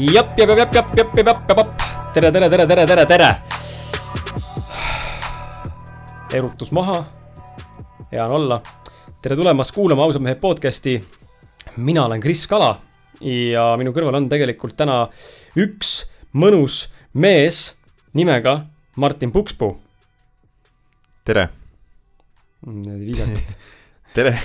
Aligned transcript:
jap, 0.00 0.32
jap, 0.38 0.48
jap, 0.56 0.72
jap, 0.72 0.88
jap, 0.96 1.16
jap, 1.16 1.26
jap, 1.28 1.40
jap. 1.48 1.82
tere, 2.14 2.30
tere, 2.32 2.48
tere, 2.48 2.66
tere, 2.66 2.84
tere, 2.86 3.04
tere. 3.06 3.28
erutus 6.32 6.72
maha. 6.72 7.04
hea 8.10 8.24
on 8.24 8.32
olla. 8.32 8.62
tere 9.20 9.36
tulemast 9.36 9.74
kuulama 9.76 10.06
ausad 10.06 10.22
mehed 10.24 10.40
podcast'i. 10.40 11.00
mina 11.76 12.04
olen 12.04 12.20
Kris 12.20 12.46
Kala 12.48 12.78
ja 13.20 13.76
minu 13.76 13.92
kõrval 13.92 14.16
on 14.16 14.28
tegelikult 14.32 14.76
täna 14.78 15.10
üks 15.56 16.06
mõnus 16.32 16.86
mees 17.12 17.76
nimega 18.16 18.64
Martin 18.96 19.32
Pukspuu. 19.32 19.76
tere, 21.24 21.48
viisakalt. 22.64 23.56
tere, 24.16 24.38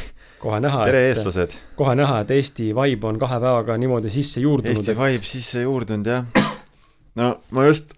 kohe 0.46 0.62
näha, 0.62 0.84
tere 0.86 1.04
et, 1.10 1.16
eestlased. 1.16 1.58
kohe 1.80 1.96
näha, 1.98 2.22
et 2.22 2.34
Eesti 2.38 2.70
vibe 2.78 3.10
on 3.10 3.20
kahe 3.22 3.40
päevaga 3.42 3.78
niimoodi 3.82 4.12
sisse 4.14 4.44
juurdunud. 4.44 4.78
Eesti 4.78 4.98
vibe 5.00 5.30
sisse 5.30 5.64
juurdunud 5.66 6.10
jah. 6.12 6.26
no 7.20 7.32
ma 7.56 7.66
just 7.66 7.96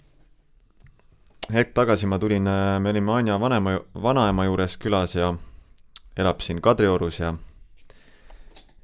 hetk 1.54 1.74
tagasi 1.76 2.08
ma 2.08 2.20
tulin, 2.20 2.48
me 2.80 2.94
olime 2.94 3.14
Anja 3.20 3.40
vanema, 3.40 3.78
vanaema 4.04 4.48
juures 4.48 4.78
külas 4.80 5.18
ja 5.18 5.34
elab 6.18 6.42
siin 6.46 6.62
Kadriorus 6.64 7.20
ja 7.20 7.34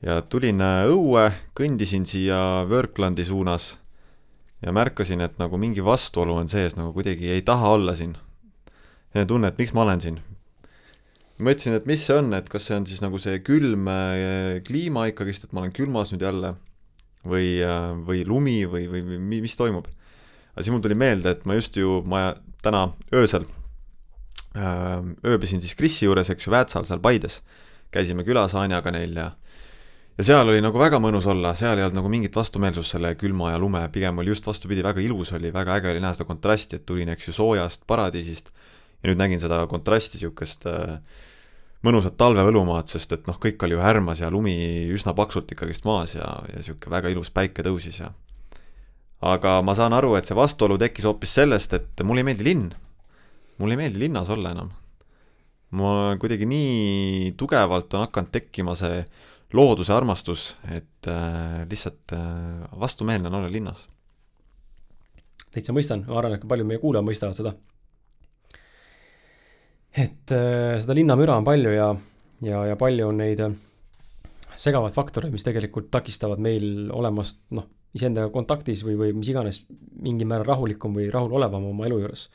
ja 0.03 0.20
tulin 0.22 0.59
äh, 0.61 0.84
õue, 0.91 1.30
kõndisin 1.55 2.05
siia 2.08 2.38
Worklandi 2.67 3.23
suunas 3.25 3.77
ja 4.64 4.75
märkasin, 4.75 5.23
et 5.23 5.39
nagu 5.39 5.58
mingi 5.59 5.84
vastuolu 5.84 6.36
on 6.36 6.52
sees, 6.52 6.75
nagu 6.80 6.91
kuidagi 6.95 7.31
ei 7.31 7.41
taha 7.41 7.75
olla 7.78 7.95
siin. 7.95 8.17
ja 9.14 9.25
tunne, 9.25 9.47
et 9.47 9.58
miks 9.58 9.73
ma 9.73 9.88
olen 9.88 10.02
siin. 10.02 10.19
Mõtlesin, 11.39 11.78
et 11.78 11.88
mis 11.89 12.03
see 12.06 12.20
on, 12.20 12.34
et 12.38 12.50
kas 12.52 12.67
see 12.70 12.78
on 12.78 12.86
siis 12.89 13.02
nagu 13.02 13.20
see 13.22 13.39
külm 13.45 13.89
äh, 13.89 14.59
kliima 14.67 15.08
ikkagist, 15.09 15.48
et 15.48 15.56
ma 15.56 15.64
olen 15.64 15.73
külmas 15.75 16.14
nüüd 16.14 16.25
jälle 16.25 16.56
või, 17.25 17.58
äh, 17.64 17.90
või 18.06 18.23
lumi 18.28 18.62
või, 18.70 18.86
või, 18.92 19.20
mis 19.42 19.58
toimub. 19.58 19.90
aga 20.53 20.64
siis 20.64 20.73
mul 20.75 20.84
tuli 20.86 20.98
meelde, 21.00 21.34
et 21.34 21.45
ma 21.50 21.58
just 21.58 21.78
ju, 21.80 22.02
ma 22.06 22.31
täna 22.64 22.92
öösel 23.16 23.48
öö, 24.56 25.14
ööbisin 25.25 25.62
siis 25.62 25.75
Krisi 25.75 26.06
juures, 26.06 26.30
eks 26.30 26.48
ju, 26.48 26.52
Väätsal 26.53 26.86
seal 26.86 27.02
Paides. 27.02 27.42
käisime 27.92 28.23
külas 28.23 28.56
Anjaga 28.56 28.92
neil 28.92 29.16
ja 29.18 29.31
ja 30.18 30.23
seal 30.23 30.47
oli 30.50 30.62
nagu 30.62 30.78
väga 30.78 31.00
mõnus 31.02 31.25
olla, 31.30 31.56
seal 31.58 31.78
ei 31.78 31.84
olnud 31.84 31.97
nagu 31.97 32.09
mingit 32.09 32.36
vastumeelsust 32.36 32.95
selle 32.95 33.16
külma 33.18 33.52
ja 33.52 33.59
lume, 33.59 33.81
pigem 33.90 34.18
oli 34.22 34.30
just 34.30 34.45
vastupidi, 34.45 34.84
väga 34.86 35.02
ilus 35.02 35.34
oli, 35.34 35.53
väga 35.53 35.80
äge 35.80 35.90
oli 35.90 36.03
näha 36.03 36.14
seda 36.14 36.28
kontrasti, 36.30 36.78
et 36.78 36.86
tulin, 36.86 37.09
eks 37.09 37.28
ju, 37.28 37.34
soojast 37.34 37.88
paradiisist 37.90 38.52
ja 39.04 39.12
nüüd 39.12 39.20
nägin 39.20 39.42
seda 39.44 39.62
kontrasti, 39.68 40.18
niisugust 40.18 40.68
äh, 40.70 40.98
mõnusat 41.84 42.16
talvevõlumaad, 42.18 42.88
sest 42.88 43.12
et 43.12 43.28
noh, 43.28 43.38
kõik 43.40 43.64
oli 43.68 43.76
ju 43.76 43.84
härmas 43.84 44.23
ja 44.23 44.32
lumi 44.32 44.56
üsna 44.96 45.14
paksult 45.18 45.52
ikkagist 45.52 45.86
maas 45.86 46.16
ja, 46.16 46.30
ja 46.50 46.62
niisugune 46.62 46.96
väga 46.96 47.12
ilus 47.12 47.34
päike 47.36 47.66
tõusis 47.66 48.00
ja 48.00 48.14
aga 49.24 49.58
ma 49.64 49.76
saan 49.78 49.96
aru, 49.96 50.14
et 50.18 50.28
see 50.28 50.38
vastuolu 50.38 50.78
tekkis 50.81 51.08
hoopis 51.08 51.36
sellest, 51.40 51.76
et 51.78 52.04
mulle 52.04 52.24
ei 52.24 52.28
meeldi 52.28 52.48
linn. 52.48 52.72
mulle 53.58 53.78
ei 53.78 53.84
meeldi 53.86 54.02
linnas 54.02 54.30
olla 54.34 54.52
enam. 54.52 54.72
mul 55.72 56.18
kuidagi 56.22 56.46
nii 56.46 57.34
tugevalt 57.38 57.94
on 57.94 58.06
hakanud 58.06 58.31
tekkima 58.31 58.76
see 58.76 59.04
looduse 59.54 59.94
armastus, 59.94 60.56
et 60.70 61.08
äh, 61.08 61.64
lihtsalt 61.70 62.14
äh, 62.14 62.68
vastumeelne 62.80 63.30
on 63.30 63.40
olla 63.40 63.52
linnas. 63.52 63.88
täitsa 65.52 65.74
mõistan, 65.74 66.06
ma 66.08 66.20
arvan, 66.20 66.36
et 66.36 66.44
ka 66.44 66.50
paljud 66.50 66.68
meie 66.68 66.81
kuulajad 66.81 67.08
mõistavad 67.08 67.38
seda. 67.38 67.56
Et 69.94 70.33
äh, 70.33 70.80
seda 70.81 70.95
linnamüra 70.97 71.38
on 71.38 71.45
palju 71.47 71.75
ja, 71.75 71.91
ja, 72.41 72.66
ja 72.72 72.75
palju 72.79 73.12
on 73.12 73.22
neid 73.22 73.44
äh, 73.45 73.56
segavaid 74.56 74.94
faktoreid, 74.95 75.34
mis 75.34 75.45
tegelikult 75.45 75.91
takistavad 75.94 76.41
meil 76.41 76.90
olemast, 76.94 77.40
noh, 77.53 77.68
iseendaga 77.94 78.31
kontaktis 78.34 78.81
või, 78.85 78.97
või 78.97 79.16
mis 79.19 79.29
iganes 79.29 79.62
mingil 80.01 80.29
määral 80.29 80.50
rahulikum 80.50 80.95
või 80.97 81.09
rahulolevam 81.13 81.69
oma 81.69 81.88
elu 81.90 82.00
juures. 82.03 82.28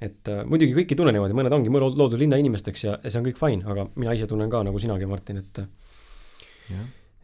et 0.00 0.28
äh, 0.32 0.44
muidugi 0.48 0.76
kõik 0.76 0.92
ei 0.92 1.00
tunne 1.00 1.12
niimoodi, 1.16 1.36
mõned 1.36 1.56
ongi 1.56 1.72
loodud 1.72 2.18
linnainimesteks 2.20 2.84
ja, 2.84 2.96
ja 3.02 3.12
see 3.12 3.20
on 3.20 3.28
kõik 3.28 3.40
fine, 3.40 3.64
aga 3.68 3.88
mina 3.96 4.16
ise 4.16 4.28
tunnen 4.30 4.50
ka 4.52 4.62
nagu 4.64 4.80
sinagi, 4.80 5.08
Martin, 5.08 5.42
et 5.44 5.62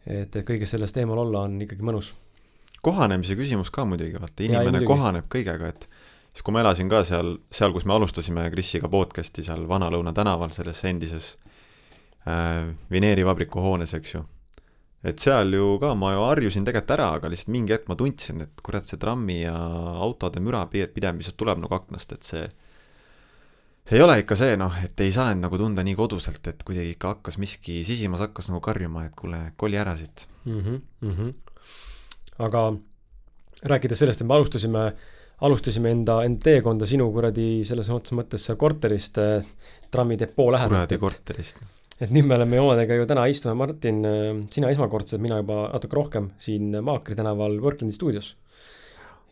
et, 0.05 0.35
et 0.35 0.41
kõigest 0.45 0.75
sellest 0.75 0.97
eemal 1.01 1.25
olla 1.25 1.47
on 1.47 1.57
ikkagi 1.65 1.85
mõnus. 1.85 2.13
kohanemise 2.81 3.35
küsimus 3.39 3.71
ka 3.71 3.85
muidugi, 3.85 4.19
vaata 4.19 4.45
inimene 4.45 4.83
ja, 4.83 4.87
kohaneb 4.87 5.29
kõigega, 5.31 5.73
et 5.73 5.89
siis 6.33 6.43
kui 6.45 6.55
ma 6.55 6.63
elasin 6.63 6.89
ka 6.89 7.03
seal, 7.07 7.37
seal, 7.53 7.73
kus 7.75 7.85
me 7.85 7.95
alustasime 7.95 8.45
Krisiga 8.53 8.89
podcast'i 8.91 9.45
seal 9.45 9.67
Vana-Lõuna 9.69 10.13
tänaval, 10.17 10.53
selles 10.55 10.81
endises 10.89 11.35
äh, 12.27 12.73
vineerivabriku 12.91 13.61
hoones, 13.61 13.93
eks 13.93 14.15
ju. 14.15 14.23
et 15.03 15.19
seal 15.19 15.53
ju 15.53 15.77
ka 15.81 15.93
ma 15.99 16.13
ju 16.15 16.25
harjusin 16.25 16.65
tegelikult 16.65 16.97
ära, 16.97 17.09
aga 17.19 17.31
lihtsalt 17.31 17.53
mingi 17.53 17.75
hetk 17.75 17.89
ma 17.91 17.99
tundsin, 17.99 18.45
et 18.47 18.65
kurat, 18.65 18.85
see 18.87 18.99
trammi 18.99 19.43
ja 19.43 19.55
autode 20.03 20.41
müra 20.43 20.65
pidev 20.71 21.19
lihtsalt 21.19 21.37
tuleb 21.37 21.63
nagu 21.63 21.79
aknast, 21.79 22.17
et 22.17 22.23
see 22.27 22.45
see 23.83 23.99
ei 23.99 24.03
ole 24.03 24.15
ikka 24.21 24.35
see 24.39 24.55
noh, 24.59 24.75
et 24.85 25.01
ei 25.03 25.11
saanud 25.11 25.43
nagu 25.43 25.59
tunda 25.59 25.83
nii 25.83 25.95
koduselt, 25.99 26.45
et 26.47 26.61
kuidagi 26.63 26.95
ikka 26.95 27.17
hakkas 27.17 27.37
miski, 27.41 27.81
sisimas 27.87 28.23
hakkas 28.23 28.47
nagu 28.51 28.61
karjuma, 28.63 29.07
et 29.09 29.15
kuule, 29.19 29.41
koli 29.59 29.79
ära 29.79 29.97
siit 29.99 30.27
mm. 30.45 30.59
-hmm, 30.61 30.81
mm 31.01 31.15
-hmm. 31.17 31.33
aga 32.47 32.73
rääkides 33.63 33.99
sellest, 33.99 34.21
et 34.21 34.27
me 34.27 34.33
alustasime, 34.33 34.93
alustasime 35.43 35.91
enda, 35.93 36.19
enda 36.27 36.43
teekonda 36.47 36.87
sinu 36.89 37.09
kuradi 37.13 37.47
selles 37.67 37.89
mõttes 37.91 38.15
mõttes 38.17 38.45
korterist 38.59 39.19
äh, 39.21 39.45
trammidepoo 39.91 40.49
lähedalt. 40.53 40.75
kuradi 40.75 40.99
korterist. 41.01 41.59
et 41.99 42.13
nüüd 42.13 42.27
me 42.29 42.37
oleme 42.37 42.61
omadega 42.61 42.97
ju 42.99 43.07
täna 43.09 43.25
istume, 43.31 43.55
Martin, 43.59 43.99
äh, 44.07 44.31
sina 44.53 44.71
esmakordselt, 44.73 45.21
mina 45.23 45.41
juba 45.41 45.65
natuke 45.73 45.99
rohkem 45.99 46.31
siin 46.41 46.71
Maakri 46.81 47.17
tänaval 47.19 47.59
Worklandi 47.61 47.95
stuudios. 47.95 48.35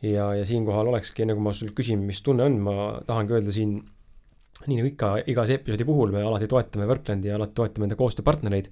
ja, 0.02 0.34
ja 0.36 0.46
siinkohal 0.46 0.92
olekski, 0.92 1.24
enne 1.24 1.38
kui 1.38 1.46
ma 1.46 1.54
sult 1.56 1.76
küsin, 1.78 2.04
mis 2.06 2.22
tunne 2.26 2.48
on, 2.50 2.60
ma 2.66 2.76
tahangi 3.08 3.38
öelda 3.38 3.54
siin 3.56 3.76
nii 4.68 4.78
nagu 4.78 4.90
ikka, 4.92 5.14
igas 5.32 5.54
episoodi 5.56 5.86
puhul 5.88 6.12
me 6.14 6.24
alati 6.26 6.50
toetame 6.50 6.88
Worklandi 6.90 7.32
ja 7.32 7.38
alati 7.40 7.56
toetame 7.58 7.88
enda 7.88 7.98
koostööpartnereid. 8.00 8.70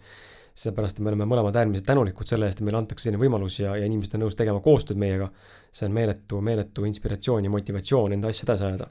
Seepärast, 0.59 0.97
et 0.99 1.05
me 1.05 1.13
oleme 1.13 1.27
mõlemad 1.29 1.55
äärmiselt 1.55 1.87
tänulikud 1.87 2.27
selle 2.27 2.49
eest, 2.49 2.59
et 2.59 2.67
meile 2.67 2.81
antakse 2.81 3.07
selline 3.07 3.21
võimalus 3.21 3.59
ja, 3.61 3.77
ja 3.79 3.87
inimesed 3.87 4.17
on 4.17 4.25
nõus 4.25 4.35
tegema 4.39 4.59
koostööd 4.63 4.99
meiega. 4.99 5.29
see 5.71 5.87
on 5.87 5.93
meeletu, 5.95 6.41
meeletu 6.41 6.85
inspiratsioon 6.89 7.47
ja 7.47 7.53
motivatsioon 7.53 8.17
enda 8.17 8.31
asja 8.33 8.47
edasi 8.47 8.65
ajada. 8.67 8.89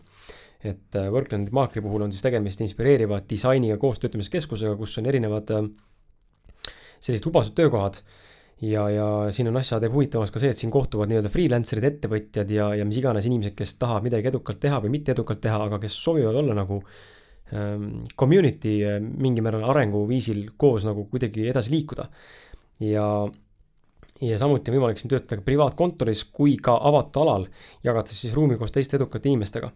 et 0.64 0.96
äh, 0.96 1.10
Worklandi 1.12 1.52
Maakri 1.52 1.82
puhul 1.82 2.02
on 2.02 2.12
siis 2.12 2.22
tegemist 2.22 2.60
inspireeriva 2.60 3.20
disainiga 3.30 3.76
koostöötamiskeskusega, 3.76 4.76
kus 4.76 4.98
on 4.98 5.06
erinevad 5.06 5.50
äh, 5.50 5.68
sellised 7.00 7.28
hubased 7.28 7.54
töökohad 7.54 8.00
ja, 8.62 8.88
ja 8.90 9.06
siin 9.30 9.48
on 9.52 9.60
asja 9.60 9.78
teeb 9.82 9.92
huvitavamaks 9.94 10.32
ka 10.34 10.42
see, 10.42 10.50
et 10.54 10.58
siin 10.58 10.72
kohtuvad 10.74 11.10
nii-öelda 11.10 11.30
freelancer'id, 11.34 11.86
ettevõtjad 11.92 12.50
ja, 12.50 12.72
ja 12.80 12.88
mis 12.88 12.98
iganes 13.02 13.28
inimesed, 13.28 13.54
kes 13.58 13.76
tahavad 13.78 14.08
midagi 14.08 14.32
edukalt 14.32 14.60
teha 14.62 14.80
või 14.82 14.96
mitte 14.96 15.14
edukalt 15.14 15.42
teha, 15.44 15.60
aga 15.68 15.78
kes 15.82 16.00
soovivad 16.02 16.40
olla 16.42 16.56
nagu 16.58 16.80
ähm, 16.80 17.17
community 18.16 18.74
äh, 18.84 18.98
mingil 19.00 19.44
määral 19.46 19.66
arenguviisil 19.70 20.44
koos 20.56 20.86
nagu 20.88 21.06
kuidagi 21.10 21.48
edasi 21.48 21.72
liikuda. 21.76 22.08
ja, 22.80 23.06
ja 24.20 24.38
samuti 24.38 24.70
on 24.70 24.78
võimalik 24.78 25.00
siin 25.00 25.10
töötada 25.14 25.42
privaatkontoris 25.42 26.24
kui 26.32 26.56
ka 26.56 26.76
avatud 26.90 27.22
alal, 27.22 27.48
jagates 27.84 28.20
siis 28.20 28.36
ruumi 28.36 28.58
koos 28.60 28.74
teiste 28.74 28.96
edukate 28.96 29.28
inimestega 29.28 29.72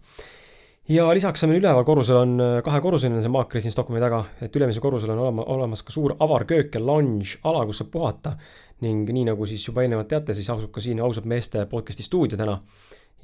ja 0.89 1.07
lisaks 1.15 1.45
on 1.47 1.55
üleval 1.55 1.85
korrusel 1.87 2.19
on 2.19 2.35
kahekorruseline 2.65 3.23
see 3.23 3.31
maakri 3.33 3.63
siin 3.63 3.75
Stockholmi 3.75 4.03
taga, 4.03 4.25
et 4.43 4.57
ülemisel 4.57 4.83
korrusel 4.83 5.15
on 5.15 5.25
olema, 5.25 5.47
olemas 5.55 5.83
ka 5.87 5.95
suur 5.95 6.17
avar 6.19 6.45
köök 6.49 6.75
ja 6.75 6.83
lounge 6.83 7.39
ala, 7.45 7.65
kus 7.67 7.83
saab 7.83 7.93
puhata 7.95 8.37
ning 8.83 9.11
nii 9.15 9.29
nagu 9.31 9.47
siis 9.47 9.63
juba 9.69 9.85
eelnevalt 9.85 10.11
teate, 10.11 10.35
siis 10.35 10.51
asub 10.51 10.73
ka 10.75 10.83
siin 10.83 11.01
ausalt 11.01 11.29
meeste 11.31 11.65
podcast'i 11.71 12.03
stuudio 12.03 12.39
täna. 12.39 12.59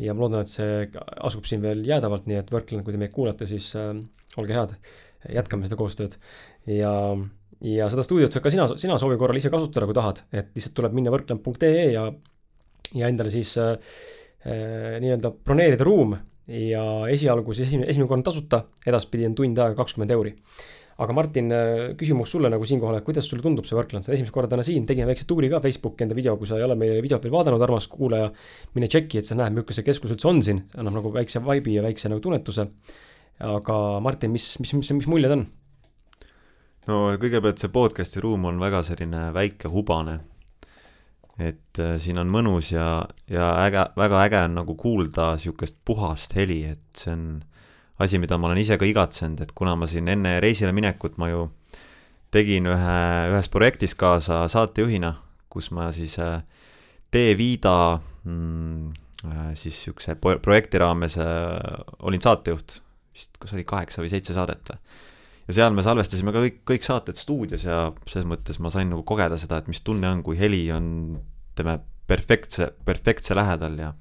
Ja 0.03 0.15
ma 0.15 0.25
loodan, 0.25 0.45
et 0.47 0.53
see 0.53 0.87
asub 1.27 1.49
siin 1.49 1.63
veel 1.65 1.83
jäädavalt, 1.87 2.29
nii 2.31 2.39
et 2.41 2.53
Workland, 2.55 2.85
kui 2.87 2.95
te 2.95 3.01
meid 3.01 3.15
kuulate, 3.15 3.49
siis 3.51 3.71
äh, 3.79 3.93
olge 4.39 4.57
head, 4.57 4.77
jätkame 5.35 5.69
seda 5.69 5.79
koostööd. 5.81 6.17
Ja 6.71 6.93
ja 7.65 7.89
seda 7.91 8.05
stuudiot 8.07 8.31
saad 8.31 8.45
ka 8.45 8.53
sina, 8.55 8.69
sina 8.79 8.97
soovi 9.03 9.17
korral 9.19 9.39
ise 9.41 9.51
kasutada, 9.51 9.89
kui 9.89 9.97
tahad, 9.97 10.23
et 10.31 10.53
lihtsalt 10.55 10.77
tuleb 10.79 10.95
minna 10.95 11.11
workland.ee 11.15 11.89
ja 11.91 12.07
ja 12.95 13.09
endale 13.11 13.33
siis 13.35 13.57
äh, 13.61 13.75
äh, 14.47 14.97
nii-öelda 15.03 15.35
broneerida 15.45 15.87
ruum. 15.87 16.17
Ja 16.49 16.83
esialgu 17.13 17.53
siis 17.53 17.67
esimene, 17.69 17.91
esimene 17.93 18.09
kord 18.09 18.23
on 18.23 18.25
tasuta, 18.25 18.63
edaspidi 18.89 19.27
on 19.29 19.35
tund 19.37 19.59
aega 19.61 19.77
kakskümmend 19.77 20.15
euri 20.15 20.31
aga 20.99 21.15
Martin, 21.15 21.53
äh, 21.55 21.83
küsimus 21.99 22.33
sulle 22.35 22.51
nagu 22.51 22.67
siinkohal, 22.67 22.99
et 22.99 23.07
kuidas 23.07 23.29
sulle 23.31 23.43
tundub 23.45 23.67
see 23.69 23.77
Workland, 23.79 24.07
sa 24.07 24.15
esimest 24.15 24.35
korda 24.35 24.51
täna 24.51 24.65
siin, 24.67 24.87
tegime 24.87 25.07
väikse 25.07 25.29
tuuri 25.31 25.51
ka 25.53 25.61
Facebooki 25.63 26.05
enda 26.05 26.17
video, 26.19 26.35
kui 26.41 26.49
sa 26.51 26.59
ei 26.59 26.65
ole 26.67 26.75
meie 26.79 26.97
videot 27.05 27.23
veel 27.23 27.35
vaadanud, 27.37 27.63
armas 27.63 27.87
kuulaja. 27.93 28.33
mine 28.75 28.89
tšeki, 28.91 29.21
et 29.21 29.29
sa 29.29 29.39
näed, 29.39 29.55
milline 29.55 29.77
see 29.77 29.87
keskus 29.87 30.15
üldse 30.17 30.29
on 30.31 30.43
siin, 30.43 30.65
annab 30.75 30.99
nagu 30.99 31.13
väikse 31.15 31.43
vibe'i 31.45 31.77
ja 31.79 31.85
väikse 31.87 32.11
nagu 32.11 32.25
tunnetuse. 32.25 32.67
aga 33.39 34.01
Martin, 34.03 34.33
mis, 34.35 34.57
mis, 34.59 34.75
mis, 34.75 34.91
mis 34.99 35.07
muljed 35.07 35.37
on? 35.37 35.47
no 36.89 36.97
kõigepealt 37.21 37.63
see 37.63 37.71
podcast'i 37.71 38.23
ruum 38.25 38.49
on 38.51 38.59
väga 38.59 38.83
selline 38.83 39.29
väike, 39.37 39.71
hubane. 39.71 40.19
et 41.39 41.79
äh, 41.79 41.95
siin 42.03 42.19
on 42.19 42.27
mõnus 42.27 42.73
ja, 42.73 43.07
ja 43.31 43.53
äge, 43.63 43.87
väga 43.95 44.25
äge 44.25 44.43
on 44.49 44.59
nagu 44.59 44.75
kuulda 44.75 45.37
sihukest 45.39 45.79
puhast 45.87 46.35
heli, 46.35 46.65
et 46.75 46.99
see 46.99 47.15
on 47.15 47.29
asi, 47.99 48.19
mida 48.19 48.39
ma 48.39 48.49
olen 48.49 48.61
ise 48.63 48.79
ka 48.79 48.87
igatsenud, 48.87 49.41
et 49.43 49.55
kuna 49.57 49.75
ma 49.79 49.89
siin 49.91 50.09
enne 50.09 50.39
reisile 50.43 50.73
minekut 50.75 51.19
ma 51.19 51.31
ju 51.31 51.49
tegin 52.35 52.69
ühe, 52.69 52.99
ühes 53.33 53.51
projektis 53.53 53.97
kaasa 53.99 54.45
saatejuhina, 54.53 55.15
kus 55.51 55.71
ma 55.75 55.89
siis 55.97 56.19
äh, 56.23 56.43
T-Vida 57.11 57.99
mm, 58.25 58.91
äh, 59.25 59.53
siis 59.57 59.75
niisuguse 59.81 60.19
projekti 60.21 60.81
raames 60.83 61.19
äh, 61.23 61.29
olin 62.05 62.23
saatejuht, 62.23 62.79
vist 63.17 63.39
kas 63.41 63.55
oli 63.57 63.65
kaheksa 63.69 64.05
või 64.05 64.13
seitse 64.13 64.37
saadet 64.37 64.75
või. 64.75 64.83
ja 65.49 65.57
seal 65.61 65.73
me 65.75 65.85
salvestasime 65.87 66.35
ka 66.35 66.45
kõik, 66.45 66.59
kõik 66.69 66.85
saated 66.87 67.19
stuudios 67.19 67.65
ja 67.65 67.87
selles 68.07 68.29
mõttes 68.29 68.61
ma 68.61 68.71
sain 68.75 68.93
nagu 68.93 69.03
kogeda 69.09 69.41
seda, 69.41 69.63
et 69.63 69.73
mis 69.73 69.81
tunne 69.83 70.11
on, 70.11 70.23
kui 70.23 70.39
heli 70.39 70.67
on, 70.75 71.17
ütleme, 71.55 71.81
perfektse, 72.09 72.71
perfektse 72.85 73.37
lähedal 73.37 73.81
ja 73.81 73.95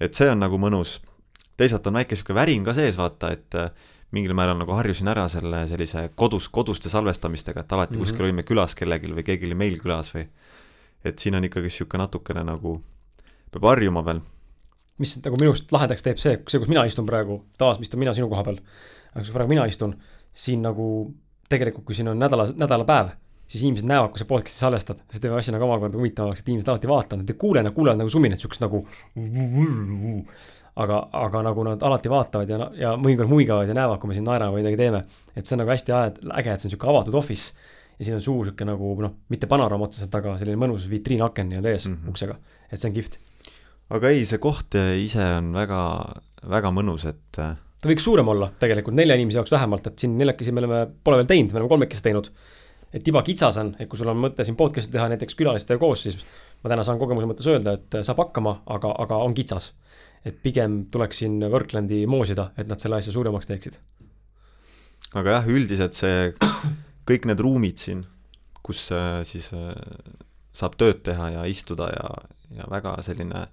et 0.00 0.16
see 0.16 0.30
on 0.32 0.40
nagu 0.40 0.60
mõnus. 0.60 0.98
Teisalt 1.60 1.86
on 1.86 1.98
väike 2.00 2.16
niisugune 2.16 2.40
värin 2.40 2.66
ka 2.66 2.74
sees, 2.76 2.98
vaata, 3.00 3.32
et 3.36 3.56
äh, 3.58 3.70
mingil 4.16 4.34
määral 4.36 4.58
nagu 4.58 4.74
harjusin 4.74 5.10
ära 5.12 5.26
selle 5.30 5.62
sellise 5.70 6.08
kodus, 6.18 6.48
koduste 6.52 6.90
salvestamistega, 6.92 7.64
et 7.64 7.72
alati 7.72 7.94
mm 7.94 8.00
-hmm. 8.00 8.08
kuskil 8.08 8.26
olime 8.26 8.42
külas 8.42 8.74
kellelgi 8.74 9.12
või 9.12 9.26
keegi 9.26 9.46
oli 9.46 9.58
meil 9.64 9.78
külas 9.78 10.14
või 10.14 10.26
et 11.04 11.18
siin 11.18 11.34
on 11.34 11.44
ikkagi 11.44 11.70
niisugune 11.70 12.04
natukene 12.04 12.44
nagu, 12.44 12.80
peab 13.52 13.64
harjuma 13.72 14.04
veel. 14.04 14.20
mis 14.98 15.16
nagu 15.24 15.36
minust 15.40 15.72
lahedaks 15.72 16.02
teeb 16.02 16.18
see, 16.18 16.38
see, 16.48 16.58
kus 16.60 16.68
mina 16.68 16.84
istun 16.84 17.06
praegu, 17.06 17.44
taas 17.58 17.78
istun 17.80 18.00
mina 18.00 18.14
sinu 18.14 18.28
koha 18.28 18.44
peal, 18.44 18.58
aga 19.14 19.24
kus 19.24 19.30
praegu 19.30 19.48
mina 19.48 19.64
istun, 19.66 19.96
siin 20.32 20.62
nagu 20.62 21.14
tegelikult, 21.48 21.84
kui 21.84 21.94
siin 21.94 22.08
on 22.08 22.18
nädala, 22.18 22.46
nädalapäev, 22.56 23.14
siis 23.50 23.62
inimesed 23.64 23.88
näevad, 23.88 24.10
kui 24.12 24.18
sa 24.18 24.26
podcast'i 24.28 24.60
salvestad, 24.60 25.00
see 25.10 25.22
teeb 25.22 25.34
asja 25.34 25.54
nagu 25.54 25.64
omakorda 25.64 25.98
huvitavaks, 25.98 26.40
et 26.42 26.48
inimesed 26.52 26.68
alati 26.68 26.90
vaatavad, 26.90 27.22
nad 27.22 27.32
ei 27.32 27.38
kuule, 27.40 27.62
nad 27.62 27.74
kuulevad 27.74 27.98
nagu 27.98 28.12
suminat, 28.12 28.38
niisugust 28.38 28.62
nagu 28.62 28.84
aga, 30.80 31.00
aga 31.20 31.42
nagu 31.46 31.64
nad 31.66 31.82
alati 31.86 32.10
vaatavad 32.12 32.50
ja, 32.50 32.68
ja 32.78 32.94
mõnikord 33.00 33.30
muigavad 33.30 33.68
ja 33.68 33.76
näevad, 33.76 34.00
kui 34.00 34.10
me 34.10 34.16
siin 34.16 34.26
naerame 34.28 34.56
või 34.56 34.64
midagi 34.64 34.80
teeme. 34.80 35.04
et 35.34 35.46
see 35.46 35.56
on 35.56 35.62
nagu 35.64 35.72
hästi 35.72 35.94
äge, 35.94 36.12
et 36.20 36.62
see 36.62 36.68
on 36.68 36.70
niisugune 36.70 36.92
avatud 36.94 37.18
office 37.20 37.52
ja 37.98 38.06
siin 38.06 38.16
on 38.16 38.24
suur 38.24 38.44
niisugune 38.46 38.72
nagu 38.72 38.92
noh, 39.04 39.16
mitte 39.32 39.48
panoraam 39.50 39.84
otseselt, 39.86 40.14
aga 40.16 40.36
selline 40.40 40.60
mõnus 40.60 40.88
vitriinaken 40.90 41.50
nii-öelda 41.50 41.74
ees 41.74 41.88
mm 41.88 41.96
-hmm. 41.96 42.14
uksega, 42.14 42.38
et 42.70 42.80
see 42.80 42.90
on 42.90 42.96
kihvt. 42.96 43.18
aga 43.90 44.14
ei, 44.14 44.24
see 44.26 44.38
koht 44.38 44.78
ise 44.96 45.24
on 45.38 45.52
väga, 45.52 45.80
väga 46.48 46.70
mõnus, 46.70 47.08
et 47.08 47.38
äh, 47.38 47.56
ta 47.80 47.88
võiks 47.88 48.04
suurem 48.04 48.28
olla 48.28 48.50
tegelikult 48.60 48.96
nelja 48.96 49.16
inimese 49.16 49.40
jaoks 49.40 49.52
vähemalt, 49.52 49.86
et 49.86 49.98
siin 49.98 50.16
neljakesi 50.18 50.52
me 50.52 50.64
oleme, 50.64 50.86
pole 51.04 51.20
veel 51.20 51.26
teinud, 51.26 51.52
me 51.52 51.60
oleme 51.60 51.74
kolmekesi 51.74 52.02
teinud. 52.02 52.30
et 52.92 53.04
tiba 53.06 53.22
kitsas 53.22 53.56
on, 53.56 53.76
et 53.78 53.88
kui 53.88 53.98
sul 53.98 54.08
on 54.10 54.18
mõte 54.18 54.44
siin 54.44 54.56
podcast'i 54.58 54.92
teha 54.92 55.08
näiteks 55.12 55.36
külalistega 55.38 55.78
koos, 55.78 56.02
siis 56.02 56.16
ma 56.64 56.70
täna 56.72 56.82
saan 56.82 56.98
kogemuse 56.98 57.28
mõttes 57.30 57.46
öelda, 57.46 57.76
et 57.78 58.00
saab 58.02 58.18
hakkama, 58.18 58.62
aga, 58.66 58.90
aga 58.98 59.20
on 59.22 59.34
kitsas 59.34 59.72
et 60.26 60.36
pigem 60.42 60.84
tuleks 60.92 61.22
siin 61.22 61.40
Worklandi 61.48 62.04
moosida, 62.10 62.50
et 62.60 62.68
nad 62.68 62.80
selle 62.82 63.00
asja 63.00 63.14
suuremaks 63.14 63.48
teeksid. 63.48 63.80
aga 65.16 65.38
jah, 65.38 65.48
üldiselt 65.50 65.96
see, 65.96 66.30
kõik 67.08 67.26
need 67.30 67.40
ruumid 67.42 67.80
siin, 67.80 68.04
kus 68.66 68.86
äh, 68.94 69.22
siis 69.28 69.50
äh, 69.56 69.72
saab 70.52 70.76
tööd 70.80 71.02
teha 71.06 71.32
ja 71.38 71.48
istuda 71.48 71.88
ja, 71.94 72.14
ja 72.60 72.68
väga 72.70 72.98
selline 73.06 73.46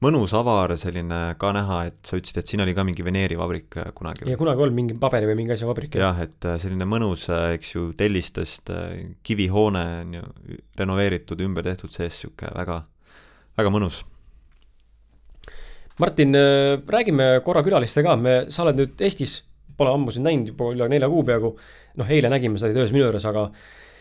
mõnus, 0.00 0.32
avar, 0.34 0.72
selline 0.80 1.36
ka 1.40 1.50
näha, 1.52 1.82
et 1.90 1.98
sa 2.08 2.16
ütlesid, 2.16 2.40
et 2.40 2.50
siin 2.50 2.64
oli 2.64 2.72
ka 2.74 2.84
mingi 2.88 3.04
veneerivabrik 3.06 3.78
äh, 3.78 3.90
kunagi. 3.94 4.26
ja 4.32 4.38
kunagi 4.40 4.66
olnud 4.66 4.80
mingi 4.80 4.98
paberi 5.00 5.30
või 5.30 5.38
mingi 5.44 5.54
asja 5.54 5.70
vabrik. 5.70 5.94
jah, 5.94 6.18
et 6.26 6.50
selline 6.58 6.88
mõnus, 6.90 7.28
eks 7.30 7.76
ju, 7.76 7.90
tellistest 7.96 8.74
kivihoone 9.22 9.86
on 10.02 10.16
ju 10.18 10.30
renoveeritud, 10.80 11.46
ümber 11.46 11.70
tehtud 11.70 11.94
sees, 11.94 12.18
niisugune 12.18 12.56
väga, 12.58 12.82
väga 13.60 13.78
mõnus 13.78 14.02
Martin, 16.00 16.34
äh, 16.34 16.80
räägime 16.88 17.40
korra 17.44 17.62
külalistega 17.66 18.14
ka, 18.14 18.16
me, 18.16 18.34
sa 18.48 18.64
oled 18.64 18.78
nüüd 18.80 19.02
Eestis, 19.04 19.40
pole 19.76 19.92
ammu 19.92 20.12
sind 20.14 20.24
näinud, 20.24 20.54
juba 20.54 20.70
üle 20.72 20.88
nelja 20.88 21.08
kuu 21.12 21.24
peaaegu. 21.28 21.54
noh, 22.00 22.10
eile 22.14 22.30
nägime, 22.32 22.56
sa 22.58 22.68
olid 22.68 22.78
öös 22.80 22.92
minu 22.94 23.04
juures, 23.04 23.26
aga, 23.28 23.48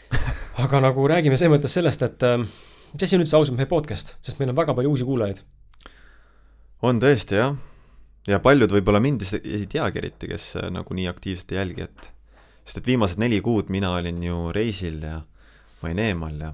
aga 0.64 0.82
nagu 0.86 1.08
räägime 1.10 1.38
selles 1.40 1.58
mõttes 1.58 1.74
sellest, 1.76 2.06
et 2.06 2.24
äh, 2.24 2.38
mis 2.94 3.04
asi 3.04 3.18
on 3.18 3.26
üldse 3.26 3.36
ausalt 3.36 3.58
mehe 3.58 3.68
podcast, 3.68 4.14
sest 4.24 4.40
meil 4.40 4.54
on 4.54 4.60
väga 4.62 4.76
palju 4.78 4.94
uusi 4.94 5.08
kuulajaid. 5.08 5.42
on 6.88 7.02
tõesti 7.04 7.42
jah, 7.42 7.58
ja 8.30 8.40
paljud 8.40 8.72
võib-olla 8.72 9.02
mind 9.04 9.26
ei 9.42 9.66
teagi 9.68 10.00
eriti, 10.00 10.32
kes 10.32 10.54
äh, 10.62 10.70
nagu 10.72 10.96
nii 10.96 11.10
aktiivselt 11.12 11.52
ei 11.52 11.60
jälgi, 11.60 11.90
et 11.90 12.12
sest 12.64 12.84
et 12.84 12.88
viimased 12.94 13.20
neli 13.20 13.42
kuud 13.44 13.74
mina 13.74 13.92
olin 13.98 14.24
ju 14.24 14.54
reisil 14.56 15.02
ja 15.04 15.20
ma 15.82 15.90
olin 15.90 16.04
eemal 16.06 16.40
ja 16.48 16.54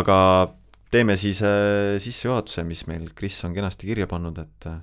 aga 0.00 0.18
teeme 0.92 1.16
siis 1.20 1.42
äh, 1.44 1.96
sissejuhatuse, 2.02 2.64
mis 2.68 2.86
meil 2.88 3.10
Kris 3.16 3.38
on 3.44 3.56
kenasti 3.56 3.88
kirja 3.90 4.08
pannud, 4.10 4.38
et 4.40 4.68
äh, 4.70 4.78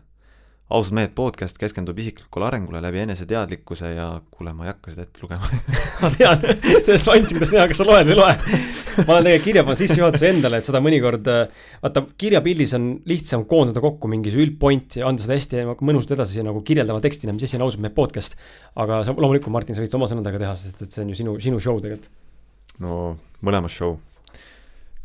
ausad 0.74 0.96
mehed 0.98 1.12
podcast 1.18 1.60
keskendub 1.62 1.98
isiklikule 2.02 2.48
arengule 2.48 2.80
läbi 2.82 3.04
eneseteadlikkuse 3.04 3.92
ja 3.94 4.08
kuule, 4.34 4.54
ma 4.58 4.66
ei 4.66 4.72
hakka 4.72 4.94
seda 4.94 5.06
ette 5.06 5.22
lugema 5.22 5.50
ma 6.02 6.10
tean, 6.14 6.42
sellest 6.86 7.10
ma 7.10 7.18
andsin, 7.18 7.38
kuidas 7.38 7.54
näha, 7.54 7.68
kas 7.70 7.82
sa 7.82 7.86
loed 7.86 8.10
või 8.10 8.16
ei 8.16 8.20
loe. 8.20 8.64
ma 9.04 9.18
olen 9.18 9.28
tegelikult 9.28 9.46
kirja 9.46 9.66
pannud 9.68 9.82
sissejuhatuse 9.82 10.32
endale, 10.32 10.62
et 10.62 10.70
seda 10.70 10.82
mõnikord, 10.86 11.30
äh, 11.30 11.68
vaata 11.84 12.06
kirjapildis 12.24 12.74
on 12.80 12.90
lihtsam 13.10 13.46
koondada 13.50 13.84
kokku 13.86 14.10
mingi 14.10 14.34
see 14.34 14.42
üldpoint 14.46 14.98
ja 15.02 15.10
anda 15.10 15.26
seda 15.26 15.38
hästi 15.38 15.68
mõnusalt 15.86 16.16
edasi 16.18 16.46
nagu 16.46 16.66
kirjeldava 16.66 17.04
tekstina, 17.06 17.36
mis 17.36 17.46
asi 17.46 17.60
on 17.60 17.68
ausalt 17.68 17.86
mehed 17.86 17.98
podcast. 17.98 18.38
aga 18.82 19.04
sa 19.06 19.14
loomulikult, 19.14 19.54
Martin, 19.54 19.78
sa 19.78 19.86
võid 19.86 19.98
oma 19.98 20.10
sõnadega 20.10 20.42
teha, 20.42 20.58
sest 20.58 20.82
et 20.86 20.98
see 20.98 21.06
on 21.06 21.14
ju 21.14 21.22
sinu, 21.22 21.38
sinu 21.46 21.62
show 21.62 21.78
tegelikult. 21.82 22.10
no 22.82 23.16
mõlemas 23.46 23.78
show 23.78 24.00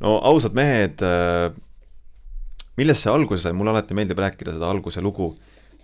no 0.00 0.16
ausad 0.26 0.56
mehed, 0.56 1.02
äh, 1.04 1.50
millest 2.80 3.04
see 3.04 3.12
alguse 3.12 3.44
sai, 3.44 3.54
mulle 3.56 3.74
alati 3.74 3.96
meeldib 3.96 4.20
rääkida 4.20 4.56
seda 4.56 4.70
alguse 4.72 5.02
lugu, 5.04 5.32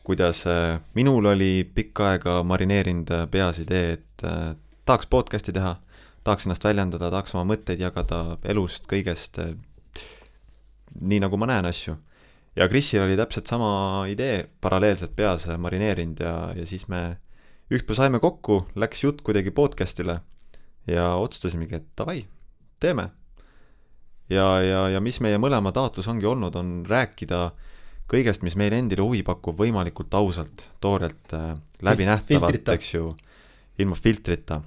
kuidas 0.07 0.45
äh, 0.51 0.79
minul 0.97 1.33
oli 1.33 1.67
pikka 1.75 2.13
aega 2.15 2.39
marineerinud 2.47 3.13
äh, 3.13 3.27
peas 3.31 3.61
idee, 3.63 3.99
et 3.99 4.27
tahaks 4.87 5.11
podcast'i 5.13 5.53
teha, 5.53 5.77
tahaks 6.25 6.47
ennast 6.47 6.65
väljendada, 6.65 7.11
tahaks 7.13 7.37
oma 7.37 7.45
mõtteid 7.53 7.83
jagada 7.83 8.39
elust, 8.49 8.87
kõigest, 8.91 9.41
nii 10.97 11.21
nagu 11.21 11.37
ma 11.37 11.51
näen 11.51 11.69
asju. 11.69 11.99
ja 12.57 12.69
Krisil 12.73 13.03
oli 13.05 13.19
täpselt 13.19 13.47
sama 13.47 14.07
idee 14.09 14.47
paralleelselt 14.61 15.13
peas 15.17 15.45
marineerinud 15.47 16.21
ja, 16.21 16.33
ja 16.57 16.65
siis 16.67 16.89
me 16.89 17.19
ükspäev 17.69 17.99
saime 17.99 18.21
kokku, 18.23 18.63
läks 18.75 19.05
jutt 19.05 19.21
kuidagi 19.27 19.51
podcast'ile 19.51 20.21
ja 20.89 21.11
otsustasimegi, 21.21 21.83
et 21.83 21.89
davai, 21.99 22.23
teeme 22.81 23.11
ja, 24.31 24.47
ja, 24.63 24.89
ja 24.95 25.01
mis 25.01 25.21
meie 25.25 25.39
mõlema 25.43 25.73
taotlus 25.73 26.09
ongi 26.09 26.27
olnud, 26.27 26.57
on 26.57 26.81
rääkida 26.89 27.51
kõigest, 28.11 28.45
mis 28.47 28.57
meile 28.59 28.79
endile 28.79 29.03
huvi 29.03 29.23
pakub, 29.27 29.59
võimalikult 29.59 30.15
ausalt, 30.15 30.69
toorelt 30.81 31.35
äh,, 31.35 31.55
läbinähtavalt, 31.83 32.69
eks 32.77 32.95
ju, 32.95 33.13
ilma 33.79 33.99
filtrita. 33.99 34.63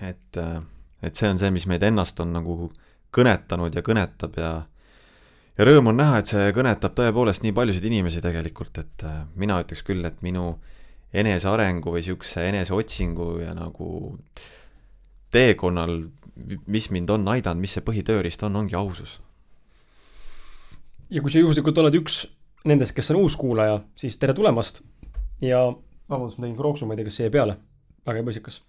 et 0.00 0.36
äh,, 0.36 0.62
et 1.02 1.14
see 1.14 1.28
on 1.28 1.38
see, 1.38 1.52
mis 1.52 1.66
meid 1.68 1.84
ennast 1.86 2.20
on 2.20 2.32
nagu 2.34 2.70
kõnetanud 3.14 3.74
ja 3.76 3.82
kõnetab 3.84 4.38
ja 4.40 4.50
ja 5.56 5.64
rõõm 5.64 5.92
on 5.92 6.00
näha, 6.00 6.20
et 6.20 6.30
see 6.32 6.50
kõnetab 6.56 6.96
tõepoolest 6.98 7.44
nii 7.44 7.54
paljusid 7.56 7.84
inimesi 7.88 8.20
tegelikult, 8.24 8.76
et 8.82 9.04
äh, 9.08 9.22
mina 9.40 9.60
ütleks 9.62 9.84
küll, 9.86 10.04
et 10.04 10.18
minu 10.24 10.58
enesearengu 11.16 11.94
või 11.94 12.02
niisuguse 12.02 12.44
eneseotsingu 12.50 13.28
ja 13.40 13.54
nagu 13.56 14.18
teekonnal 15.32 16.02
mis 16.66 16.90
mind 16.90 17.10
on 17.10 17.28
aidanud, 17.28 17.60
mis 17.60 17.76
see 17.76 17.84
põhitööriist 17.84 18.42
on, 18.46 18.56
ongi 18.62 18.76
ausus. 18.76 19.20
ja 21.10 21.22
kui 21.22 21.30
sa 21.30 21.40
juhuslikult 21.40 21.78
oled 21.78 21.94
üks 22.02 22.24
nendest, 22.66 22.94
kes 22.96 23.12
on 23.14 23.22
uus 23.22 23.36
kuulaja, 23.38 23.80
siis 23.98 24.18
tere 24.18 24.34
tulemast 24.34 24.82
ja 25.40 25.62
vabandust, 26.10 26.38
ma 26.38 26.46
tegin 26.46 26.56
krooksu, 26.58 26.86
ma 26.86 26.94
ei 26.94 27.00
tea, 27.00 27.08
kas 27.10 27.20
see 27.20 27.28
jäi 27.28 27.34
peale, 27.34 27.58
väga 28.06 28.24
ebasikas. 28.24 28.60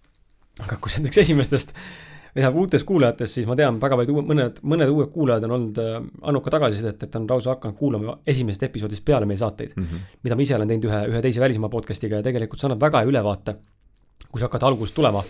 aga 0.59 0.77
kui 0.81 0.93
sa 0.93 1.01
näiteks 1.01 1.23
esimestest 1.25 1.73
või 1.73 2.43
tähendab 2.43 2.59
uutest 2.61 2.85
kuulajatest, 2.85 3.33
siis 3.39 3.47
ma 3.49 3.55
tean, 3.57 3.79
väga 3.81 3.97
paljud 3.97 4.13
uued, 4.13 4.27
mõned, 4.29 4.59
mõned 4.61 4.91
uued 4.93 5.09
kuulajad 5.13 5.47
on 5.47 5.55
olnud 5.57 5.79
äh, 5.81 5.95
annuka 6.29 6.53
tagasisidet, 6.53 7.03
et 7.03 7.15
on 7.17 7.25
lausa 7.29 7.55
hakanud 7.55 7.77
kuulama 7.79 8.19
esimesest 8.27 8.67
episoodist 8.67 9.05
peale 9.05 9.25
meie 9.25 9.41
saateid 9.41 9.73
mm. 9.75 9.83
-hmm. 9.83 10.11
mida 10.23 10.35
ma 10.35 10.45
ise 10.45 10.55
olen 10.55 10.67
teinud 10.67 10.85
ühe, 10.89 11.01
ühe 11.13 11.21
teise 11.25 11.41
välismaa 11.41 11.69
podcast'iga 11.73 12.21
ja 12.21 12.23
tegelikult 12.23 12.59
see 12.61 12.69
annab 12.69 12.81
väga 12.81 13.01
hea 13.01 13.09
ülevaate 13.09 13.55
kui 14.31 14.41
sa 14.41 14.47
hakkad 14.47 14.65
algusest 14.67 14.97
tulema, 14.97 15.21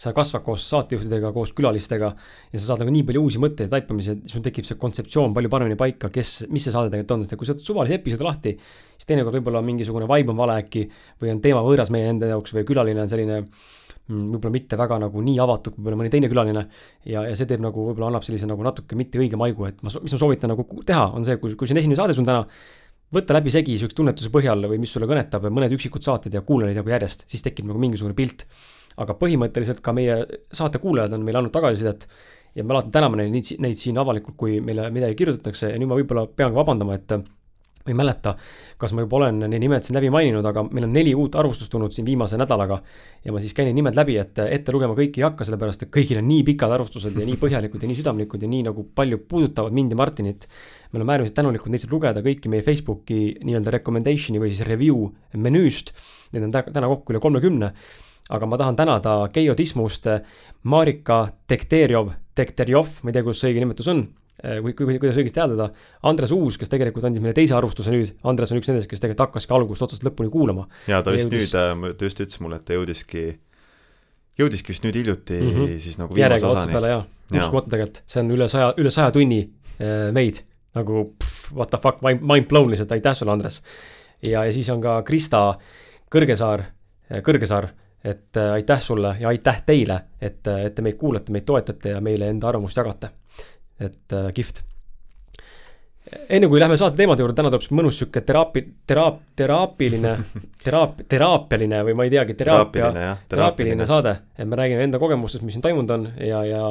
sa 0.00 0.12
kasvad 0.16 0.44
koos 0.44 0.64
saatejuhtidega, 0.70 1.30
koos 1.32 1.52
külalistega 1.56 2.10
ja 2.52 2.58
sa 2.58 2.64
saad 2.70 2.82
nagu 2.82 2.92
nii 2.92 3.04
palju 3.08 3.22
uusi 3.24 3.40
mõtteid 3.42 3.70
taipamise, 3.72 4.18
sul 4.28 4.44
tekib 4.44 4.68
see 4.68 4.78
kontseptsioon 4.80 5.34
palju 5.36 5.52
paremini 5.52 5.78
paika, 5.80 6.10
kes, 6.12 6.46
mis 6.52 6.66
see 6.66 6.74
saade 6.74 6.90
tegelikult 6.92 7.16
on, 7.16 7.24
sest 7.24 7.40
kui 7.40 7.48
sa 7.48 7.56
võtad 7.56 7.70
suvalise 7.70 7.98
episoodi 8.00 8.26
lahti, 8.26 8.54
siis 8.96 9.08
teinekord 9.08 9.38
võib-olla 9.38 9.64
mingisugune 9.64 10.08
vibe 10.10 10.32
on 10.34 10.40
vale 10.40 10.60
äkki 10.62 10.86
või 11.22 11.32
on 11.34 11.42
teema 11.44 11.64
võõras 11.64 11.92
meie 11.94 12.12
enda 12.12 12.32
jaoks 12.32 12.56
või 12.56 12.64
külaline 12.68 13.04
on 13.04 13.12
selline 13.12 13.42
mm, 13.42 14.24
võib-olla 14.34 14.54
mitte 14.56 14.80
väga 14.80 15.00
nagu 15.06 15.26
nii 15.28 15.36
avatud 15.44 15.76
kui 15.76 15.82
võib-olla 15.82 16.00
mõni 16.02 16.12
teine 16.12 16.32
külaline 16.32 16.64
ja, 17.04 17.26
ja 17.28 17.36
see 17.36 17.48
teeb 17.48 17.64
nagu 17.64 17.88
võib-olla 17.90 18.12
annab 18.12 18.26
sellise 18.26 18.48
nagu 18.48 18.64
natuke 18.66 18.98
mitte 19.00 19.20
õige 19.20 19.40
maigu, 19.40 19.68
et 19.68 19.80
ma, 19.80 19.92
mis 20.02 20.16
ma 20.16 20.20
soovitan 20.20 20.52
nagu 20.52 20.66
teha, 20.84 21.08
on 21.16 21.24
see, 21.28 21.40
kui, 21.40 21.56
kui 21.56 21.68
see 21.68 21.76
on 21.76 21.84
esimene 21.84 22.00
saade 22.00 22.16
sul 22.16 22.28
täna 22.28 22.44
võtta 23.14 23.36
läbi 23.36 23.52
segi 23.54 23.76
siukse 23.78 23.96
tunnetuse 23.96 24.30
põhjal 24.34 24.66
või 24.70 24.80
mis 24.82 24.92
sulle 24.92 25.08
kõnetab, 25.10 25.46
mõned 25.52 25.74
üksikud 25.76 26.04
saated 26.04 26.34
ja 26.34 26.42
kuula 26.46 26.66
neid 26.66 26.80
nagu 26.80 26.90
järjest, 26.90 27.26
siis 27.30 27.44
tekib 27.44 27.68
nagu 27.70 27.82
mingisugune 27.82 28.16
pilt. 28.18 28.46
aga 28.96 29.12
põhimõtteliselt 29.12 29.82
ka 29.84 29.92
meie 29.92 30.14
saate 30.56 30.78
kuulajad 30.80 31.12
on 31.12 31.24
meile 31.24 31.42
andnud 31.42 31.52
tagasisidet 31.52 32.06
ja 32.56 32.64
me 32.64 32.72
alati 32.72 32.88
täname 32.94 33.26
neid, 33.28 33.50
neid 33.60 33.76
siin 33.76 33.98
avalikult, 34.00 34.36
kui 34.40 34.60
meile 34.64 34.88
midagi 34.90 35.18
kirjutatakse 35.18 35.68
ja 35.68 35.76
nüüd 35.76 35.90
ma 35.90 35.98
võib-olla 35.98 36.24
pean 36.32 36.54
ka 36.54 36.62
vabandama, 36.62 36.96
et 36.96 37.12
ma 37.86 37.92
ei 37.94 37.96
mäleta, 37.96 38.34
kas 38.78 38.92
ma 38.96 39.04
juba 39.04 39.20
olen 39.20 39.44
neid 39.46 39.62
nimed 39.62 39.86
siin 39.86 39.96
läbi 39.96 40.10
maininud, 40.12 40.44
aga 40.46 40.64
meil 40.66 40.88
on 40.88 40.92
neli 40.94 41.12
uut 41.14 41.36
arvustust 41.38 41.70
tulnud 41.72 41.94
siin 41.94 42.06
viimase 42.06 42.38
nädalaga. 42.38 42.80
ja 43.24 43.32
ma 43.32 43.40
siis 43.40 43.54
käin 43.54 43.68
need 43.70 43.78
nimed 43.78 43.94
läbi, 43.94 44.16
et 44.18 44.38
ette 44.38 44.72
lugema 44.74 44.94
kõiki 44.98 45.22
ei 45.22 45.26
hakka, 45.26 45.46
sellepärast 45.46 45.86
et 45.86 45.92
kõigil 45.94 46.18
on 46.18 46.26
nii 46.28 46.42
pikad 46.50 46.72
arvustused 46.74 47.14
ja 47.14 47.26
nii 47.26 47.38
põhjalikud 47.40 47.82
ja 47.82 47.90
nii 47.90 48.00
südamlikud 48.00 48.42
ja 48.42 48.50
nii 48.50 48.66
nagu 48.66 48.86
palju 48.94 49.22
puudutavad 49.28 49.72
mind 49.72 49.94
ja 49.94 50.00
Martinit. 50.02 50.48
me 50.92 50.98
oleme 50.98 51.12
äärmiselt 51.12 51.36
tänulikud 51.36 51.70
neid 51.70 51.84
saab 51.84 51.96
lugeda 51.96 52.22
kõiki 52.26 52.50
meie 52.50 52.62
Facebooki 52.62 53.38
nii-öelda 53.44 53.70
recommendation'i 53.78 54.42
või 54.42 54.50
siis 54.50 54.66
review 54.66 55.08
menüüst. 55.34 55.92
Neid 56.32 56.44
on 56.48 56.52
täna 56.52 56.86
kokku 56.86 57.12
üle 57.12 57.20
kolmekümne. 57.20 57.72
aga 58.28 58.46
ma 58.46 58.56
tahan 58.58 58.76
tänada 58.76 59.28
Keijo 59.32 59.54
Tismust, 59.54 60.06
Marika 60.64 61.28
Tekterjov, 61.46 62.10
Tekterjov, 62.34 62.86
ma 63.02 63.10
ei 63.10 63.12
tea, 63.12 63.22
kuidas 63.22 63.40
see 63.40 63.52
õige 63.52 63.62
nimetus 63.62 63.88
on 63.88 64.08
Äh, 64.44 64.58
või 64.60 64.74
kuidas 64.76 65.16
õigesti 65.16 65.40
hääldada, 65.40 65.70
Andres 66.04 66.32
Uus, 66.34 66.58
kes 66.60 66.68
tegelikult 66.68 67.06
andis 67.08 67.22
meile 67.24 67.32
teise 67.36 67.54
arvustuse 67.56 67.92
nüüd, 67.92 68.10
Andres 68.28 68.50
on 68.52 68.58
üks 68.60 68.68
nendest, 68.68 68.88
kes 68.90 69.00
tegelikult 69.00 69.30
hakkaski 69.30 69.54
algusest 69.56 69.86
otsast 69.86 70.04
lõpuni 70.04 70.28
kuulama. 70.32 70.66
jaa, 70.84 71.00
ta 71.00 71.14
vist 71.14 71.30
jõudis... 71.30 71.54
nüüd, 71.54 71.96
ta 71.96 72.10
just 72.10 72.20
ütles 72.20 72.42
mulle, 72.44 72.58
et 72.60 72.66
ta 72.68 72.76
jõudiski, 72.76 73.22
jõudiski 74.36 74.74
vist 74.74 74.84
nüüd 74.84 75.00
hiljuti 75.00 75.40
mm 75.40 75.56
-hmm. 75.56 75.80
siis 75.80 75.96
nagu 76.02 76.18
viimase 76.18 76.46
osani. 76.50 76.76
peale 76.76 76.92
jaa, 76.92 77.00
uskumatu 77.32 77.72
tegelikult, 77.72 78.02
see 78.12 78.20
on 78.20 78.36
üle 78.36 78.50
saja, 78.52 78.68
üle 78.76 78.92
saja 78.92 79.16
tunni 79.16 79.40
äh, 79.40 80.12
meid, 80.12 80.44
nagu 80.76 81.08
pff, 81.16 81.50
what 81.56 81.72
the 81.72 81.80
fuck, 81.80 82.04
mind 82.04 82.52
blown 82.52 82.68
lihtsalt, 82.70 82.92
aitäh 82.92 83.16
sulle, 83.16 83.32
Andres. 83.32 83.62
ja, 84.20 84.44
ja 84.44 84.52
siis 84.52 84.68
on 84.68 84.84
ka 84.84 85.00
Krista 85.02 85.46
Kõrgesaar, 86.12 86.60
äh, 87.08 87.24
Kõrgesaar 87.24 87.72
et 88.04 88.36
äh, 88.36 88.52
aitäh 88.52 88.80
sulle 88.80 89.16
ja 89.20 89.28
aitäh 89.28 89.62
teile, 89.66 90.02
et, 90.20 90.44
et 90.46 90.74
te 90.74 90.82
meid 90.82 91.00
kuulate, 91.00 91.32
meid 91.32 91.48
toetate 91.48 91.96
ja 91.96 92.00
meile 92.00 92.28
enda 92.28 92.52
arvamust 92.52 92.76
jagate 92.76 93.16
et 93.80 94.16
äh, 94.16 94.30
kihvt. 94.34 94.62
enne 96.30 96.46
kui 96.46 96.60
lähme 96.62 96.76
saate 96.78 96.94
teemade 97.00 97.24
juurde, 97.24 97.34
täna 97.34 97.50
tuleb 97.50 97.64
siis 97.64 97.74
mõnus 97.74 97.96
sihuke 97.98 98.20
teraapi, 98.22 98.62
teraap-, 98.86 99.24
teraapiline, 99.36 100.12
teraap-, 100.66 101.02
teraapiline 101.10 101.82
või 101.88 101.96
ma 101.98 102.06
ei 102.06 102.12
teagi, 102.14 102.36
teraapia, 102.38 102.92
teraapiline 103.28 103.88
saade. 103.90 104.14
et 104.38 104.46
me 104.46 104.58
räägime 104.60 104.86
enda 104.86 105.02
kogemustest, 105.02 105.42
mis 105.42 105.58
siin 105.58 105.66
toimunud 105.66 105.90
on 105.96 106.08
ja, 106.22 106.44
ja 106.46 106.62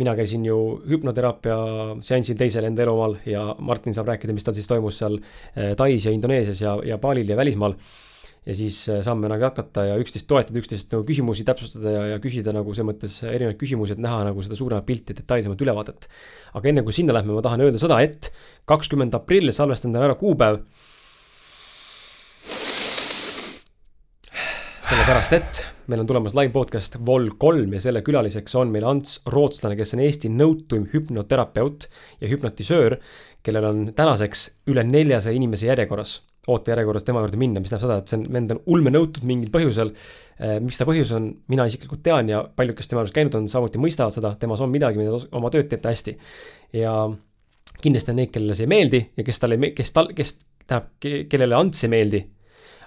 mina 0.00 0.16
käisin 0.16 0.46
ju 0.48 0.58
hüpnoteraapia 0.88 1.60
seansil 2.00 2.40
teisel 2.40 2.70
enda 2.70 2.86
elumaal 2.86 3.18
ja 3.28 3.50
Martin 3.58 3.94
saab 3.96 4.14
rääkida, 4.14 4.36
mis 4.36 4.48
tal 4.48 4.56
siis 4.56 4.70
toimus 4.70 5.02
seal 5.04 5.20
äh, 5.20 5.74
Tais 5.76 6.08
ja 6.08 6.16
Indoneesias 6.16 6.64
ja, 6.64 6.78
ja 6.84 6.98
Balil 6.98 7.28
ja 7.28 7.36
välismaal 7.36 7.76
ja 8.48 8.56
siis 8.56 8.80
äh, 8.88 9.02
saame 9.04 9.28
nagu 9.28 9.44
hakata 9.44 9.84
ja 9.90 9.96
üksteist 10.00 10.28
toetada, 10.30 10.56
üksteist 10.62 10.92
nagu 10.94 11.04
küsimusi 11.08 11.44
täpsustada 11.46 11.92
ja, 11.92 12.04
ja 12.14 12.20
küsida 12.22 12.54
nagu 12.56 12.72
selles 12.72 12.88
mõttes 12.88 13.18
erinevaid 13.28 13.58
küsimusi, 13.60 13.92
et 13.94 14.00
näha 14.02 14.22
nagu 14.30 14.44
seda 14.44 14.56
suuremat 14.56 14.86
pilti, 14.88 15.16
detailsemat 15.18 15.64
ülevaadet. 15.64 16.08
aga 16.56 16.70
enne 16.70 16.84
kui 16.86 16.96
sinna 16.96 17.16
lähme, 17.16 17.34
ma 17.36 17.44
tahan 17.44 17.66
öelda 17.66 17.80
seda, 17.82 18.00
et 18.00 18.30
kakskümmend 18.68 19.16
aprill, 19.18 19.52
salvestan 19.52 19.92
teile 19.92 20.08
ära 20.08 20.16
kuupäev. 20.20 20.62
sellepärast, 24.88 25.34
et 25.36 25.58
meil 25.92 26.00
on 26.00 26.06
tulemas 26.08 26.32
live 26.32 26.48
podcast 26.54 26.94
Vol 27.04 27.26
kolm 27.36 27.74
ja 27.76 27.80
selle 27.84 28.00
külaliseks 28.00 28.54
on 28.56 28.72
meil 28.72 28.86
Ants 28.88 29.18
Rootslane, 29.28 29.76
kes 29.76 29.92
on 29.92 30.00
Eesti 30.00 30.30
nõutuim 30.32 30.86
hüpnoterapeut 30.94 31.90
ja 32.22 32.32
hüpnotisöör, 32.32 32.96
kellel 33.44 33.68
on 33.68 33.84
tänaseks 33.92 34.46
üle 34.72 34.86
neljasaja 34.88 35.36
inimese 35.36 35.68
järjekorras 35.68 36.22
ootejärjekorras 36.48 37.06
tema 37.06 37.22
juurde 37.22 37.38
minna, 37.40 37.60
mis 37.62 37.70
tähendab 37.72 37.86
seda, 37.86 37.98
et 38.02 38.10
see 38.10 38.18
on, 38.18 38.24
vend 38.34 38.54
on 38.54 38.60
ulme 38.74 38.92
nõutud 38.94 39.26
mingil 39.28 39.52
põhjusel. 39.54 39.92
Eh, 40.38 40.56
miks 40.64 40.80
ta 40.80 40.86
põhjus 40.88 41.12
on, 41.16 41.30
mina 41.52 41.66
isiklikult 41.68 42.02
tean 42.06 42.30
ja 42.30 42.42
paljud, 42.56 42.76
kes 42.78 42.90
tema 42.90 43.02
juures 43.02 43.14
käinud 43.16 43.36
on, 43.38 43.48
samuti 43.50 43.80
mõistavad 43.82 44.14
seda, 44.16 44.34
temas 44.40 44.62
on 44.64 44.72
midagi, 44.72 45.00
mida 45.00 45.14
ta 45.14 45.38
oma 45.38 45.52
tööd 45.54 45.70
teeb 45.70 45.84
ta 45.84 45.92
hästi. 45.92 46.16
ja 46.78 46.94
kindlasti 47.82 48.12
on 48.12 48.20
neid, 48.22 48.32
kellele 48.34 48.56
see 48.58 48.66
ei 48.66 48.72
meeldi 48.74 49.00
ja 49.16 49.24
kes 49.26 49.40
talle, 49.42 49.58
kes 49.76 49.94
tal, 49.94 50.12
kes 50.16 50.34
tähendab, 50.66 50.92
kellele 51.30 51.56
Ants 51.58 51.84
ei 51.84 51.92
meeldi. 51.92 52.24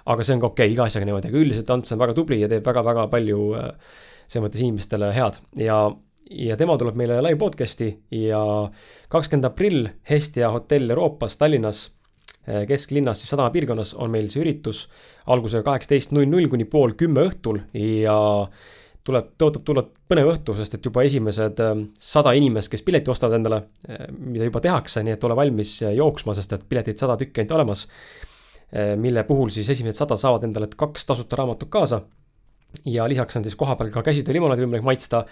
aga 0.02 0.24
see 0.26 0.34
on 0.34 0.40
ka 0.42 0.48
okei 0.50 0.66
okay,, 0.66 0.74
iga 0.74 0.86
asjaga 0.88 1.06
niimoodi, 1.06 1.30
aga 1.30 1.38
üldiselt 1.38 1.70
Ants 1.70 1.94
on 1.94 2.00
väga 2.02 2.14
tubli 2.18 2.40
ja 2.40 2.48
teeb 2.50 2.66
väga-väga 2.66 3.06
palju 3.12 3.52
eh, 3.58 3.68
selles 4.26 4.48
mõttes 4.48 4.64
inimestele 4.64 5.12
head 5.14 5.38
ja 5.62 5.84
ja 6.32 6.56
tema 6.56 6.76
tuleb 6.80 6.96
meile 6.96 7.18
live 7.22 7.38
podcast'i 7.40 7.90
ja 8.16 8.40
kakskümmend 9.12 9.48
aprill 9.48 9.88
Hestia 10.08 10.50
hotell 10.54 10.90
Euroopas 10.90 11.36
Tallinnas 11.38 11.90
kesklinnas, 12.68 13.22
siis 13.22 13.30
sadama 13.30 13.52
piirkonnas 13.54 13.94
on 14.02 14.10
meil 14.10 14.28
see 14.32 14.42
üritus 14.42 14.86
algusega 15.30 15.62
kaheksateist 15.68 16.14
null 16.16 16.26
null 16.30 16.48
kuni 16.50 16.66
pool 16.66 16.96
kümme 16.98 17.22
õhtul 17.28 17.60
ja 17.78 18.16
tuleb, 19.06 19.28
tõotab 19.38 19.64
tulla 19.66 19.84
põnev 20.10 20.32
õhtu, 20.32 20.56
sest 20.58 20.76
et 20.78 20.86
juba 20.86 21.04
esimesed 21.06 21.62
ähm, 21.62 21.84
sada 21.98 22.34
inimest, 22.38 22.70
kes 22.72 22.84
pileti 22.86 23.10
ostavad 23.10 23.38
endale, 23.38 23.62
äh, 23.86 24.04
mida 24.18 24.46
juba 24.46 24.62
tehakse, 24.62 25.04
nii 25.06 25.16
et 25.16 25.24
ole 25.26 25.38
valmis 25.38 25.76
jooksma, 25.84 26.34
sest 26.38 26.56
et 26.58 26.66
piletid 26.68 27.02
sada 27.02 27.18
tükki 27.20 27.42
ainult 27.42 27.58
olemas. 27.60 27.86
mille 28.96 29.20
puhul 29.28 29.50
siis 29.52 29.68
esimesed 29.68 29.98
sada 29.98 30.16
saavad 30.16 30.46
endale 30.46 30.70
kaks 30.80 31.04
tasuta 31.04 31.36
raamatut 31.36 31.68
kaasa 31.68 31.98
ja 32.88 33.06
lisaks 33.08 33.36
on 33.36 33.44
siis 33.44 33.56
kohapeal 33.58 33.90
ka 33.94 34.02
käsitöö 34.06 34.34
limonaadi 34.36 34.64
võimalik 34.64 34.86
maitsta, 34.86 35.22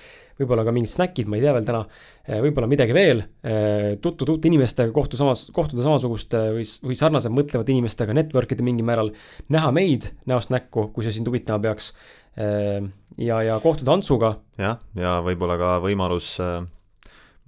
võib-olla 0.40 0.64
ka 0.66 0.74
mingid 0.74 0.92
snäkid, 0.92 1.28
ma 1.30 1.38
ei 1.38 1.44
tea 1.44 1.54
veel 1.56 1.66
täna, 1.66 1.82
eh, 2.26 2.40
võib-olla 2.44 2.68
midagi 2.70 2.96
veel, 2.96 3.22
eh, 3.44 3.96
tutvuda 4.02 4.36
uute 4.36 4.50
inimestega, 4.50 4.92
kohtu 4.94 5.18
samas, 5.20 5.48
kohtuda 5.56 5.84
samasuguste 5.86 6.42
või, 6.56 6.66
või 6.86 6.98
sarnaselt 6.98 7.34
mõtlevate 7.36 7.74
inimestega, 7.74 8.16
network 8.16 8.52
ida 8.52 8.66
mingil 8.66 8.88
määral, 8.88 9.12
näha 9.48 9.72
meid 9.72 10.10
näost 10.30 10.52
näkku, 10.54 10.90
kui 10.94 11.06
see 11.06 11.16
sind 11.16 11.28
huvitama 11.28 11.62
peaks, 11.68 11.92
eh, 12.36 12.80
ja, 13.18 13.42
ja 13.46 13.58
kohtuda 13.62 13.96
Antsuga. 13.96 14.36
jah, 14.58 14.78
ja 14.94 15.18
võib-olla 15.24 15.58
ka 15.60 15.78
võimalus 15.84 16.36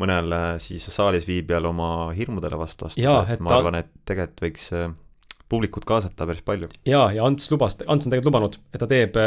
mõnel 0.02 0.34
siis 0.58 0.88
saalis 0.90 1.28
viibijal 1.28 1.68
oma 1.68 2.10
hirmudele 2.16 2.58
vastu 2.58 2.88
astuda, 2.88 3.38
ma 3.38 3.56
arvan, 3.58 3.76
et 3.84 3.90
tegelikult 4.08 4.46
võiks 4.48 4.70
publikut 5.52 5.84
kaasata 5.88 6.26
päris 6.28 6.44
palju. 6.46 6.70
jaa, 6.88 7.10
ja 7.12 7.26
Ants 7.28 7.50
lubas, 7.52 7.76
Ants 7.86 8.06
on 8.06 8.12
tegelikult 8.12 8.30
lubanud, 8.30 8.58
et 8.72 8.80
ta 8.80 8.88
teeb 8.90 9.18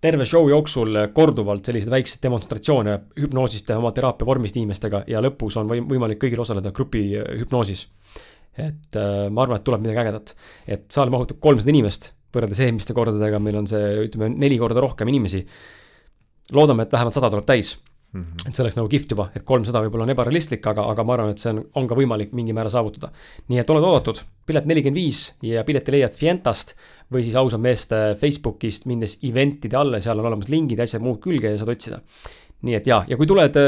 terve 0.00 0.26
show 0.28 0.46
jooksul 0.50 1.00
korduvalt 1.14 1.66
selliseid 1.66 1.90
väikseid 1.90 2.22
demonstratsioone 2.22 2.98
hüpnoosist 3.18 3.70
ja 3.70 3.78
oma 3.80 3.90
teraapia 3.94 4.26
vormist 4.28 4.58
inimestega 4.58 5.02
ja 5.10 5.22
lõpus 5.24 5.58
on 5.58 5.70
või 5.70 5.82
võimalik 5.86 6.20
kõigil 6.22 6.42
osaleda 6.44 6.72
grupi 6.74 7.02
äh, 7.18 7.26
hüpnoosis. 7.40 7.88
et 8.58 8.96
äh, 8.96 9.26
ma 9.30 9.42
arvan, 9.42 9.58
et 9.58 9.66
tuleb 9.66 9.82
midagi 9.82 10.04
ägedat. 10.04 10.34
et 10.66 10.86
saal 10.90 11.10
mahutab 11.10 11.40
kolmsada 11.40 11.74
inimest, 11.74 12.12
võrreldes 12.34 12.62
eelmiste 12.62 12.94
kordadega 12.94 13.38
meil 13.42 13.58
on 13.62 13.66
see, 13.66 14.06
ütleme, 14.06 14.30
neli 14.36 14.58
korda 14.58 14.80
rohkem 14.80 15.08
inimesi. 15.08 15.44
loodame, 16.52 16.86
et 16.86 16.92
vähemalt 16.92 17.14
sada 17.14 17.30
tuleb 17.30 17.46
täis 17.46 17.76
Mm 18.12 18.22
-hmm. 18.24 18.48
et 18.48 18.56
see 18.56 18.62
oleks 18.64 18.76
nagu 18.78 18.88
kihvt 18.88 19.10
juba, 19.12 19.26
et 19.36 19.42
kolmsada 19.44 19.82
võib-olla 19.84 20.06
on 20.06 20.10
ebarealistlik, 20.14 20.64
aga, 20.66 20.86
aga 20.94 21.04
ma 21.04 21.12
arvan, 21.12 21.30
et 21.34 21.42
see 21.42 21.50
on, 21.52 21.58
on 21.76 21.88
ka 21.88 21.96
võimalik 21.96 22.30
mingil 22.32 22.54
määral 22.56 22.72
saavutada. 22.72 23.10
nii 23.48 23.58
et 23.60 23.70
oled 23.70 23.84
oodatud, 23.84 24.22
pilet 24.46 24.64
nelikümmend 24.64 24.96
viis 24.96 25.18
ja 25.44 25.64
pileti 25.64 25.92
leiad 25.92 26.16
Fientast 26.16 26.72
või 27.12 27.22
siis 27.26 27.36
ausad 27.36 27.60
meeste 27.60 28.16
Facebookist, 28.20 28.86
minnes 28.86 29.18
event'ide 29.22 29.76
alla, 29.76 30.00
seal 30.00 30.18
on 30.18 30.24
olemas 30.24 30.48
lingid 30.48 30.78
ja 30.78 30.84
asjad 30.88 31.04
muud 31.04 31.20
külge 31.20 31.50
ja 31.50 31.58
saad 31.58 31.68
otsida. 31.68 32.00
nii 32.62 32.74
et 32.74 32.86
jaa, 32.86 33.04
ja 33.08 33.16
kui 33.16 33.26
tuled, 33.26 33.60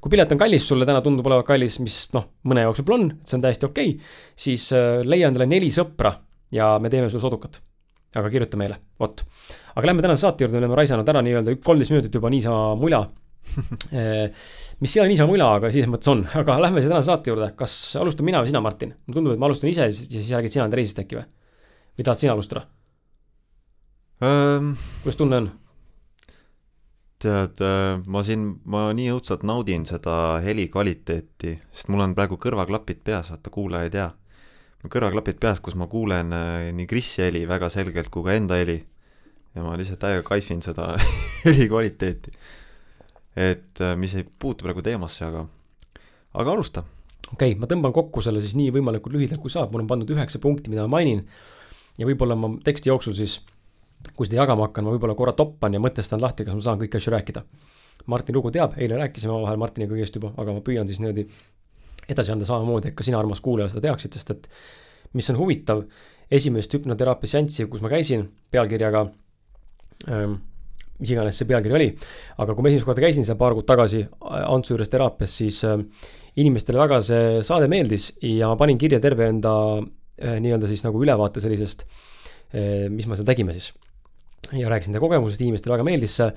kui 0.00 0.10
pilet 0.10 0.32
on 0.32 0.38
kallis, 0.38 0.66
sulle 0.68 0.84
täna 0.84 1.00
tundub 1.00 1.26
olevat 1.26 1.46
kallis, 1.46 1.78
mis 1.78 2.10
noh, 2.12 2.26
mõne 2.44 2.66
jaoks 2.66 2.82
võib-olla 2.82 2.98
on, 2.98 3.10
et 3.12 3.28
see 3.28 3.38
on 3.38 3.46
täiesti 3.46 3.66
okei 3.66 3.94
okay,, 3.94 4.10
siis 4.36 4.72
äh, 4.72 5.06
leia 5.06 5.30
endale 5.30 5.46
neli 5.46 5.70
sõpra 5.70 6.12
ja 6.50 6.74
me 6.82 6.90
teeme 6.90 7.10
sulle 7.10 7.22
sodukat. 7.22 7.62
aga 8.16 8.28
kirjuta 8.30 8.56
meile, 8.56 8.76
vot. 8.98 9.22
aga 9.76 9.86
lähme 9.86 10.02
tänase 10.02 10.26
saate 10.26 10.44
juurde, 10.44 10.58
me 10.58 10.64
oleme 10.66 10.74
raisanud 10.82 11.08
ära 11.08 11.22
nii-öelda 11.22 11.56
kolmteist 11.62 11.94
minutit 11.94 12.14
juba 12.14 12.30
niisama 12.30 12.74
mula 12.74 13.06
mis 14.82 14.96
ei 14.96 15.02
ole 15.02 15.10
niisama 15.12 15.32
mula, 15.32 15.52
aga 15.58 15.70
selles 15.74 15.90
mõttes 15.90 16.10
on, 16.12 16.24
aga 16.38 16.58
lähme 16.62 16.82
siis 16.82 16.90
tänase 16.90 17.10
saate 17.10 17.32
juurde, 17.32 17.52
kas 17.58 17.76
alustan 18.00 18.28
mina 18.28 18.42
või 18.42 18.50
sina, 18.50 18.62
Martin? 18.64 18.94
mulle 19.06 19.20
tundub, 19.20 19.34
et 19.34 19.42
ma 19.42 19.48
alustan 19.50 19.70
ise 19.72 19.88
ja 19.88 19.94
siis 19.94 20.32
räägid 20.34 20.54
sina 20.54 20.68
enda 20.68 20.78
reisist 20.78 21.00
äkki 21.02 21.18
või? 21.18 21.24
või 21.98 22.06
tahad 22.06 22.22
sina 22.22 22.36
alustada 22.36 22.66
ähm,? 24.22 24.76
kuidas 25.02 25.18
tunne 25.18 25.42
on? 25.42 25.50
tead, 27.22 27.58
äh, 27.64 27.98
ma 28.06 28.22
siin, 28.26 28.46
ma 28.70 28.88
nii 28.94 29.10
õudselt 29.16 29.42
naudin 29.46 29.86
seda 29.88 30.38
heli 30.44 30.68
kvaliteeti, 30.70 31.56
sest 31.74 31.90
mul 31.90 32.04
on 32.04 32.14
praegu 32.14 32.38
kõrvaklapid 32.40 33.02
peas, 33.06 33.32
vaata 33.34 33.50
kuulaja 33.54 33.88
ei 33.88 33.94
tea. 33.96 34.08
kõrvaklapid 34.88 35.40
peas, 35.42 35.58
kus 35.60 35.74
ma 35.74 35.88
kuulen 35.90 36.32
äh, 36.32 36.68
nii 36.72 36.86
Krisi 36.86 37.24
heli 37.24 37.42
väga 37.48 37.68
selgelt 37.68 38.12
kui 38.14 38.22
ka 38.22 38.36
enda 38.38 38.60
heli. 38.60 38.84
ja 39.54 39.64
ma 39.64 39.74
lihtsalt 39.76 39.98
täiega 39.98 40.22
kaifin 40.22 40.62
seda 40.62 40.92
heli 41.46 41.66
kvaliteeti 41.68 42.32
et 43.38 43.82
äh, 43.84 43.94
mis 43.96 44.16
ei 44.18 44.24
puutu 44.26 44.66
praegu 44.66 44.82
teemasse, 44.82 45.22
aga, 45.28 45.44
aga 46.34 46.54
alusta. 46.56 46.82
okei 47.32 47.52
okay,, 47.52 47.60
ma 47.60 47.68
tõmban 47.70 47.94
kokku 47.94 48.22
selle 48.24 48.42
siis 48.42 48.56
nii 48.58 48.72
võimalikult 48.74 49.14
lühidalt 49.14 49.42
kui 49.42 49.52
saab, 49.52 49.70
mul 49.72 49.84
on 49.84 49.90
pandud 49.90 50.10
üheksa 50.14 50.40
punkti, 50.42 50.72
mida 50.72 50.86
ma 50.86 50.96
mainin. 50.98 51.22
ja 51.98 52.08
võib-olla 52.08 52.36
ma 52.38 52.50
teksti 52.64 52.90
jooksul 52.90 53.14
siis, 53.18 53.38
kui 54.16 54.26
seda 54.26 54.42
jagama 54.42 54.66
hakkan, 54.66 54.86
ma 54.86 54.94
võib-olla 54.96 55.14
korra 55.18 55.36
toppan 55.38 55.74
ja 55.74 55.82
mõtestan 55.82 56.22
lahti, 56.22 56.46
kas 56.46 56.58
ma 56.58 56.64
saan 56.64 56.82
kõiki 56.82 56.98
asju 56.98 57.14
rääkida. 57.14 57.44
Martin 58.08 58.34
Lugu 58.34 58.50
teab, 58.54 58.74
eile 58.78 58.96
rääkisime 58.96 59.34
omavahel 59.34 59.58
Martiniga 59.60 59.92
kõigest 59.92 60.14
juba, 60.16 60.30
aga 60.38 60.54
ma 60.56 60.62
püüan 60.64 60.88
siis 60.88 61.00
niimoodi 61.02 61.26
edasi 62.08 62.32
anda 62.32 62.46
samamoodi, 62.48 62.90
et 62.90 62.96
ka 62.96 63.04
sina, 63.04 63.18
armas 63.20 63.42
kuulaja, 63.44 63.68
seda 63.72 63.88
teaksid, 63.88 64.14
sest 64.16 64.30
et 64.32 64.46
mis 65.18 65.28
on 65.32 65.36
huvitav, 65.36 65.82
esimest 66.30 66.72
hüpnoteraapia 66.74 67.34
seanssi, 67.34 67.66
kus 67.68 67.82
ma 67.84 67.90
käisin 67.92 68.24
pealkirjaga 68.54 69.04
ähm, 70.08 70.38
mis 70.98 71.12
iganes 71.14 71.38
see 71.38 71.48
pealkiri 71.48 71.74
oli. 71.78 71.88
aga 72.38 72.54
kui 72.54 72.64
ma 72.64 72.70
esimest 72.72 72.88
korda 72.88 73.04
käisin 73.04 73.26
seal 73.26 73.38
paar 73.40 73.54
kuud 73.56 73.66
tagasi 73.68 74.04
Antsu 74.20 74.74
juures 74.74 74.90
teraapias, 74.90 75.36
siis 75.40 75.62
äh, 75.66 75.78
inimestele 76.38 76.80
väga 76.80 77.00
see 77.04 77.42
saade 77.46 77.68
meeldis 77.70 78.12
ja 78.22 78.50
ma 78.50 78.58
panin 78.60 78.78
kirja 78.78 79.00
terve 79.02 79.28
enda 79.30 79.52
nii-öelda 80.18 80.70
siis 80.70 80.82
nagu 80.82 80.98
ülevaate 81.02 81.42
sellisest, 81.42 81.84
mis 82.90 83.06
me 83.06 83.18
seal 83.18 83.26
tegime 83.28 83.54
siis. 83.54 83.72
ja 84.52 84.70
rääkisin 84.70 84.94
enda 84.94 85.02
kogemusest, 85.02 85.42
inimestele 85.44 85.76
väga 85.76 85.86
meeldis 85.86 86.16
see. 86.18 86.32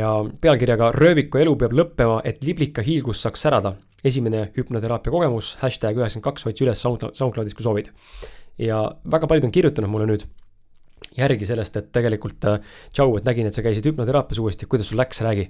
ja 0.00 0.10
pealkirjaga 0.40 0.90
Rööviku 0.96 1.38
elu 1.38 1.54
peab 1.56 1.74
lõppema, 1.76 2.20
et 2.24 2.42
liblika 2.44 2.82
hiilgus 2.82 3.22
saaks 3.22 3.46
särada. 3.46 3.74
esimene 4.04 4.50
hüpnoteraapia 4.56 5.12
kogemus, 5.12 5.56
hashtag 5.60 5.98
üheksakümmend 5.98 6.24
kaks, 6.24 6.46
otsi 6.46 6.64
üles 6.64 6.82
SoundCloudis, 6.82 7.54
kui 7.54 7.62
soovid. 7.62 7.90
ja 8.58 8.82
väga 9.04 9.26
paljud 9.26 9.44
on 9.44 9.54
kirjutanud 9.54 9.90
mulle 9.90 10.10
nüüd 10.10 10.26
järgi 11.16 11.48
sellest, 11.48 11.76
et 11.76 11.90
tegelikult 11.92 12.46
tšau, 12.92 13.16
et 13.18 13.26
nägin, 13.26 13.48
et 13.48 13.56
sa 13.56 13.64
käisid 13.66 13.86
hüpnoteraapias 13.90 14.38
uuesti, 14.42 14.68
kuidas 14.70 14.92
sul 14.92 15.00
läks, 15.00 15.22
räägi 15.26 15.48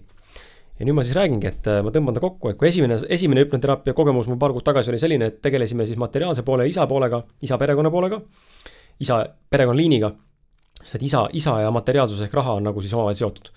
ja 0.80 0.86
nüüd 0.88 0.96
ma 0.96 1.04
siis 1.04 1.16
räägingi, 1.16 1.48
et 1.50 1.68
äh, 1.68 1.82
ma 1.84 1.92
tõmban 1.92 2.16
ta 2.16 2.22
kokku, 2.24 2.50
et 2.50 2.58
kui 2.60 2.70
esimene, 2.70 2.96
esimene 3.12 3.44
hüpnoteraapia 3.44 3.92
kogemus 3.96 4.30
mul 4.30 4.38
paar 4.40 4.54
kuud 4.56 4.64
tagasi 4.64 4.92
oli 4.92 5.00
selline, 5.02 5.28
et 5.28 5.42
tegelesime 5.44 5.84
siis 5.88 6.00
materiaalse 6.00 6.44
poole 6.46 6.64
isa 6.70 6.86
poolega, 6.88 7.20
isa 7.44 7.58
perekonna 7.60 7.92
poolega, 7.92 8.20
isa 9.04 9.20
perekonnaliiniga. 9.52 10.14
sest 10.80 10.96
et 10.96 11.02
isa, 11.02 11.26
isa 11.36 11.58
ja 11.60 11.70
materiaalsus 11.70 12.22
ehk 12.24 12.34
raha 12.34 12.54
on 12.56 12.64
nagu 12.64 12.80
siis 12.80 12.94
omavahel 12.96 13.18
seotud 13.18 13.50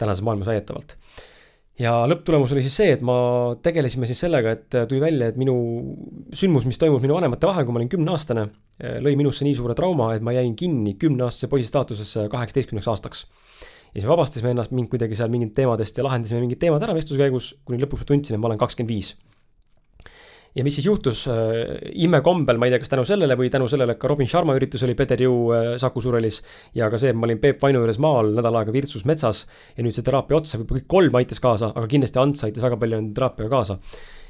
tänases 0.00 0.24
maailmas 0.24 0.48
väidetavalt. 0.48 0.96
Ja 1.80 1.94
lõpptulemus 2.10 2.52
oli 2.52 2.64
siis 2.64 2.76
see, 2.80 2.96
et 2.96 3.04
ma 3.04 3.16
tegelesime 3.64 4.08
siis 4.08 4.20
sellega, 4.24 4.56
et 4.56 4.76
äh, 4.76 4.88
tuli 4.88 5.00
välja, 5.02 5.30
et 5.32 5.38
minu 5.40 5.54
sündmus, 6.36 6.66
mis 6.68 6.80
toimus 6.80 7.02
minu 7.04 7.16
vanemate 7.16 7.48
vahel, 7.48 7.64
kui 7.66 7.76
ma 7.76 7.80
olin 7.80 7.92
kümneaastane, 7.92 8.48
äh, 8.82 8.98
lõi 9.04 9.14
minusse 9.18 9.46
nii 9.46 9.56
suure 9.58 9.76
trauma, 9.78 10.12
et 10.16 10.24
ma 10.24 10.34
jäin 10.36 10.56
kinni 10.58 10.96
kümneaastase 11.00 11.50
poisi 11.52 11.70
staatusesse 11.72 12.28
kaheksateistkümneks 12.32 12.90
aastaks 12.92 13.26
ja 13.92 14.00
siis 14.00 14.08
vabastasime 14.08 14.54
ennast 14.54 14.72
mind 14.72 14.88
kuidagi 14.92 15.16
seal 15.18 15.32
mingit 15.32 15.52
teemadest 15.56 15.98
ja 15.98 16.04
lahendasime 16.06 16.40
mingid 16.40 16.60
teemad 16.62 16.82
ära 16.84 16.94
vestluse 16.96 17.20
käigus, 17.20 17.52
kuni 17.68 17.80
lõpuks 17.82 18.04
ma 18.04 18.08
tundsin, 18.08 18.36
et 18.36 18.40
ma 18.40 18.48
olen 18.48 18.60
kakskümmend 18.60 18.92
viis. 18.92 19.12
Ja 20.54 20.64
mis 20.64 20.76
siis 20.76 20.86
juhtus 20.86 21.24
äh, 21.32 21.76
imekombel, 22.04 22.58
ma 22.60 22.68
ei 22.68 22.74
tea, 22.74 22.82
kas 22.82 22.92
tänu 22.92 23.04
sellele 23.08 23.36
või 23.40 23.50
tänu 23.52 23.68
sellele, 23.72 23.96
ka 24.00 24.10
Robin 24.10 24.28
Sharma 24.28 24.56
üritus 24.58 24.84
oli 24.86 24.96
Peter 24.98 25.20
Ju 25.22 25.34
äh, 25.56 25.68
Saku 25.80 26.02
Surelis 26.04 26.42
ja 26.78 26.90
ka 26.92 27.00
see, 27.00 27.12
et 27.12 27.18
ma 27.18 27.28
olin 27.28 27.40
Peep 27.42 27.62
Vainu 27.62 27.82
juures 27.82 28.00
maal 28.02 28.34
nädal 28.36 28.60
aega 28.60 28.74
Virtsus 28.74 29.06
metsas 29.08 29.46
ja 29.76 29.84
nüüd 29.84 29.96
see 29.96 30.04
teraapia 30.06 30.40
otsa, 30.40 30.60
võib-olla 30.60 30.82
kõik 30.82 30.90
kolm 30.96 31.22
aitas 31.22 31.40
kaasa, 31.40 31.72
aga 31.72 31.88
kindlasti 31.88 32.20
Ants 32.22 32.44
aitas 32.48 32.64
väga 32.64 32.80
palju 32.80 33.00
enda 33.00 33.16
teraapiaga 33.20 33.54
kaasa 33.56 33.78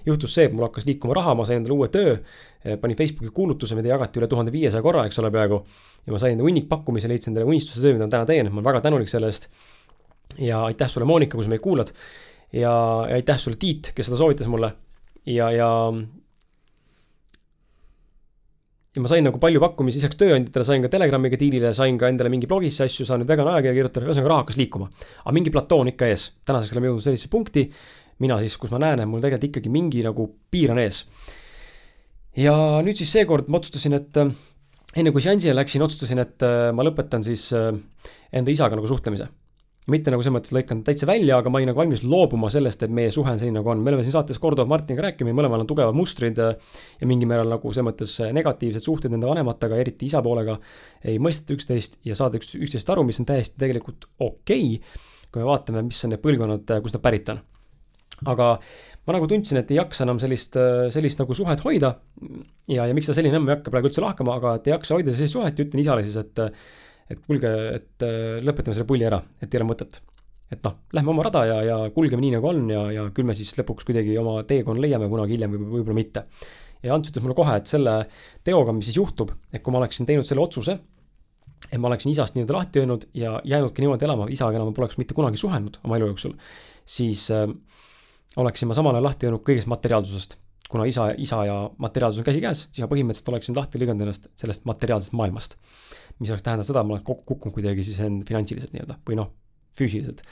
juhtus 0.07 0.35
see, 0.35 0.47
et 0.49 0.55
mul 0.55 0.67
hakkas 0.67 0.87
liikuma 0.89 1.17
raha, 1.19 1.35
ma 1.39 1.47
sain 1.47 1.61
endale 1.61 1.77
uue 1.77 1.89
töö, 1.93 2.17
eh, 2.65 2.77
panin 2.81 2.99
Facebooki 2.99 3.33
kuulutuse, 3.35 3.77
mida 3.79 3.93
jagati 3.93 4.21
üle 4.21 4.29
tuhande 4.31 4.55
viiesaja 4.55 4.83
korra, 4.85 5.07
eks 5.07 5.21
ole, 5.23 5.31
peaaegu. 5.35 5.63
ja 6.07 6.13
ma 6.13 6.19
sain 6.19 6.41
hunnik 6.43 6.69
pakkumisi, 6.69 7.09
leidsin 7.11 7.31
endale 7.33 7.47
unistuse 7.47 7.81
töö, 7.85 7.95
mida 7.95 8.09
ma 8.09 8.11
täna 8.17 8.27
teen, 8.27 8.51
ma 8.51 8.59
olen 8.59 8.69
väga 8.71 8.81
tänulik 8.89 9.11
selle 9.11 9.31
eest. 9.31 9.49
ja 10.39 10.65
aitäh 10.65 10.89
sulle, 10.91 11.07
Monika, 11.07 11.37
kui 11.37 11.45
sa 11.45 11.51
meid 11.51 11.63
kuulad. 11.63 11.93
ja, 12.53 12.73
ja 13.09 13.15
aitäh 13.15 13.39
sulle, 13.39 13.57
Tiit, 13.57 13.93
kes 13.95 14.11
seda 14.11 14.19
soovitas 14.19 14.49
mulle. 14.49 14.73
Ja, 15.27 15.51
ja. 15.55 15.71
ja 18.93 19.05
ma 19.05 19.09
sain 19.09 19.25
nagu 19.25 19.41
palju 19.43 19.63
pakkumisi, 19.63 20.01
lisaks 20.03 20.19
tööandjatele 20.21 20.69
sain 20.69 20.85
ka 20.85 20.93
Telegramiga 20.93 21.39
diilile, 21.41 21.73
sain 21.77 21.99
ka 22.01 22.11
endale 22.13 22.33
mingi 22.33 22.51
blogisse 22.51 22.87
asju, 22.89 23.07
saan 23.09 23.23
nüüd 23.23 23.33
vegan 23.33 23.51
ajakirja 23.55 23.79
kirjutada, 23.81 24.09
ühesõnaga 24.09 24.35
raha 24.35 24.45
hakkas 24.47 24.61
liikuma. 24.61 24.91
aga 25.25 25.35
mingi 25.39 25.55
platoon 25.55 25.87
on 25.87 25.93
ikka 25.95 26.11
ees, 26.13 26.31
tänaseks 26.49 26.77
oleme 26.77 26.91
jõudnud 26.91 27.07
sellisesse 27.07 27.33
punkti 27.33 27.69
mina 28.23 28.39
siis, 28.43 28.57
kus 28.61 28.73
ma 28.73 28.81
näen, 28.83 29.03
et 29.03 29.11
mul 29.11 29.23
tegelikult 29.23 29.51
ikkagi 29.51 29.73
mingi 29.73 30.03
nagu 30.07 30.29
piir 30.53 30.73
on 30.75 30.81
ees. 30.83 31.05
ja 32.39 32.55
nüüd 32.85 32.99
siis 32.99 33.13
seekord 33.13 33.51
ma 33.53 33.61
otsustasin, 33.61 33.97
et 33.99 34.21
enne 34.97 35.13
kui 35.15 35.25
seansile 35.25 35.57
läksin, 35.57 35.85
otsustasin, 35.85 36.23
et 36.23 36.45
äh, 36.47 36.71
ma 36.77 36.85
lõpetan 36.87 37.25
siis 37.27 37.49
äh, 37.57 37.73
enda 38.33 38.53
isaga 38.53 38.79
nagu 38.79 38.89
suhtlemise. 38.89 39.29
Mitte 39.91 40.13
nagu 40.15 40.23
selles 40.23 40.37
mõttes 40.37 40.55
lõikan 40.55 40.83
täitsa 40.87 41.09
välja, 41.11 41.41
aga 41.41 41.51
ma 41.51 41.59
olin 41.59 41.73
nagu 41.73 41.81
valmis 41.81 42.05
loobuma 42.07 42.51
sellest, 42.55 42.85
et 42.87 42.93
meie 42.95 43.11
suhe 43.15 43.33
on 43.33 43.41
selline 43.41 43.59
nagu 43.59 43.73
on, 43.73 43.83
me 43.83 43.91
oleme 43.91 44.05
siin 44.07 44.15
saates 44.15 44.39
korduvalt 44.43 44.71
Martiniga 44.71 45.09
rääkinud, 45.09 45.35
mõlemal 45.35 45.65
on 45.65 45.71
tugevad 45.71 45.97
mustrid 45.99 46.39
ja 46.39 47.09
mingil 47.09 47.31
määral 47.31 47.51
nagu 47.51 47.73
selles 47.73 47.89
mõttes 47.89 48.17
negatiivsed 48.37 48.87
suhted 48.87 49.15
enda 49.15 49.31
vanematega, 49.31 49.81
eriti 49.83 50.07
isa 50.07 50.23
poolega. 50.23 50.59
ei 51.03 51.19
mõisteta 51.19 51.57
üksteist 51.59 51.99
ja 52.07 52.15
saada 52.19 52.39
üks, 52.39 52.55
üksteist 52.55 52.95
aru, 52.95 53.03
mis 53.09 53.19
on 53.19 53.27
täiesti 53.27 53.59
tegelikult 53.59 54.07
okei 54.19 54.77
okay,, 54.77 55.01
kui 55.33 55.43
me 55.43 55.49
vaatame, 55.51 55.83
mis 55.89 56.05
on 56.07 56.15
need 56.15 56.23
põlvkonnad, 56.23 56.79
kust 56.85 56.99
nad 56.99 57.03
pärit 57.03 57.35
on 57.35 57.43
aga 58.31 58.49
ma 59.07 59.17
nagu 59.17 59.27
tundsin, 59.31 59.59
et 59.59 59.71
ei 59.73 59.81
jaksa 59.81 60.07
enam 60.07 60.21
sellist, 60.23 60.59
sellist 60.95 61.23
nagu 61.23 61.35
suhet 61.35 61.63
hoida. 61.65 61.97
ja, 62.71 62.87
ja 62.87 62.95
miks 62.95 63.11
ta 63.11 63.17
selline 63.17 63.39
on, 63.39 63.47
ma 63.47 63.55
ei 63.55 63.59
hakka 63.59 63.75
praegu 63.75 63.91
üldse 63.91 64.05
lahkama, 64.05 64.39
aga 64.39 64.57
et 64.59 64.69
ei 64.69 64.77
jaksa 64.77 64.99
hoida 64.99 65.15
sellist 65.15 65.39
suhet 65.39 65.59
ja 65.59 65.67
ütlen 65.67 65.83
isale 65.83 66.07
siis, 66.07 66.19
et. 66.23 66.47
Et 67.11 67.21
kuulge, 67.27 67.51
et 67.77 68.07
lõpetame 68.45 68.77
selle 68.77 68.89
pulli 68.89 69.07
ära, 69.09 69.21
et 69.43 69.53
ei 69.53 69.61
ole 69.61 69.69
mõtet. 69.73 70.01
et 70.53 70.61
noh, 70.65 70.75
lähme 70.93 71.11
oma 71.15 71.25
rada 71.25 71.45
ja, 71.49 71.59
ja 71.65 71.77
kulgeme 71.95 72.21
nii 72.21 72.35
nagu 72.35 72.49
on 72.49 72.67
ja, 72.71 72.83
ja 72.93 73.07
küll 73.17 73.25
me 73.25 73.35
siis 73.35 73.55
lõpuks 73.57 73.87
kuidagi 73.89 74.19
oma 74.21 74.43
teekonna 74.45 74.85
leiame 74.85 75.09
kunagi 75.09 75.33
hiljem 75.37 75.55
või 75.57 75.79
võib-olla 75.79 75.97
mitte. 75.97 76.25
ja 76.83 76.95
Ants 76.95 77.11
ütles 77.11 77.25
mulle 77.25 77.37
kohe, 77.39 77.57
et 77.57 77.71
selle 77.71 78.03
teoga, 78.45 78.75
mis 78.77 78.91
siis 78.91 79.01
juhtub, 79.01 79.33
et 79.53 79.63
kui 79.63 79.73
ma 79.73 79.81
oleksin 79.81 80.09
teinud 80.09 80.29
selle 80.29 80.45
otsuse 80.45 80.79
et 81.71 81.79
ma 81.81 81.89
oleksin 81.89 82.13
isast 82.13 82.35
nii-öelda 82.37 82.57
lahti 82.57 82.81
öelnud 82.83 83.07
ja 83.15 83.41
jäänudki 83.45 83.85
niimoodi 83.85 84.05
elama, 84.05 84.27
isaga 84.33 84.59
enam 84.59 84.73
poleks 84.75 84.99
mitte 84.99 85.15
kunagi 85.15 85.39
suhelnud 85.41 85.79
oma 85.85 85.99
elu 85.99 86.09
jooksul, 86.11 86.35
siis 86.85 87.29
äh, 87.31 87.47
oleksin 88.37 88.71
ma 88.71 88.77
samal 88.77 88.97
ajal 88.97 89.07
lahti 89.11 89.29
öelnud 89.29 89.45
kõigest 89.47 89.71
materiaalsusest. 89.71 90.39
kuna 90.73 90.87
isa, 90.89 91.11
isa 91.21 91.45
ja 91.45 91.57
materiaalsus 91.79 92.23
on 92.23 92.25
käsikäes, 92.25 92.63
siis 92.73 92.81
ma 92.81 92.89
põhimõtteliselt 92.89 93.29
oleksin 93.29 93.57
lahti 93.57 93.81
lõiganud 93.81 94.07
ennast 94.07 94.31
sellest 94.41 94.65
materiaalsest 94.65 95.13
maailmast. 95.13 95.59
Mis 96.23 96.33
oleks 96.33 96.45
tähendanud 96.47 96.69
seda, 96.69 96.83
et 96.83 96.89
ma 96.89 96.97
oleks 96.97 97.07
kokku 97.07 97.35
kukkunud 97.35 97.57
kuidagi 97.57 97.87
siis 97.87 98.01
end 98.05 98.27
finantsiliselt 98.29 98.75
nii-öelda 98.77 98.99
või 99.09 99.19
noh, 99.19 99.33
füüsiliselt. 99.79 100.23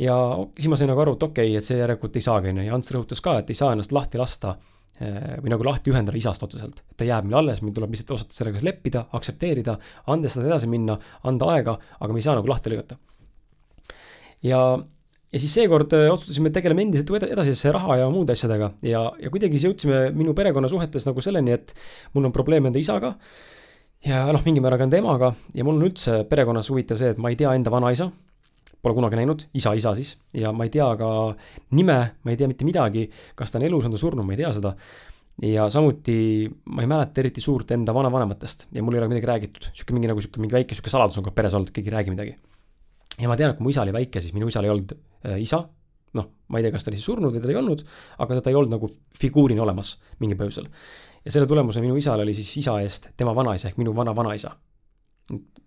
ja 0.00 0.16
siis 0.56 0.70
ma 0.72 0.78
sain 0.80 0.90
nagu 0.92 1.02
aru, 1.04 1.16
et 1.18 1.26
okei 1.28 1.50
okay,, 1.50 1.58
et 1.60 1.68
see 1.68 1.80
järelikult 1.80 2.18
ei 2.18 2.24
saagi, 2.24 2.52
on 2.52 2.62
ju, 2.62 2.68
ja 2.68 2.76
Ants 2.76 2.94
rõhutas 2.94 3.24
ka, 3.24 3.38
et 3.42 3.52
ei 3.52 3.58
saa 3.58 3.74
ennast 3.76 3.92
lahti 3.92 4.20
lasta 4.20 4.54
eh, 5.00 5.36
või 5.42 5.52
nagu 5.54 5.68
lahti 5.68 5.92
ühendada 5.92 6.18
isast 6.18 6.46
otseselt, 6.46 6.82
et 6.82 6.96
ta 7.02 7.08
jääb 7.08 7.28
meile 7.28 7.42
alles, 7.42 7.62
meil 7.64 7.76
tuleb 7.76 7.94
lihtsalt 7.96 8.16
osata 8.18 8.38
sellega 8.38 8.64
leppida, 8.64 9.06
aktsepteerida, 9.18 9.78
andes 10.14 10.36
seda 10.36 10.50
edasi 10.52 10.70
minna, 10.70 10.98
anda 11.28 11.52
aega, 11.56 11.78
aga 12.00 12.12
me 12.12 12.22
ei 12.22 12.28
saa 12.28 12.38
nagu 12.38 12.50
lahti 12.50 12.74
lõigata. 12.74 12.98
ja 14.48 14.62
ja 15.32 15.40
siis 15.40 15.54
seekord 15.56 15.94
äh, 15.96 16.10
otsustasime, 16.12 16.50
et 16.50 16.58
tegeleme 16.58 16.84
endiselt 16.86 17.12
edasi 17.24 17.54
siis 17.54 17.72
raha 17.74 17.98
ja 18.02 18.10
muude 18.12 18.36
asjadega 18.36 18.72
ja, 18.84 19.06
ja 19.20 19.32
kuidagi 19.32 19.56
siis 19.56 19.70
jõudsime 19.70 20.02
minu 20.16 20.34
perekonnasuhetes 20.36 21.08
nagu 21.08 21.24
selleni, 21.24 21.56
et 21.56 21.72
mul 22.12 22.28
on 22.28 22.34
probleeme 22.34 22.68
enda 22.68 22.80
isaga. 22.82 23.14
Ja 24.06 24.24
noh, 24.32 24.42
mingil 24.44 24.64
määral 24.64 24.80
ka 24.80 24.88
enda 24.88 24.98
emaga 25.00 25.32
ja 25.54 25.66
mul 25.66 25.78
on 25.78 25.86
üldse 25.88 26.22
perekonnas 26.30 26.70
huvitav 26.72 27.00
see, 27.00 27.12
et 27.14 27.22
ma 27.22 27.32
ei 27.32 27.38
tea 27.38 27.54
enda 27.56 27.72
vanaisa. 27.74 28.10
Pole 28.82 28.96
kunagi 28.96 29.14
näinud, 29.14 29.44
isa, 29.54 29.76
isa 29.78 29.92
siis, 29.94 30.16
ja 30.34 30.50
ma 30.50 30.66
ei 30.66 30.72
tea 30.74 30.88
ka 30.98 31.08
nime, 31.78 31.98
ma 32.18 32.32
ei 32.32 32.38
tea 32.38 32.48
mitte 32.50 32.66
midagi, 32.66 33.04
kas 33.38 33.54
ta 33.54 33.60
on 33.60 33.66
elus, 33.68 33.86
on 33.86 33.94
ta 33.94 34.00
surnud, 34.00 34.26
ma 34.26 34.34
ei 34.34 34.40
tea 34.40 34.50
seda. 34.56 34.72
Ja 35.42 35.68
samuti 35.70 36.48
ma 36.74 36.82
ei 36.82 36.90
mäleta 36.90 37.22
eriti 37.22 37.40
suurt 37.40 37.70
enda 37.76 37.94
vanavanematest. 37.94 38.66
Ja 38.74 38.82
mul 38.82 38.98
ei 38.98 39.04
ole 39.04 39.12
midagi 39.14 39.30
räägitud, 39.30 39.70
sihuke 39.70 39.94
mingi 39.94 40.10
nagu 40.10 40.20
sihuke 40.20 40.42
mingi 40.42 40.58
väike 40.58 40.74
sihuke 40.74 40.90
saladus 40.90 41.20
on 41.22 41.28
ka 41.28 41.30
peres 41.36 41.54
olnud, 41.54 41.70
keegi 41.70 41.92
ei 41.92 41.94
räägi 41.94 42.14
midagi. 42.16 42.34
ja 43.22 43.30
ma 43.30 43.38
tean, 43.38 43.54
et 43.54 43.56
kui 43.60 43.68
mu 43.68 43.70
isa 43.70 43.84
oli 43.86 43.94
väike, 43.94 44.20
siis 44.20 44.34
minu 44.34 44.50
isal 44.50 44.66
ei 44.66 44.74
olnud 44.74 44.96
Äh, 45.22 45.38
isa, 45.42 45.62
noh, 46.18 46.28
ma 46.50 46.58
ei 46.58 46.66
tea, 46.66 46.74
kas 46.74 46.84
ta 46.84 46.90
oli 46.90 46.98
siis 46.98 47.06
surnud 47.06 47.30
või 47.30 47.42
teda 47.42 47.54
ei 47.54 47.60
olnud, 47.60 47.84
aga 48.24 48.38
teda 48.40 48.50
ei 48.50 48.58
olnud 48.58 48.74
nagu 48.74 48.88
figuurina 49.18 49.62
olemas 49.62 49.94
mingil 50.22 50.38
põhjusel. 50.40 50.66
Ja 51.24 51.32
selle 51.32 51.46
tulemusena 51.46 51.86
minu 51.86 51.96
isal 51.96 52.20
oli 52.20 52.34
siis 52.34 52.50
isa 52.56 52.78
eest 52.82 53.10
tema 53.16 53.34
vanaisa 53.34 53.68
ehk 53.68 53.80
minu 53.80 53.94
vana-vanaisa. 53.96 54.50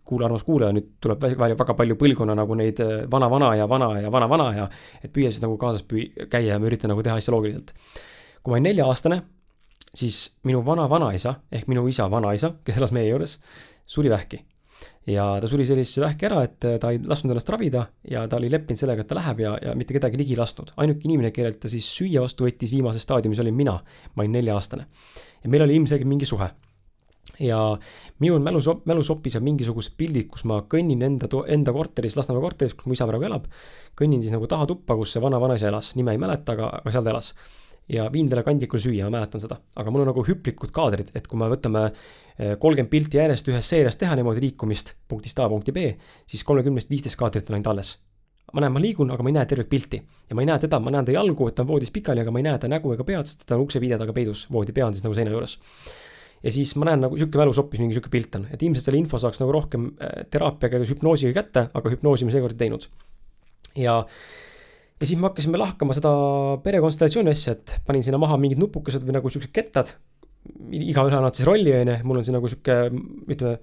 kuule, 0.06 0.26
armas 0.26 0.44
kuulaja, 0.44 0.74
nüüd 0.76 0.90
tuleb 1.02 1.22
välja 1.40 1.56
väga 1.58 1.74
palju 1.74 1.96
põlvkonna 1.98 2.36
nagu 2.38 2.56
neid 2.56 2.80
äh, 2.84 3.06
vana-vana 3.12 3.56
ja 3.56 3.70
vana 3.70 3.88
ja 4.02 4.12
vana-vana 4.12 4.50
ja 4.54 4.68
et 5.04 5.14
püüa 5.14 5.32
siis 5.32 5.42
nagu 5.42 5.58
kaasas 5.58 5.86
püü-, 5.88 6.28
käia 6.30 6.54
ja 6.54 6.60
ma 6.60 6.68
üritan 6.70 6.92
nagu 6.94 7.04
teha 7.04 7.16
asja 7.18 7.34
loogiliselt. 7.34 7.74
kui 8.44 8.52
ma 8.52 8.60
olin 8.60 8.70
nelja-aastane, 8.70 9.22
siis 9.96 10.38
minu 10.44 10.62
vana-vanaisa 10.66 11.40
ehk 11.52 11.72
minu 11.72 11.88
isa 11.88 12.12
vanaisa, 12.12 12.54
kes 12.64 12.78
elas 12.78 12.94
meie 12.94 13.10
juures, 13.10 13.40
suri 13.86 14.12
vähki 14.14 14.44
ja 15.08 15.26
ta 15.42 15.50
suri 15.50 15.66
sellisesse 15.68 16.02
vähki 16.02 16.28
ära, 16.28 16.42
et 16.46 16.66
ta 16.82 16.92
ei 16.94 17.00
lasknud 17.06 17.34
ennast 17.34 17.50
ravida 17.54 17.86
ja 18.10 18.26
ta 18.30 18.40
oli 18.40 18.50
leppinud 18.52 18.80
sellega, 18.80 19.06
et 19.06 19.10
ta 19.10 19.18
läheb 19.18 19.42
ja, 19.44 19.54
ja 19.62 19.76
mitte 19.78 19.94
kedagi 19.96 20.18
ligi 20.20 20.38
lasknud. 20.38 20.74
ainuke 20.82 21.06
inimene, 21.06 21.32
kellelt 21.36 21.60
ta 21.62 21.72
siis 21.72 21.88
süüa 21.98 22.24
vastu 22.26 22.48
võttis 22.48 22.74
viimases 22.74 23.06
staadiumis, 23.06 23.42
olin 23.44 23.56
mina. 23.56 23.78
ma 24.16 24.24
olin 24.24 24.34
nelja-aastane. 24.40 24.88
Ja 25.46 25.52
meil 25.54 25.66
oli 25.66 25.78
ilmselgelt 25.80 26.10
mingi 26.10 26.26
suhe. 26.26 26.50
ja 27.42 27.58
minul 28.22 28.40
mälus, 28.40 28.68
mälus 28.86 29.10
hoopis 29.10 29.36
on 29.36 29.44
mingisugused 29.44 29.96
pildid, 29.98 30.28
kus 30.32 30.46
ma 30.46 30.62
kõnnin 30.72 31.02
enda, 31.04 31.30
enda 31.52 31.74
korteris, 31.74 32.16
Lasnamäe 32.18 32.42
korteris, 32.44 32.76
kus 32.78 32.88
mu 32.90 32.98
isa 32.98 33.08
praegu 33.10 33.28
elab. 33.30 33.46
kõnnin 33.98 34.22
siis 34.22 34.34
nagu 34.34 34.48
taha 34.48 34.68
tuppa, 34.70 34.98
kus 34.98 35.14
see 35.16 35.24
vana-vanaisa 35.24 35.70
elas, 35.70 35.94
nime 35.96 36.16
ei 36.16 36.22
mäleta, 36.22 36.58
aga, 36.58 36.72
aga 36.82 36.94
seal 36.94 37.06
ta 37.06 37.14
elas 37.16 37.34
ja 37.90 38.08
viin 38.14 38.30
talle 38.30 38.44
kandikul 38.46 38.82
süüa, 38.82 39.06
ma 39.06 39.20
mäletan 39.20 39.42
seda. 39.42 39.60
aga 39.76 39.92
mul 39.92 40.06
on 40.06 40.10
nagu 40.10 40.24
hüplikud 40.26 40.74
kaadrid, 40.74 41.12
et 41.16 41.28
kui 41.30 41.40
me 41.40 41.50
võtame 41.52 41.86
eh, 41.92 42.56
kolmkümmend 42.58 42.90
pilti 42.90 43.22
järjest 43.22 43.52
ühes 43.52 43.70
seerias 43.70 44.00
teha 44.02 44.16
niimoodi 44.18 44.42
liikumist 44.42 44.96
punktist 45.08 45.40
A 45.40 45.50
punkti 45.50 45.76
B, 45.76 45.92
siis 46.26 46.44
kolmekümnest 46.44 46.90
viisteist 46.90 47.20
kaadrit 47.20 47.50
on 47.50 47.60
ainult 47.60 47.74
alles. 47.76 47.98
Ma 48.54 48.64
näen, 48.64 48.74
ma 48.76 48.82
liigun, 48.82 49.12
aga 49.12 49.24
ma 49.26 49.32
ei 49.32 49.38
näe 49.40 49.50
tervet 49.50 49.70
pilti. 49.70 50.02
ja 50.30 50.36
ma 50.36 50.44
ei 50.44 50.50
näe 50.50 50.60
teda, 50.60 50.80
ma 50.80 50.94
näen 50.94 51.06
ta 51.06 51.16
jalgu, 51.16 51.48
et 51.50 51.56
ta 51.56 51.66
on 51.66 51.70
voodis 51.74 51.92
pikali, 51.92 52.22
aga 52.22 52.32
ma 52.32 52.42
ei 52.42 52.48
näe 52.48 52.60
ta 52.62 52.72
nägu 52.72 52.94
ega 52.94 53.04
pead, 53.04 53.30
sest 53.30 53.46
ta 53.48 53.58
on 53.58 53.66
uksepiide 53.66 53.98
taga 54.02 54.14
peidus, 54.14 54.46
voodi 54.52 54.76
pea 54.76 54.88
on 54.88 54.94
siis 54.94 55.06
nagu 55.06 55.18
seina 55.18 55.34
juures 55.34 55.58
ja 56.46 56.54
siis 56.54 56.76
ma 56.78 56.90
näen 56.90 57.02
nagu 57.06 57.18
sihuke 57.18 57.40
mälus 57.42 57.58
hoopis 57.58 57.82
mingi 57.82 57.98
sihuke 57.98 58.12
pilt 58.14 58.36
on, 58.38 58.48
et 58.54 58.62
ilmselt 58.62 58.86
selle 58.86 59.00
info 59.02 59.20
saaks 59.22 59.42
nagu 59.42 59.54
rohkem 59.56 59.88
eh, 59.98 60.26
teraapia 60.32 60.70
käigus 60.74 60.92
hüpnoosiga 60.94 61.34
kätte, 61.40 61.68
aga 61.74 61.94
hüpnoosi 61.94 62.28
me 62.28 62.34
seekord 62.36 62.54
ei 62.58 62.66
teinud. 62.66 62.90
ja 63.76 64.04
ja 64.96 65.08
siis 65.08 65.20
me 65.20 65.28
hakkasime 65.28 65.60
lahkama 65.60 65.96
seda 65.98 66.12
perekonstellatsiooni 66.64 67.34
asja, 67.34 67.56
et 67.58 67.80
panin 67.88 68.04
sinna 68.06 68.20
maha 68.22 68.38
mingid 68.40 68.62
nupukesed 68.62 69.04
või 69.04 69.18
nagu 69.18 69.32
siuksed 69.32 69.52
kettad. 69.56 69.96
igaühel 70.72 71.18
on 71.20 71.34
siis 71.34 71.48
rolli, 71.48 71.74
on 71.76 71.92
ju, 71.92 71.98
mul 72.06 72.22
on 72.22 72.28
siin 72.28 72.38
nagu 72.38 72.52
sihuke, 72.52 72.78
ütleme 73.26 73.58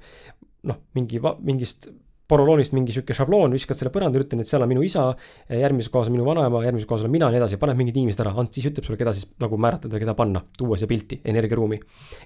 noh, 0.69 0.79
mingi, 0.95 1.21
mingist 1.43 1.89
poroloonist 2.33 2.73
mingi 2.77 2.95
sihuke 2.95 3.15
šabloon, 3.17 3.53
viskad 3.57 3.79
selle 3.79 3.93
põrandale, 3.93 4.25
ütlen, 4.25 4.43
et 4.43 4.49
seal 4.49 4.65
on 4.65 4.71
minu 4.71 4.85
isa, 4.87 5.05
järgmises 5.53 5.93
kohas 5.93 6.09
on 6.09 6.17
minu 6.17 6.27
vanaema, 6.27 6.63
järgmises 6.65 6.89
kohas 6.89 7.05
olen 7.05 7.13
mina 7.13 7.29
ja 7.29 7.37
nii 7.37 7.43
edasi, 7.43 7.59
paned 7.61 7.79
mingid 7.79 7.99
inimesed 8.01 8.23
ära, 8.25 8.33
Ant 8.41 8.57
siis 8.57 8.71
ütleb 8.71 8.87
sulle, 8.87 8.99
keda 9.01 9.13
siis 9.17 9.29
nagu 9.43 9.59
määratleda, 9.61 10.01
keda 10.01 10.15
panna, 10.19 10.41
tuua 10.59 10.79
siia 10.81 10.89
pilti, 10.91 11.21
energiaruumi, 11.29 11.81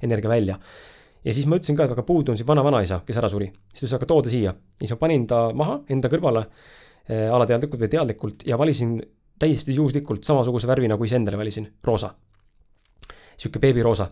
energia 0.06 0.30
välja. 0.30 0.58
ja 1.26 1.34
siis 1.34 1.48
ma 1.50 1.58
ütlesin 1.58 1.78
ka, 1.78 1.88
et 1.88 1.94
väga 1.96 2.06
puudu 2.06 2.32
on 2.32 2.38
siin 2.38 2.46
vana-vanaisa, 2.46 3.00
kes 3.06 3.18
ära 3.18 3.30
suri. 3.32 3.50
siis 3.72 3.80
ta 3.80 3.86
ütles, 3.86 3.96
aga 3.98 4.10
too 4.12 4.22
ta 4.22 4.32
siia. 4.32 4.54
siis 4.78 4.94
ma 4.94 5.00
panin 5.02 5.26
ta 5.26 5.42
maha 5.54 5.80
enda 5.90 6.12
kõrvale 6.12 6.44
äh, 6.46 7.26
alateadlikult 7.34 7.82
või 7.82 7.92
teadlikult 7.96 8.46
ja 8.46 8.58
valisin 8.58 9.00
täiesti 9.38 9.74
juhuslikult 9.74 10.24
samasuguse 10.24 10.70
värvi, 10.70 10.88
nagu 10.88 11.04
iseendale 11.04 11.36
valisin, 11.36 11.66
roosa. 11.84 12.14
sihuke 13.36 13.58
beebiroosa. 13.58 14.10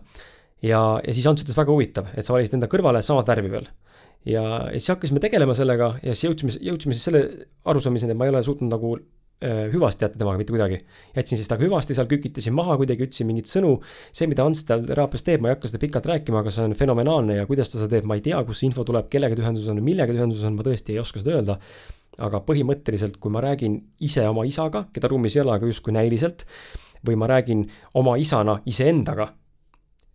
ja, 0.61 0.83
ja 1.07 1.13
siis 1.13 1.27
Ants 1.27 1.47
ütles 1.47 1.57
väga 1.57 1.71
huvitav, 1.71 2.11
et 2.15 2.25
sa 2.25 2.33
valisid 2.33 2.59
enda 2.59 2.67
kõrvale 2.67 3.01
samat 3.01 3.31
värvi 3.31 3.51
veel 3.51 3.71
ja, 4.25 4.43
ja 4.43 4.79
siis 4.79 4.93
hakkasime 4.93 5.21
tegelema 5.23 5.55
sellega 5.57 5.95
ja 6.03 6.15
siis 6.15 6.29
jõudsime, 6.29 6.55
jõudsime 6.69 6.95
siis 6.97 7.09
selle 7.09 7.21
arusaamiseni, 7.65 8.15
et 8.15 8.19
ma 8.19 8.27
ei 8.27 8.33
ole 8.33 8.41
suutnud 8.45 8.71
nagu 8.71 8.93
äh, 8.97 9.65
hüvasti 9.73 10.05
jätta 10.05 10.19
temaga 10.21 10.41
mitte 10.41 10.53
kuidagi. 10.55 10.79
jätsin 11.15 11.39
siis 11.39 11.49
temaga 11.49 11.67
hüvasti, 11.67 11.97
seal 11.97 12.09
kükitasin 12.11 12.55
maha 12.57 12.77
kuidagi, 12.81 13.07
ütlesin 13.07 13.29
mingeid 13.29 13.49
sõnu. 13.51 13.75
see, 14.11 14.29
mida 14.31 14.45
Ants 14.45 14.65
seal 14.65 14.85
teraapias 14.87 15.25
teeb, 15.27 15.43
ma 15.43 15.51
ei 15.51 15.57
hakka 15.57 15.71
seda 15.71 15.83
pikalt 15.83 16.09
rääkima, 16.11 16.41
aga 16.41 16.53
see 16.53 16.65
on 16.65 16.77
fenomenaalne 16.77 17.37
ja 17.41 17.45
kuidas 17.49 17.71
ta 17.71 17.81
seda 17.81 17.97
teeb, 17.97 18.09
ma 18.09 18.17
ei 18.17 18.25
tea, 18.25 18.41
kust 18.47 18.63
see 18.63 18.71
info 18.71 18.87
tuleb, 18.87 19.09
kellega 19.13 19.37
ta 19.37 19.45
ühenduses 19.45 19.69
on, 19.73 19.83
millega 19.85 20.13
ta 20.13 20.23
ühenduses 20.23 20.47
on, 20.49 20.57
ma 20.57 20.65
tõesti 20.65 20.95
ei 20.95 21.03
oska 21.03 21.21
seda 21.21 21.37
öelda. 21.37 21.59
aga 22.15 22.39
põhimõtteliselt, 22.47 23.17
kui 23.19 23.31
ma 23.31 23.41
räägin 23.43 23.73
ise 23.99 24.23
oma 24.23 24.45
isaga, 24.47 24.85
keda 24.95 25.09
ruumis 25.11 25.35
ei 25.35 25.41
ole, 25.41 25.57
aga 25.57 25.67
justkui 25.67 25.91
näiliselt, 25.91 26.45
või 27.05 27.17
ma 27.19 27.27
räägin 27.27 27.65
oma 27.93 28.15
isana 28.15 28.61
iseendaga 28.65 29.33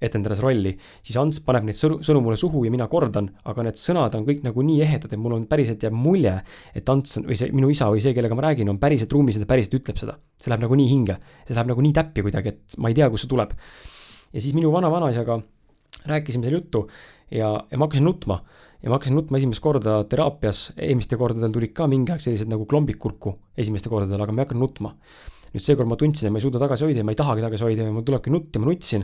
etendades 0.00 0.40
rolli, 0.42 0.72
siis 1.04 1.18
Ants 1.20 1.42
paneb 1.44 1.68
neid 1.68 1.76
sõnu, 1.78 2.00
sõnu 2.06 2.22
mulle 2.24 2.38
suhu 2.40 2.64
ja 2.64 2.72
mina 2.72 2.88
kordan, 2.90 3.28
aga 3.44 3.66
need 3.66 3.80
sõnad 3.80 4.16
on 4.16 4.26
kõik 4.28 4.42
nagu 4.46 4.64
nii 4.64 4.80
ehedad, 4.86 5.12
et 5.12 5.20
mul 5.20 5.36
on 5.36 5.46
päriselt 5.50 5.84
jääb 5.84 5.96
mulje, 5.96 6.34
et 6.74 6.92
Ants 6.92 7.20
või 7.20 7.38
see 7.38 7.52
minu 7.52 7.70
isa 7.72 7.90
või 7.92 8.02
see, 8.04 8.14
kellega 8.16 8.38
ma 8.38 8.48
räägin, 8.48 8.72
on 8.72 8.80
päriselt 8.80 9.12
ruumis 9.12 9.38
ja 9.38 9.44
ta 9.44 9.50
päriselt 9.52 9.78
ütleb 9.80 10.00
seda. 10.00 10.16
see 10.40 10.52
läheb 10.52 10.64
nagu 10.64 10.80
nii 10.80 10.88
hinge, 10.90 11.18
see 11.44 11.56
läheb 11.56 11.72
nagu 11.74 11.84
nii 11.84 11.96
täppi 11.96 12.24
kuidagi, 12.26 12.54
et 12.54 12.80
ma 12.80 12.92
ei 12.92 12.96
tea, 12.96 13.10
kust 13.12 13.28
see 13.28 13.34
tuleb. 13.34 13.56
ja 14.32 14.40
siis 14.40 14.56
minu 14.56 14.72
vana-vanaisaga 14.72 15.40
rääkisime 16.06 16.46
seal 16.46 16.60
juttu 16.60 16.86
ja, 17.30 17.52
ja 17.70 17.78
ma 17.78 17.86
hakkasin 17.86 18.06
nutma 18.06 18.40
ja 18.82 18.88
ma 18.88 18.96
hakkasin 18.96 19.18
nutma 19.18 19.40
esimest 19.40 19.62
korda 19.62 19.98
teraapias, 20.08 20.70
eelmistel 20.76 21.20
kordadel 21.20 21.52
tulid 21.54 21.74
ka 21.76 21.88
mingi 21.90 22.14
aeg 22.14 22.22
sellised 22.24 22.48
nagu 22.50 22.64
klombid 22.68 22.98
kurku 23.00 23.36
esimestel 23.60 23.92
kordadel, 23.92 24.22
aga 24.22 24.32
ma 24.32 24.42
ei 24.42 24.48
hakanud 24.48 24.66
nutma. 24.68 24.94
nüüd 25.50 25.64
seekord 25.66 25.88
ma 25.90 25.96
tundsin, 25.98 26.28
et 26.28 26.32
ma 26.32 26.38
ei 26.38 26.44
suuda 26.44 26.60
tagasi 26.62 26.86
hoida 26.86 27.02
ja 27.02 27.04
ma 27.06 27.10
ei 27.10 27.18
tahagi 27.18 27.42
tagasi 27.42 27.64
hoida 27.66 27.88
ja 27.88 27.90
mul 27.90 28.04
tulebki 28.06 28.30
nutt 28.30 28.54
ja 28.54 28.60
ma 28.62 28.68
nutsin 28.70 29.02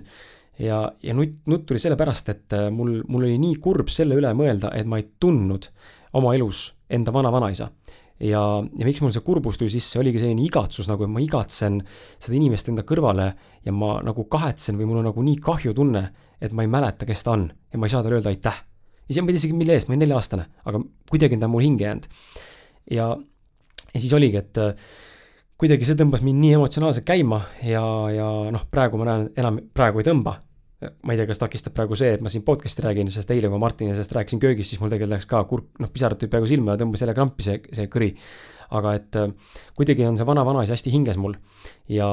ja, 0.58 0.80
ja 1.02 1.14
nutt, 1.14 1.42
nutt 1.50 1.66
tuli 1.68 1.80
sellepärast, 1.82 2.30
et 2.32 2.56
äh, 2.56 2.68
mul, 2.72 3.00
mul 3.08 3.26
oli 3.28 3.38
nii 3.40 3.58
kurb 3.62 3.90
selle 3.92 4.16
üle 4.18 4.32
mõelda, 4.36 4.72
et 4.76 4.88
ma 4.88 5.00
ei 5.00 5.08
tundnud 5.20 5.68
oma 6.16 6.34
elus 6.36 6.70
enda 6.88 7.12
vana-vanaisa. 7.12 7.68
ja, 8.20 8.42
ja 8.64 8.86
miks 8.88 9.02
mul 9.04 9.12
see 9.12 9.24
kurbus 9.24 9.58
tuli 9.60 9.72
sisse, 9.72 9.98
oligi 10.00 10.22
selline 10.22 10.44
igatsus 10.46 10.88
nagu, 10.88 11.04
et 11.04 11.12
ma 11.12 11.20
igatsen 11.20 11.82
seda 12.16 12.36
inimest 12.38 12.70
enda 12.72 12.86
kõrvale 12.88 13.32
ja 13.66 13.74
ma 13.76 13.98
nagu 14.04 14.24
kahetsen 14.32 14.78
või 14.80 14.88
mul 14.88 15.02
on 15.02 15.10
nagu 15.10 15.24
nii 15.26 15.36
kahjutunne, 15.44 16.04
et 16.40 16.52
ma 16.56 16.64
ei 16.64 16.72
mäleta, 16.72 17.08
kes 17.08 17.24
ta 17.26 17.34
on 17.36 17.48
ja 17.50 17.80
ma 17.80 17.88
ei 17.88 17.92
saa 17.92 18.04
talle 18.04 18.20
öelda 18.20 18.32
aitäh. 18.32 18.62
ja 19.08 19.22
ei 19.22 19.26
tea 19.26 19.40
isegi, 19.40 19.56
mille 19.56 19.76
eest, 19.76 19.88
ma 19.88 19.94
olin 19.94 20.06
nelja-aastane, 20.06 20.46
aga 20.64 20.80
kuidagi 21.10 21.36
on 21.36 21.44
ta 21.44 21.50
mul 21.52 21.66
hinge 21.66 21.84
jäänud. 21.84 22.08
ja, 22.90 23.10
ja 23.92 24.00
siis 24.00 24.16
oligi, 24.16 24.40
et 24.40 24.62
äh, 24.62 24.88
kuidagi 25.60 25.88
see 25.88 25.98
tõmbas 25.98 26.24
mind 26.24 26.42
nii 26.42 26.56
emotsionaalselt 26.58 27.06
käima 27.08 27.42
ja, 27.64 27.84
ja 28.12 28.26
noh, 28.52 28.66
praegu 28.70 29.00
ma 29.00 29.08
näen, 29.08 29.30
enam 29.40 29.62
praegu 29.76 30.02
ei 30.02 30.08
tõmba 30.08 30.36
ma 30.76 31.14
ei 31.14 31.18
tea, 31.18 31.26
kas 31.30 31.40
takistab 31.40 31.72
praegu 31.76 31.96
see, 31.96 32.10
et 32.18 32.24
ma 32.24 32.30
siin 32.32 32.44
podcast'i 32.44 32.84
räägin, 32.84 33.08
sest 33.12 33.30
eile, 33.32 33.48
kui 33.48 33.60
Martini 33.60 33.94
sellest 33.96 34.12
rääkisin 34.12 34.42
köögis, 34.42 34.68
siis 34.68 34.80
mul 34.82 34.90
tegelikult 34.92 35.14
läks 35.14 35.28
ka 35.30 35.40
kurk, 35.48 35.70
noh, 35.80 35.88
pisarad 35.92 36.20
tulid 36.20 36.34
peaaegu 36.34 36.50
silma 36.50 36.74
ja 36.74 36.82
tõmbas 36.82 37.00
jälle 37.00 37.14
krampi 37.16 37.46
see, 37.46 37.62
see 37.78 37.88
kõri. 37.92 38.12
aga 38.76 38.92
et 38.98 39.16
äh, 39.16 39.54
kuidagi 39.78 40.04
on 40.04 40.18
see 40.18 40.26
vana-vanaisa 40.26 40.74
hästi 40.74 40.92
hinges 40.92 41.16
mul 41.22 41.36
ja 41.88 42.08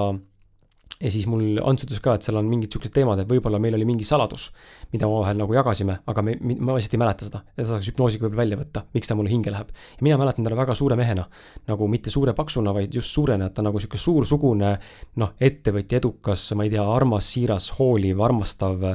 ja 1.04 1.12
siis 1.12 1.26
mul 1.28 1.60
Ants 1.66 1.84
ütles 1.86 2.00
ka, 2.04 2.16
et 2.16 2.26
seal 2.26 2.38
on 2.40 2.48
mingid 2.48 2.72
siuksed 2.74 2.94
teemad, 2.96 3.20
et 3.20 3.30
võib-olla 3.30 3.60
meil 3.62 3.76
oli 3.78 3.86
mingi 3.88 4.06
saladus, 4.08 4.50
mida 4.94 5.08
omavahel 5.10 5.40
nagu 5.42 5.56
jagasime, 5.56 5.98
aga 6.10 6.24
me, 6.26 6.36
ma 6.40 6.78
lihtsalt 6.78 6.96
ei 6.96 7.02
mäleta 7.02 7.28
seda. 7.28 7.42
et 7.58 7.68
saaks 7.68 7.90
hüpnoosiga 7.92 8.26
võib-olla 8.26 8.44
välja 8.44 8.60
võtta, 8.62 8.84
miks 8.96 9.10
ta 9.10 9.18
mulle 9.20 9.34
hinge 9.34 9.52
läheb. 9.52 9.74
ja 9.74 10.08
mina 10.08 10.20
mäletan 10.22 10.48
teda 10.48 10.60
väga 10.60 10.76
suure 10.78 10.98
mehena, 11.00 11.26
nagu 11.68 11.90
mitte 11.92 12.14
suure 12.14 12.36
paksuna, 12.38 12.74
vaid 12.76 12.96
just 12.96 13.12
suurena, 13.12 13.50
et 13.50 13.58
ta 13.58 13.66
nagu 13.66 13.80
sihuke 13.80 14.00
suursugune 14.00 14.78
noh, 15.20 15.34
ettevõtja, 15.40 16.00
edukas, 16.00 16.46
ma 16.56 16.68
ei 16.68 16.74
tea, 16.76 16.86
armas, 16.96 17.32
siiras, 17.36 17.72
hooliv, 17.80 18.22
armastav, 18.24 18.88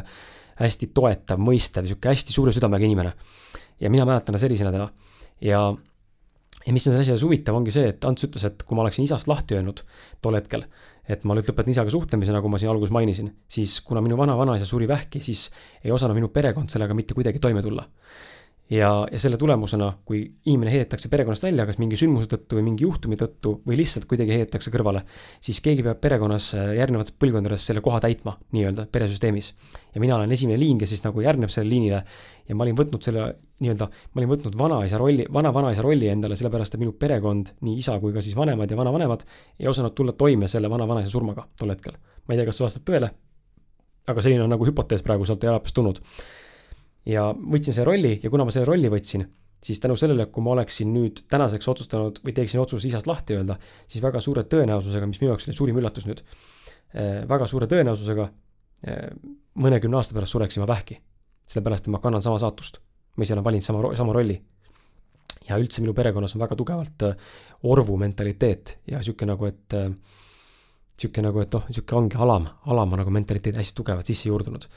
hästi 0.63 0.91
toetav, 0.95 1.43
mõistev, 1.43 1.87
sihuke 1.91 2.11
hästi 2.15 2.35
suure 2.35 2.55
südamega 2.57 2.89
inimene. 2.89 3.13
ja 3.81 3.91
mina 3.91 4.09
mäletan 4.09 4.35
ta 4.35 4.41
sellisena 4.41 4.73
täna 4.73 4.89
ja 5.41 5.69
ja 6.67 6.75
mis 6.75 6.87
on 6.87 6.95
selles 6.95 7.09
asjas 7.09 7.25
huvitav, 7.27 7.57
ongi 7.59 7.75
see, 7.75 7.93
et 7.93 8.05
Ants 8.09 8.27
ütles, 8.27 8.45
et 8.49 8.63
kui 8.67 8.77
ma 8.77 8.85
oleksin 8.85 9.07
isast 9.07 9.31
lahti 9.31 9.57
öelnud 9.59 9.85
tol 10.25 10.37
hetkel, 10.39 10.67
et 11.09 11.25
ma 11.25 11.37
nüüd 11.37 11.49
lõpetan 11.49 11.73
isaga 11.73 11.93
suhtlemise, 11.93 12.35
nagu 12.35 12.51
ma 12.53 12.61
siin 12.61 12.73
alguses 12.73 12.93
mainisin, 12.95 13.31
siis 13.49 13.79
kuna 13.87 14.03
minu 14.05 14.19
vana-vanaisa 14.21 14.69
suri 14.69 14.89
vähki, 14.91 15.23
siis 15.25 15.49
ei 15.85 15.95
osanud 15.95 16.19
minu 16.19 16.33
perekond 16.35 16.73
sellega 16.73 16.97
mitte 16.99 17.17
kuidagi 17.17 17.41
toime 17.43 17.65
tulla 17.65 17.87
ja, 18.71 18.91
ja 19.13 19.21
selle 19.21 19.39
tulemusena, 19.41 19.89
kui 20.07 20.23
inimene 20.47 20.73
heidetakse 20.73 21.09
perekonnast 21.13 21.45
välja, 21.47 21.65
kas 21.69 21.79
mingi 21.81 21.97
sündmuse 21.99 22.29
tõttu 22.31 22.59
või 22.59 22.67
mingi 22.71 22.85
juhtumi 22.85 23.17
tõttu 23.21 23.55
või 23.67 23.79
lihtsalt 23.81 24.09
kuidagi 24.11 24.35
heidetakse 24.37 24.73
kõrvale, 24.75 25.05
siis 25.45 25.61
keegi 25.65 25.85
peab 25.87 26.01
perekonnas 26.03 26.51
äh, 26.57 26.73
järgnevates 26.79 27.15
põlvkondades 27.17 27.65
selle 27.69 27.83
koha 27.85 28.01
täitma 28.05 28.37
nii-öelda 28.57 28.89
peresüsteemis. 28.93 29.53
ja 29.95 30.01
mina 30.01 30.17
olen 30.17 30.33
esimene 30.33 30.59
liin, 30.61 30.79
kes 30.79 30.93
siis 30.95 31.05
nagu 31.05 31.21
järgneb 31.25 31.53
sellele 31.53 31.75
liinile 31.75 32.03
ja 32.49 32.57
ma 32.57 32.67
olin 32.67 32.77
võtnud 32.77 33.05
selle 33.05 33.29
nii-öelda, 33.65 33.89
ma 33.89 34.21
olin 34.21 34.33
võtnud 34.35 34.59
vanaisa 34.59 34.99
rolli, 35.01 35.27
vana-vanaisa 35.33 35.83
rolli 35.83 36.11
endale, 36.13 36.37
sellepärast 36.37 36.77
et 36.77 36.83
minu 36.83 36.93
perekond, 36.93 37.55
nii 37.65 37.79
isa 37.81 37.97
kui 38.03 38.13
ka 38.15 38.23
siis 38.23 38.37
vanemad 38.37 38.71
ja 38.71 38.77
vanavanemad, 38.79 39.25
ei 39.59 39.69
osanud 39.69 39.97
tulla 39.97 40.13
toime 40.13 40.49
selle 40.49 40.71
vana-vanaisa 40.71 41.11
surmaga 41.11 41.49
tol 41.59 41.73
hetkel. 41.73 41.97
ma 42.27 42.35
ei 42.35 42.41
tea, 42.43 42.51
kas 42.51 42.61
see 42.61 42.69
vastab 42.69 42.85
tõele, 42.87 43.11
aga 44.09 44.25
selline 44.25 44.45
on 44.45 44.53
nagu 44.53 44.69
hüpotees 44.69 45.03
praegu 45.05 45.25
sealt 45.29 45.41
teadapist 45.41 45.77
tulnud 45.77 46.03
ja 47.09 47.29
võtsin 47.33 47.75
selle 47.75 47.89
rolli 47.89 48.17
ja 48.23 48.31
kuna 48.33 48.47
ma 48.47 48.55
selle 48.55 48.69
rolli 48.69 48.91
võtsin, 48.93 49.25
siis 49.65 49.81
tänu 49.83 49.97
sellele, 49.99 50.29
kui 50.33 50.45
ma 50.45 50.55
oleksin 50.57 50.91
nüüd 50.95 51.25
tänaseks 51.31 51.71
otsustanud 51.73 52.21
või 52.25 52.35
teeksin 52.37 52.61
otsuse 52.63 52.89
isast 52.91 53.09
lahti 53.11 53.39
öelda, 53.39 53.59
siis 53.87 54.05
väga 54.05 54.21
suure 54.25 54.45
tõenäosusega, 54.51 55.09
mis 55.09 55.21
minu 55.23 55.33
jaoks 55.33 55.49
oli 55.49 55.57
suurim 55.57 55.81
üllatus 55.81 56.07
nüüd, 56.09 56.23
eh, 56.95 57.25
väga 57.29 57.49
suure 57.51 57.69
tõenäosusega 57.71 58.29
eh, 58.29 59.09
mõnekümne 59.59 59.99
aasta 59.99 60.17
pärast 60.19 60.37
sureksin 60.37 60.65
ma 60.65 60.71
vähki. 60.75 61.01
sellepärast, 61.49 61.87
et 61.87 61.93
ma 61.93 61.99
kannan 61.99 62.23
sama 62.23 62.39
saatust. 62.39 62.79
ma 63.17 63.25
ise 63.25 63.35
olen 63.35 63.45
valinud 63.45 63.65
sama, 63.65 63.97
sama 63.97 64.13
rolli. 64.13 64.41
ja 65.49 65.57
üldse 65.57 65.81
minu 65.81 65.95
perekonnas 65.95 66.35
on 66.37 66.41
väga 66.41 66.57
tugevalt 66.57 67.03
eh, 67.03 67.17
orvu 67.63 67.97
mentaliteet 67.97 68.79
ja 68.87 69.03
sihuke 69.03 69.27
nagu, 69.27 69.47
et 69.47 69.75
sihuke 70.99 71.23
nagu, 71.23 71.41
et 71.41 71.53
noh, 71.53 71.65
sihuke 71.71 71.95
ongi 71.97 72.17
alam, 72.17 72.47
alama 72.67 72.97
nagu 72.97 73.11
mentaliteet 73.11 73.57
hästi 73.57 73.75
tugevalt 73.75 74.07
sisse 74.07 74.29
juurdunud 74.29 74.69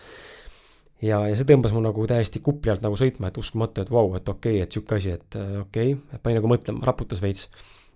ja, 1.01 1.21
ja 1.29 1.37
see 1.37 1.47
tõmbas 1.49 1.73
mu 1.75 1.81
nagu 1.83 2.05
täiesti 2.09 2.41
kupli 2.43 2.73
alt 2.73 2.83
nagu 2.85 2.97
sõitma, 2.99 3.31
et 3.31 3.39
uskumatu, 3.41 3.83
et 3.83 3.91
vau 3.91 4.07
wow,, 4.09 4.17
et 4.19 4.29
okei 4.29 4.59
okay,, 4.59 4.65
et 4.65 4.75
sihuke 4.77 4.97
asi, 4.97 5.15
et 5.17 5.39
äh, 5.39 5.53
okei 5.63 5.93
okay,, 5.95 6.17
et 6.17 6.23
pani 6.23 6.37
nagu 6.37 6.51
mõtlema, 6.51 6.83
raputas 6.87 7.23
veits. 7.23 7.47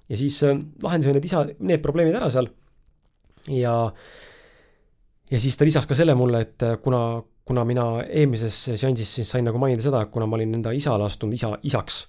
ja 0.10 0.20
siis 0.20 0.42
äh, 0.48 0.58
lahendasime 0.84 1.18
need 1.18 1.30
isa, 1.30 1.46
need 1.60 1.84
probleemid 1.86 2.18
ära 2.18 2.32
seal. 2.34 2.50
ja, 3.52 3.76
ja 5.32 5.44
siis 5.44 5.58
ta 5.58 5.68
lisas 5.68 5.88
ka 5.90 5.98
selle 5.98 6.18
mulle, 6.18 6.42
et 6.48 6.66
äh, 6.66 6.78
kuna, 6.82 7.22
kuna 7.46 7.66
mina 7.68 7.88
eelmises 8.06 8.64
seansis 8.74 9.16
siis 9.20 9.32
sain 9.36 9.46
nagu 9.46 9.62
mainida 9.62 9.86
seda, 9.86 10.06
et 10.06 10.14
kuna 10.14 10.30
ma 10.30 10.40
olin 10.40 10.60
enda 10.60 10.74
isale 10.76 11.06
astunud 11.06 11.38
isa, 11.38 11.56
isaks 11.64 12.06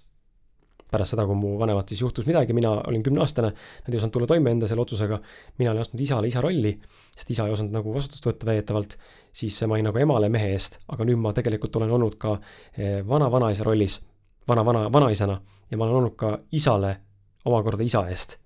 pärast 0.90 1.14
seda, 1.14 1.26
kui 1.26 1.34
mu 1.38 1.54
vanemad 1.58 1.88
siis 1.90 2.00
juhtus 2.02 2.26
midagi, 2.28 2.54
mina 2.54 2.70
olin 2.86 3.02
kümneaastane, 3.02 3.50
nad 3.50 3.94
ei 3.94 3.98
osanud 3.98 4.14
tulla 4.14 4.28
toime 4.30 4.52
enda 4.54 4.68
selle 4.70 4.84
otsusega. 4.84 5.18
mina 5.58 5.70
olin 5.70 5.82
astunud 5.82 6.02
isale 6.02 6.30
isa 6.30 6.40
rolli, 6.40 6.76
sest 7.16 7.30
isa 7.30 7.46
ei 7.46 7.56
osanud 7.56 7.74
nagu 7.74 7.94
vastutust 7.94 8.26
võtta 8.26 8.46
väidetavalt. 8.46 8.98
siis 9.32 9.60
ma 9.66 9.74
olin 9.74 9.90
nagu 9.90 9.98
emale 9.98 10.28
mehe 10.28 10.52
eest, 10.52 10.78
aga 10.88 11.04
nüüd 11.04 11.18
ma 11.18 11.32
tegelikult 11.32 11.76
olen 11.76 11.90
olnud 11.90 12.14
ka 12.18 12.38
eh, 12.78 13.02
vana-vanaisa 13.08 13.64
rollis, 13.64 14.00
vana-vana, 14.48 14.86
vanaisana 14.92 15.40
ja 15.70 15.76
ma 15.76 15.84
olen 15.84 15.96
olnud 16.02 16.16
ka 16.16 16.38
isale 16.52 16.96
omakorda 17.44 17.82
isa 17.82 18.06
eest. 18.08 18.38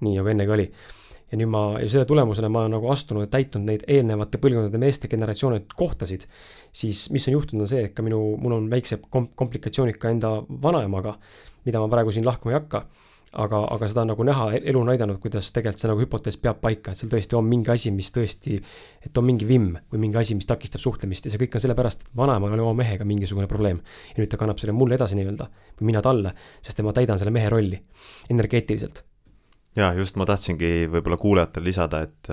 nii 0.00 0.18
nagu 0.18 0.28
ennegi 0.28 0.52
oli 0.52 0.70
ja 1.30 1.38
nüüd 1.40 1.50
ma, 1.50 1.62
ja 1.80 1.88
selle 1.90 2.06
tulemusena 2.06 2.50
ma 2.52 2.62
olen 2.62 2.76
nagu 2.76 2.90
astunud 2.92 3.26
ja 3.26 3.30
täitnud 3.32 3.66
neid 3.66 3.84
eelnevate 3.90 4.38
põlvkondade 4.42 4.78
meeste 4.78 5.08
generatsioone 5.10 5.64
kohtasid, 5.74 6.26
siis 6.76 7.06
mis 7.14 7.26
on 7.26 7.36
juhtunud, 7.38 7.64
on 7.66 7.70
see, 7.70 7.82
et 7.88 7.96
ka 7.96 8.04
minu, 8.06 8.20
mul 8.42 8.54
on 8.60 8.70
väiksed 8.70 9.08
kom-, 9.10 9.32
komplikatsioonid 9.34 9.98
ka 10.02 10.12
enda 10.14 10.36
vanaemaga 10.62 11.16
mida 11.66 11.82
ma 11.82 11.90
praegu 11.92 12.14
siin 12.14 12.26
lahkama 12.26 12.54
ei 12.54 12.60
hakka. 12.60 12.86
aga, 13.36 13.58
aga 13.74 13.88
seda 13.90 14.00
on 14.04 14.08
nagu 14.12 14.24
näha, 14.24 14.44
elu 14.70 14.80
näidanud, 14.86 15.18
kuidas 15.20 15.50
tegelikult 15.52 15.82
see 15.82 15.88
nagu 15.90 16.00
hüpotees 16.00 16.38
peab 16.40 16.60
paika, 16.62 16.92
et 16.94 17.00
seal 17.00 17.10
tõesti 17.12 17.36
on 17.36 17.44
mingi 17.44 17.68
asi, 17.74 17.90
mis 17.92 18.08
tõesti, 18.14 18.54
et 19.04 19.18
on 19.18 19.26
mingi 19.26 19.44
vimm 19.48 19.74
või 19.92 20.00
mingi 20.06 20.16
asi, 20.16 20.36
mis 20.38 20.46
takistab 20.48 20.80
suhtlemist 20.80 21.26
ja 21.26 21.32
see 21.34 21.42
kõik 21.42 21.58
on 21.58 21.64
sellepärast, 21.66 22.06
et 22.06 22.14
vanaemal 22.16 22.54
oli 22.54 22.64
oma 22.64 22.78
mehega 22.78 23.04
mingisugune 23.04 23.48
probleem. 23.50 23.82
ja 24.14 24.22
nüüd 24.22 24.30
ta 24.32 24.38
kannab 24.40 24.62
selle 24.62 24.72
mulle 24.72 24.96
edasi 24.96 25.18
nii-öelda 25.18 25.50
või 25.50 25.90
mina 25.90 26.00
talle, 26.06 26.32
sest 26.62 26.80
ma 26.86 26.94
täidan 26.96 27.18
selle 27.20 27.34
mehe 27.34 27.50
rolli 27.52 27.82
energeetiliselt. 28.30 29.02
ja 29.76 29.92
just, 29.98 30.16
ma 30.16 30.24
tahtsingi 30.24 30.86
võib-olla 30.94 31.20
kuulajatele 31.20 31.68
lisada, 31.68 32.06
et 32.06 32.32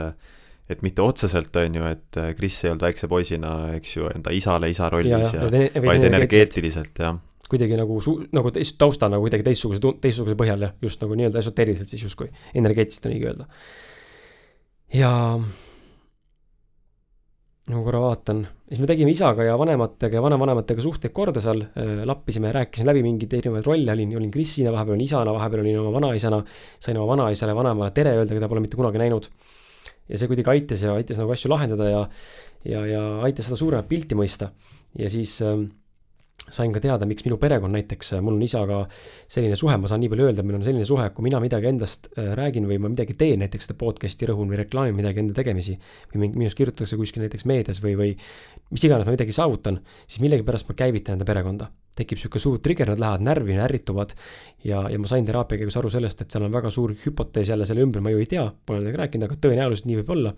et 0.69 0.81
mitte 0.85 1.03
otseselt, 1.03 1.55
on 1.59 1.75
ju, 1.75 1.85
et 1.91 2.19
Kris 2.37 2.61
ei 2.63 2.71
olnud 2.71 2.85
väikse 2.85 3.09
poisina, 3.11 3.53
eks 3.75 3.97
ju, 3.97 4.07
enda 4.15 4.31
isale 4.31 4.69
isa 4.71 4.87
rollis 4.93 5.11
ja, 5.11 5.19
ja, 5.19 5.49
ja, 5.49 5.49
ene- 5.51 5.85
vaid 5.89 6.05
energeetiliselt, 6.07 6.95
jah. 7.03 7.17
Kuidagi 7.53 7.77
nagu 7.79 7.99
su-, 8.03 8.19
nagu 8.35 8.53
teist 8.53 8.79
tausta 8.81 9.09
nagu 9.13 9.25
kuidagi 9.25 9.45
teistsuguse, 9.49 9.93
teistsuguse 10.01 10.37
põhjal 10.39 10.67
jah, 10.67 10.77
just 10.83 11.03
nagu 11.03 11.17
nii-öelda 11.19 11.43
esoteeriliselt 11.43 11.93
siis 11.93 12.07
justkui, 12.07 12.31
energeetiliselt 12.57 13.09
on 13.09 13.15
õige 13.17 13.29
öelda. 13.31 13.47
ja 14.97 15.13
ma 17.71 17.79
korra 17.79 18.01
vaatan, 18.03 18.41
siis 18.67 18.81
me 18.83 18.87
tegime 18.89 19.13
isaga 19.13 19.45
ja 19.47 19.53
vanematega 19.59 20.17
ja 20.17 20.23
vanavanematega 20.23 20.83
suhteid 20.83 21.13
korda 21.15 21.39
seal, 21.43 21.61
lappisime 22.09 22.49
ja 22.49 22.57
rääkisime 22.57 22.89
läbi 22.89 23.03
mingeid 23.05 23.35
erinevaid 23.39 23.69
rolle, 23.69 23.93
olin, 23.93 24.11
olin 24.19 24.31
Krisina, 24.33 24.73
vahepeal 24.75 24.97
olin 24.97 25.05
isana, 25.05 25.35
vahepeal 25.35 25.63
olin 25.63 25.79
oma 25.79 25.93
vanaisana, 25.95 26.41
sain 26.83 26.99
oma 26.99 27.13
vanaisale, 27.13 27.55
vanaemale 27.55 27.93
tere 27.95 28.17
öelda, 28.17 28.35
keda 28.35 28.49
pole 28.51 28.63
mitte 28.65 28.79
kunagi 28.79 28.99
näinud. 28.99 29.29
ja 30.11 30.19
see 30.19 30.27
kuidagi 30.27 30.51
aitas 30.51 30.83
ja 30.83 30.97
aitas 30.99 31.21
nagu 31.21 31.31
asju 31.31 31.53
lahendada 31.53 31.87
ja, 31.87 32.01
ja, 32.67 32.83
ja 32.89 33.03
aitas 33.23 33.47
seda 33.47 33.61
suuremat 33.61 33.87
pilti 33.87 34.19
mõista. 34.19 34.51
ja 34.99 35.09
siis 35.09 35.39
ähm, 35.41 35.69
sain 36.51 36.73
ka 36.75 36.81
teada, 36.83 37.07
miks 37.07 37.23
minu 37.25 37.37
perekond 37.39 37.73
näiteks, 37.75 38.13
mul 38.23 38.35
on 38.35 38.43
isaga 38.43 38.81
selline 39.31 39.55
suhe, 39.59 39.75
ma 39.79 39.89
saan 39.89 40.01
nii 40.03 40.09
palju 40.11 40.27
öelda, 40.27 40.43
meil 40.45 40.57
on 40.59 40.65
selline 40.65 40.87
suhe, 40.87 41.05
kui 41.15 41.25
mina 41.27 41.39
midagi 41.43 41.69
endast 41.69 42.09
äh, 42.13 42.33
räägin 42.37 42.67
või 42.69 42.79
ma 42.83 42.91
midagi 42.91 43.15
teen, 43.19 43.39
näiteks 43.43 43.69
seda 43.69 43.77
podcast'i 43.79 44.27
rõhun 44.29 44.51
või 44.51 44.59
reklaamin 44.63 44.97
midagi 44.99 45.23
enda 45.23 45.37
tegemisi. 45.37 45.77
või 46.11 46.33
minust 46.33 46.59
kirjutatakse 46.59 46.99
kuskil 46.99 47.23
näiteks 47.23 47.47
meedias 47.49 47.79
või, 47.83 47.95
või 47.99 48.11
mis 48.71 48.83
iganes 48.83 49.07
ma 49.07 49.15
midagi 49.15 49.35
saavutan, 49.35 49.79
siis 50.07 50.19
millegipärast 50.25 50.69
ma 50.69 50.77
käivitan 50.83 51.17
enda 51.17 51.29
perekonda. 51.29 51.71
tekib 51.95 52.17
sihuke 52.17 52.39
suur 52.41 52.59
trigger, 52.59 52.89
nad 52.89 52.99
lähevad 52.99 53.21
närvi, 53.21 53.57
ärrituvad. 53.63 54.13
ja, 54.63 54.89
ja 54.89 54.99
ma 54.99 55.07
sain 55.07 55.25
teraapia 55.25 55.57
käigus 55.61 55.77
aru 55.77 55.89
sellest, 55.89 56.21
et 56.21 56.31
seal 56.31 56.43
on 56.43 56.51
väga 56.51 56.69
suur 56.69 56.95
hüpotees 57.05 57.49
jälle 57.49 57.65
selle 57.65 57.81
ümber, 57.81 58.01
ma 58.01 58.09
ju 58.09 58.19
ei 58.19 58.25
tea, 58.25 58.51
pole 58.65 58.81
nendega 58.81 59.05
rääkinud, 59.05 59.29
aga 59.29 59.39
tõenäoliselt 59.39 59.87
nii 59.87 60.01
võib 60.01 60.15
olla 60.17 60.33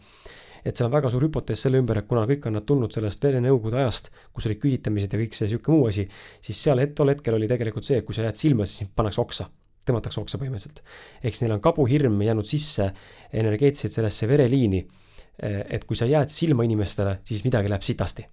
et 0.65 0.73
seal 0.73 0.87
on 0.89 0.95
väga 0.95 1.11
suur 1.13 1.27
hüpotees 1.27 1.61
selle 1.67 1.79
ümber, 1.81 1.99
et 2.01 2.07
kuna 2.09 2.23
kõik 2.29 2.47
on 2.49 2.57
nad 2.57 2.65
tulnud 2.65 2.93
sellest 2.93 3.23
Vene 3.23 3.43
Nõukogude 3.45 3.77
ajast, 3.83 4.09
kus 4.33 4.47
olid 4.49 4.59
küüditamised 4.63 5.13
ja 5.13 5.19
kõik 5.21 5.37
see 5.37 5.49
sihuke 5.51 5.71
muu 5.71 5.85
asi, 5.91 6.07
siis 6.43 6.61
seal 6.65 6.81
het-, 6.81 6.95
tol 6.97 7.11
hetkel 7.13 7.37
oli 7.37 7.49
tegelikult 7.51 7.85
see, 7.85 7.99
et 8.01 8.07
kui 8.07 8.17
sa 8.17 8.25
jääd 8.25 8.39
silma, 8.39 8.65
siis 8.65 8.81
sind 8.81 8.93
pannakse 8.97 9.21
oksa, 9.21 9.47
tõmmatakse 9.85 10.21
oksa 10.23 10.39
põhimõtteliselt. 10.41 10.81
eks 11.29 11.43
neil 11.43 11.53
on 11.57 11.61
kabuhirm 11.61 12.17
jäänud 12.25 12.49
sisse 12.49 12.89
energeetiliselt 13.33 13.99
sellesse 13.99 14.27
vereliini, 14.27 14.81
et 15.37 15.83
kui 15.85 15.99
sa 15.99 16.07
jääd 16.09 16.31
silma 16.33 16.65
inimestele, 16.65 17.19
siis 17.27 17.43
midagi 17.45 17.69
läheb 17.69 17.85
sitasti. 17.85 18.25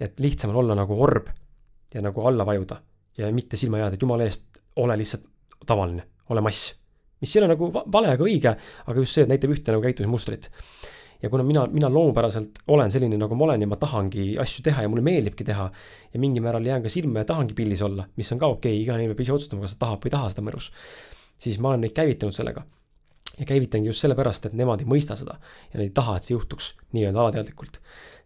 et 0.00 0.20
lihtsam 0.20 0.50
on 0.50 0.56
olla 0.56 0.74
nagu 0.78 0.94
orb 1.02 1.26
ja 1.94 2.02
nagu 2.02 2.26
alla 2.26 2.44
vajuda 2.46 2.76
ja 3.18 3.32
mitte 3.32 3.56
silma 3.56 3.78
jääda, 3.78 3.94
et 3.94 4.02
jumala 4.02 4.24
eest, 4.24 4.44
ole 4.76 4.96
lihtsalt 4.96 5.24
tavaline, 5.66 6.04
ole 6.28 6.40
mass. 6.40 6.74
mis 7.20 7.36
ei 7.36 7.40
ole 7.40 7.48
nagu 7.48 7.72
va- 7.72 7.84
vale 7.92 8.12
ega 8.12 8.24
õige, 8.24 8.56
aga 8.86 9.00
just 9.00 9.14
see, 9.14 9.22
et 9.22 9.28
näitab 9.28 9.50
ühte 9.50 9.72
nagu 9.72 9.82
käitumismustrit 9.82 10.50
ja 11.22 11.30
kuna 11.30 11.42
mina, 11.42 11.66
mina 11.66 11.90
loomupäraselt 11.92 12.62
olen 12.66 12.90
selline, 12.90 13.18
nagu 13.18 13.34
ma 13.34 13.48
olen 13.48 13.62
ja 13.64 13.68
ma 13.70 13.76
tahangi 13.76 14.30
asju 14.38 14.62
teha 14.68 14.84
ja 14.84 14.88
mulle 14.90 15.02
meeldibki 15.02 15.44
teha. 15.44 15.70
ja 16.14 16.20
mingil 16.20 16.42
määral 16.42 16.66
jään 16.66 16.82
ka 16.82 16.88
silma 16.88 17.24
ja 17.24 17.24
tahangi 17.24 17.54
pildis 17.54 17.82
olla, 17.82 18.06
mis 18.16 18.32
on 18.32 18.38
ka 18.38 18.46
okei 18.46 18.72
okay,, 18.72 18.82
iga 18.82 18.96
inimene 18.96 19.14
peab 19.14 19.26
ise 19.26 19.32
otsustama, 19.34 19.62
kas 19.66 19.76
ta 19.76 19.86
tahab 19.86 20.04
või 20.04 20.10
ei 20.10 20.16
taha 20.16 20.30
seda 20.34 20.44
mõnus. 20.46 20.72
siis 21.38 21.58
ma 21.58 21.72
olen 21.72 21.86
neid 21.86 21.94
käivitanud 21.96 22.34
sellega. 22.34 22.62
ja 23.38 23.46
käivitangi 23.46 23.90
just 23.90 24.02
sellepärast, 24.02 24.46
et 24.46 24.54
nemad 24.58 24.80
ei 24.82 24.86
mõista 24.86 25.16
seda 25.18 25.38
ja 25.72 25.78
nad 25.78 25.86
ei 25.86 25.90
taha, 25.94 26.16
et 26.16 26.26
see 26.26 26.34
juhtuks 26.34 26.74
nii-öelda 26.92 27.20
alateadlikult. 27.20 27.80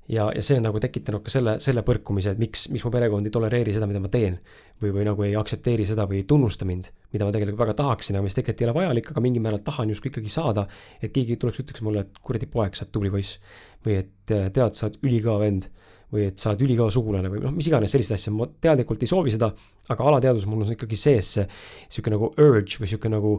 Ja, 0.09 0.27
ja 0.35 0.43
see 0.43 0.59
on 0.59 0.67
nagu 0.67 0.81
tekitanud 0.83 1.23
ka 1.25 1.33
selle, 1.33 1.55
selle 1.63 1.85
põrkumise, 1.87 2.33
et 2.35 2.41
miks, 2.41 2.67
miks 2.73 2.85
mu 2.87 2.91
perekond 2.95 3.27
ei 3.27 3.35
tolereeri 3.35 3.75
seda, 3.75 3.87
mida 3.91 4.01
ma 4.03 4.11
teen. 4.13 4.39
või, 4.83 4.91
või 4.97 5.05
nagu 5.07 5.23
ei 5.23 5.37
aktsepteeri 5.39 5.87
seda 5.87 6.09
või 6.11 6.23
ei 6.23 6.25
tunnusta 6.29 6.67
mind, 6.67 6.89
mida 7.15 7.27
ma 7.27 7.35
tegelikult 7.35 7.61
väga 7.61 7.77
tahaksin, 7.79 8.19
aga 8.19 8.27
mis 8.27 8.35
tegelikult 8.35 8.65
ei 8.65 8.69
ole 8.69 8.75
vajalik, 8.81 9.13
aga 9.13 9.23
mingil 9.23 9.45
määral 9.45 9.63
tahan 9.63 9.93
justkui 9.93 10.11
ikkagi 10.11 10.33
saada. 10.33 10.67
et 11.03 11.13
keegi 11.13 11.37
tuleks, 11.37 11.63
ütleks 11.63 11.85
mulle, 11.87 12.03
et 12.03 12.19
kuradi 12.23 12.51
poeg, 12.51 12.75
sa 12.75 12.85
oled 12.85 12.93
tubli 12.93 13.11
poiss. 13.15 13.39
või 13.87 14.01
et 14.01 14.27
tead, 14.27 14.75
sa 14.75 14.87
oled 14.89 14.99
ülikõva 15.03 15.39
vend. 15.45 15.69
või 16.13 16.27
et 16.29 16.39
sa 16.39 16.51
oled 16.51 16.67
ülikõva 16.67 16.91
sugulane 16.91 17.29
või 17.31 17.41
noh, 17.41 17.53
mis 17.55 17.67
iganes 17.71 17.95
sellist 17.95 18.13
asja, 18.13 18.33
ma 18.33 18.47
teadlikult 18.61 19.03
ei 19.03 19.09
soovi 19.09 19.31
seda. 19.31 19.53
aga 19.89 20.05
alateadvus 20.05 20.47
mul 20.47 20.67
on 20.67 20.75
ikkagi 20.75 20.97
sees 20.97 21.31
see 21.39 21.47
sihuke 21.89 22.11
nagu 22.11 22.33
urge 22.39 22.83
või 22.83 22.91
sihuke 22.91 23.09
nagu 23.09 23.39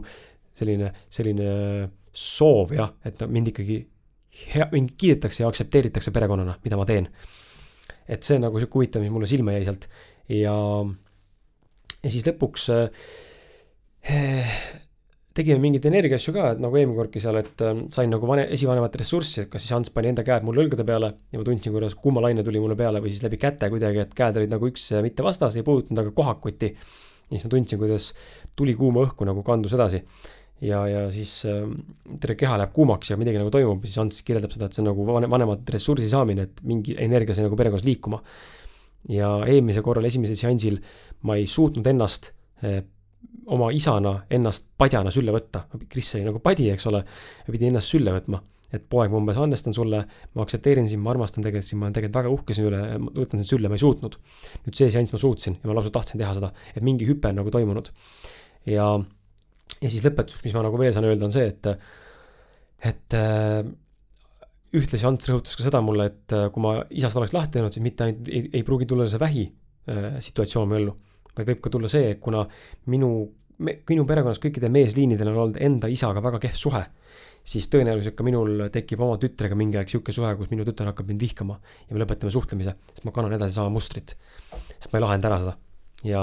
selline, 0.54 0.92
selline 1.10 1.90
soov 2.14 2.72
jah, 2.72 2.94
et 3.04 3.20
mind 3.28 3.50
ikkagi 3.52 3.82
hea, 4.34 4.68
mind 4.72 4.94
kiidetakse 4.98 5.42
ja 5.42 5.50
aktsepteeritakse 5.50 6.12
perekonnana, 6.14 6.58
mida 6.64 6.78
ma 6.80 6.86
teen. 6.88 7.08
et 8.08 8.22
see 8.26 8.36
nagu 8.36 8.60
sihuke 8.60 8.76
huvitav, 8.80 9.00
mis 9.00 9.12
mulle 9.12 9.28
silma 9.28 9.54
jäi 9.54 9.64
sealt 9.64 9.86
ja, 10.28 10.54
ja 12.02 12.10
siis 12.12 12.26
lõpuks 12.26 12.66
äh, 12.74 13.06
tegime 15.34 15.62
mingeid 15.62 15.86
energiaasju 15.88 16.34
ka, 16.36 16.50
et 16.52 16.60
nagu 16.62 16.76
eelmine 16.76 16.98
kordki 16.98 17.22
seal, 17.22 17.38
et 17.40 17.64
äh, 17.64 17.80
sain 17.94 18.12
nagu 18.12 18.28
vane, 18.28 18.44
esivanemat 18.54 18.98
ressurssi, 19.00 19.44
et 19.44 19.50
kas 19.52 19.64
siis 19.64 19.72
Ants 19.76 19.94
pani 19.94 20.12
enda 20.12 20.26
käed 20.26 20.44
mul 20.46 20.60
õlgade 20.66 20.84
peale 20.86 21.14
ja 21.32 21.40
ma 21.40 21.46
tundsin, 21.46 21.72
kuidas 21.74 21.96
kuumalaine 22.00 22.44
tuli 22.46 22.60
mulle 22.62 22.76
peale 22.78 23.00
või 23.04 23.14
siis 23.14 23.24
läbi 23.24 23.40
käte 23.40 23.72
kuidagi, 23.72 24.04
et 24.04 24.14
käed 24.16 24.40
olid 24.42 24.52
nagu 24.52 24.70
üks 24.70 24.90
mitte 25.04 25.26
vastas, 25.26 25.56
ei 25.56 25.66
puudutanud, 25.66 26.04
aga 26.04 26.14
kohakuti. 26.16 26.74
ja 26.74 27.32
siis 27.32 27.48
ma 27.48 27.54
tundsin, 27.56 27.80
kuidas 27.80 28.12
tuli 28.56 28.76
kuuma 28.78 29.08
õhku 29.08 29.24
nagu 29.24 29.42
kandus 29.46 29.74
edasi 29.78 30.04
ja, 30.62 30.84
ja 30.88 31.04
siis 31.14 31.32
äh, 31.50 31.64
terve 32.20 32.36
keha 32.38 32.58
läheb 32.60 32.72
kuumaks 32.76 33.10
ja 33.10 33.18
midagi 33.20 33.40
nagu 33.40 33.52
toimub, 33.54 33.84
siis 33.86 33.98
Ants 34.02 34.22
kirjeldab 34.26 34.54
seda, 34.54 34.68
et 34.68 34.76
see 34.76 34.84
on 34.84 34.90
nagu 34.92 35.06
vanem, 35.08 35.30
vanemate 35.32 35.74
ressursi 35.74 36.08
saamine, 36.10 36.48
et 36.48 36.64
mingi 36.66 36.96
energia 37.00 37.36
sai 37.36 37.46
nagu 37.48 37.58
perekonnas 37.58 37.86
liikuma. 37.86 38.22
ja 39.12 39.36
eelmisel 39.44 39.84
korral, 39.84 40.06
esimesel 40.08 40.38
seansil 40.38 40.78
ma 41.28 41.36
ei 41.36 41.44
suutnud 41.50 41.86
ennast 41.90 42.30
eh, 42.64 42.80
oma 43.52 43.68
isana 43.76 44.14
ennast 44.32 44.70
padjana 44.78 45.12
sülle 45.12 45.32
võtta. 45.34 45.66
Kris 45.90 46.14
sai 46.14 46.24
nagu 46.24 46.40
padi, 46.40 46.70
eks 46.72 46.86
ole, 46.88 47.02
ma 47.04 47.52
pidin 47.52 47.74
ennast 47.74 47.92
sülle 47.92 48.14
võtma. 48.14 48.42
et 48.74 48.88
poeg, 48.90 49.12
ma 49.12 49.20
umbes 49.20 49.36
andestan 49.38 49.74
sulle, 49.76 50.00
ma 50.34 50.42
aktsepteerin 50.42 50.88
sind, 50.90 50.98
ma 51.04 51.12
armastan 51.12 51.44
tegelikult 51.44 51.68
sind, 51.68 51.78
ma 51.78 51.86
olen 51.86 51.94
tegelikult 51.94 52.16
väga 52.16 52.30
uhke 52.32 52.56
sinu 52.56 52.72
üle, 52.72 52.80
ma 52.98 53.12
võtan 53.14 53.38
sind 53.38 53.46
sülle, 53.52 53.68
ma 53.70 53.76
ei 53.76 53.82
suutnud. 53.84 54.16
nüüd 54.64 54.78
see 54.80 54.88
seanss 54.90 55.14
ma 55.14 55.20
suutsin 55.22 55.60
ja 55.60 55.68
ma 55.70 55.76
lausa 55.76 55.92
tahtsin 55.94 56.18
teha 56.18 56.32
seda, 56.34 56.50
et 56.74 56.82
mingi 56.82 57.06
hüpe 57.06 57.30
on 57.30 57.38
nagu 57.38 57.52
toimunud. 57.54 57.92
ja 58.66 58.88
ja 59.84 59.92
siis 59.92 60.04
lõpetuseks, 60.06 60.46
mis 60.46 60.56
ma 60.56 60.64
nagu 60.64 60.80
veel 60.80 60.94
saan 60.96 61.06
öelda, 61.08 61.28
on 61.28 61.34
see, 61.34 61.50
et, 61.52 61.68
et 62.90 63.16
äh, 63.18 63.60
ühtlasi 64.74 65.06
Ants 65.08 65.30
rõhutas 65.30 65.58
ka 65.58 65.66
seda 65.66 65.82
mulle, 65.84 66.08
et 66.10 66.34
äh, 66.34 66.48
kui 66.54 66.64
ma 66.64 66.76
isast 66.90 67.20
oleks 67.20 67.34
lahti 67.36 67.60
jäänud, 67.60 67.76
siis 67.76 67.84
mitte 67.84 68.06
ainult 68.06 68.30
ei, 68.32 68.48
ei 68.60 68.66
pruugi 68.66 68.88
tulla 68.90 69.06
see 69.10 69.20
vähi 69.22 69.44
äh, 69.92 70.16
situatsioon 70.24 70.70
mu 70.70 70.78
ellu, 70.80 70.94
vaid 71.34 71.50
võib 71.52 71.62
ka 71.64 71.74
tulla 71.74 71.90
see, 71.90 72.14
kuna 72.22 72.44
minu, 72.92 73.10
minu 73.60 74.06
perekonnas 74.08 74.40
kõikidel 74.42 74.72
meesliinidel 74.74 75.30
on 75.34 75.40
olnud 75.44 75.60
enda 75.62 75.90
isaga 75.92 76.24
väga 76.24 76.40
kehv 76.46 76.58
suhe, 76.58 76.82
siis 77.44 77.68
tõenäoliselt 77.70 78.16
ka 78.16 78.26
minul 78.26 78.66
tekib 78.72 79.04
oma 79.04 79.20
tütrega 79.20 79.58
mingi 79.58 79.78
aeg 79.78 79.92
sihuke 79.92 80.14
suhe, 80.16 80.32
kus 80.38 80.50
minu 80.50 80.66
tütar 80.66 80.88
hakkab 80.90 81.12
mind 81.12 81.22
vihkama 81.22 81.60
ja 81.60 81.92
me 81.92 82.02
lõpetame 82.02 82.32
suhtlemise, 82.34 82.74
sest 82.94 83.04
ma 83.04 83.12
kannan 83.14 83.36
edasi 83.36 83.60
sama 83.60 83.70
mustrit. 83.74 84.16
sest 84.78 84.90
ma 84.92 84.98
ei 84.98 85.04
lahenda 85.04 85.30
ära 85.30 85.42
seda 85.42 85.58
ja, 86.08 86.22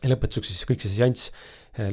ja 0.00 0.12
lõpetuseks 0.14 0.54
siis 0.54 0.68
kõik 0.68 0.84
see 0.84 0.94
seanss 0.94 1.32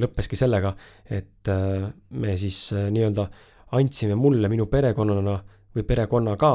lõppeski 0.02 0.40
sellega, 0.40 0.74
et 1.10 1.52
äh, 1.52 1.88
me 2.20 2.38
siis 2.38 2.74
äh, 2.76 2.90
nii-öelda 2.94 3.28
andsime 3.78 4.16
mulle 4.20 4.50
minu 4.52 4.68
perekonnana 4.72 5.38
või 5.76 5.86
perekonnaga 5.88 6.52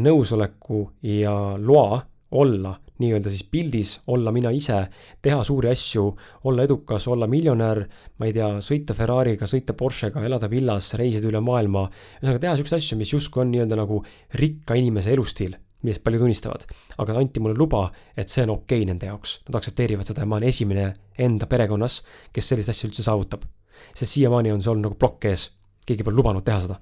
nõusoleku 0.00 0.84
ja 1.02 1.34
loa 1.58 2.00
olla 2.30 2.76
nii-öelda 3.00 3.30
siis 3.32 3.46
pildis, 3.50 3.94
olla 4.12 4.32
mina 4.32 4.52
ise, 4.54 4.76
teha 5.22 5.40
suuri 5.44 5.70
asju, 5.72 6.04
olla 6.50 6.66
edukas, 6.68 7.08
olla 7.08 7.26
miljonär, 7.30 7.82
ma 8.20 8.28
ei 8.28 8.34
tea, 8.36 8.50
sõita 8.64 8.94
Ferrari'ga, 8.96 9.48
sõita 9.50 9.74
Porschega, 9.76 10.22
elada 10.26 10.50
villas, 10.52 10.92
reisida 11.00 11.30
üle 11.30 11.40
maailma. 11.44 11.86
ühesõnaga 12.20 12.44
teha 12.44 12.54
siukseid 12.60 12.82
asju, 12.82 13.00
mis 13.00 13.14
justkui 13.14 13.44
on 13.44 13.52
nii-öelda 13.54 13.80
nagu 13.80 14.02
rikka 14.36 14.76
inimese 14.78 15.14
elustiil, 15.16 15.56
millest 15.82 16.04
paljud 16.04 16.26
unistavad. 16.28 16.66
aga 16.98 17.18
anti 17.18 17.40
mulle 17.40 17.56
luba, 17.58 17.90
et 18.16 18.28
see 18.28 18.44
on 18.44 18.56
okei 18.56 18.82
okay 18.82 18.88
nende 18.92 19.06
jaoks, 19.06 19.40
nad 19.48 19.60
aktsepteerivad 19.60 20.06
seda 20.06 20.22
ja 20.22 20.28
ma 20.28 20.36
olen 20.36 20.48
esimene 20.48 20.86
enda 21.18 21.46
perekonnas, 21.46 22.02
kes 22.32 22.52
sellist 22.52 22.72
asja 22.72 22.88
üldse 22.88 23.02
saavutab. 23.06 23.44
sest 23.94 24.12
siiamaani 24.12 24.52
on 24.52 24.62
see 24.62 24.70
olnud 24.70 24.90
nagu 24.90 24.98
plokk 25.00 25.30
ees, 25.30 25.50
keegi 25.86 26.04
pole 26.04 26.16
lubanud 26.16 26.44
teha 26.44 26.60
seda, 26.66 26.80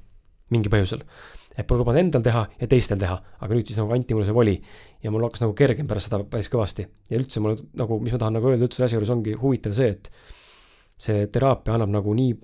mingi 0.51 0.73
põhjusel 0.73 1.05
et 1.59 1.67
pole 1.67 1.83
lubanud 1.83 1.99
endal 2.05 2.23
teha 2.23 2.45
ja 2.61 2.69
teistel 2.71 3.01
teha, 3.01 3.17
aga 3.43 3.57
nüüd 3.57 3.67
siis 3.67 3.81
nagu 3.81 3.95
anti 3.95 4.15
mulle 4.15 4.29
see 4.29 4.37
voli. 4.37 4.55
ja 5.03 5.11
mul 5.11 5.25
hakkas 5.27 5.43
nagu 5.45 5.55
kergem 5.59 5.89
pärast 5.91 6.09
seda 6.09 6.23
päris 6.31 6.51
kõvasti 6.51 6.87
ja 6.87 7.19
üldse 7.19 7.43
mul 7.43 7.59
nagu, 7.79 7.99
mis 8.03 8.15
ma 8.15 8.21
tahan 8.23 8.39
nagu 8.39 8.51
öelda 8.51 8.67
üldse 8.67 8.85
asja 8.85 8.99
juures 8.99 9.11
ongi 9.15 9.35
huvitav 9.39 9.75
see, 9.75 9.91
et 9.91 10.11
see 10.99 11.27
teraapia 11.35 11.75
annab 11.75 11.93
nagu 11.95 12.15
nii, 12.15 12.37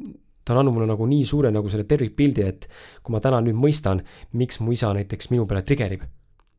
ta 0.47 0.55
on 0.55 0.63
andnud 0.63 0.79
mulle 0.79 0.91
nagu 0.91 1.07
nii 1.11 1.25
suure 1.27 1.55
nagu 1.55 1.71
selle 1.71 1.87
tervikpildi, 1.91 2.43
et 2.43 2.69
kui 3.03 3.15
ma 3.15 3.23
täna 3.23 3.41
nüüd 3.43 3.59
mõistan, 3.59 4.03
miks 4.35 4.61
mu 4.63 4.75
isa 4.75 4.91
näiteks 4.95 5.31
minu 5.35 5.47
peale 5.51 5.63
trigerib 5.67 6.07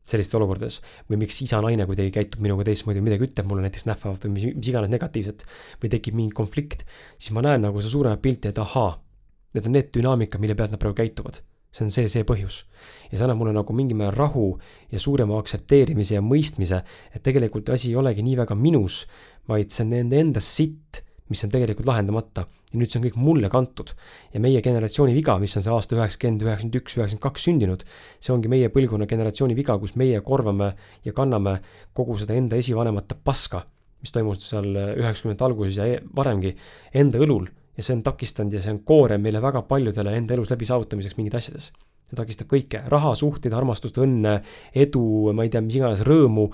sellistes 0.06 0.38
olukordades 0.38 0.78
või 1.10 1.20
miks 1.24 1.40
isa-naine 1.42 1.86
kuidagi 1.88 2.14
käitub 2.14 2.44
minuga 2.44 2.66
teistmoodi, 2.68 3.02
midagi 3.04 3.26
ütleb 3.26 3.50
mulle 3.50 3.66
näiteks 3.66 3.88
nähvavalt 3.90 4.28
või 4.28 4.36
mis, 4.36 4.46
mis 4.60 4.70
iganes 4.70 4.92
negatiivset 4.92 5.42
või 5.82 5.90
tekib 5.96 6.16
mingi 6.18 6.36
konflikt, 6.36 6.86
siis 7.18 7.34
ma 7.34 7.44
näen 7.46 7.66
nagu 7.66 7.82
seda 7.82 7.92
suuremat 7.96 8.22
pilti, 8.22 8.54
et 8.54 8.62
ahaa, 8.62 8.94
need 9.56 9.68
on 9.68 9.78
need 9.78 9.92
dünaamikad, 9.98 10.42
mille 10.42 10.58
pealt 10.58 10.74
nad 10.74 10.82
praegu 10.82 11.02
käituvad 11.02 11.42
see 11.76 11.84
on 11.84 11.92
see, 11.92 12.08
see 12.08 12.24
põhjus. 12.26 12.64
ja 13.10 13.18
see 13.18 13.24
annab 13.26 13.40
mulle 13.40 13.54
nagu 13.56 13.74
mingil 13.76 13.98
määral 13.98 14.16
rahu 14.16 14.46
ja 14.92 15.00
suurema 15.02 15.38
aktsepteerimise 15.40 16.16
ja 16.16 16.22
mõistmise, 16.24 16.82
et 17.12 17.24
tegelikult 17.24 17.70
asi 17.74 17.90
ei 17.92 17.98
olegi 18.00 18.24
nii 18.24 18.38
väga 18.40 18.56
minus, 18.58 19.04
vaid 19.48 19.74
see 19.74 19.84
on 19.84 19.92
nende 19.92 20.20
enda 20.22 20.42
sitt, 20.42 21.02
mis 21.30 21.42
on 21.44 21.52
tegelikult 21.52 21.88
lahendamata. 21.90 22.46
Ja 22.76 22.82
nüüd 22.82 22.92
see 22.92 23.00
on 23.00 23.06
kõik 23.06 23.16
mulle 23.16 23.50
kantud. 23.52 23.92
ja 24.34 24.40
meie 24.40 24.60
generatsiooni 24.62 25.14
viga, 25.16 25.38
mis 25.40 25.56
on 25.56 25.64
see 25.64 25.72
aasta 25.72 25.96
üheksakümmend, 25.96 26.44
üheksakümmend 26.44 26.80
üks, 26.80 26.96
üheksakümmend 26.98 27.24
kaks 27.24 27.46
sündinud, 27.48 27.84
see 28.20 28.34
ongi 28.34 28.52
meie 28.52 28.68
põlvkonna 28.72 29.08
generatsiooni 29.08 29.56
viga, 29.56 29.78
kus 29.80 29.96
meie 29.96 30.20
korvame 30.20 30.74
ja 31.04 31.16
kanname 31.16 31.58
kogu 31.96 32.18
seda 32.20 32.36
enda 32.36 32.60
esivanemate 32.60 33.16
paska, 33.24 33.64
mis 34.04 34.12
toimus 34.12 34.44
seal 34.44 34.68
üheksakümnendate 34.76 35.48
alguses 35.48 35.80
ja 35.80 35.88
e-, 35.88 36.02
varemgi, 36.16 36.52
enda 36.94 37.22
õlul 37.24 37.48
ja 37.76 37.84
see 37.84 37.96
on 37.96 38.04
takistanud 38.04 38.56
ja 38.56 38.62
see 38.64 38.74
on 38.76 38.80
koorem 38.88 39.24
meile 39.24 39.40
väga 39.44 39.64
paljudele 39.68 40.16
enda 40.16 40.36
elus 40.36 40.52
läbi 40.52 40.68
saavutamiseks 40.68 41.18
mingites 41.18 41.46
asjades. 41.46 41.70
see 42.06 42.16
takistab 42.18 42.46
kõike, 42.46 42.84
raha, 42.86 43.16
suhteid, 43.18 43.54
armastust, 43.56 43.96
õnne, 43.98 44.36
edu, 44.78 45.32
ma 45.34 45.42
ei 45.42 45.50
tea, 45.50 45.64
mis 45.64 45.74
iganes, 45.80 46.04
rõõmu 46.06 46.52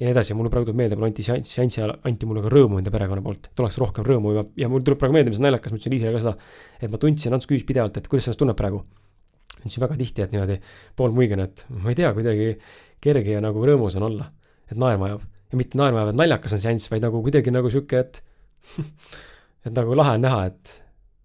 ja 0.00 0.06
nii 0.06 0.12
edasi, 0.14 0.34
mulle 0.36 0.50
praegu 0.50 0.68
tuleb 0.68 0.78
meelde, 0.80 0.96
mul 0.98 1.08
anti 1.10 1.24
seanss, 1.26 1.52
seansi 1.56 1.80
ajal 1.80 1.92
anti 2.08 2.26
mulle 2.28 2.42
ka 2.44 2.50
rõõmu 2.52 2.80
enda 2.80 2.92
perekonna 2.94 3.22
poolt, 3.24 3.50
et 3.52 3.62
oleks 3.62 3.78
rohkem 3.80 4.06
rõõmu 4.06 4.34
ja, 4.36 4.44
ja 4.64 4.70
mul 4.72 4.84
tuleb 4.86 5.00
praegu 5.00 5.16
meelde, 5.16 5.32
mis 5.34 5.42
naljakas, 5.42 5.72
ma 5.72 5.78
ütlesin 5.78 5.94
Liisile 5.94 6.14
ka 6.16 6.22
seda, 6.24 6.32
et 6.80 6.92
ma 6.92 7.00
tundsin, 7.02 7.36
Ants 7.36 7.48
küsis 7.50 7.66
pidevalt, 7.68 8.00
et 8.00 8.08
kuidas 8.10 8.26
sa 8.26 8.32
ennast 8.32 8.42
tunned 8.42 8.58
praegu. 8.58 8.82
ütlesin 9.60 9.84
väga 9.84 9.98
tihti, 10.00 10.24
et 10.24 10.34
niimoodi 10.34 10.58
poolmuigene, 10.98 11.46
et 11.50 11.64
ma 11.76 11.92
ei 11.92 11.98
tea, 12.00 12.10
kuidagi 12.16 12.48
kerge 13.04 13.36
ja 13.36 13.44
nagu 13.44 13.62
rõõmus 13.68 13.98
on 14.00 14.08
olla, 14.08 14.28
et 14.70 14.78
naerma 14.80 15.10
ajab. 15.10 15.28
ja 15.52 15.60
mitte 15.60 15.78
naerma 15.78 16.02
ajab, 16.02 16.14
et 16.14 16.20
naljakas 16.22 16.56
on 16.56 16.64
seanss, 16.64 16.90
vaid 16.90 17.04
nagu 17.04 17.22
kuidagi 17.22 17.54
nagu 17.54 17.70
sihuke, 17.70 18.00
et 18.00 18.22
et 19.66 19.72
nagu 19.74 19.94
lahe 19.98 20.16
on 20.16 20.24
näha, 20.24 20.46
et 20.50 20.78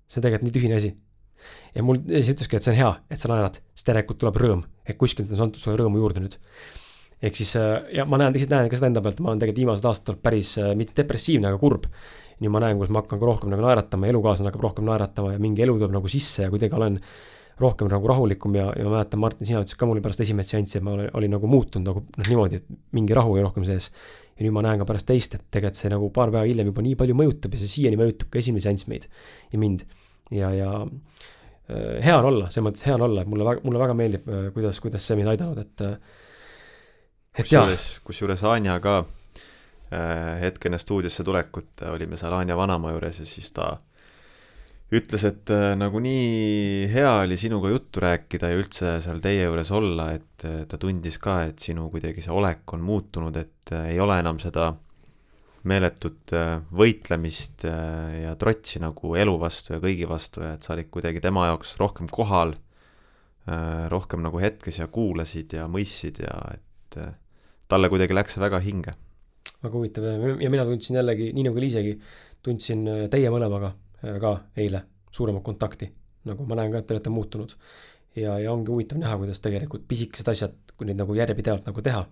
see 0.08 0.20
on 0.20 0.28
tegelikult 0.28 0.52
nii 0.52 0.58
tühine 0.60 0.78
asi. 0.78 0.94
ja 1.74 1.84
mul 1.86 2.04
siis 2.06 2.36
ütleski, 2.36 2.60
et 2.60 2.68
see 2.68 2.76
on 2.76 2.82
hea, 2.82 2.92
et 3.10 3.22
sa 3.22 3.32
naerad, 3.32 3.62
sest 3.74 3.90
järelikult 3.90 4.20
tuleb 4.22 4.38
rõõm, 4.44 4.68
et 4.86 5.00
kuskilt 5.00 5.32
on 5.34 5.48
antud 5.48 5.62
sulle 5.62 5.80
rõõmu 5.80 6.04
juurde 6.04 6.26
nüüd 6.26 6.38
ehk 7.22 7.38
siis 7.40 7.56
äh, 7.58 7.88
ja 7.98 8.06
ma 8.06 8.20
näen, 8.22 8.36
lihtsalt 8.36 8.54
näen 8.54 8.70
ka 8.70 8.78
seda 8.78 8.92
enda 8.92 9.02
pealt, 9.06 9.22
ma 9.24 9.32
olen 9.32 9.42
tegelikult 9.42 9.64
viimased 9.64 9.90
aastad 9.90 10.14
olnud 10.14 10.26
päris 10.26 10.54
äh, 10.62 10.74
mitte 10.78 10.94
depressiivne, 11.00 11.50
aga 11.50 11.62
kurb. 11.62 11.88
nüüd 12.38 12.54
ma 12.54 12.62
näen, 12.62 12.78
kuidas 12.78 12.94
ma 12.94 13.02
hakkan 13.02 13.18
ka 13.18 13.26
rohkem 13.26 13.50
nagu 13.50 13.64
naeratama 13.66 14.06
elukaaslane 14.12 14.52
hakkab 14.52 14.68
rohkem 14.68 14.86
naeratama 14.86 15.32
ja 15.34 15.42
mingi 15.42 15.64
elu 15.66 15.74
tuleb 15.80 15.96
nagu 15.96 16.12
sisse 16.12 16.46
ja 16.46 16.52
kuidagi 16.54 16.78
olen 16.78 17.00
rohkem 17.58 17.90
nagu 17.90 18.10
rahulikum 18.12 18.54
ja, 18.54 18.68
ja 18.78 18.86
ma 18.86 19.00
mäletan, 19.00 19.22
Martin, 19.24 19.48
sina 19.48 19.64
ütlesid 19.64 19.80
ka 19.82 19.88
mulle 19.90 20.04
pärast 20.06 20.22
esimest 20.22 20.54
seanssi, 20.54 20.78
et 20.78 20.86
ma 20.86 20.94
olin, 20.94 21.10
olin 21.18 21.34
nagu 21.34 21.50
muutunud 21.50 21.90
nagu 21.90 22.04
noh, 22.06 22.28
niimoodi, 22.30 22.60
et 22.62 22.68
mingi 22.94 23.18
rahu 23.18 23.34
oli 23.34 23.42
rohkem 23.42 23.66
sees. 23.66 23.90
ja 24.38 24.46
nüüd 24.46 24.54
ma 24.54 24.62
näen 24.68 24.78
ka 24.78 24.86
pärast 24.86 25.10
teist, 25.10 25.34
et 25.34 25.48
tegelikult 25.50 25.82
see 25.82 25.90
nagu 25.90 26.12
paar 26.14 26.30
päeva 26.30 26.46
hiljem 26.46 26.70
juba 26.70 26.86
nii 26.86 27.00
palju 27.00 27.18
mõjutab 27.18 27.58
ja 27.58 27.64
see 27.64 27.72
siiani 27.72 27.98
mõjutab 27.98 28.30
ka 28.30 28.38
esimene 28.44 28.62
seanss 28.62 28.86
meid 28.92 29.10
ja 29.50 29.58
mind. 29.58 29.88
ja, 30.30 30.54
ja 30.54 30.70
äh, 30.86 31.98
hea 32.06 32.20
on 32.22 32.30
olla, 32.30 32.52
selles 32.54 32.68
mõttes 32.70 32.86
hea 32.86 32.94
on 33.00 33.08
olla, 33.10 33.26
et 33.26 33.34
mulle 33.34 33.50
väga, 33.50 33.66
mulle 33.66 33.82
väga 33.82 33.98
meeldib, 33.98 34.30
kuidas, 34.54 34.84
kuidas 34.86 35.10
see 35.10 35.18
mind 35.18 35.34
aidanud, 35.34 35.66
et 35.66 35.88
kusjuures, 37.38 37.90
kusjuures 38.08 38.44
Anja 38.50 38.80
ka 38.84 39.00
äh, 39.02 40.38
hetk 40.42 40.70
enne 40.70 40.80
stuudiosse 40.82 41.26
tulekut 41.28 41.84
äh, 41.84 41.94
olime 41.94 42.18
seal 42.20 42.34
Anja 42.38 42.58
vanaema 42.58 42.96
juures 42.96 43.22
ja 43.22 43.28
siis 43.30 43.52
ta 43.56 43.76
ütles, 44.94 45.24
et 45.28 45.52
äh, 45.52 45.74
nagu 45.76 46.00
nii 46.00 46.88
hea 46.92 47.12
oli 47.26 47.38
sinuga 47.40 47.72
juttu 47.74 48.02
rääkida 48.04 48.52
ja 48.52 48.60
üldse 48.60 48.98
seal 49.04 49.20
teie 49.24 49.44
juures 49.44 49.72
olla, 49.76 50.12
et 50.16 50.46
äh, 50.48 50.62
ta 50.70 50.80
tundis 50.80 51.20
ka, 51.20 51.42
et 51.50 51.64
sinu 51.64 51.90
kuidagi 51.92 52.24
see 52.24 52.32
olek 52.34 52.64
on 52.76 52.86
muutunud, 52.88 53.36
et 53.36 53.74
äh, 53.76 53.92
ei 53.94 54.00
ole 54.04 54.20
enam 54.22 54.40
seda 54.40 54.70
meeletut 55.68 56.32
äh, 56.38 56.62
võitlemist 56.72 57.68
äh, 57.68 58.22
ja 58.24 58.38
trotsi 58.40 58.80
nagu 58.80 59.12
elu 59.20 59.36
vastu 59.42 59.76
ja 59.76 59.82
kõigi 59.84 60.08
vastu 60.08 60.46
ja 60.46 60.54
et 60.56 60.64
sa 60.64 60.78
olid 60.78 60.92
kuidagi 60.94 61.24
tema 61.24 61.50
jaoks 61.52 61.76
rohkem 61.82 62.10
kohal, 62.12 62.56
rohkem 63.88 64.20
nagu 64.20 64.42
hetkes 64.44 64.82
ja 64.82 64.90
kuulasid 64.92 65.54
ja 65.56 65.70
mõistsid 65.72 66.18
ja 66.20 66.34
et 66.52 66.98
talle 67.68 67.90
kuidagi 67.92 68.16
läks 68.16 68.36
see 68.36 68.44
väga 68.44 68.60
hinge. 68.64 68.94
väga 69.64 69.74
huvitav 69.74 70.06
ja 70.42 70.50
mina 70.50 70.66
tundsin 70.66 71.00
jällegi, 71.00 71.32
nii 71.34 71.48
nagu 71.50 71.60
Liisegi, 71.60 71.98
tundsin 72.46 72.86
äh, 72.88 73.08
teie 73.12 73.32
mõlemaga 73.34 73.74
äh, 74.04 74.20
ka 74.22 74.34
eile 74.58 74.84
suuremat 75.12 75.44
kontakti. 75.44 75.92
nagu 76.28 76.46
ma 76.46 76.58
näen 76.60 76.72
ka, 76.72 76.82
et 76.82 76.88
te 76.88 76.96
olete 76.96 77.10
muutunud. 77.10 77.56
ja, 78.16 78.40
ja 78.40 78.52
ongi 78.52 78.72
huvitav 78.72 79.00
näha, 79.02 79.18
kuidas 79.18 79.42
tegelikult 79.42 79.88
pisikesed 79.88 80.32
asjad, 80.32 80.56
kui 80.78 80.88
neid 80.88 81.00
nagu 81.00 81.16
järjepidevalt 81.16 81.68
nagu 81.70 81.82
teha, 81.82 82.06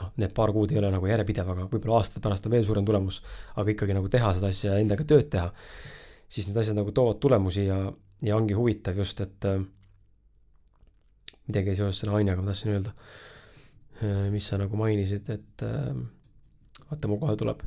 noh, 0.00 0.12
need 0.16 0.32
paar 0.36 0.52
kuud 0.52 0.72
ei 0.72 0.78
ole 0.80 0.90
nagu 0.92 1.06
järjepidev, 1.08 1.52
aga 1.54 1.66
võib-olla 1.70 2.00
aastate 2.00 2.22
pärast 2.24 2.46
on 2.46 2.54
veel 2.54 2.64
suurem 2.66 2.86
tulemus, 2.88 3.22
aga 3.56 3.74
ikkagi 3.74 3.96
nagu 3.96 4.08
teha 4.12 4.32
seda 4.36 4.50
asja 4.52 4.76
ja 4.76 4.84
endaga 4.84 5.06
tööd 5.08 5.28
teha, 5.32 5.50
siis 6.28 6.48
need 6.48 6.60
asjad 6.62 6.78
nagu 6.78 6.92
toovad 6.92 7.20
tulemusi 7.22 7.66
ja, 7.66 7.78
ja 8.22 8.36
ongi 8.36 8.56
huvitav 8.58 9.00
just, 9.00 9.20
et 9.24 9.48
äh, 9.48 9.60
midagi 11.48 11.76
seoses 11.76 12.02
selle 12.02 12.16
Anjaga 12.16 12.42
ma 12.42 12.52
tahtsin 12.52 12.76
öelda 12.76 12.94
mis 14.32 14.46
sa 14.48 14.58
nagu 14.60 14.78
mainisid, 14.78 15.28
et 15.32 15.66
äh, 15.66 15.92
vaata, 16.88 17.10
mul 17.10 17.20
kohe 17.22 17.36
tuleb. 17.40 17.62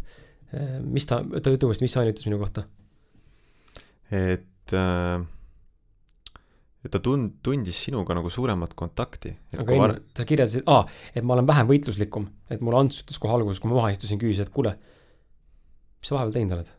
Äh, 0.54 0.80
mis 0.84 1.08
ta, 1.10 1.22
ütle 1.24 1.56
uuesti, 1.70 1.86
mis 1.86 1.96
Anja 2.00 2.16
ütles 2.16 2.28
minu 2.30 2.42
kohta? 2.42 2.66
et 4.14 4.74
äh, 4.78 5.24
et 6.86 6.94
ta 6.94 7.02
tund-, 7.02 7.40
tundis 7.46 7.80
sinuga 7.88 8.14
nagu 8.18 8.30
suuremat 8.30 8.76
kontakti. 8.78 9.34
aga 9.58 9.66
enne 9.66 9.82
var... 9.82 9.96
sa 10.18 10.26
kirjeldasid, 10.30 10.66
aa, 10.70 10.86
et 11.18 11.26
ma 11.26 11.34
olen 11.38 11.48
vähem 11.50 11.70
võitluslikum, 11.72 12.28
et 12.54 12.62
mulle 12.62 12.84
Ants 12.84 13.02
ütles 13.02 13.18
kohe 13.22 13.34
alguses, 13.34 13.62
kui 13.62 13.72
ma 13.72 13.80
maha 13.80 13.94
istusin, 13.96 14.22
küsis, 14.22 14.44
et 14.46 14.54
kuule, 14.54 14.76
mis 15.98 16.12
sa 16.12 16.20
vahepeal 16.20 16.38
teinud 16.38 16.58
oled? 16.60 16.74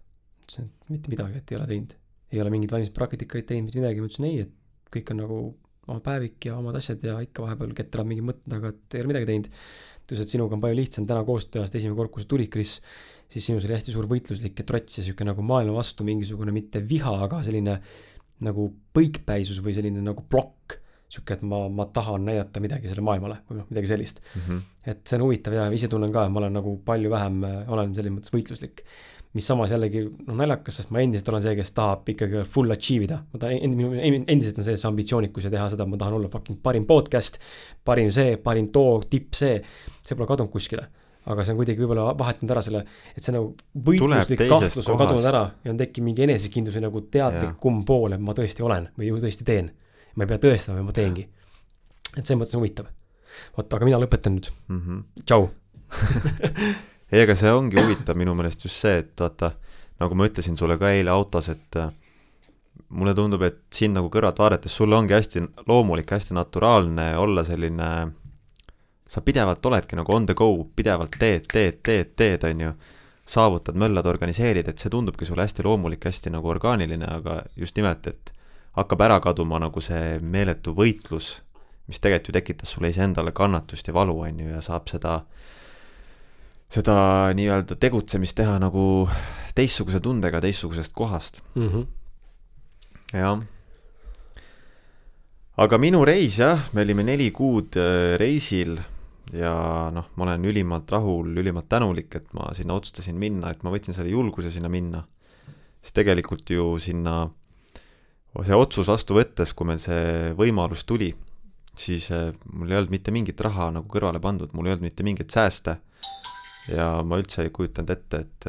ütlesin, 0.47 0.71
et 0.71 0.95
mitte 0.95 1.11
midagi, 1.11 1.43
et 1.43 1.51
ei 1.51 1.59
ole 1.59 1.67
teinud. 1.73 1.97
ei 2.31 2.43
ole 2.43 2.53
mingeid 2.55 2.77
valmispraktikaid 2.77 3.49
teinud, 3.51 3.67
mitte 3.67 3.83
midagi, 3.83 4.03
ma 4.03 4.11
ütlesin 4.13 4.29
ei, 4.31 4.47
et 4.47 4.95
kõik 4.95 5.11
on 5.15 5.23
nagu 5.25 5.41
oma 5.87 6.03
päevik 6.05 6.49
ja 6.49 6.57
omad 6.59 6.79
asjad 6.79 7.05
ja 7.07 7.19
ikka 7.25 7.45
vahepeal 7.45 7.75
ketrab 7.77 8.09
mingi 8.09 8.25
mõtted, 8.27 8.57
aga 8.59 8.73
et 8.75 8.97
ei 8.97 9.05
ole 9.05 9.13
midagi 9.13 9.31
teinud. 9.31 9.51
ta 10.07 10.15
ütles, 10.15 10.23
et 10.23 10.33
sinuga 10.37 10.55
on 10.55 10.63
palju 10.63 10.79
lihtsam 10.79 11.07
täna 11.07 11.23
koostööd 11.27 11.57
teha, 11.57 11.67
sest 11.67 11.79
esimene 11.81 11.99
kord, 11.99 12.13
kui 12.15 12.23
sa 12.23 12.31
tulid, 12.31 12.51
Kris, 12.53 12.77
siis 13.33 13.47
sinus 13.49 13.65
oli 13.67 13.75
hästi 13.75 13.95
suur 13.95 14.07
võitluslik 14.11 14.63
ja 14.63 14.67
trots 14.67 15.01
ja 15.01 15.07
sihuke 15.07 15.27
nagu 15.27 15.43
maailma 15.43 15.75
vastu 15.81 16.07
mingisugune 16.07 16.55
mitte 16.55 16.83
viha, 16.83 17.17
aga 17.27 17.43
selline 17.47 17.81
nagu 18.47 18.69
põikpäisus 18.95 19.59
või 19.65 19.75
selline 19.75 20.05
nagu 20.05 20.23
plokk 20.31 20.79
sihuke, 21.11 21.37
et 21.37 21.43
ma, 21.47 21.65
ma 21.71 21.87
tahan 21.95 22.25
näidata 22.27 22.61
midagi 22.63 22.91
sellele 22.91 23.07
maailmale 23.07 23.39
või 23.49 23.61
noh, 23.61 23.69
midagi 23.71 23.91
sellist 23.93 24.19
mm. 24.23 24.41
-hmm. 24.47 24.63
et 24.91 25.03
see 25.07 25.19
on 25.19 25.25
huvitav 25.27 25.55
ja 25.55 25.67
ise 25.75 25.91
tunnen 25.91 26.13
ka, 26.15 26.25
et 26.27 26.35
ma 26.35 26.43
olen 26.43 26.57
nagu 26.59 26.73
palju 26.87 27.13
vähem, 27.13 27.45
olen 27.75 27.95
selles 27.95 28.15
mõttes 28.15 28.35
võitluslik 28.35 28.83
mis 29.37 29.47
samas 29.47 29.73
jällegi 29.73 30.03
noh, 30.07 30.37
naljakas, 30.39 30.79
sest 30.81 30.93
ma 30.95 31.03
endiselt 31.05 31.29
olen 31.33 31.43
see, 31.45 31.55
kes 31.59 31.73
tahab 31.77 32.09
ikkagi 32.13 32.45
full 32.53 32.73
achieve 32.73 33.07
ida. 33.07 33.19
ma 33.33 33.41
tahan, 33.43 33.75
minu 33.77 33.91
endiselt 34.01 34.61
on 34.61 34.67
see, 34.67 34.77
see 34.81 34.89
ambitsioonikus 34.89 35.49
ja 35.49 35.53
teha 35.53 35.67
seda, 35.73 35.87
ma 35.89 35.99
tahan 36.01 36.17
olla 36.19 36.31
fucking 36.33 36.61
parim 36.65 36.87
podcast, 36.89 37.37
parim 37.87 38.09
see, 38.15 38.39
parim 38.43 38.71
too, 38.73 39.03
tipp 39.11 39.37
see, 39.37 39.59
see 40.01 40.17
pole 40.17 40.29
kadunud 40.31 40.53
kuskile. 40.55 40.87
aga 41.27 41.43
see 41.43 41.57
on 41.57 41.59
kuidagi 41.59 41.83
võib-olla 41.83 42.13
vahetanud 42.17 42.53
ära 42.55 42.63
selle, 42.63 42.83
et 43.19 43.27
see 43.27 43.35
nagu 43.35 43.53
võitluslik 43.89 44.45
kahtlus 44.47 44.91
on 44.93 45.01
kadunud 45.01 45.27
ära 45.27 45.43
ja 45.65 45.73
on 45.75 45.81
tekkinud 45.81 46.13
mingi 46.13 46.27
enesekindlus 46.29 46.79
või 46.79 46.87
nagu 46.87 47.05
teadlikum 47.19 47.81
pool, 47.89 48.15
et 48.15 48.23
ma 48.23 48.35
tõesti 48.39 48.65
olen 48.65 48.89
või 48.97 49.11
tõesti 49.25 49.47
teen. 49.49 49.73
ma 50.15 50.25
ei 50.25 50.33
pea 50.33 50.43
tõestama, 50.47 50.87
ma 50.87 50.95
teengi. 50.97 51.27
et 52.17 52.23
selles 52.23 52.39
mõttes 52.41 52.55
on 52.55 52.63
huvitav. 52.63 52.93
vot, 53.57 53.67
aga 53.67 53.91
mina 53.91 54.01
lõpetan 54.01 54.39
nüüd 54.39 54.53
mm. 54.69 54.83
-hmm. 54.85 55.25
tšau 55.27 55.51
ei, 57.13 57.23
aga 57.23 57.37
see 57.39 57.53
ongi 57.55 57.79
huvitav 57.79 58.19
minu 58.19 58.35
meelest 58.35 58.67
just 58.67 58.83
see, 58.83 58.99
et 59.03 59.15
vaata, 59.21 59.53
nagu 60.03 60.19
ma 60.19 60.27
ütlesin 60.27 60.59
sulle 60.59 60.79
ka 60.81 60.91
eile 60.91 61.13
autos, 61.15 61.49
et 61.53 61.79
äh, 61.79 61.93
mulle 62.99 63.15
tundub, 63.15 63.45
et 63.47 63.63
sind 63.75 63.97
nagu 63.99 64.11
kõrvalt 64.13 64.41
vaadates, 64.43 64.75
sul 64.75 64.95
ongi 64.97 65.15
hästi 65.15 65.45
loomulik, 65.69 66.11
hästi 66.17 66.37
naturaalne 66.37 67.13
olla 67.19 67.45
selline, 67.47 67.91
sa 69.07 69.23
pidevalt 69.23 69.67
oledki 69.71 69.99
nagu 69.99 70.15
on 70.15 70.27
the 70.27 70.35
go, 70.35 70.51
pidevalt 70.77 71.19
teed, 71.21 71.47
teed, 71.53 71.81
teed, 71.87 72.15
teed, 72.19 72.47
on 72.51 72.67
ju, 72.67 72.75
saavutad, 73.27 73.79
möllad, 73.79 74.07
organiseerid, 74.07 74.69
et 74.71 74.83
see 74.83 74.91
tundubki 74.91 75.27
sulle 75.27 75.47
hästi 75.47 75.65
loomulik, 75.67 76.05
hästi 76.07 76.31
nagu 76.35 76.51
orgaaniline, 76.51 77.07
aga 77.19 77.41
just 77.59 77.79
nimelt, 77.79 78.07
et 78.11 78.35
hakkab 78.79 79.03
ära 79.07 79.19
kaduma 79.23 79.59
nagu 79.63 79.83
see 79.83 80.19
meeletu 80.23 80.75
võitlus, 80.75 81.37
mis 81.87 82.03
tegelikult 82.03 82.31
ju 82.31 82.35
tekitas 82.35 82.75
sulle 82.75 82.91
iseendale 82.91 83.31
kannatust 83.35 83.87
ja 83.87 83.95
valu, 83.95 84.19
on 84.27 84.43
ju, 84.43 84.51
ja 84.51 84.63
saab 84.63 84.91
seda 84.91 85.21
äh, 85.21 85.47
seda 86.73 86.97
nii-öelda 87.37 87.77
tegutsemist 87.79 88.37
teha 88.41 88.57
nagu 88.63 89.07
teistsuguse 89.57 90.01
tundega 90.03 90.41
teistsugusest 90.43 90.93
kohast 90.97 91.43
mm. 91.55 91.69
-hmm. 91.69 91.87
jah. 93.13 93.41
aga 95.57 95.79
minu 95.79 96.05
reis 96.05 96.39
jah, 96.39 96.69
me 96.73 96.83
olime 96.83 97.03
neli 97.03 97.31
kuud 97.31 97.79
äh, 97.79 98.19
reisil 98.19 98.79
ja 99.33 99.91
noh, 99.95 100.11
ma 100.15 100.25
olen 100.25 100.45
ülimalt 100.45 100.91
rahul, 100.91 101.31
ülimalt 101.39 101.69
tänulik, 101.69 102.15
et 102.15 102.33
ma 102.35 102.53
sinna 102.55 102.75
otsustasin 102.75 103.17
minna, 103.19 103.51
et 103.51 103.63
ma 103.63 103.73
võtsin 103.75 103.95
selle 103.95 104.11
julguse 104.11 104.51
sinna 104.51 104.69
minna. 104.69 105.07
sest 105.83 105.95
tegelikult 105.95 106.51
ju 106.51 106.79
sinna, 106.83 107.31
see 108.43 108.55
otsus 108.55 108.89
vastu 108.91 109.15
võttes, 109.15 109.55
kui 109.55 109.67
meil 109.67 109.79
see 109.79 110.35
võimalus 110.35 110.85
tuli, 110.85 111.15
siis 111.75 112.11
äh, 112.11 112.33
mul 112.53 112.71
ei 112.71 112.77
olnud 112.77 112.91
mitte 112.91 113.11
mingit 113.15 113.41
raha 113.41 113.71
nagu 113.71 113.87
kõrvale 113.89 114.21
pandud, 114.21 114.53
mul 114.53 114.67
ei 114.67 114.75
olnud 114.75 114.91
mitte 114.91 115.07
mingeid 115.07 115.31
sääste 115.31 115.79
ja 116.69 116.89
ma 117.07 117.21
üldse 117.21 117.45
ei 117.45 117.53
kujutanud 117.55 117.93
ette, 117.95 118.25
et 118.25 118.49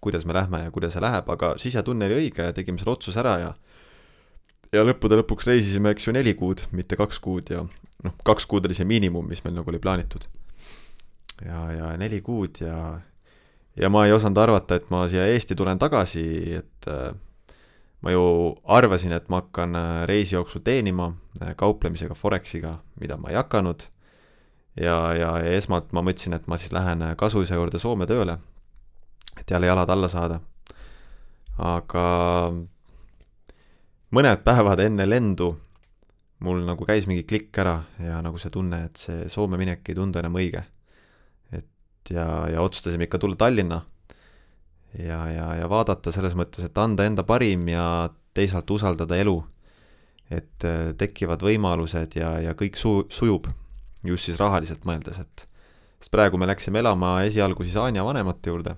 kuidas 0.00 0.26
me 0.28 0.36
lähme 0.36 0.62
ja 0.64 0.70
kuidas 0.74 0.94
see 0.94 1.02
läheb, 1.02 1.28
aga 1.30 1.54
sisetunne 1.58 2.06
oli 2.06 2.20
õige 2.22 2.46
ja 2.48 2.54
tegime 2.54 2.78
selle 2.78 2.94
otsuse 2.94 3.20
ära 3.22 3.34
ja 3.42 3.52
ja 4.72 4.84
lõppude 4.84 5.18
lõpuks 5.22 5.48
reisisime, 5.48 5.94
eks 5.94 6.08
ju, 6.08 6.14
neli 6.16 6.34
kuud, 6.38 6.62
mitte 6.76 6.98
kaks 7.00 7.20
kuud 7.24 7.52
ja 7.52 7.64
noh, 8.04 8.16
kaks 8.26 8.46
kuud 8.48 8.68
oli 8.68 8.76
see 8.76 8.88
miinimum, 8.88 9.26
mis 9.28 9.42
meil 9.44 9.56
nagu 9.56 9.72
oli 9.72 9.80
plaanitud. 9.82 10.28
ja, 11.44 11.60
ja 11.72 11.92
neli 11.96 12.20
kuud 12.24 12.60
ja 12.60 13.00
ja 13.78 13.88
ma 13.88 14.04
ei 14.06 14.12
osanud 14.12 14.38
arvata, 14.42 14.78
et 14.78 14.90
ma 14.90 15.06
siia 15.08 15.26
Eesti 15.30 15.56
tulen 15.56 15.78
tagasi, 15.78 16.24
et 16.58 16.88
äh, 16.90 17.12
ma 18.02 18.14
ju 18.14 18.24
arvasin, 18.64 19.14
et 19.14 19.28
ma 19.30 19.42
hakkan 19.42 19.76
äh, 19.78 20.02
reisi 20.10 20.34
jooksul 20.34 20.64
teenima 20.66 21.12
äh, 21.42 21.54
kauplemisega 21.56 22.14
Forexiga, 22.18 22.78
mida 23.00 23.16
ma 23.16 23.30
ei 23.30 23.38
hakanud. 23.38 23.86
Ja, 24.80 25.14
ja, 25.14 25.30
ja 25.42 25.56
esmalt 25.58 25.92
ma 25.92 26.02
mõtlesin, 26.06 26.36
et 26.36 26.46
ma 26.46 26.58
siis 26.58 26.72
lähen 26.72 27.02
äh, 27.02 27.16
kasuisa 27.18 27.58
juurde 27.58 27.78
Soome 27.78 28.06
tööle, 28.06 28.38
et 29.40 29.50
jälle 29.50 29.66
jalad 29.66 29.90
alla 29.90 30.08
saada. 30.08 30.40
aga 31.58 32.04
mõned 34.14 34.44
päevad 34.44 34.80
enne 34.80 35.08
lendu 35.08 35.56
mul 36.44 36.62
nagu 36.66 36.86
käis 36.86 37.08
mingi 37.10 37.24
klikk 37.26 37.58
ära 37.58 37.80
ja 38.02 38.20
nagu 38.22 38.38
see 38.38 38.52
tunne, 38.54 38.84
et 38.86 38.96
see 38.96 39.28
Soome 39.28 39.58
minek 39.58 39.88
ei 39.88 39.96
tundu 39.98 40.20
enam 40.20 40.38
õige. 40.38 40.62
et 41.52 42.10
ja, 42.10 42.48
ja 42.48 42.62
otsustasime 42.62 43.08
ikka 43.08 43.18
tulla 43.18 43.36
Tallinna 43.36 43.82
ja, 44.98 45.20
ja, 45.32 45.54
ja 45.58 45.68
vaadata 45.68 46.12
selles 46.14 46.36
mõttes, 46.38 46.64
et 46.64 46.78
anda 46.78 47.04
enda 47.04 47.24
parim 47.26 47.68
ja 47.68 48.10
teisalt 48.34 48.70
usaldada 48.70 49.16
elu. 49.16 49.38
et 50.30 50.64
äh, 50.64 50.92
tekivad 50.98 51.42
võimalused 51.42 52.14
ja, 52.20 52.34
ja 52.44 52.52
kõik 52.54 52.76
su-, 52.76 53.06
sujub, 53.08 53.48
just 54.04 54.28
siis 54.28 54.38
rahaliselt 54.40 54.84
mõeldes, 54.88 55.18
et 55.22 55.46
sest 55.98 56.12
praegu 56.14 56.38
me 56.38 56.46
läksime 56.46 56.78
elama 56.82 57.18
esialgu 57.26 57.66
siis 57.66 57.76
Anja 57.80 58.04
vanemate 58.06 58.52
juurde 58.52 58.76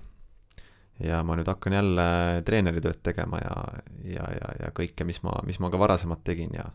ja 1.01 1.21
ma 1.25 1.35
nüüd 1.37 1.49
hakkan 1.49 1.73
jälle 1.73 2.05
treeneritööd 2.45 3.01
tegema 3.03 3.41
ja, 3.41 3.57
ja, 4.05 4.25
ja, 4.37 4.53
ja 4.65 4.71
kõike, 4.75 5.05
mis 5.07 5.21
ma, 5.25 5.35
mis 5.45 5.59
ma 5.61 5.71
ka 5.73 5.79
varasemalt 5.81 6.23
tegin 6.25 6.53
ja 6.57 6.69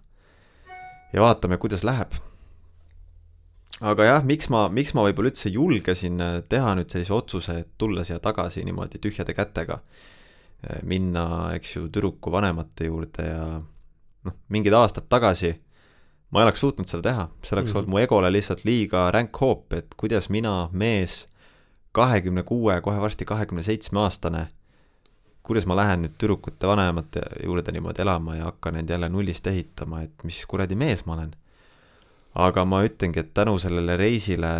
ja 1.12 1.22
vaatame, 1.22 1.56
kuidas 1.56 1.84
läheb. 1.86 2.16
Aga 3.86 4.06
jah, 4.06 4.24
miks 4.24 4.48
ma, 4.52 4.66
miks 4.72 4.94
ma 4.96 5.04
võib-olla 5.04 5.30
üldse 5.30 5.52
julgesin 5.52 6.20
äh, 6.24 6.38
teha 6.48 6.72
nüüd 6.78 6.92
sellise 6.92 7.12
otsuse, 7.12 7.58
et 7.60 7.74
tulla 7.78 8.06
siia 8.08 8.18
tagasi 8.24 8.64
niimoodi 8.64 9.00
tühjade 9.02 9.34
kätega, 9.36 9.78
äh, 10.64 10.80
minna, 10.88 11.26
eks 11.56 11.76
ju, 11.76 11.84
tüdruku 11.92 12.32
vanemate 12.32 12.88
juurde 12.88 13.28
ja 13.28 13.44
noh, 13.60 14.36
mingid 14.52 14.76
aastad 14.76 15.10
tagasi 15.12 15.52
ma 16.30 16.40
ei 16.40 16.48
oleks 16.48 16.60
suutnud 16.60 16.88
seda 16.90 17.02
teha, 17.02 17.28
see 17.42 17.56
oleks 17.56 17.70
mm 17.70 17.72
-hmm. 17.72 17.78
olnud 17.78 17.90
mu 17.90 17.98
egole 17.98 18.32
lihtsalt 18.32 18.64
liiga 18.64 19.10
ränk 19.10 19.40
hoop, 19.40 19.72
et 19.72 19.94
kuidas 19.96 20.28
mina, 20.30 20.68
mees, 20.72 21.28
kahekümne 21.92 22.42
kuue, 22.42 22.80
kohe 22.80 23.00
varsti 23.00 23.24
kahekümne 23.24 23.62
seitsme 23.62 24.00
aastane, 24.00 24.48
kuidas 25.42 25.66
ma 25.66 25.76
lähen 25.76 26.02
nüüd 26.02 26.18
tüdrukute 26.18 26.66
vanemate 26.66 27.22
juurde 27.44 27.72
niimoodi 27.72 28.02
elama 28.02 28.36
ja 28.36 28.44
hakkan 28.44 28.76
end 28.76 28.90
jälle 28.90 29.08
nullist 29.08 29.46
ehitama, 29.46 30.02
et 30.02 30.24
mis 30.24 30.46
kuradi 30.46 30.74
mees 30.74 31.06
ma 31.06 31.14
olen 31.14 31.36
aga 32.36 32.64
ma 32.68 32.82
ütlengi, 32.84 33.22
et 33.22 33.32
tänu 33.34 33.56
sellele 33.60 33.96
reisile, 33.96 34.52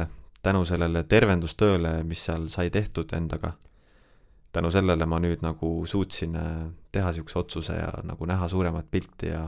tänu 0.45 0.65
sellele 0.69 1.03
tervendustööle, 1.09 2.01
mis 2.09 2.25
seal 2.25 2.49
sai 2.53 2.71
tehtud 2.73 3.13
endaga, 3.17 3.53
tänu 4.57 4.71
sellele 4.73 5.07
ma 5.09 5.21
nüüd 5.21 5.45
nagu 5.45 5.71
suutsin 5.89 6.37
äh, 6.41 6.51
teha 6.93 7.13
niisuguse 7.13 7.39
otsuse 7.43 7.77
ja 7.77 7.91
nagu 8.07 8.29
näha 8.29 8.49
suuremat 8.49 8.89
pilti 8.91 9.33
ja 9.35 9.47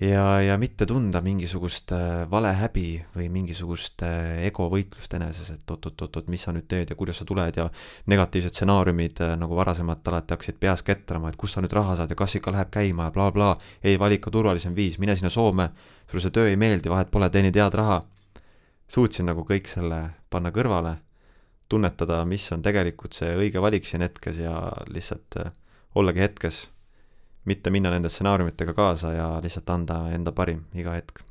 ja, 0.00 0.40
ja 0.42 0.58
mitte 0.58 0.86
tunda 0.86 1.20
mingisugust 1.20 1.92
äh, 1.92 2.30
valehäbi 2.30 3.04
või 3.16 3.28
mingisugust 3.32 4.02
äh, 4.06 4.44
egovõitlust 4.46 5.14
eneses, 5.18 5.50
et 5.54 5.70
oot-oot-oot, 5.70 6.28
mis 6.30 6.44
sa 6.46 6.54
nüüd 6.54 6.68
teed 6.70 6.92
ja 6.92 6.96
kuidas 6.98 7.18
sa 7.18 7.26
tuled 7.28 7.58
ja 7.58 7.66
negatiivsed 8.10 8.54
stsenaariumid 8.54 9.22
äh, 9.24 9.34
nagu 9.40 9.58
varasemalt 9.58 10.06
alati 10.08 10.36
hakkasid 10.36 10.60
peas 10.60 10.84
ketrama, 10.86 11.32
et 11.32 11.40
kust 11.40 11.58
sa 11.58 11.64
nüüd 11.64 11.74
raha 11.74 11.98
saad 11.98 12.14
ja 12.14 12.18
kas 12.18 12.38
ikka 12.38 12.54
läheb 12.54 12.70
käima 12.74 13.08
ja 13.08 13.14
blablabla 13.14 13.50
bla. 13.56 13.66
ei, 13.82 13.98
vali 13.98 14.20
ikka 14.20 14.30
turvalisem 14.34 14.76
viis, 14.76 15.00
mine 15.02 15.16
sinna 15.18 15.32
Soome, 15.34 15.70
sulle 16.10 16.22
see 16.22 16.34
töö 16.38 16.48
ei 16.52 16.56
meeldi, 16.56 16.90
vahet 16.92 17.10
pole, 17.10 17.30
teenid 17.30 17.58
head 17.58 17.74
raha. 17.74 18.02
suutsin 18.88 19.26
nagu 19.26 19.44
kõik 19.44 19.66
selle 19.68 20.02
panna 20.30 20.54
kõrvale, 20.54 20.96
tunnetada, 21.68 22.24
mis 22.24 22.46
on 22.52 22.62
tegelikult 22.62 23.12
see 23.12 23.34
õige 23.36 23.60
valik 23.60 23.86
siin 23.86 24.00
hetkes 24.06 24.38
ja 24.40 24.54
lihtsalt 24.88 25.36
ollagi 25.94 26.22
hetkes 26.22 26.68
mitte 27.48 27.72
minna 27.74 27.92
nende 27.92 28.10
stsenaariumitega 28.12 28.74
kaasa 28.76 29.14
ja 29.16 29.28
lihtsalt 29.44 29.70
anda 29.74 30.02
enda 30.14 30.34
parim 30.36 30.64
iga 30.76 30.94
hetk. 30.96 31.22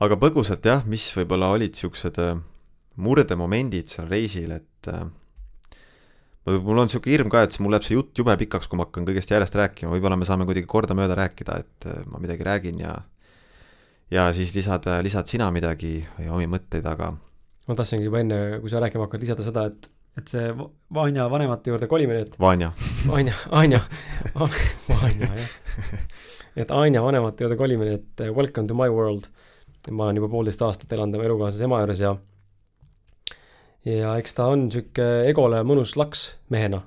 aga 0.00 0.16
põgusalt 0.16 0.64
jah, 0.64 0.84
mis 0.88 1.10
võib-olla 1.12 1.50
olid 1.52 1.74
niisugused 1.74 2.20
äh, 2.22 2.38
murdemomendid 2.96 3.90
seal 3.92 4.08
reisil, 4.08 4.54
et 4.56 4.88
äh, 4.88 5.04
mul 6.48 6.80
on 6.80 6.88
niisugune 6.88 7.12
hirm 7.12 7.32
ka, 7.32 7.44
et 7.44 7.58
mul 7.60 7.74
läheb 7.74 7.84
see 7.84 7.98
jutt 7.98 8.16
jube 8.22 8.36
pikaks, 8.40 8.70
kui 8.70 8.80
ma 8.80 8.86
hakkan 8.88 9.04
kõigest 9.08 9.34
järjest 9.34 9.58
rääkima, 9.60 9.92
võib-olla 9.92 10.16
me 10.16 10.28
saame 10.28 10.48
kuidagi 10.48 10.70
kordamööda 10.70 11.18
rääkida, 11.20 11.58
et 11.60 11.88
äh, 11.90 12.02
ma 12.08 12.22
midagi 12.22 12.46
räägin 12.48 12.80
ja 12.86 12.96
ja 14.10 14.30
siis 14.34 14.54
lisad, 14.56 14.88
lisad 15.04 15.28
sina 15.30 15.50
midagi 15.54 16.00
või 16.16 16.32
omi 16.38 16.48
mõtteid, 16.56 16.86
aga 16.88 17.12
ma 17.68 17.76
tahtsingi 17.78 18.08
juba 18.08 18.24
enne, 18.24 18.40
kui 18.62 18.72
sa 18.72 18.80
rääkima 18.82 19.06
hakkad, 19.06 19.22
lisada 19.22 19.44
seda, 19.46 19.68
et 19.70 19.90
et 20.18 20.30
see 20.30 20.54
Vanja 20.94 21.26
vanemate 21.30 21.70
juurde 21.70 21.86
kolimine, 21.90 22.24
et 22.26 22.40
Vanja. 22.40 22.72
Vanja, 23.06 23.34
Anja, 23.50 23.80
Vanja 24.88 25.28
jah. 25.36 25.52
et 26.56 26.72
Anja 26.74 27.02
vanemate 27.04 27.44
juurde 27.44 27.58
kolimine, 27.60 28.00
et 28.00 28.24
welcome 28.34 28.66
to 28.66 28.74
my 28.74 28.88
world. 28.90 29.28
ma 29.90 30.04
olen 30.04 30.18
juba 30.20 30.28
poolteist 30.28 30.60
aastat 30.62 30.92
elanud 30.92 31.16
oma 31.16 31.24
elukaaslase 31.24 31.64
ema 31.64 31.78
juures 31.80 32.00
ja 32.02 32.10
ja 33.88 34.10
eks 34.20 34.34
ta 34.36 34.50
on 34.52 34.66
sihuke 34.72 35.06
egole 35.30 35.62
mõnus 35.64 35.94
laks 35.96 36.26
mehena. 36.52 36.82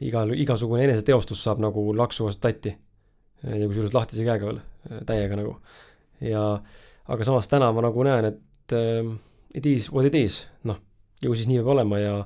igal, 0.00 0.32
igasugune 0.32 0.86
eneseteostus 0.86 1.42
saab 1.44 1.60
nagu 1.60 1.90
laksu 1.96 2.30
vastu 2.30 2.46
tatti. 2.46 2.76
ja 3.42 3.66
kusjuures 3.66 3.94
lahtise 3.94 4.24
käega 4.24 4.46
veel, 4.46 4.62
täiega 5.06 5.36
nagu. 5.36 5.58
ja, 6.20 6.62
aga 7.08 7.28
samas 7.28 7.50
täna 7.50 7.72
ma 7.72 7.84
nagu 7.84 8.08
näen, 8.08 8.32
et 8.32 8.72
eh, 8.78 9.14
it 9.54 9.66
is 9.66 9.92
what 9.92 10.06
it 10.06 10.14
is, 10.14 10.46
noh 10.64 10.80
ju 11.28 11.36
siis 11.38 11.48
nii 11.50 11.60
peab 11.60 11.70
olema 11.74 12.00
ja, 12.00 12.16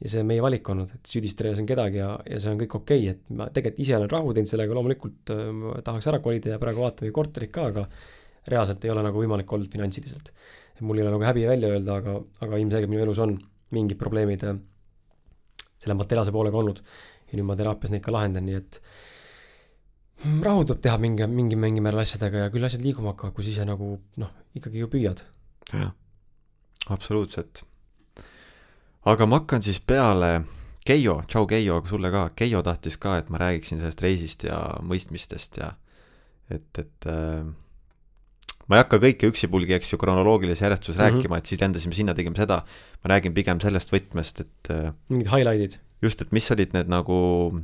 ja 0.00 0.12
see 0.12 0.22
on 0.22 0.30
meie 0.30 0.42
valik 0.44 0.68
olnud, 0.72 0.94
et 0.96 1.12
süüdistada 1.12 1.50
ei 1.50 1.58
saa 1.58 1.68
kedagi 1.68 2.00
ja, 2.00 2.14
ja 2.24 2.40
see 2.40 2.54
on 2.54 2.62
kõik 2.62 2.78
okei 2.80 3.04
okay,, 3.04 3.16
et 3.16 3.36
ma 3.36 3.50
tegelikult 3.52 3.84
ise 3.84 3.98
olen 3.98 4.10
rahu 4.12 4.32
teinud 4.36 4.52
sellega, 4.52 4.76
loomulikult 4.78 5.34
äh, 5.34 5.52
tahaks 5.86 6.08
ära 6.12 6.22
kolida 6.24 6.54
ja 6.54 6.62
praegu 6.62 6.86
vaatame 6.86 7.12
korterit 7.14 7.52
ka, 7.54 7.68
aga 7.72 7.86
reaalselt 8.50 8.84
ei 8.86 8.94
ole 8.94 9.04
nagu 9.04 9.20
võimalik 9.20 9.52
olnud 9.52 9.72
finantsiliselt. 9.72 10.32
mul 10.80 10.96
ei 10.96 11.04
ole 11.04 11.12
nagu 11.12 11.26
häbi 11.28 11.44
välja 11.44 11.68
öelda, 11.74 12.00
aga, 12.00 12.16
aga 12.40 12.58
ilmselgelt 12.62 12.90
minu 12.90 13.04
elus 13.04 13.20
on 13.20 13.36
mingid 13.76 13.98
probleemid 14.00 14.44
äh, 14.48 14.56
selle 15.80 15.96
materiaalse 15.98 16.32
poolega 16.32 16.56
olnud 16.56 16.80
ja 16.80 17.38
nüüd 17.38 17.46
ma 17.46 17.56
teraapias 17.58 17.92
neid 17.92 18.04
ka 18.04 18.14
lahendan, 18.14 18.48
nii 18.48 18.58
et 18.58 18.80
rahu 20.44 20.64
tuleb 20.64 20.82
teha 20.84 20.98
mingi, 21.00 21.28
mingi, 21.28 21.56
mingi 21.56 21.84
määral 21.84 22.02
asjadega 22.02 22.46
ja 22.46 22.52
küll 22.52 22.66
asjad 22.66 22.84
liiguma 22.84 23.14
hakkavad, 23.14 23.36
kui 23.36 23.46
sa 23.46 23.52
ise 23.54 23.66
nagu 23.68 23.94
noh, 24.20 24.32
ikkagi 24.56 24.82
ju 24.82 24.88
püüad. 24.92 25.24
jah, 25.72 25.92
absoluutselt 26.88 27.64
aga 29.08 29.26
ma 29.26 29.40
hakkan 29.40 29.62
siis 29.64 29.80
peale, 29.80 30.40
Keijo, 30.86 31.20
tšau 31.28 31.46
Keijo, 31.46 31.82
sulle 31.88 32.10
ka, 32.10 32.30
Keijo 32.36 32.62
tahtis 32.64 32.96
ka, 33.00 33.18
et 33.20 33.28
ma 33.30 33.38
räägiksin 33.40 33.80
sellest 33.82 34.00
reisist 34.02 34.44
ja 34.48 34.58
mõistmistest 34.82 35.60
ja 35.60 35.74
et, 36.50 36.80
et 36.80 37.08
äh, 37.08 37.44
ma 38.66 38.78
ei 38.78 38.82
hakka 38.84 39.00
kõike 39.02 39.28
üksipulgi, 39.30 39.74
eks 39.76 39.92
ju, 39.92 39.98
kronoloogilises 40.00 40.64
järjestuses 40.64 40.96
mm 40.96 41.04
-hmm. 41.04 41.18
rääkima, 41.18 41.38
et 41.38 41.46
siis 41.46 41.60
lendasime 41.60 41.94
sinna, 41.94 42.14
tegime 42.14 42.36
seda, 42.36 42.62
ma 43.04 43.14
räägin 43.14 43.34
pigem 43.34 43.60
sellest 43.60 43.92
võtmest, 43.92 44.40
et 44.40 44.70
äh, 44.70 44.92
mingid 45.08 45.28
highlight'id. 45.28 45.78
just, 46.02 46.22
et 46.22 46.32
mis 46.32 46.50
olid 46.50 46.72
need 46.72 46.88
nagu 46.88 47.60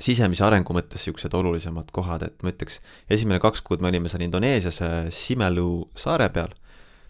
sisemise 0.00 0.44
arengu 0.44 0.72
mõttes 0.72 1.04
niisugused 1.04 1.34
olulisemad 1.34 1.90
kohad, 1.92 2.22
et 2.22 2.42
ma 2.42 2.52
ütleks, 2.52 2.80
esimene 3.10 3.40
kaks 3.40 3.60
kuud 3.60 3.80
me 3.80 3.88
olime 3.88 4.08
seal 4.08 4.22
Indoneesias 4.22 4.80
äh, 4.82 5.10
Simelu 5.10 5.88
saare 5.94 6.28
peal, 6.28 6.54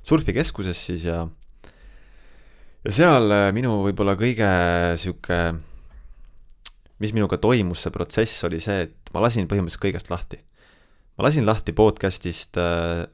surfikeskuses 0.03 0.87
siis 0.87 1.05
ja 1.05 1.29
ja 2.85 2.93
seal 2.95 3.33
äh, 3.35 3.49
minu 3.57 3.81
võib-olla 3.85 4.15
kõige 4.19 4.51
sihuke, 5.01 5.41
mis 7.03 7.13
minuga 7.17 7.41
toimus, 7.41 7.85
see 7.85 7.93
protsess 7.95 8.47
oli 8.49 8.61
see, 8.63 8.87
et 8.89 9.13
ma 9.15 9.25
lasin 9.25 9.49
põhimõtteliselt 9.51 9.85
kõigest 9.85 10.13
lahti. 10.13 10.41
ma 11.19 11.27
lasin 11.29 11.47
lahti 11.47 11.75
podcast'ist 11.77 12.57
äh,, 12.61 13.05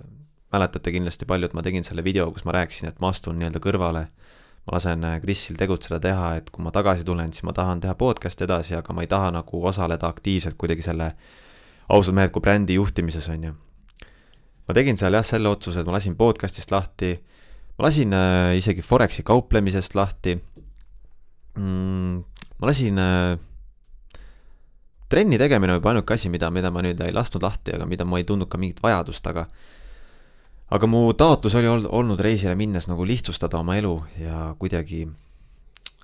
mäletate 0.54 0.92
kindlasti 0.94 1.26
palju, 1.26 1.50
et 1.50 1.56
ma 1.58 1.64
tegin 1.66 1.84
selle 1.84 2.04
video, 2.06 2.30
kus 2.32 2.46
ma 2.46 2.54
rääkisin, 2.54 2.92
et 2.92 3.00
ma 3.02 3.10
astun 3.10 3.38
nii-öelda 3.40 3.62
kõrvale. 3.62 4.06
ma 4.66 4.78
lasen 4.78 5.04
äh, 5.04 5.18
Krisil 5.22 5.58
tegutseda, 5.58 5.98
teha, 6.00 6.36
et 6.38 6.50
kui 6.50 6.62
ma 6.62 6.70
tagasi 6.70 7.04
tulen, 7.04 7.32
siis 7.34 7.42
ma 7.46 7.54
tahan 7.56 7.82
teha 7.82 7.94
podcast'i 7.98 8.46
edasi, 8.46 8.78
aga 8.78 8.94
ma 8.94 9.02
ei 9.02 9.10
taha 9.10 9.32
nagu 9.34 9.66
osaleda 9.66 10.06
aktiivselt 10.06 10.54
kuidagi 10.58 10.86
selle 10.86 11.14
ausad 11.88 12.14
mehed 12.14 12.30
kui 12.34 12.42
brändi 12.42 12.78
juhtimises, 12.78 13.28
on 13.34 13.50
ju. 13.50 13.56
ma 14.66 14.74
tegin 14.74 14.98
seal 14.98 15.14
jah, 15.14 15.26
selle 15.26 15.50
otsuse, 15.50 15.82
et 15.82 15.86
ma 15.86 15.98
lasin 15.98 16.14
podcast'ist 16.14 16.70
lahti 16.70 17.16
ma 17.76 17.88
lasin 17.88 18.12
äh, 18.16 18.56
isegi 18.58 18.82
Foreksi 18.82 19.22
kauplemisest 19.22 19.94
lahti 19.94 20.36
mm,. 21.58 22.24
ma 22.60 22.70
lasin 22.70 22.98
äh,, 22.98 23.38
trenni 25.08 25.38
tegemine 25.38 25.78
juba 25.78 25.92
ainuke 25.92 26.14
asi, 26.14 26.30
mida, 26.32 26.50
mida 26.50 26.70
ma 26.70 26.82
nüüd 26.84 27.00
ei 27.04 27.14
lasknud 27.14 27.44
lahti, 27.44 27.76
aga 27.76 27.86
mida 27.86 28.04
ma 28.08 28.20
ei 28.20 28.26
tundnud 28.28 28.50
ka 28.50 28.58
mingit 28.58 28.82
vajadust, 28.82 29.26
aga 29.30 29.46
aga 30.70 30.88
mu 30.90 31.12
taotlus 31.14 31.54
oli 31.54 31.68
olnud 31.70 32.20
reisile 32.20 32.56
minnes 32.58 32.88
nagu 32.90 33.06
lihtsustada 33.06 33.60
oma 33.60 33.76
elu 33.78 33.94
ja 34.18 34.54
kuidagi 34.58 35.06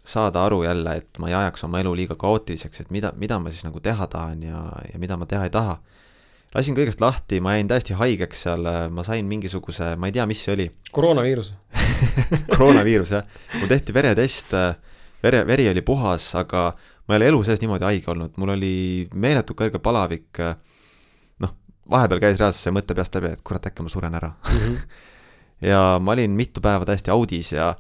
saada 0.04 0.44
aru 0.44 0.62
jälle, 0.64 0.96
et 0.96 1.18
ma 1.18 1.30
ei 1.30 1.34
ajaks 1.34 1.64
oma 1.64 1.80
elu 1.82 1.94
liiga 1.96 2.14
kaootiliseks, 2.18 2.84
et 2.84 2.90
mida, 2.90 3.12
mida 3.16 3.38
ma 3.38 3.50
siis 3.50 3.64
nagu 3.66 3.80
teha 3.80 4.06
tahan 4.06 4.42
ja, 4.42 4.62
ja 4.92 4.98
mida 4.98 5.16
ma 5.16 5.26
teha 5.26 5.46
ei 5.46 5.54
taha 5.54 5.78
lasin 6.55 6.76
kõigest 6.76 7.00
lahti, 7.00 7.40
ma 7.40 7.57
jäin 7.57 7.68
täiesti 7.70 7.96
haigeks 7.96 8.46
seal, 8.46 8.66
ma 8.92 9.05
sain 9.07 9.28
mingisuguse, 9.28 9.94
ma 9.96 10.09
ei 10.09 10.16
tea, 10.16 10.26
mis 10.28 10.42
see 10.44 10.57
oli. 10.57 10.66
koroonaviirus 10.92 11.53
koroonaviirus 12.55 13.14
jah, 13.14 13.28
mul 13.59 13.70
tehti 13.70 13.94
veretest, 13.96 14.53
vere, 15.24 15.46
veri 15.48 15.68
oli 15.70 15.84
puhas, 15.86 16.28
aga 16.38 16.70
ma 17.09 17.14
ei 17.14 17.22
ole 17.22 17.30
elu 17.32 17.40
sees 17.46 17.62
niimoodi 17.62 17.88
haige 17.88 18.12
olnud, 18.12 18.36
mul 18.40 18.55
oli 18.57 18.74
meeletult 19.14 19.59
kõrge 19.62 19.80
palavik, 19.82 20.42
noh, 21.42 21.57
vahepeal 21.90 22.20
käis 22.22 22.38
reaalselt 22.40 22.68
see 22.68 22.76
mõte 22.76 22.96
peast 22.98 23.16
läbi, 23.16 23.32
et 23.32 23.42
kurat, 23.46 23.70
äkki 23.70 23.86
ma 23.86 23.92
suren 23.92 24.20
ära 24.20 24.34
mm. 24.34 24.61
-hmm. 24.61 24.84
ja 25.72 25.80
ma 26.03 26.12
olin 26.12 26.36
mitu 26.36 26.61
päeva 26.61 26.84
täiesti 26.84 27.11
audis 27.11 27.53
ja, 27.53 27.72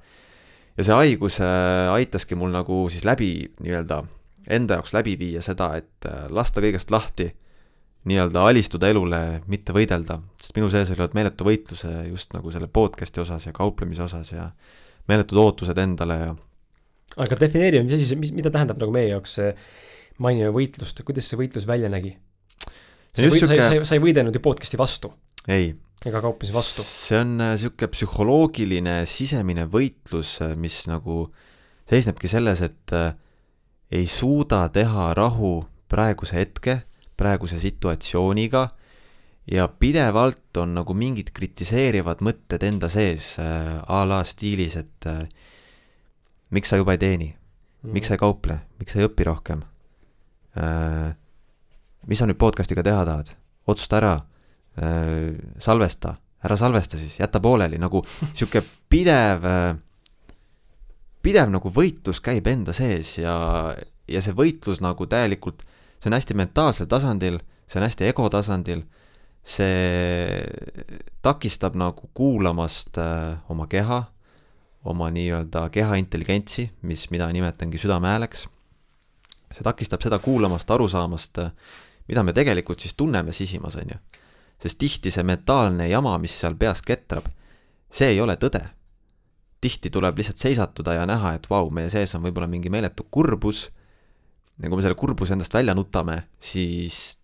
ja 0.76 0.84
see 0.84 0.96
haigus 0.96 1.40
äh, 1.44 1.92
aitaski 1.92 2.34
mul 2.34 2.50
nagu 2.54 2.86
siis 2.88 3.04
läbi 3.04 3.52
nii-öelda, 3.60 4.02
enda 4.48 4.80
jaoks 4.80 4.96
läbi 4.96 5.18
viia 5.18 5.44
seda, 5.44 5.74
et 5.76 6.08
äh, 6.08 6.26
lasta 6.30 6.64
kõigest 6.64 6.90
lahti 6.90 7.34
nii-öelda 8.08 8.46
alistuda 8.50 8.88
elule, 8.90 9.42
mitte 9.50 9.74
võidelda, 9.74 10.18
sest 10.40 10.56
minu 10.56 10.70
sees 10.72 10.90
oli 10.94 11.06
meeletu 11.14 11.46
võitluse 11.46 11.90
just 12.08 12.32
nagu 12.34 12.50
selle 12.54 12.66
podcast'i 12.66 13.22
osas 13.22 13.46
ja 13.46 13.52
kauplemise 13.54 14.02
osas 14.02 14.32
ja 14.32 14.48
meeletud 15.10 15.38
ootused 15.38 15.78
endale 15.78 16.18
ja 16.18 16.32
aga 17.20 17.38
defineerime, 17.40 17.86
mis 17.86 17.96
asi 17.98 18.08
see, 18.08 18.18
mis, 18.20 18.32
mida 18.34 18.52
tähendab 18.52 18.80
nagu 18.80 18.94
meie 18.94 19.10
jaoks 19.10 19.38
see 19.38 19.50
mainime 20.22 20.52
võitlust, 20.54 21.02
kuidas 21.06 21.28
see 21.28 21.40
võitlus 21.40 21.66
välja 21.68 21.90
nägi? 21.92 22.14
sa 23.12 23.26
ei, 23.26 23.40
sa, 23.40 23.48
sa, 23.48 23.80
sa 23.84 23.96
ei 23.98 24.02
võidelnud 24.02 24.36
ju 24.36 24.42
podcast'i 24.44 24.80
vastu. 24.80 25.12
ei. 25.48 25.72
ega 26.06 26.22
kauplemise 26.24 26.56
vastu. 26.56 26.86
see 26.86 27.20
on 27.20 27.36
äh, 27.44 27.66
psühholoogiline 27.82 29.02
sisemine 29.08 29.66
võitlus, 29.70 30.38
äh, 30.44 30.56
mis 30.56 30.82
nagu 30.90 31.26
seisnebki 31.90 32.30
selles, 32.30 32.64
et 32.64 32.96
äh, 32.96 33.12
ei 33.92 34.08
suuda 34.08 34.64
teha 34.72 35.12
rahu 35.18 35.58
praeguse 35.92 36.38
hetke, 36.38 36.80
praeguse 37.22 37.60
situatsiooniga 37.62 38.66
ja 39.50 39.68
pidevalt 39.68 40.56
on 40.62 40.74
nagu 40.76 40.94
mingid 40.94 41.32
kritiseerivad 41.34 42.22
mõtted 42.22 42.62
enda 42.66 42.90
sees 42.92 43.34
äh, 43.42 43.78
a 43.82 44.02
la 44.06 44.22
stiilis, 44.26 44.76
et 44.78 45.08
äh, 45.10 45.24
miks 46.54 46.72
sa 46.72 46.78
juba 46.80 46.96
ei 46.96 47.02
teeni? 47.02 47.30
Mm., 47.82 47.94
miks 47.96 48.10
sa 48.10 48.18
ei 48.18 48.22
kauple, 48.22 48.58
miks 48.78 48.94
sa 48.94 49.02
ei 49.02 49.08
õpi 49.08 49.26
rohkem? 49.26 49.64
Äh,? 50.58 51.14
mis 52.10 52.18
sa 52.18 52.26
nüüd 52.26 52.38
podcast'iga 52.38 52.82
teha 52.82 53.04
tahad, 53.06 53.28
otsusta 53.70 53.98
ära. 54.00 54.12
Äh,, 54.78 55.34
salvesta, 55.62 56.16
ära 56.42 56.58
salvesta 56.58 56.98
siis, 56.98 57.18
jäta 57.20 57.40
pooleli, 57.42 57.78
nagu 57.82 58.02
sihuke 58.34 58.62
pidev 58.90 59.46
äh,, 59.46 59.74
pidev 61.22 61.50
nagu 61.54 61.70
võitlus 61.70 62.22
käib 62.22 62.46
enda 62.50 62.74
sees 62.76 63.16
ja, 63.22 63.34
ja 64.10 64.22
see 64.22 64.34
võitlus 64.36 64.82
nagu 64.82 65.06
täielikult, 65.06 65.62
see 66.02 66.10
on 66.10 66.18
hästi 66.18 66.34
mentaalsel 66.34 66.90
tasandil, 66.90 67.38
see 67.70 67.78
on 67.78 67.86
hästi 67.86 68.10
ego 68.10 68.26
tasandil, 68.32 68.82
see 69.46 70.42
takistab 71.22 71.78
nagu 71.78 72.10
kuulamast 72.14 72.98
äh, 72.98 73.38
oma 73.50 73.66
keha 73.70 74.02
oma 74.84 75.10
nii-öelda 75.10 75.68
keha 75.70 75.94
intelligentsi, 75.94 76.70
mis, 76.82 77.10
mida 77.10 77.32
nimetangi 77.32 77.78
südamehääleks. 77.78 78.48
see 79.52 79.62
takistab 79.62 80.00
seda 80.00 80.18
kuulamast, 80.18 80.70
aru 80.70 80.88
saamast, 80.88 81.38
mida 82.08 82.22
me 82.22 82.32
tegelikult 82.32 82.80
siis 82.80 82.94
tunneme 82.94 83.32
sisimas, 83.32 83.76
on 83.76 83.92
ju. 83.92 83.98
sest 84.62 84.78
tihti 84.78 85.10
see 85.10 85.22
mentaalne 85.22 85.88
jama, 85.88 86.18
mis 86.18 86.40
seal 86.40 86.54
peas 86.54 86.82
ketrab, 86.82 87.26
see 87.90 88.08
ei 88.14 88.20
ole 88.20 88.36
tõde. 88.36 88.62
tihti 89.60 89.90
tuleb 89.90 90.18
lihtsalt 90.18 90.36
seisatuda 90.36 90.94
ja 90.94 91.06
näha, 91.06 91.34
et 91.34 91.46
vau, 91.50 91.70
meie 91.70 91.90
sees 91.90 92.14
on 92.14 92.22
võib-olla 92.22 92.46
mingi 92.46 92.70
meeletu 92.70 93.06
kurbus, 93.10 93.68
ja 94.58 94.68
kui 94.68 94.76
me 94.76 94.84
selle 94.84 94.98
kurbuse 94.98 95.36
endast 95.36 95.54
välja 95.54 95.74
nutame, 95.74 96.24
siis 96.40 97.18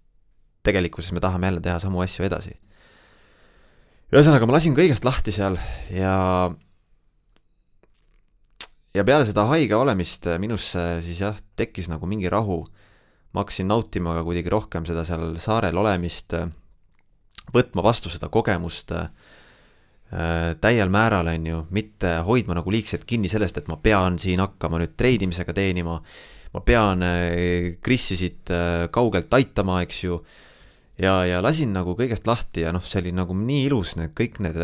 tegelikkuses 0.66 1.12
me 1.12 1.20
tahame 1.20 1.50
jälle 1.50 1.60
teha 1.64 1.78
samu 1.82 2.00
asju 2.04 2.24
edasi. 2.28 2.54
ühesõnaga, 4.12 4.46
ma 4.48 4.56
lasin 4.56 4.76
kõigest 4.76 5.04
lahti 5.04 5.32
seal 5.34 5.58
ja 5.92 6.14
ja 8.96 9.04
peale 9.04 9.26
seda 9.28 9.44
haige 9.50 9.76
olemist 9.76 10.26
minusse 10.40 10.84
siis 11.04 11.20
jah, 11.20 11.36
tekkis 11.56 11.90
nagu 11.92 12.06
mingi 12.06 12.30
rahu. 12.32 12.64
ma 13.32 13.44
hakkasin 13.44 13.68
nautima 13.68 14.14
ka 14.16 14.22
kuidagi 14.24 14.48
rohkem 14.48 14.86
seda 14.88 15.04
seal 15.04 15.36
saarel 15.38 15.76
olemist, 15.76 16.32
võtma 17.52 17.84
vastu 17.84 18.08
seda 18.08 18.30
kogemust 18.32 18.94
täiel 20.60 20.88
määral, 20.88 21.28
on 21.28 21.46
ju, 21.46 21.58
mitte 21.70 22.14
hoidma 22.24 22.56
nagu 22.56 22.72
liigselt 22.72 23.04
kinni 23.04 23.28
sellest, 23.28 23.58
et 23.60 23.68
ma 23.68 23.76
pean 23.76 24.16
siin 24.18 24.40
hakkama 24.40 24.80
nüüd 24.80 24.94
treidimisega 24.96 25.52
teenima, 25.52 25.98
ma 26.55 26.62
pean 26.64 27.05
Krisi 27.84 28.16
siit 28.16 28.51
kaugelt 28.94 29.34
aitama, 29.36 29.82
eks 29.84 29.99
ju, 30.05 30.20
ja, 30.99 31.18
ja 31.28 31.42
lasin 31.44 31.74
nagu 31.76 31.92
kõigest 31.99 32.26
lahti 32.26 32.64
ja 32.64 32.72
noh, 32.72 32.84
see 32.84 33.03
oli 33.03 33.12
nagu 33.16 33.36
nii 33.36 33.66
ilus, 33.68 33.96
need 34.01 34.14
kõik 34.16 34.40
need, 34.44 34.57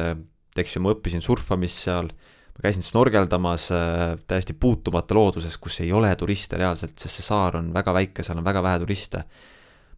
eks 0.57 0.77
ju, 0.77 0.85
ma 0.85 0.95
õppisin 0.95 1.25
surfamist 1.25 1.85
seal 1.85 2.09
ma 2.55 2.69
käisin 2.69 2.87
snorgeldamas 2.87 3.67
äh, 3.75 4.15
täiesti 4.31 4.55
puutumata 4.55 5.17
looduses, 5.17 5.57
kus 5.59 5.81
ei 5.83 5.91
ole 5.93 6.13
turiste 6.19 6.59
reaalselt, 6.61 6.95
sest 6.99 7.19
see 7.19 7.27
saar 7.27 7.59
on 7.59 7.73
väga 7.75 7.95
väike, 7.97 8.23
seal 8.27 8.39
on 8.39 8.47
väga 8.47 8.63
vähe 8.63 8.81
turiste. 8.85 9.25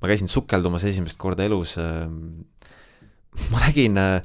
ma 0.01 0.09
käisin 0.09 0.29
sukeldumas 0.29 0.85
esimest 0.85 1.19
korda 1.19 1.45
elus 1.45 1.77
äh,. 1.81 2.09
ma 3.53 3.61
nägin 3.67 3.97
äh,, 4.01 4.23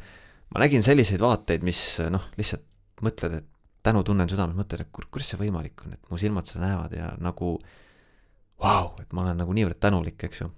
ma 0.51 0.63
nägin 0.63 0.83
selliseid 0.83 1.19
vaateid, 1.19 1.63
mis 1.67 1.99
äh, 1.99 2.11
noh, 2.11 2.29
lihtsalt 2.39 2.63
mõtled, 3.03 3.41
et 3.41 3.47
tänu 3.83 4.03
tunnen 4.07 4.29
südames, 4.29 4.57
mõtled, 4.57 4.83
et 4.85 4.91
kuidas 4.93 5.31
see 5.31 5.39
võimalik 5.39 5.85
on, 5.85 5.95
et 5.97 6.11
mu 6.11 6.19
silmad 6.21 6.49
seda 6.49 6.65
näevad 6.65 6.93
ja 6.97 7.13
nagu 7.21 7.55
vau 8.61 8.83
wow,, 8.83 8.91
et 9.01 9.13
ma 9.13 9.25
olen 9.25 9.41
nagu 9.41 9.55
niivõrd 9.57 9.79
tänulik, 9.81 10.21
eks 10.27 10.43
ju. 10.43 10.51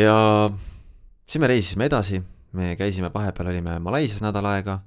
ja 0.00 0.16
siis 1.26 1.42
me 1.42 1.52
reisisime 1.52 1.90
edasi, 1.90 2.22
me 2.56 2.72
käisime 2.80 3.12
vahepeal, 3.12 3.52
olime 3.52 3.76
Malaisias 3.84 4.24
nädal 4.24 4.48
aega 4.54 4.80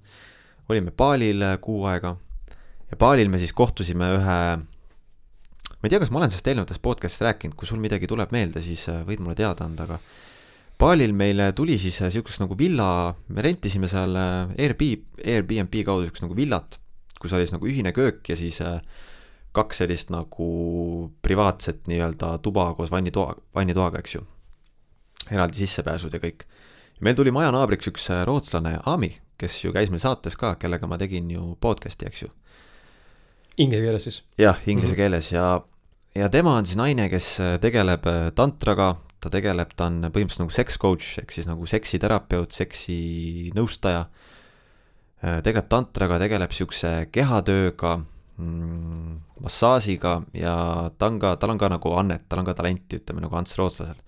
olime 0.70 0.92
Balil 0.92 1.42
äh, 1.42 1.58
kuu 1.62 1.86
aega 1.90 2.16
ja 2.92 2.98
Balil 2.98 3.30
me 3.30 3.40
siis 3.42 3.54
kohtusime 3.54 4.10
ühe, 4.18 4.40
ma 4.60 5.86
ei 5.86 5.92
tea, 5.92 6.02
kas 6.02 6.12
ma 6.14 6.22
olen 6.22 6.32
sellest 6.34 6.50
eelnevates 6.52 6.82
podcast'is 6.84 7.26
rääkinud, 7.26 7.58
kui 7.58 7.70
sul 7.70 7.82
midagi 7.82 8.10
tuleb 8.10 8.34
meelde, 8.36 8.62
siis 8.66 8.86
äh, 8.92 9.02
võid 9.08 9.24
mulle 9.24 9.38
teada 9.40 9.66
anda, 9.66 9.88
aga 9.90 10.00
Balil 10.80 11.12
meile 11.14 11.52
tuli 11.52 11.78
siis 11.78 12.02
äh, 12.02 12.14
nagu 12.40 12.56
villa, 12.58 13.14
me 13.28 13.42
rentisime 13.44 13.88
seal 13.92 14.16
Airbnb, 14.16 15.22
Airbnb 15.26 15.74
kaudu 15.86 16.06
niisugust 16.06 16.24
nagu 16.24 16.36
villat, 16.38 16.80
kus 17.20 17.34
oli 17.34 17.44
siis 17.44 17.56
nagu 17.56 17.68
ühine 17.68 17.92
köök 17.92 18.30
ja 18.32 18.38
siis 18.40 18.62
kaks 19.56 19.82
sellist 19.82 20.12
nagu 20.14 20.50
privaatset 21.26 21.88
nii-öelda 21.90 22.38
tuba 22.46 22.70
koos 22.78 22.92
vannitoa, 22.92 23.34
vannitoaga, 23.56 24.02
eks 24.04 24.16
ju. 24.16 24.22
eraldi 25.32 25.66
sissepääsud 25.66 26.14
ja 26.14 26.20
kõik. 26.20 26.46
meil 27.00 27.16
tuli 27.16 27.32
maja 27.32 27.52
naabriks 27.52 27.90
üks 27.90 28.10
rootslane, 28.26 28.80
Ami, 28.86 29.18
kes 29.38 29.64
ju 29.64 29.74
käis 29.74 29.90
meil 29.90 30.04
saates 30.04 30.38
ka, 30.38 30.56
kellega 30.56 30.88
ma 30.88 30.98
tegin 30.98 31.32
ju 31.32 31.56
podcast'i, 31.62 32.08
eks 32.08 32.24
ju. 32.24 32.30
Inglise 33.58 33.84
keeles 33.84 34.04
siis? 34.04 34.24
jah, 34.38 34.60
inglise 34.66 34.94
mm 34.94 34.94
-hmm. 34.94 34.96
keeles 34.96 35.32
ja, 35.32 35.62
ja 36.16 36.30
tema 36.30 36.56
on 36.56 36.66
siis 36.66 36.78
naine, 36.78 37.10
kes 37.10 37.38
tegeleb 37.62 38.06
äh, 38.08 38.32
tantraga, 38.36 38.96
ta 39.20 39.32
tegeleb, 39.34 39.74
ta 39.76 39.90
on 39.90 40.02
põhimõtteliselt 40.08 40.46
nagu 40.46 40.56
sex 40.56 40.80
coach 40.82 41.20
ehk 41.22 41.34
siis 41.36 41.48
nagu 41.50 41.68
seksiterapeut, 41.70 42.56
seksi 42.56 43.00
nõustaja. 43.58 44.06
Äh, 45.20 45.42
tegeleb 45.44 45.68
tantraga, 45.72 46.20
tegeleb 46.22 46.54
siukse 46.56 47.10
kehatööga 47.12 47.98
mm,, 48.40 49.18
massaažiga 49.44 50.22
ja 50.34 50.54
ta 50.98 51.10
on 51.12 51.20
ka, 51.20 51.36
tal 51.42 51.56
on 51.56 51.60
ka 51.60 51.72
nagu 51.72 51.96
annet, 52.00 52.24
tal 52.30 52.44
on 52.44 52.48
ka 52.48 52.56
talenti, 52.56 53.02
ütleme 53.02 53.26
nagu 53.26 53.36
Ants 53.36 53.58
Rootslasel. 53.60 54.00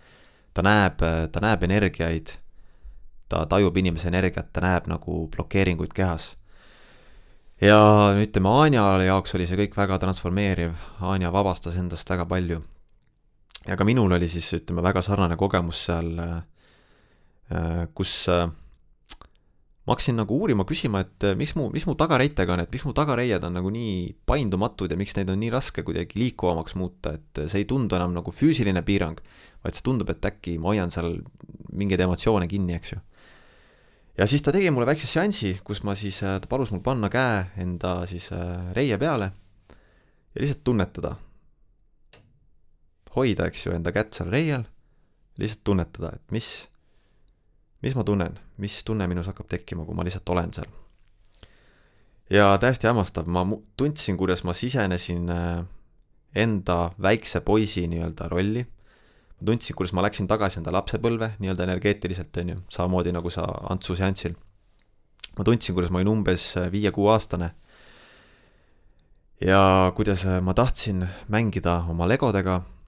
ta 0.53 0.63
näeb, 0.63 1.03
ta 1.31 1.39
näeb 1.43 1.61
energiaid 1.63 2.33
ta 3.31 3.45
tajub 3.47 3.77
inimese 3.79 4.09
energiat, 4.11 4.51
ta 4.51 4.63
näeb 4.63 4.89
nagu 4.91 5.25
blokeeringuid 5.31 5.95
kehas. 5.95 6.35
ja 7.61 7.77
ütleme, 8.17 8.49
Anja 8.65 8.83
jaoks 9.05 9.35
oli 9.37 9.47
see 9.47 9.59
kõik 9.59 9.77
väga 9.77 9.99
transformeeriv, 10.01 10.73
Anja 11.13 11.31
vabastas 11.33 11.77
endast 11.79 12.09
väga 12.09 12.25
palju. 12.25 12.61
Ja 13.67 13.77
ka 13.77 13.85
minul 13.87 14.11
oli 14.17 14.29
siis, 14.31 14.47
ütleme, 14.57 14.83
väga 14.85 15.03
sarnane 15.05 15.37
kogemus 15.39 15.85
seal, 15.87 16.15
äh, 16.21 17.85
kus 17.97 18.15
äh, 18.31 18.47
ma 18.47 19.95
hakkasin 19.95 20.17
nagu 20.21 20.37
uurima, 20.37 20.65
küsima, 20.69 21.03
et 21.05 21.27
äh, 21.27 21.37
miks 21.37 21.53
mu, 21.57 21.69
mis 21.73 21.85
mu 21.89 21.95
tagareitega 21.99 22.55
on, 22.55 22.63
et 22.65 22.73
miks 22.73 22.87
mu 22.87 22.95
tagareied 22.97 23.43
on 23.47 23.57
nagu 23.59 23.73
nii 23.73 24.15
paindumatud 24.29 24.91
ja 24.91 24.97
miks 24.99 25.17
neid 25.17 25.29
on 25.33 25.39
nii 25.41 25.53
raske 25.53 25.85
kuidagi 25.87 26.19
liikuvamaks 26.21 26.77
muuta, 26.79 27.15
et 27.19 27.45
see 27.45 27.63
ei 27.63 27.69
tundu 27.69 27.97
enam 27.99 28.15
nagu 28.17 28.33
füüsiline 28.33 28.83
piirang, 28.87 29.21
vaid 29.61 29.77
see 29.77 29.85
tundub, 29.85 30.09
et 30.13 30.31
äkki 30.31 30.57
ma 30.61 30.73
hoian 30.73 30.93
seal 30.93 31.19
mingeid 31.71 32.03
emotsioone 32.07 32.49
kinni, 32.51 32.77
eks 32.79 32.95
ju 32.95 33.01
ja 34.17 34.27
siis 34.27 34.43
ta 34.43 34.53
tegi 34.53 34.71
mulle 34.73 34.89
väikse 34.89 35.07
seansi, 35.09 35.55
kus 35.65 35.83
ma 35.87 35.95
siis, 35.97 36.21
äh, 36.23 36.37
ta 36.41 36.49
palus 36.51 36.71
mul 36.73 36.83
panna 36.85 37.09
käe 37.11 37.45
enda 37.63 38.01
siis 38.09 38.29
äh, 38.35 38.71
reie 38.75 38.97
peale 39.01 39.31
ja 40.35 40.43
lihtsalt 40.43 40.63
tunnetada. 40.63 41.15
Hoida, 43.15 43.47
eks 43.49 43.65
ju, 43.65 43.73
enda 43.75 43.91
kätt 43.95 44.15
seal 44.17 44.31
reiel, 44.31 44.65
lihtsalt 45.41 45.63
tunnetada, 45.67 46.13
et 46.15 46.35
mis, 46.35 46.49
mis 47.83 47.95
ma 47.97 48.05
tunnen, 48.07 48.37
mis 48.61 48.77
tunne 48.87 49.07
minus 49.09 49.29
hakkab 49.31 49.49
tekkima, 49.51 49.85
kui 49.87 49.97
ma 49.97 50.05
lihtsalt 50.07 50.29
olen 50.29 50.53
seal. 50.55 50.69
ja 52.31 52.53
täiesti 52.61 52.87
hämmastav, 52.87 53.27
ma 53.27 53.43
tundsin, 53.77 54.17
kuidas 54.17 54.45
ma 54.47 54.53
sisenesin 54.55 55.29
äh, 55.29 55.63
enda 56.35 56.91
väikse 57.01 57.41
poisi 57.43 57.87
nii-öelda 57.91 58.29
rolli 58.31 58.63
ma 59.41 59.45
tundsin, 59.45 59.75
kuidas 59.75 59.93
ma 59.93 60.05
läksin 60.05 60.29
tagasi 60.29 60.61
enda 60.61 60.71
lapsepõlve 60.71 61.33
nii-öelda 61.41 61.65
energeetiliselt, 61.65 62.37
on 62.37 62.53
ju, 62.53 62.59
samamoodi 62.69 63.11
nagu 63.11 63.29
sa 63.33 63.47
Antsu 63.69 63.95
seansil. 63.97 64.35
ma 65.37 65.43
tundsin, 65.43 65.75
kuidas 65.75 65.91
ma 65.91 65.99
olin 65.99 66.11
umbes 66.13 66.53
viie-kuueaastane. 66.71 67.51
ja 69.41 69.91
kuidas 69.95 70.25
äh, 70.25 70.41
ma 70.41 70.53
tahtsin 70.53 71.07
mängida 71.27 71.83
oma 71.89 72.07
legodega 72.07 72.61
äh,, 72.61 72.80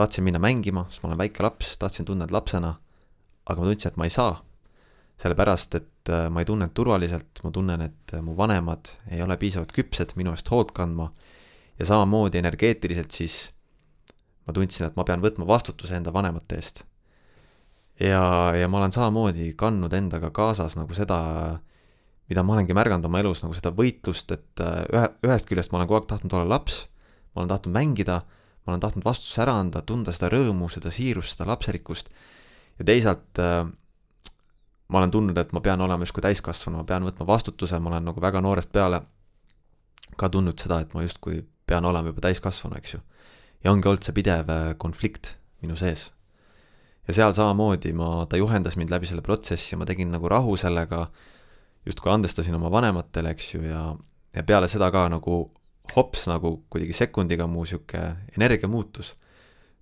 tahtsin 0.00 0.24
minna 0.24 0.40
mängima, 0.40 0.86
sest 0.88 1.02
ma 1.02 1.10
olen 1.10 1.20
väike 1.20 1.44
laps, 1.44 1.74
tahtsin 1.80 2.06
tunda 2.08 2.24
end 2.24 2.32
lapsena, 2.34 2.74
aga 3.46 3.60
ma 3.60 3.68
tundsin, 3.68 3.92
et 3.92 3.98
ma 4.00 4.08
ei 4.08 4.14
saa. 4.14 4.38
sellepärast, 5.20 5.74
et 5.76 6.08
äh, 6.08 6.30
ma 6.32 6.40
ei 6.40 6.46
tunne 6.48 6.64
end 6.64 6.72
turvaliselt, 6.72 7.42
ma 7.44 7.50
tunnen, 7.52 7.82
et 7.84 8.12
äh, 8.16 8.22
mu 8.24 8.32
vanemad 8.38 8.88
ei 9.12 9.20
ole 9.20 9.36
piisavalt 9.36 9.74
küpsed 9.76 10.14
minu 10.16 10.32
eest 10.32 10.48
hoolt 10.48 10.70
kandma 10.72 11.10
ja 11.76 11.84
samamoodi 11.84 12.40
energeetiliselt 12.40 13.12
siis 13.12 13.50
ma 14.48 14.54
tundsin, 14.56 14.86
et 14.88 14.96
ma 14.96 15.04
pean 15.04 15.20
võtma 15.20 15.44
vastutuse 15.44 15.98
enda 15.98 16.14
vanemate 16.14 16.56
eest. 16.56 16.80
ja, 18.00 18.22
ja 18.56 18.68
ma 18.72 18.80
olen 18.80 18.96
samamoodi 18.96 19.52
kandnud 19.60 19.92
endaga 19.92 20.32
kaasas 20.32 20.78
nagu 20.80 20.96
seda, 20.96 21.20
mida 22.32 22.40
ma 22.40 22.56
olengi 22.56 22.72
märganud 22.72 23.04
oma 23.04 23.20
elus, 23.20 23.44
nagu 23.44 23.52
seda 23.58 23.74
võitlust, 23.76 24.32
et 24.32 24.64
äh, 24.64 24.86
ühe, 24.88 25.06
ühest 25.28 25.52
küljest 25.52 25.68
ma 25.68 25.82
olen 25.82 25.90
kogu 25.90 26.00
aeg 26.00 26.12
tahtnud 26.14 26.38
olla 26.38 26.54
laps, 26.56 26.86
ma 27.34 27.44
olen 27.44 27.52
tahtnud 27.52 27.76
mängida 27.76 28.22
ma 28.66 28.72
olen 28.74 28.80
tahtnud 28.80 29.04
vastutuse 29.04 29.42
ära 29.42 29.54
anda, 29.60 29.82
tunda 29.86 30.12
seda 30.12 30.28
rõõmu, 30.32 30.68
seda 30.72 30.92
siirust, 30.94 31.36
seda 31.36 31.48
lapselikkust 31.48 32.10
ja 32.78 32.86
teisalt 32.88 33.40
äh, 33.40 33.64
ma 34.90 34.98
olen 34.98 35.10
tundnud, 35.10 35.38
et 35.38 35.52
ma 35.54 35.62
pean 35.64 35.80
olema 35.80 36.06
justkui 36.06 36.24
täiskasvanu, 36.24 36.80
ma 36.80 36.86
pean 36.88 37.06
võtma 37.06 37.26
vastutuse, 37.28 37.78
ma 37.78 37.92
olen 37.92 38.08
nagu 38.10 38.22
väga 38.22 38.42
noorest 38.42 38.72
peale 38.74 39.02
ka 40.18 40.28
tundnud 40.28 40.58
seda, 40.58 40.80
et 40.82 40.94
ma 40.94 41.04
justkui 41.04 41.44
pean 41.70 41.86
olema 41.86 42.10
juba 42.10 42.26
täiskasvanu, 42.26 42.80
eks 42.80 42.96
ju. 42.96 43.02
ja 43.64 43.72
ongi 43.72 43.88
olnud 43.88 44.06
see 44.06 44.16
pidev 44.16 44.50
äh, 44.50 44.72
konflikt 44.78 45.36
minu 45.62 45.76
sees. 45.76 46.10
ja 47.06 47.14
seal 47.14 47.34
samamoodi 47.36 47.92
ma, 47.94 48.26
ta 48.26 48.40
juhendas 48.40 48.76
mind 48.76 48.90
läbi 48.90 49.06
selle 49.06 49.22
protsessi 49.22 49.74
ja 49.74 49.78
ma 49.78 49.86
tegin 49.86 50.10
nagu 50.10 50.28
rahu 50.28 50.56
sellega, 50.56 51.06
justkui 51.86 52.12
andestasin 52.12 52.54
oma 52.54 52.70
vanematele, 52.70 53.30
eks 53.36 53.54
ju, 53.54 53.62
ja, 53.62 53.84
ja 54.34 54.42
peale 54.42 54.68
seda 54.68 54.90
ka 54.90 55.06
nagu 55.08 55.42
hops 55.96 56.26
nagu 56.30 56.60
kuidagi 56.70 56.94
sekundiga 56.96 57.46
mu 57.50 57.64
sihuke 57.66 58.00
energia 58.36 58.68
muutus. 58.68 59.16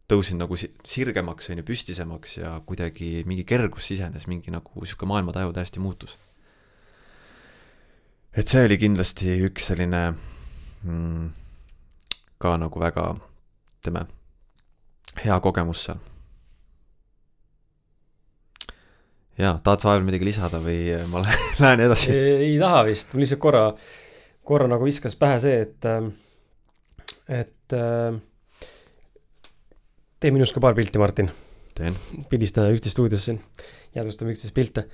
tõusin 0.08 0.38
nagu 0.40 0.56
sirgemaks, 0.56 1.50
on 1.52 1.58
ju, 1.60 1.64
püstisemaks 1.68 2.38
ja 2.38 2.54
kuidagi 2.64 3.26
mingi 3.28 3.42
kergus 3.44 3.90
sisenes, 3.90 4.24
mingi 4.24 4.48
nagu 4.48 4.86
sihuke 4.86 5.06
maailmataju 5.06 5.52
täiesti 5.52 5.80
muutus. 5.84 6.16
et 8.32 8.48
see 8.48 8.64
oli 8.64 8.78
kindlasti 8.78 9.36
üks 9.50 9.68
selline 9.68 10.02
mm, 10.82 11.28
ka 12.38 12.56
nagu 12.56 12.80
väga, 12.80 13.10
ütleme, 13.80 14.06
hea 15.24 15.40
kogemus 15.40 15.84
seal. 15.84 16.00
jaa, 19.38 19.58
tahad 19.62 19.82
sa 19.82 19.92
veel 19.92 20.08
midagi 20.08 20.24
lisada 20.24 20.58
või 20.62 20.94
ma 21.12 21.20
lähen 21.62 21.84
edasi? 21.84 22.16
ei 22.16 22.56
taha 22.58 22.86
vist, 22.88 23.12
mul 23.12 23.26
lihtsalt 23.26 23.44
korra 23.44 23.66
korra 24.48 24.68
nagu 24.70 24.86
viskas 24.86 25.16
pähe 25.20 25.38
see, 25.42 25.60
et, 25.66 25.84
ähm, 25.88 26.10
et 27.28 27.76
äh, 27.76 28.16
tee 30.18 30.34
minust 30.34 30.56
ka 30.56 30.62
paar 30.64 30.76
pilti, 30.78 31.00
Martin. 31.00 31.30
teen. 31.78 31.94
pildistame 32.26 32.72
üksteist 32.74 32.96
stuudios 32.96 33.28
siin, 33.28 33.38
jäädvustame 33.94 34.32
üksteist 34.34 34.54
pilte. 34.56 34.88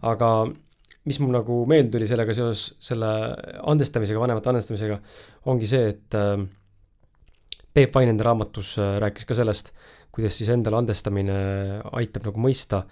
aga 0.00 0.30
mis 1.08 1.18
mul 1.20 1.34
nagu 1.34 1.58
meelde 1.68 1.92
tuli 1.96 2.08
sellega 2.08 2.32
seoses, 2.36 2.76
selle 2.80 3.10
andestamisega, 3.72 4.20
vanemate 4.20 4.52
andestamisega, 4.52 5.00
ongi 5.52 5.68
see, 5.68 5.90
et 5.92 6.16
äh, 6.16 6.38
Peep 7.74 7.94
Vain 7.94 8.10
enda 8.12 8.26
raamatus 8.30 8.76
äh, 8.80 8.94
rääkis 9.02 9.28
ka 9.28 9.36
sellest, 9.36 9.74
kuidas 10.14 10.38
siis 10.38 10.48
endale 10.54 10.80
andestamine 10.80 11.36
aitab 11.98 12.30
nagu 12.30 12.40
mõista 12.42 12.84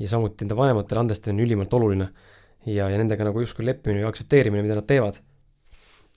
ja 0.00 0.10
samuti 0.10 0.44
enda 0.44 0.58
vanematele 0.58 1.04
andestamine 1.04 1.40
on 1.40 1.46
ülimalt 1.46 1.78
oluline. 1.78 2.10
ja, 2.66 2.88
ja 2.90 2.98
nendega 2.98 3.24
nagu 3.24 3.40
justkui 3.40 3.64
leppimine 3.64 4.02
ja 4.02 4.10
aktsepteerimine, 4.10 4.64
mida 4.66 4.74
nad 4.80 4.88
teevad 4.88 5.20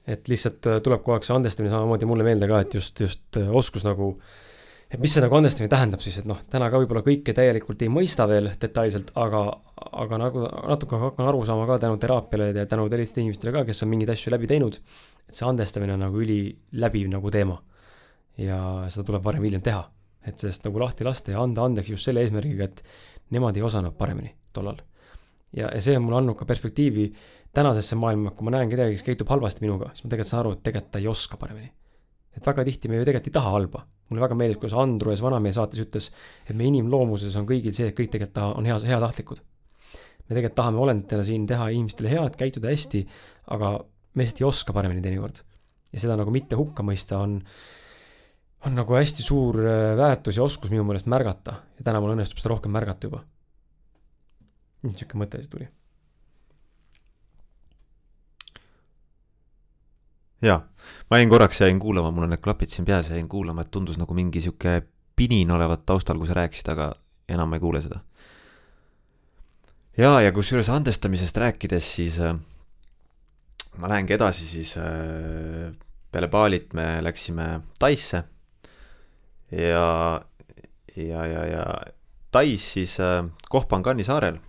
et 0.10 0.30
lihtsalt 0.32 0.68
äh, 0.70 0.80
tuleb 0.84 1.04
kogu 1.04 1.18
aeg 1.18 1.28
see 1.28 1.36
andestamine 1.36 1.74
samamoodi 1.74 2.08
mulle 2.10 2.26
meelde 2.26 2.50
ka, 2.50 2.62
et 2.66 2.78
just, 2.80 3.00
just 3.04 3.40
äh, 3.40 3.50
oskus 3.62 3.86
nagu, 3.86 4.12
et 4.90 4.98
mis 5.02 5.14
see 5.14 5.24
nagu 5.24 5.38
andestamine 5.38 5.72
tähendab 5.72 6.04
siis, 6.04 6.18
et 6.22 6.30
noh, 6.30 6.40
täna 6.52 6.70
ka 6.72 6.82
võib-olla 6.82 7.04
kõike 7.06 7.36
täielikult 7.38 7.86
ei 7.86 7.92
mõista 7.94 8.26
veel 8.30 8.52
detailselt, 8.62 9.12
aga, 9.20 9.44
aga 10.04 10.22
nagu 10.22 10.48
natuke 10.72 11.00
hakkan 11.04 11.30
aru 11.30 11.46
saama 11.48 11.68
ka 11.70 11.80
tänu 11.86 12.00
teraapiale 12.02 12.52
ja 12.56 12.66
tänu 12.70 12.90
teistele 12.92 13.28
inimestele 13.28 13.56
ka, 13.56 13.66
kes 13.70 13.86
on 13.86 13.94
mingeid 13.94 14.14
asju 14.16 14.34
läbi 14.34 14.50
teinud, 14.50 14.82
et 15.30 15.38
see 15.38 15.48
andestamine 15.48 15.96
on 15.98 16.06
nagu 16.08 16.26
üliläbiv 16.26 17.10
nagu 17.14 17.34
teema. 17.34 17.62
ja 18.40 18.58
seda 18.88 19.04
tuleb 19.04 19.24
varem 19.24 19.44
või 19.44 19.50
hiljem 19.50 19.64
teha, 19.66 19.82
et 20.24 20.40
sellest 20.40 20.64
nagu 20.64 20.80
lahti 20.80 21.04
lasta 21.04 21.34
ja 21.34 21.42
anda 21.44 21.66
andeks 21.68 21.90
just 21.92 22.08
selle 22.08 22.24
eesmärgiga, 22.24 22.70
et 22.70 22.84
nemad 23.36 23.58
ei 23.58 23.66
osanud 23.68 23.98
paremini 24.00 24.32
tollal. 24.56 24.80
ja, 25.52 25.68
ja 25.68 25.82
see 25.84 25.98
on 26.00 26.06
mulle 26.08 26.22
andnud 26.24 26.40
ka 26.40 26.48
perspektiivi 26.48 27.10
tänasesse 27.56 27.98
maailma, 27.98 28.34
kui 28.38 28.46
ma 28.46 28.54
näen 28.54 28.70
kedagi, 28.72 28.98
kes 28.98 29.06
käitub 29.06 29.30
halvasti 29.34 29.66
minuga, 29.66 29.90
siis 29.94 30.06
ma 30.06 30.14
tegelikult 30.14 30.32
saan 30.32 30.42
aru, 30.44 30.56
et 30.56 30.64
tegelikult 30.66 30.92
ta 30.94 31.02
ei 31.02 31.08
oska 31.10 31.38
paremini. 31.42 31.72
et 32.38 32.46
väga 32.46 32.64
tihti 32.64 32.88
me 32.88 33.00
ju 33.00 33.06
tegelikult 33.08 33.28
ei 33.28 33.36
taha 33.36 33.54
halba. 33.56 33.86
mulle 34.10 34.22
väga 34.22 34.36
meeldib, 34.38 34.60
kuidas 34.62 34.78
Andrus 34.78 35.22
Vanamehe 35.22 35.54
saates 35.54 35.82
ütles, 35.82 36.10
et 36.46 36.56
meie 36.56 36.70
inimloomuses 36.70 37.36
on 37.38 37.46
kõigil 37.50 37.74
see, 37.74 37.90
et 37.90 37.98
kõik 37.98 38.10
tegelikult 38.14 38.34
taha, 38.34 38.54
on 38.58 38.66
hea, 38.66 38.78
heatahtlikud. 38.92 39.42
me 40.30 40.36
tegelikult 40.36 40.56
tahame 40.62 40.82
olenditena 40.86 41.24
siin 41.26 41.48
teha 41.50 41.70
inimestele 41.74 42.14
head, 42.14 42.38
käituda 42.38 42.70
hästi, 42.70 43.06
aga 43.56 43.80
me 44.14 44.24
lihtsalt 44.26 44.42
ei 44.42 44.50
oska 44.50 44.74
paremini 44.74 45.02
teinekord. 45.02 45.42
ja 45.94 46.00
seda 46.00 46.16
nagu 46.16 46.32
mitte 46.32 46.56
hukka 46.56 46.86
mõista 46.86 47.18
on, 47.18 47.40
on 48.66 48.76
nagu 48.78 48.94
hästi 48.94 49.26
suur 49.26 49.58
äh, 49.66 49.98
väärtus 49.98 50.38
ja 50.38 50.46
oskus 50.46 50.70
minu 50.70 50.86
meelest 50.86 51.10
märgata 51.10 51.58
ja 51.80 51.84
täna 51.84 52.02
mul 52.02 52.14
õnnestub 52.14 52.38
seda 52.38 52.54
rohkem 52.54 52.72
märgata 52.78 53.10
juba. 53.10 53.26
niisugune 54.86 55.26
mõte 55.26 55.42
siis 55.42 55.50
tuli 55.50 55.70
jaa, 60.42 60.60
ma 61.10 61.20
jäin 61.20 61.30
korraks, 61.30 61.62
jäin 61.62 61.80
kuulama, 61.80 62.12
mul 62.12 62.28
on 62.28 62.34
need 62.36 62.44
klapid 62.44 62.72
siin 62.72 62.86
peas 62.86 63.10
jäin 63.10 63.30
kuulama, 63.30 63.62
et 63.62 63.72
tundus 63.72 63.98
nagu 64.00 64.14
mingi 64.14 64.42
sihuke 64.42 64.82
pinin 65.16 65.52
olevat 65.52 65.86
taustal, 65.86 66.18
kui 66.18 66.28
sa 66.28 66.38
rääkisid, 66.38 66.72
aga 66.72 66.94
enam 67.30 67.54
ei 67.54 67.60
kuule 67.60 67.82
seda. 67.84 68.00
jaa, 69.98 70.22
ja 70.22 70.32
kusjuures 70.32 70.70
andestamisest 70.70 71.38
rääkides, 71.38 71.94
siis 71.96 72.20
äh, 72.24 72.36
ma 73.78 73.92
lähengi 73.92 74.16
edasi, 74.16 74.48
siis 74.48 74.76
äh, 74.78 75.72
peale 76.12 76.28
Balit 76.28 76.74
me 76.74 77.00
läksime 77.04 77.62
Taisse 77.80 78.24
ja, 79.52 80.22
ja, 80.96 81.26
ja, 81.26 81.46
ja 81.46 81.66
Tais 82.32 82.74
siis 82.74 83.00
äh, 83.00 83.26
Kohpangani 83.50 84.04
saarel. 84.04 84.40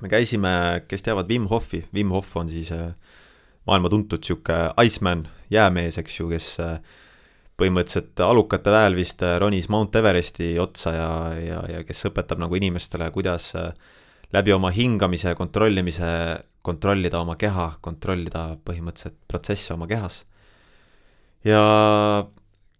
me 0.00 0.08
käisime, 0.08 0.82
kes 0.88 1.02
teavad 1.02 1.28
Wim 1.28 1.46
Hofi, 1.46 1.84
Wim 1.94 2.10
Hof 2.10 2.36
on 2.36 2.48
siis 2.48 2.72
äh, 2.72 2.94
maailma 3.66 3.90
tuntud 3.92 4.24
sihuke 4.26 4.58
Iceman, 4.82 5.26
jäämees, 5.52 5.98
eks 6.02 6.18
ju, 6.20 6.28
kes 6.32 6.48
äh, 6.62 6.78
põhimõtteliselt 7.60 8.22
alukate 8.24 8.72
väel 8.74 8.96
vist 8.98 9.22
äh, 9.22 9.36
ronis 9.42 9.68
Mount 9.72 9.96
Everesti 9.98 10.54
otsa 10.62 10.94
ja, 10.96 11.10
ja, 11.38 11.60
ja 11.76 11.84
kes 11.86 12.08
õpetab 12.10 12.42
nagu 12.42 12.58
inimestele, 12.58 13.10
kuidas 13.14 13.52
äh, 13.58 13.70
läbi 14.34 14.54
oma 14.54 14.72
hingamise, 14.74 15.34
kontrollimise, 15.38 16.10
kontrollida 16.64 17.20
oma 17.22 17.36
keha, 17.38 17.72
kontrollida 17.84 18.52
põhimõtteliselt 18.66 19.18
protsesse 19.30 19.74
oma 19.74 19.88
kehas. 19.90 20.22
ja 21.44 21.62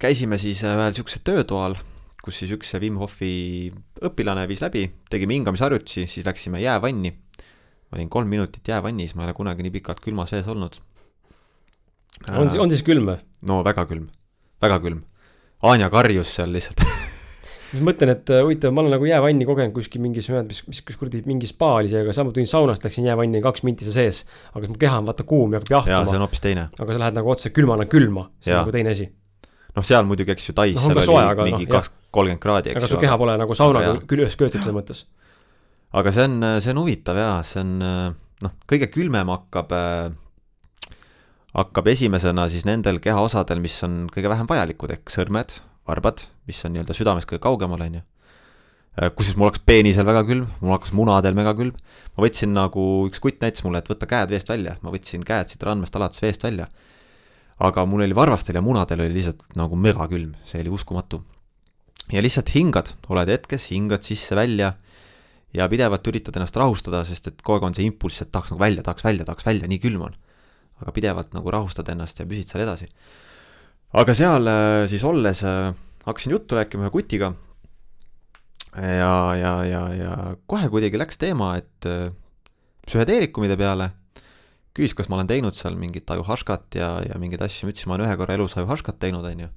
käisime 0.03 0.39
siis 0.39 0.63
ühel 0.67 0.95
siuksel 0.95 1.23
töötoal, 1.27 1.77
kus 2.23 2.39
siis 2.39 2.53
üks 2.55 2.75
Wim 2.83 2.99
Hofi 2.99 3.73
õpilane 4.03 4.47
viis 4.51 4.63
läbi, 4.63 4.87
tegime 5.11 5.35
hingamisharjutusi, 5.35 6.07
siis 6.11 6.27
läksime 6.27 6.63
jäävanni 6.63 7.13
ma 7.93 8.01
olin 8.01 8.09
kolm 8.09 8.29
minutit 8.33 8.69
jäävannis, 8.69 9.15
ma 9.15 9.27
ei 9.27 9.31
ole 9.31 9.37
kunagi 9.37 9.67
nii 9.67 9.77
pikalt 9.77 10.01
külmas 10.01 10.33
vees 10.33 10.49
olnud. 10.49 10.79
on, 12.33 12.49
on 12.65 12.73
siis 12.73 12.83
külm 12.87 13.11
või? 13.11 13.19
no 13.45 13.61
väga 13.67 13.85
külm, 13.91 14.09
väga 14.63 14.81
külm. 14.81 15.03
Anja 15.63 15.87
karjus 15.93 16.33
seal 16.35 16.51
lihtsalt 16.51 16.81
ma 17.77 17.85
mõtlen, 17.91 18.15
et 18.15 18.33
äh, 18.33 18.41
huvitav, 18.43 18.73
ma 18.75 18.83
olen 18.83 18.97
nagu 18.97 19.07
jäävanni 19.07 19.47
kogenud 19.49 19.77
kuskil 19.77 20.03
mingis, 20.03 20.31
mis, 20.49 20.63
mis, 20.69 20.81
kus 20.89 20.99
kuradi 21.01 21.21
mingi 21.29 21.49
spa 21.49 21.75
oli 21.83 21.93
see, 21.93 22.01
aga 22.03 22.17
sama 22.17 22.33
tulin 22.33 22.49
saunast, 22.49 22.85
läksin 22.85 23.07
jäävanni 23.11 23.45
kaks 23.45 23.65
minti 23.69 23.87
seal 23.87 23.99
sees. 24.01 24.23
aga 24.57 24.73
mu 24.73 24.79
keha 24.81 24.99
on 25.03 25.09
vaata 25.09 25.29
kuum 25.29 25.53
ja 25.53 25.61
hakkab 25.61 25.77
jahtuma. 25.77 25.99
jaa, 25.99 26.09
see 26.09 26.21
on 26.21 26.27
hoopis 26.27 26.45
teine. 26.45 26.69
aga 26.79 26.97
sa 26.97 27.05
lähed 27.05 27.21
nagu 27.21 27.33
otse 27.37 27.53
külmana 27.53 27.87
külma, 27.93 28.29
see 28.41 28.57
on 28.57 28.65
nagu 28.65 28.77
teine 28.77 28.97
asi. 28.97 29.09
noh, 29.77 29.87
seal 29.87 30.09
muidugi, 30.09 30.33
eks 30.33 30.49
ju, 30.49 30.57
Tais 30.57 30.77
no, 30.77 30.89
seal 30.89 31.01
oli 31.01 31.09
soe, 31.13 31.25
aga, 31.25 31.49
mingi 31.49 31.69
kaks 31.69 31.93
no,, 31.93 32.07
kolmkümmend 32.19 32.45
kraadi, 32.45 32.73
eks 32.73 32.81
ju. 32.81 32.85
aga 32.85 32.93
su 32.97 33.03
keha 33.05 33.21
pole 33.21 33.37
nagu 33.41 33.57
saunaga 33.57 33.99
küll 34.09 34.25
ühes 34.27 34.37
köetud 34.41 34.61
selles 34.61 34.77
mõttes 34.81 35.05
aga 35.93 36.13
see 36.13 36.25
on, 36.25 36.37
see 36.65 36.73
on 36.73 36.81
huvitav 36.81 37.19
jaa, 37.21 37.39
see 37.47 37.61
on 37.63 37.73
noh, 38.43 38.55
kõige 38.69 38.89
külmem 38.93 39.31
hakkab, 39.33 39.75
hakkab 41.57 41.91
esimesena 41.93 42.47
siis 42.53 42.65
nendel 42.69 43.01
kehaosadel, 43.03 43.61
mis 43.63 43.77
on 43.87 44.07
kõige 44.13 44.33
vähem 44.33 44.49
vajalikud, 44.49 44.95
ehk 44.97 45.13
sõrmed, 45.13 45.59
varbad, 45.89 46.25
mis 46.49 46.63
on 46.67 46.75
nii-öelda 46.75 46.97
südamest 46.97 47.29
kõige 47.31 47.43
kaugemal, 47.45 47.83
on 47.85 48.01
ju. 48.01 48.05
kusjuures 49.17 49.39
mul 49.41 49.51
hakkas 49.51 49.65
peenisel 49.67 50.07
väga 50.09 50.23
külm, 50.29 50.47
mul 50.61 50.75
hakkas 50.77 50.95
munadel 50.97 51.37
mega 51.37 51.55
külm. 51.59 51.77
ma 52.17 52.25
võtsin 52.27 52.55
nagu, 52.57 52.87
üks 53.09 53.21
kutt 53.21 53.45
näitas 53.45 53.65
mulle, 53.65 53.83
et 53.83 53.91
võta 53.93 54.09
käed 54.09 54.33
veest 54.33 54.49
välja, 54.49 54.79
ma 54.83 54.95
võtsin 54.95 55.25
käed 55.25 55.53
siit 55.53 55.63
randmest 55.63 55.97
alates 55.97 56.23
veest 56.23 56.45
välja. 56.45 56.69
aga 57.59 57.85
mul 57.87 58.03
oli 58.03 58.17
varvastel 58.17 58.57
ja 58.57 58.63
munadel 58.65 59.05
oli 59.05 59.15
lihtsalt 59.19 59.45
nagu 59.57 59.77
megakülm, 59.77 60.35
see 60.45 60.61
oli 60.65 60.73
uskumatu. 60.73 61.23
ja 62.13 62.23
lihtsalt 62.23 62.55
hingad, 62.55 62.95
oled 63.09 63.29
hetkes, 63.29 63.69
hingad 63.71 64.03
sisse-välja 64.03 64.73
ja 65.57 65.69
pidevalt 65.69 66.09
üritad 66.09 66.37
ennast 66.39 66.57
rahustada, 66.57 67.03
sest 67.09 67.29
et 67.29 67.43
kogu 67.45 67.59
aeg 67.59 67.69
on 67.69 67.77
see 67.77 67.87
impulss, 67.87 68.25
et 68.25 68.33
tahaks 68.33 68.53
nagu 68.55 68.63
välja, 68.63 68.85
tahaks 68.87 69.05
välja, 69.05 69.27
tahaks 69.29 69.47
välja, 69.47 69.69
nii 69.69 69.81
külm 69.83 70.09
on. 70.09 70.19
aga 70.83 70.93
pidevalt 70.97 71.35
nagu 71.37 71.53
rahustad 71.55 71.89
ennast 71.93 72.19
ja 72.19 72.27
püsid 72.27 72.49
seal 72.51 72.65
edasi. 72.65 72.89
aga 73.93 74.15
seal 74.17 74.49
äh, 74.49 74.85
siis 74.91 75.05
olles 75.05 75.45
äh, 75.45 75.75
hakkasin 76.07 76.33
juttu 76.33 76.57
rääkima 76.57 76.89
ühe 76.89 76.91
kutiga 76.91 77.35
ja, 78.77 79.35
ja, 79.37 79.55
ja, 79.65 79.83
ja 79.95 80.13
kohe 80.47 80.69
kuidagi 80.73 80.99
läks 80.99 81.21
teema, 81.21 81.57
et 81.61 81.87
äh, 81.87 82.09
psühhedeelikumide 82.89 83.59
peale, 83.61 83.93
küsis, 84.73 84.97
kas 84.97 85.13
ma 85.13 85.21
olen 85.21 85.29
teinud 85.29 85.55
seal 85.55 85.77
mingit 85.77 86.09
ajuhaškat 86.11 86.81
ja, 86.81 86.95
ja 87.05 87.21
mingeid 87.21 87.45
asju, 87.45 87.69
ma 87.69 87.75
ütlesin, 87.75 87.93
ma 87.93 87.99
olen 87.99 88.09
ühe 88.09 88.17
korra 88.21 88.39
elus 88.39 88.57
ajuhaškat 88.57 88.99
teinud, 89.05 89.29
on 89.29 89.45
ju. 89.45 89.51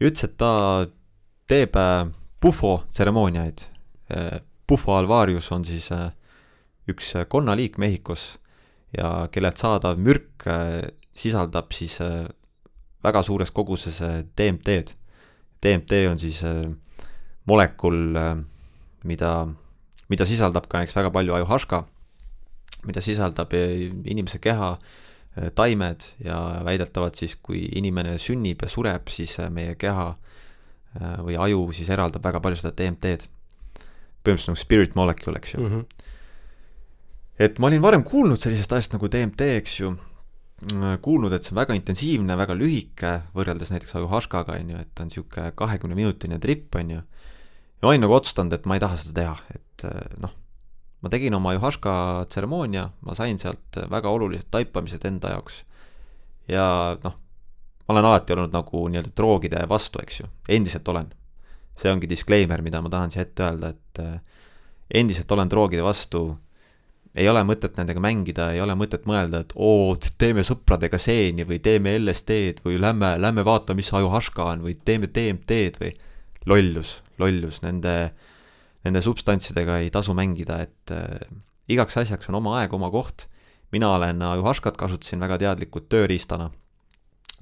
ja 0.00 0.08
ütles, 0.08 0.24
et 0.24 0.38
ta 0.40 0.52
teeb 1.48 1.76
pufo 2.40 2.82
tseremooniaid. 2.92 3.64
Pufo 4.68 4.98
alvarius 4.98 5.48
on 5.56 5.64
siis 5.64 5.88
üks 6.88 7.14
konnaliik 7.32 7.78
Mehhikos 7.80 8.38
ja 8.92 9.28
kellelt 9.32 9.56
saadav 9.60 9.96
mürk 10.00 10.44
sisaldab 11.16 11.72
siis 11.72 11.98
väga 13.04 13.22
suures 13.24 13.50
koguses 13.54 14.00
DMT-d. 14.36 14.92
DMT 15.62 16.02
on 16.10 16.20
siis 16.20 16.42
molekul, 17.48 17.96
mida, 19.08 19.32
mida 20.12 20.26
sisaldab 20.28 20.68
ka 20.68 20.82
näiteks 20.82 20.96
väga 20.98 21.12
palju 21.16 21.34
ajuhaška, 21.38 21.82
mida 22.86 23.02
sisaldab 23.04 23.54
inimese 23.54 24.38
keha, 24.42 24.74
taimed 25.54 26.04
ja 26.24 26.38
väidetavalt 26.66 27.18
siis, 27.18 27.36
kui 27.42 27.64
inimene 27.78 28.18
sünnib 28.18 28.62
ja 28.62 28.68
sureb, 28.70 29.08
siis 29.12 29.38
meie 29.54 29.74
keha 29.78 30.12
või 31.24 31.36
aju 31.38 31.68
siis 31.76 31.90
eraldab 31.94 32.24
väga 32.24 32.40
palju 32.44 32.60
seda 32.60 32.74
DMT-d. 32.76 33.28
Põhimõtteliselt 34.24 34.54
nagu 34.54 34.62
spirit 34.64 34.98
molecule, 34.98 35.40
eks 35.40 35.54
ju 35.54 35.62
mm. 35.62 35.72
-hmm 35.72 35.98
et 37.38 37.58
ma 37.62 37.70
olin 37.70 37.82
varem 37.82 38.04
kuulnud 38.06 38.40
sellisest 38.40 38.72
asjast 38.74 38.96
nagu 38.96 39.08
DMT, 39.10 39.46
eks 39.60 39.76
ju, 39.80 39.92
kuulnud, 41.04 41.34
et 41.34 41.46
see 41.46 41.54
on 41.54 41.60
väga 41.60 41.76
intensiivne, 41.78 42.34
väga 42.38 42.56
lühike, 42.58 43.12
võrreldes 43.36 43.70
näiteks 43.70 43.94
ajuhaškaga, 44.00 44.56
on 44.58 44.72
ju, 44.74 44.80
et 44.82 44.90
ta 44.90 45.04
on 45.04 45.12
niisugune 45.12 45.52
kahekümne 45.58 45.98
minutine 45.98 46.40
trip, 46.42 46.66
on 46.74 46.90
ju. 46.96 47.04
ja 47.78 47.86
ma 47.86 47.92
olin 47.92 48.02
nagu 48.02 48.16
otsustanud, 48.18 48.56
et 48.56 48.66
ma 48.66 48.74
ei 48.74 48.82
taha 48.82 48.98
seda 48.98 49.14
teha, 49.20 49.36
et 49.54 49.86
noh, 50.24 50.34
ma 50.98 51.12
tegin 51.14 51.38
oma 51.38 51.54
ajuhaška 51.54 51.92
tseremoonia, 52.32 52.88
ma 53.06 53.14
sain 53.14 53.38
sealt 53.38 53.78
väga 53.90 54.10
olulised 54.10 54.50
taipamised 54.50 55.06
enda 55.06 55.36
jaoks. 55.36 55.62
ja 56.50 56.66
noh, 57.04 57.14
ma 57.86 57.94
olen 57.94 58.10
alati 58.10 58.34
olnud 58.34 58.56
nagu 58.56 58.82
nii-öelda 58.90 59.14
droogide 59.14 59.62
vastu, 59.70 60.02
eks 60.02 60.20
ju, 60.24 60.32
endiselt 60.58 60.90
olen. 60.90 61.14
See 61.78 61.92
ongi 61.92 62.10
disclaimer, 62.10 62.62
mida 62.62 62.82
ma 62.82 62.90
tahan 62.92 63.14
siia 63.14 63.22
ette 63.26 63.44
öelda, 63.46 63.70
et 63.70 64.98
endiselt 64.98 65.30
olen 65.32 65.50
droogide 65.50 65.84
vastu 65.86 66.26
ei 67.18 67.28
ole 67.28 67.42
mõtet 67.46 67.78
nendega 67.78 68.02
mängida, 68.02 68.50
ei 68.54 68.60
ole 68.62 68.74
mõtet 68.78 69.06
mõelda, 69.08 69.42
et 69.42 69.54
oo, 69.56 69.94
teeme 70.20 70.44
sõpradega 70.46 71.00
seeni 71.00 71.46
või 71.48 71.58
teeme 71.62 71.96
LSD-d 71.98 72.62
või 72.66 72.78
lähme, 72.80 73.14
lähme 73.20 73.44
vaata, 73.46 73.76
mis 73.78 73.90
ajuhaška 73.94 74.46
on 74.52 74.62
või 74.66 74.76
teeme 74.84 75.10
DMT-d 75.14 75.82
või 75.82 75.92
lollus, 76.48 76.98
lollus, 77.20 77.62
nende, 77.64 77.96
nende 78.86 79.02
substantsidega 79.04 79.80
ei 79.82 79.90
tasu 79.94 80.14
mängida, 80.16 80.60
et 80.68 80.94
äh, 80.94 81.18
igaks 81.68 81.98
asjaks 82.04 82.30
on 82.30 82.38
oma 82.40 82.58
aeg, 82.60 82.72
oma 82.76 82.90
koht. 82.94 83.26
mina 83.72 83.90
olen 83.94 84.22
ajuhaškat 84.22 84.76
kasutasin 84.76 85.20
väga 85.20 85.38
teadlikult 85.38 85.88
tööriistana 85.88 86.50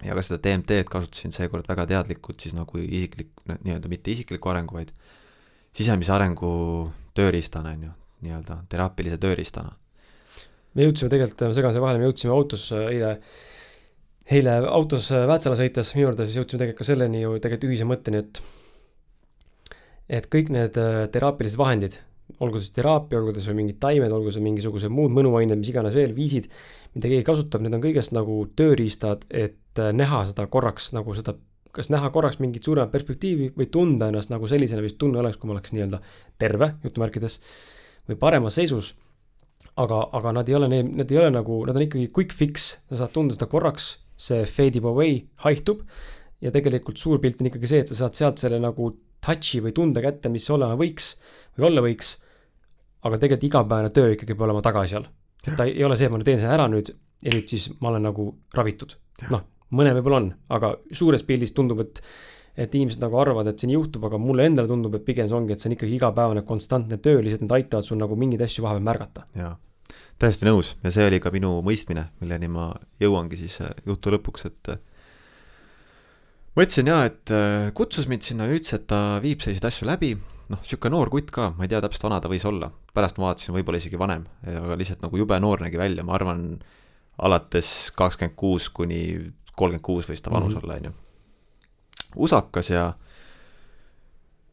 ja 0.05 0.17
ka 0.17 0.25
seda 0.25 0.41
DMT-d 0.45 0.89
kasutasin 0.91 1.33
seekord 1.35 1.69
väga 1.69 1.87
teadlikult 1.93 2.43
siis 2.43 2.55
nagu 2.57 2.81
isiklik, 2.83 3.31
nii-öelda 3.49 3.91
mitte 3.93 4.13
isikliku 4.13 4.53
arengu, 4.53 4.77
vaid 4.77 4.93
sisemise 5.77 6.13
arengu 6.13 6.51
tööriistana, 7.17 7.73
on 7.77 7.87
ju, 7.89 7.93
nii-öelda 8.27 8.61
teraapilise 8.73 9.19
tööriistana. 9.23 9.73
me 10.77 10.85
jõudsime 10.85 11.13
tegelikult, 11.13 11.47
ma 11.49 11.57
segan 11.57 11.73
siia 11.73 11.85
vahele, 11.85 12.03
me 12.03 12.11
jõudsime 12.11 12.35
autos 12.35 12.67
äh, 12.77 12.91
eile, 12.93 13.15
eile 14.37 14.59
autos 14.69 15.09
äh, 15.15 15.25
Väätsala 15.29 15.57
sõites 15.57 15.95
minu 15.97 16.13
siis 16.19 16.37
jõudsime 16.37 16.61
tegelikult 16.61 16.83
ka 16.85 16.91
selleni 16.91 17.23
ju 17.23 17.39
tegelikult 17.41 17.71
ühise 17.71 17.89
mõtteni, 17.89 18.21
et 18.25 18.43
et 20.21 20.29
kõik 20.31 20.53
need 20.55 20.77
äh, 20.79 21.07
teraapilised 21.13 21.59
vahendid, 21.59 21.97
olgu 22.45 22.61
siis 22.61 22.75
teraapia, 22.77 23.19
olgu 23.19 23.41
see 23.41 23.57
mingid 23.57 23.81
taimed, 23.83 24.13
olgu 24.13 24.33
see 24.35 24.45
mingisugused 24.45 24.93
muud 24.93 25.15
mõnuained, 25.15 25.57
mis 25.59 25.73
iganes 25.73 25.97
veel, 25.97 26.13
viisid, 26.15 26.51
mida 26.95 27.09
keegi 27.11 27.27
kasutab, 27.27 27.65
need 27.65 27.75
on 27.75 27.83
kõigest 27.83 28.13
nagu 28.15 28.43
tööriistad, 28.59 29.25
et 29.31 29.57
näha 29.93 30.25
seda 30.31 30.47
korraks 30.51 30.93
nagu 30.97 31.15
seda 31.15 31.37
kas 31.77 31.91
näha 31.93 32.11
korraks 32.11 32.41
mingit 32.41 32.65
suuremat 32.65 32.93
perspektiivi 32.93 33.51
või 33.57 33.69
tunda 33.73 34.09
ennast 34.11 34.33
nagu 34.33 34.49
sellisena, 34.49 34.83
mis 34.85 34.97
tunne 34.97 35.21
oleks, 35.21 35.37
kui 35.41 35.51
ma 35.51 35.57
oleks 35.57 35.75
nii-öelda 35.77 36.01
terve, 36.41 36.73
jutumärkides 36.85 37.41
või 38.09 38.19
paremas 38.21 38.57
seisus. 38.57 38.95
aga, 39.77 39.97
aga 40.17 40.33
nad 40.33 40.49
ei 40.49 40.55
ole, 40.57 40.69
need 40.73 41.11
ei 41.13 41.19
ole 41.21 41.31
nagu, 41.35 41.59
nad 41.69 41.77
on 41.77 41.85
ikkagi 41.85 42.09
quick 42.09 42.33
fix, 42.33 42.79
sa 42.89 43.03
saad 43.03 43.13
tunda 43.13 43.35
seda 43.37 43.49
korraks, 43.53 43.99
see 44.17 44.47
fade 44.49 44.81
ib 44.81 44.87
away, 44.89 45.27
haihtub. 45.45 45.83
ja 46.41 46.53
tegelikult 46.53 47.01
suur 47.01 47.21
pilt 47.21 47.41
on 47.41 47.51
ikkagi 47.51 47.69
see, 47.69 47.83
et 47.85 47.93
sa 47.93 47.99
saad 47.99 48.17
sealt 48.17 48.41
selle 48.41 48.61
nagu 48.61 48.95
touch'i 49.25 49.61
või 49.65 49.75
tunde 49.77 50.01
kätte, 50.05 50.31
mis 50.33 50.49
olema 50.51 50.77
võiks 50.81 51.17
või 51.59 51.69
olla 51.71 51.85
võiks. 51.85 52.17
aga 53.03 53.19
tegelikult 53.19 53.51
igapäevane 53.51 53.91
töö 53.91 54.15
ikkagi 54.15 54.33
peab 54.33 54.49
olema 54.49 54.63
tagasi 54.65 54.97
all. 54.97 55.11
ta 55.57 55.65
ei 55.69 55.85
ole 55.85 55.97
see, 55.97 56.09
et 56.09 56.13
ma 56.13 56.23
teen 56.25 56.41
selle 56.41 56.57
ära 56.57 56.69
nüüd 56.73 56.89
ja 56.89 57.33
nüüd 57.35 57.53
siis 57.53 57.69
ma 57.81 57.93
olen 57.93 58.09
nagu 58.09 58.31
ravitud. 58.55 58.97
noh, 59.31 59.45
mõne 59.75 59.93
võib-olla 59.97 60.23
on, 60.23 60.33
aga 60.55 60.75
suures 60.95 61.25
pildis 61.27 61.55
tundub, 61.57 61.83
et 61.85 62.03
et 62.57 62.73
inimesed 62.73 63.03
nagu 63.03 63.19
arvavad, 63.21 63.51
et 63.51 63.63
nii 63.69 63.77
juhtub, 63.77 64.07
aga 64.09 64.19
mulle 64.21 64.47
endale 64.49 64.71
tundub, 64.71 64.95
et 64.97 65.05
pigem 65.05 65.29
see 65.29 65.37
ongi, 65.37 65.53
et 65.53 65.61
see 65.61 65.69
on 65.69 65.77
ikkagi 65.77 65.99
igapäevane 65.99 66.43
konstantne 66.49 66.97
töö, 67.05 67.21
lihtsalt 67.21 67.45
need 67.45 67.53
aitavad 67.59 67.85
sul 67.85 68.01
nagu 68.01 68.17
mingeid 68.17 68.47
asju 68.47 68.65
vahepeal 68.65 68.87
märgata. 68.87 69.27
jaa, 69.37 69.53
täiesti 70.23 70.49
nõus. 70.49 70.73
Ja 70.85 70.93
see 70.95 71.05
oli 71.11 71.21
ka 71.21 71.33
minu 71.35 71.59
mõistmine, 71.67 72.07
milleni 72.23 72.49
ma 72.53 72.71
jõuangi 73.03 73.43
siis 73.43 73.59
äh, 73.61 73.75
jutu 73.89 74.15
lõpuks, 74.15 74.49
et 74.49 74.73
äh, 74.73 74.81
ma 76.57 76.65
ütlesin 76.65 76.89
jaa, 76.95 77.05
et 77.11 77.35
äh, 77.37 77.69
kutsus 77.77 78.09
mind 78.09 78.25
sinna, 78.25 78.49
ütles, 78.49 78.73
et 78.79 78.89
ta 78.89 79.21
viib 79.21 79.45
selliseid 79.45 79.69
asju 79.69 79.91
läbi, 79.93 80.15
noh, 80.49 80.65
niisugune 80.65 80.97
noor 80.97 81.13
kutt 81.13 81.29
ka, 81.37 81.53
ma 81.59 81.69
ei 81.69 81.75
tea 81.75 81.85
täpselt, 81.85 82.09
vana 82.09 82.25
ta 82.25 82.33
võis 82.33 82.49
olla, 82.49 82.73
pärast 82.97 83.21
ma 83.21 83.29
vaatasin, 83.29 83.53
võib-olla 83.59 83.83
isegi 83.83 84.01
vanem, 84.01 84.25
aga 84.49 84.81
lihtsalt 84.81 85.05
nagu 85.05 85.21
jube 85.21 85.37
noor 85.45 85.61
nägi 85.67 85.77
välja, 85.81 86.09
ma 86.09 86.17
arvan, 86.17 86.55
alates 87.21 87.91
kakskümmend 87.97 88.37
kuus 88.37 88.71
kuni 88.73 89.03
kolmkümmend 89.57 89.85
kuus 89.85 90.09
võis 90.11 90.23
ta 90.23 90.31
vanus 90.31 90.55
mm 90.55 90.61
-hmm. 90.61 90.65
olla, 90.65 90.79
on 90.79 90.89
ju 90.91 91.07
usakas 92.17 92.71
ja 92.73 92.89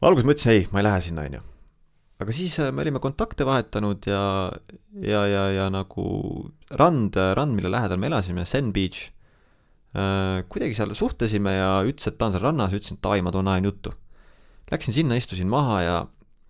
ma 0.00 0.10
alguses 0.10 0.28
mõtlesin, 0.28 0.52
ei, 0.52 0.68
ma 0.72 0.80
ei 0.80 0.88
lähe 0.88 1.02
sinna, 1.04 1.24
on 1.24 1.38
ju. 1.38 1.42
aga 2.24 2.36
siis 2.36 2.56
äh, 2.62 2.70
me 2.72 2.84
olime 2.84 3.00
kontakte 3.02 3.46
vahetanud 3.48 4.06
ja, 4.08 4.22
ja, 5.00 5.24
ja, 5.30 5.44
ja 5.54 5.68
nagu 5.72 6.06
rand, 6.70 7.18
rand, 7.38 7.56
mille 7.56 7.72
lähedal 7.72 8.00
me 8.00 8.10
elasime, 8.12 8.46
Sen 8.48 8.72
Beach 8.72 9.08
äh,, 9.96 10.44
kuidagi 10.48 10.76
seal 10.78 10.94
suhtlesime 10.98 11.56
ja 11.56 11.70
ütles, 11.86 12.10
et 12.10 12.18
ta 12.18 12.28
on 12.28 12.36
seal 12.36 12.44
rannas, 12.44 12.74
ütlesin, 12.76 13.00
et 13.00 13.04
davai, 13.04 13.22
ma 13.24 13.32
toon 13.34 13.48
ajan 13.52 13.70
juttu. 13.70 13.94
Läksin 14.72 14.96
sinna, 14.96 15.16
istusin 15.20 15.48
maha 15.50 15.80
ja 15.84 15.96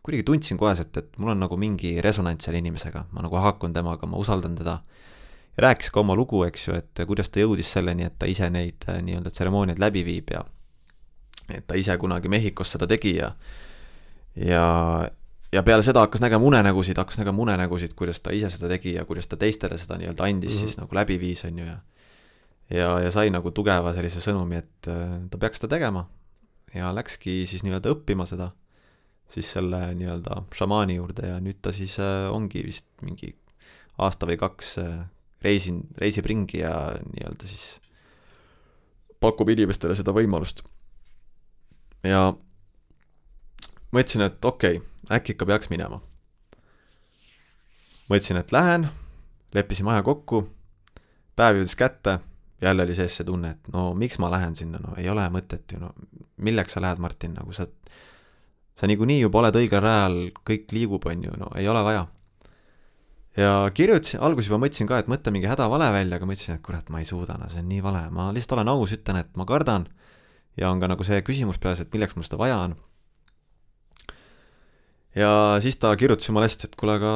kuidagi 0.05 0.27
tundsin 0.29 0.61
koheselt, 0.61 0.97
et 1.01 1.17
mul 1.19 1.33
on 1.33 1.41
nagu 1.43 1.57
mingi 1.59 1.97
resonants 2.05 2.47
selle 2.47 2.61
inimesega, 2.63 3.07
ma 3.15 3.25
nagu 3.25 3.41
haakun 3.41 3.75
temaga, 3.75 4.07
ma 4.11 4.21
usaldan 4.21 4.59
teda. 4.59 4.79
Ja 5.57 5.67
rääkis 5.69 5.91
ka 5.91 6.01
oma 6.01 6.17
lugu, 6.19 6.43
eks 6.45 6.69
ju, 6.69 6.75
et 6.75 7.05
kuidas 7.07 7.31
ta 7.31 7.41
jõudis 7.41 7.71
selleni, 7.73 8.09
et 8.09 8.19
ta 8.19 8.27
ise 8.31 8.51
neid 8.51 8.87
äh, 8.89 9.01
nii-öelda 9.03 9.31
tseremooniaid 9.31 9.83
läbi 9.83 10.05
viib 10.07 10.33
ja 10.35 10.45
et 11.49 11.67
ta 11.67 11.79
ise 11.79 11.97
kunagi 12.01 12.31
Mehhikos 12.33 12.75
seda 12.75 12.89
tegi 12.91 13.17
ja 13.17 13.31
ja, 14.35 14.67
ja 15.53 15.63
peale 15.63 15.83
seda 15.87 16.05
hakkas 16.07 16.23
nägema 16.25 16.47
unenägusid, 16.47 16.99
hakkas 16.99 17.21
nägema 17.21 17.43
unenägusid, 17.43 17.95
kuidas 17.95 18.21
ta 18.21 18.35
ise 18.35 18.51
seda 18.51 18.71
tegi 18.73 18.97
ja 18.97 19.05
kuidas 19.05 19.29
ta 19.31 19.37
teistele 19.37 19.79
seda 19.79 19.99
nii-öelda 20.01 20.25
andis 20.25 20.53
mm 20.53 20.57
-hmm. 20.57 20.69
siis 20.69 20.79
nagu 20.79 20.95
läbi 20.95 21.21
viis, 21.21 21.45
on 21.45 21.59
ju, 21.59 21.67
ja 21.67 21.79
ja, 22.71 23.01
ja 23.01 23.11
sai 23.11 23.31
nagu 23.31 23.51
tugeva 23.51 23.93
sellise 23.95 24.21
sõnumi, 24.25 24.59
et 24.65 24.89
äh, 24.89 25.17
ta 25.31 25.39
peaks 25.39 25.61
seda 25.61 25.77
tegema. 25.77 26.09
ja 26.75 26.95
läkski 26.95 27.47
siis 27.47 27.63
nii-öelda 27.63 27.93
õppima 27.95 28.27
seda, 28.27 28.51
siis 29.31 29.53
selle 29.53 29.95
nii-öelda 29.95 30.43
šamaani 30.55 30.97
juurde 30.97 31.29
ja 31.29 31.41
nüüd 31.41 31.61
ta 31.63 31.73
siis 31.73 31.99
äh, 32.03 32.33
ongi 32.33 32.65
vist 32.67 32.87
mingi 33.03 33.37
aasta 33.99 34.27
või 34.27 34.37
kaks 34.37 34.79
reisin, 35.45 35.83
reisib 36.01 36.27
ringi 36.27 36.63
ja 36.63 36.75
nii-öelda 37.05 37.49
siis 37.49 37.79
pakub 39.21 39.49
inimestele 39.53 39.97
seda 39.97 40.13
võimalust 40.17 40.65
ja 42.05 42.33
mõtlesin, 43.95 44.27
et 44.27 44.45
okei 44.45 44.77
okay,, 44.77 45.17
äkki 45.19 45.35
ikka 45.35 45.47
peaks 45.49 45.71
minema. 45.73 46.01
mõtlesin, 48.09 48.37
et 48.37 48.53
lähen, 48.53 48.89
leppisime 49.55 49.95
aja 49.95 50.03
kokku, 50.05 50.43
päev 51.37 51.61
jõudis 51.61 51.77
kätte, 51.77 52.19
jälle 52.61 52.85
oli 52.85 52.95
sees 52.95 53.17
see 53.17 53.25
tunne, 53.25 53.55
et 53.57 53.69
no 53.73 53.93
miks 53.95 54.19
ma 54.21 54.31
lähen 54.31 54.57
sinna, 54.57 54.79
no 54.83 54.93
ei 55.01 55.09
ole 55.09 55.25
mõtet 55.33 55.73
ju, 55.73 55.81
no 55.81 55.95
milleks 56.37 56.77
sa 56.77 56.83
lähed, 56.85 57.01
Martin, 57.01 57.35
nagu 57.39 57.53
sa, 57.57 57.67
sa 58.77 58.91
niikuinii 58.91 59.23
juba 59.23 59.41
oled 59.41 59.57
õigel 59.63 59.81
rajal, 59.81 60.19
kõik 60.45 60.75
liigub, 60.77 61.07
on 61.09 61.25
ju, 61.25 61.39
no 61.41 61.51
ei 61.57 61.69
ole 61.69 61.83
vaja. 61.87 62.05
Ja 63.37 63.53
kirjutasin, 63.75 64.21
alguses 64.23 64.49
juba 64.51 64.61
mõtlesin 64.63 64.89
ka, 64.91 65.03
et 65.03 65.11
mõtle 65.11 65.33
mingi 65.35 65.51
hädavale 65.51 65.91
välja, 65.95 66.19
aga 66.19 66.29
mõtlesin, 66.31 66.59
et 66.59 66.65
kurat, 66.65 66.89
ma 66.93 67.03
ei 67.03 67.09
suuda, 67.09 67.39
no 67.41 67.51
see 67.53 67.63
on 67.63 67.71
nii 67.71 67.83
vale, 67.85 68.07
ma 68.15 68.31
lihtsalt 68.35 68.59
olen 68.59 68.73
aus, 68.75 68.95
ütlen, 68.97 69.21
et 69.25 69.37
ma 69.41 69.47
kardan 69.49 69.89
ja 70.61 70.71
on 70.71 70.83
ka 70.83 70.91
nagu 70.91 71.07
see 71.07 71.21
küsimus 71.27 71.59
peas, 71.63 71.83
et 71.83 71.93
milleks 71.95 72.17
mul 72.17 72.27
seda 72.27 72.39
vaja 72.41 72.59
on. 72.69 72.77
ja 75.19 75.31
siis 75.63 75.79
ta 75.83 75.95
kirjutas 75.99 76.29
jumala 76.29 76.49
hästi, 76.49 76.71
et 76.71 76.79
kuule, 76.79 76.99
aga 77.01 77.15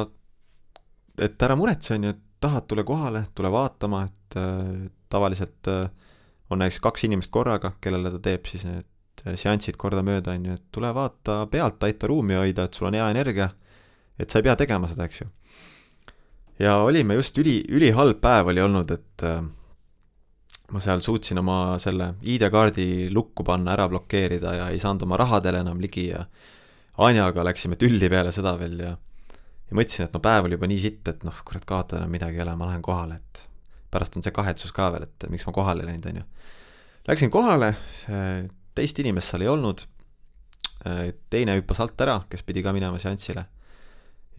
et 1.23 1.47
ära 1.47 1.55
muretse, 1.59 1.95
on 1.95 2.09
ju, 2.09 2.15
et 2.15 2.25
tahad, 2.39 2.67
tule 2.67 2.83
kohale, 2.87 3.25
tule 3.35 3.51
vaatama, 3.51 4.05
et 4.07 4.39
äh, 4.39 4.87
tavaliselt 5.11 5.67
äh, 5.67 5.89
on 6.49 6.61
näiteks 6.63 6.79
kaks 6.83 7.03
inimest 7.07 7.31
korraga, 7.31 7.73
kellele 7.81 8.11
ta 8.15 8.21
teeb 8.29 8.47
siis 8.49 8.65
need 8.67 9.25
äh, 9.25 9.35
seansid 9.39 9.77
kordamööda, 9.79 10.35
on 10.35 10.47
ju, 10.51 10.59
et 10.59 10.67
tule 10.75 10.91
vaata 10.95 11.41
pealt, 11.51 11.83
aita 11.83 12.07
ruumi 12.11 12.39
hoida, 12.39 12.67
et 12.67 12.79
sul 12.79 12.89
on 12.89 12.97
hea 12.97 13.09
energia, 13.11 13.49
et 14.19 14.29
sa 14.29 14.39
ei 14.39 14.47
pea 14.47 14.55
tegema 14.59 14.89
seda, 14.91 15.07
eks 15.09 15.23
ju. 15.23 15.29
Ja 16.59 16.77
olime 16.83 17.17
just 17.19 17.37
üli, 17.41 17.61
ülihalb 17.69 18.21
päev 18.21 18.51
oli 18.53 18.61
olnud, 18.61 18.91
et 18.91 19.25
äh, 19.27 19.41
ma 20.69 20.83
seal 20.83 21.01
suutsin 21.05 21.41
oma 21.41 21.79
selle 21.81 22.13
ID-kaardi 22.21 23.09
lukku 23.13 23.43
panna, 23.47 23.73
ära 23.77 23.89
blokeerida 23.91 24.55
ja 24.57 24.71
ei 24.73 24.79
saanud 24.79 25.07
oma 25.07 25.19
rahadele 25.19 25.63
enam 25.65 25.81
ligi 25.81 26.09
ja 26.11 26.25
Anjaga 26.99 27.45
läksime 27.47 27.77
tülli 27.79 28.09
peale 28.11 28.33
seda 28.35 28.57
veel 28.59 28.81
ja 28.83 28.95
ja 29.69 29.77
mõtlesin, 29.77 30.07
et 30.07 30.15
no 30.15 30.21
päev 30.23 30.47
oli 30.47 30.57
juba 30.57 30.67
nii 30.69 30.81
sitt, 30.81 31.03
et 31.11 31.23
noh, 31.25 31.43
kurat, 31.45 31.65
kaotada 31.69 32.01
enam 32.01 32.13
midagi 32.13 32.39
ei 32.39 32.43
ole, 32.45 32.55
ma 32.57 32.71
lähen 32.71 32.81
kohale, 32.85 33.19
et 33.21 33.43
pärast 33.93 34.17
on 34.17 34.25
see 34.25 34.33
kahetsus 34.33 34.73
ka 34.73 34.89
veel, 34.93 35.05
et 35.05 35.27
miks 35.29 35.45
ma 35.45 35.53
kohale 35.53 35.85
läinud, 35.85 36.07
on 36.09 36.21
ju. 36.21 36.25
Läksin 37.09 37.31
kohale, 37.33 37.73
teist 38.77 39.01
inimest 39.01 39.31
seal 39.31 39.45
ei 39.45 39.51
olnud, 39.51 39.83
teine 41.29 41.57
hüppas 41.59 41.81
alt 41.83 42.01
ära, 42.01 42.19
kes 42.29 42.45
pidi 42.47 42.63
ka 42.65 42.73
minema 42.75 42.99
seansile. 43.01 43.45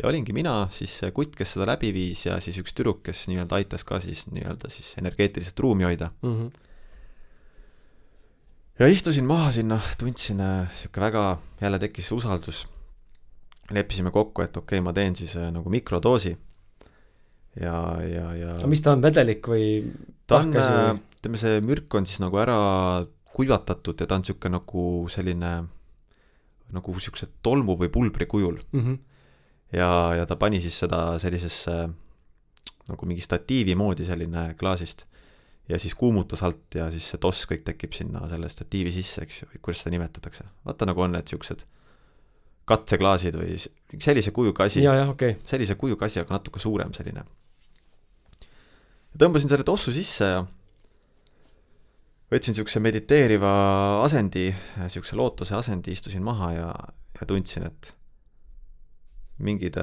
Ja 0.01 0.09
olingi 0.09 0.33
mina, 0.33 0.55
siis 0.73 0.95
see 1.03 1.13
kutt, 1.15 1.37
kes 1.37 1.55
seda 1.57 1.69
läbi 1.69 1.93
viis 1.95 2.25
ja 2.25 2.39
siis 2.41 2.59
üks 2.63 2.75
tüdruk, 2.77 3.03
kes 3.07 3.27
nii-öelda 3.29 3.59
aitas 3.61 3.85
ka 3.87 4.01
siis 4.01 4.25
nii-öelda 4.33 4.73
siis 4.73 4.95
energeetiliselt 5.01 5.61
ruumi 5.61 5.85
hoida 5.85 6.11
mm. 6.23 6.37
-hmm. 6.37 6.51
ja 8.81 8.89
istusin 8.89 9.29
maha 9.29 9.53
sinna, 9.53 9.81
tundsin 9.99 10.41
äh, 10.41 10.71
sihuke 10.81 11.01
väga, 11.01 11.25
jälle 11.61 11.79
tekkis 11.79 12.13
usaldus 12.13 12.67
leppisime 13.71 14.11
kokku, 14.11 14.43
et 14.43 14.57
okei 14.57 14.79
okay,, 14.79 14.85
ma 14.85 14.93
teen 14.93 15.17
siis 15.17 15.37
äh, 15.37 15.51
nagu 15.53 15.71
mikrodoosi 15.71 16.37
ja, 17.61 17.77
ja, 18.03 18.35
ja 18.35 18.55
aga 18.57 18.71
mis 18.71 18.83
ta 18.83 18.95
on, 18.97 19.03
vedelik 19.03 19.47
või 19.49 19.67
ta 20.27 20.41
on, 20.41 20.57
äh, 20.57 20.97
ütleme, 21.21 21.37
see 21.45 21.61
mürk 21.61 21.95
on 21.95 22.09
siis 22.09 22.23
nagu 22.25 22.41
ära 22.41 22.57
kuivatatud 23.37 24.01
ja 24.01 24.09
ta 24.09 24.17
on 24.17 24.25
niisugune 24.25 24.57
nagu 24.57 24.87
selline 25.13 25.53
nagu 26.71 26.95
niisuguse 26.97 27.27
tolmu 27.43 27.77
või 27.77 27.91
pulbri 27.93 28.27
kujul 28.31 28.61
mm. 28.73 28.81
-hmm. 28.81 28.99
Ja, 29.73 29.91
ja 30.19 30.27
ta 30.27 30.37
pani 30.37 30.61
siis 30.61 30.79
seda 30.85 31.19
sellisesse 31.23 31.77
nagu 32.91 33.07
mingi 33.07 33.23
statiivi 33.23 33.77
moodi 33.79 34.07
selline 34.09 34.55
klaasist 34.59 35.07
ja 35.71 35.79
siis 35.79 35.95
kuumutas 35.95 36.43
alt 36.43 36.75
ja 36.75 36.89
siis 36.91 37.07
see 37.13 37.21
toss 37.23 37.47
kõik 37.51 37.63
tekib 37.67 37.95
sinna 37.95 38.25
selle 38.31 38.49
statiivi 38.51 38.93
sisse, 38.95 39.23
eks 39.27 39.43
ju, 39.43 39.51
või 39.53 39.61
kuidas 39.63 39.85
seda 39.85 39.95
nimetatakse. 39.95 40.47
vaata, 40.67 40.89
nagu 40.91 41.05
on 41.05 41.15
need 41.15 41.29
niisugused 41.29 41.67
katseklaasid 42.71 43.37
või 43.39 43.59
sellise 43.99 44.31
kujuga 44.35 44.67
asi. 44.69 44.83
Okay. 44.87 45.37
sellise 45.47 45.75
kujuga 45.79 46.07
asi, 46.07 46.21
aga 46.23 46.37
natuke 46.37 46.63
suurem 46.63 46.95
selline. 46.95 47.25
tõmbasin 49.19 49.51
selle 49.51 49.67
tossu 49.67 49.95
sisse 49.95 50.27
ja 50.27 50.43
võtsin 52.31 52.55
niisuguse 52.55 52.83
mediteeriva 52.83 53.53
asendi, 54.05 54.51
niisuguse 54.79 55.19
lootuse 55.19 55.57
asendi, 55.59 55.95
istusin 55.95 56.23
maha 56.23 56.53
ja, 56.55 56.69
ja 57.21 57.27
tundsin, 57.27 57.67
et 57.71 57.95
mingid, 59.41 59.77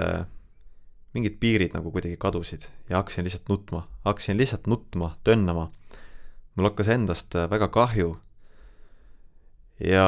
mingid 1.16 1.40
piirid 1.42 1.76
nagu 1.78 1.92
kuidagi 1.94 2.18
kadusid 2.22 2.68
ja 2.90 3.02
hakkasin 3.02 3.26
lihtsalt 3.28 3.50
nutma, 3.50 3.88
hakkasin 4.06 4.38
lihtsalt 4.38 4.68
nutma, 4.68 5.16
tönnama. 5.24 5.70
mul 6.56 6.70
hakkas 6.70 6.88
endast 6.94 7.36
väga 7.50 7.68
kahju 7.74 8.16
ja, 9.80 10.08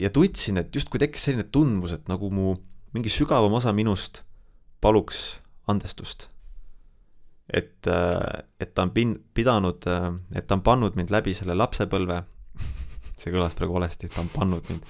ja 0.00 0.10
tundsin, 0.10 0.60
et 0.60 0.74
justkui 0.74 1.00
tekkis 1.02 1.28
selline 1.28 1.44
tundmus, 1.52 1.92
et 1.92 2.08
nagu 2.08 2.30
mu 2.32 2.56
mingi 2.92 3.12
sügavam 3.12 3.52
osa 3.56 3.72
minust 3.72 4.22
paluks 4.80 5.40
andestust. 5.68 6.28
et, 7.52 7.86
et 8.60 8.74
ta 8.74 8.84
on 8.86 8.90
pin-, 8.90 9.18
pidanud, 9.34 9.84
et 10.34 10.46
ta 10.46 10.56
on 10.56 10.62
pannud 10.64 10.96
mind 10.96 11.10
läbi 11.12 11.34
selle 11.36 11.56
lapsepõlve 11.58 12.22
see 13.20 13.32
kõlas 13.32 13.56
praegu 13.58 13.76
valesti, 13.76 14.08
ta 14.08 14.22
on 14.22 14.30
pannud 14.32 14.68
mind. 14.70 14.86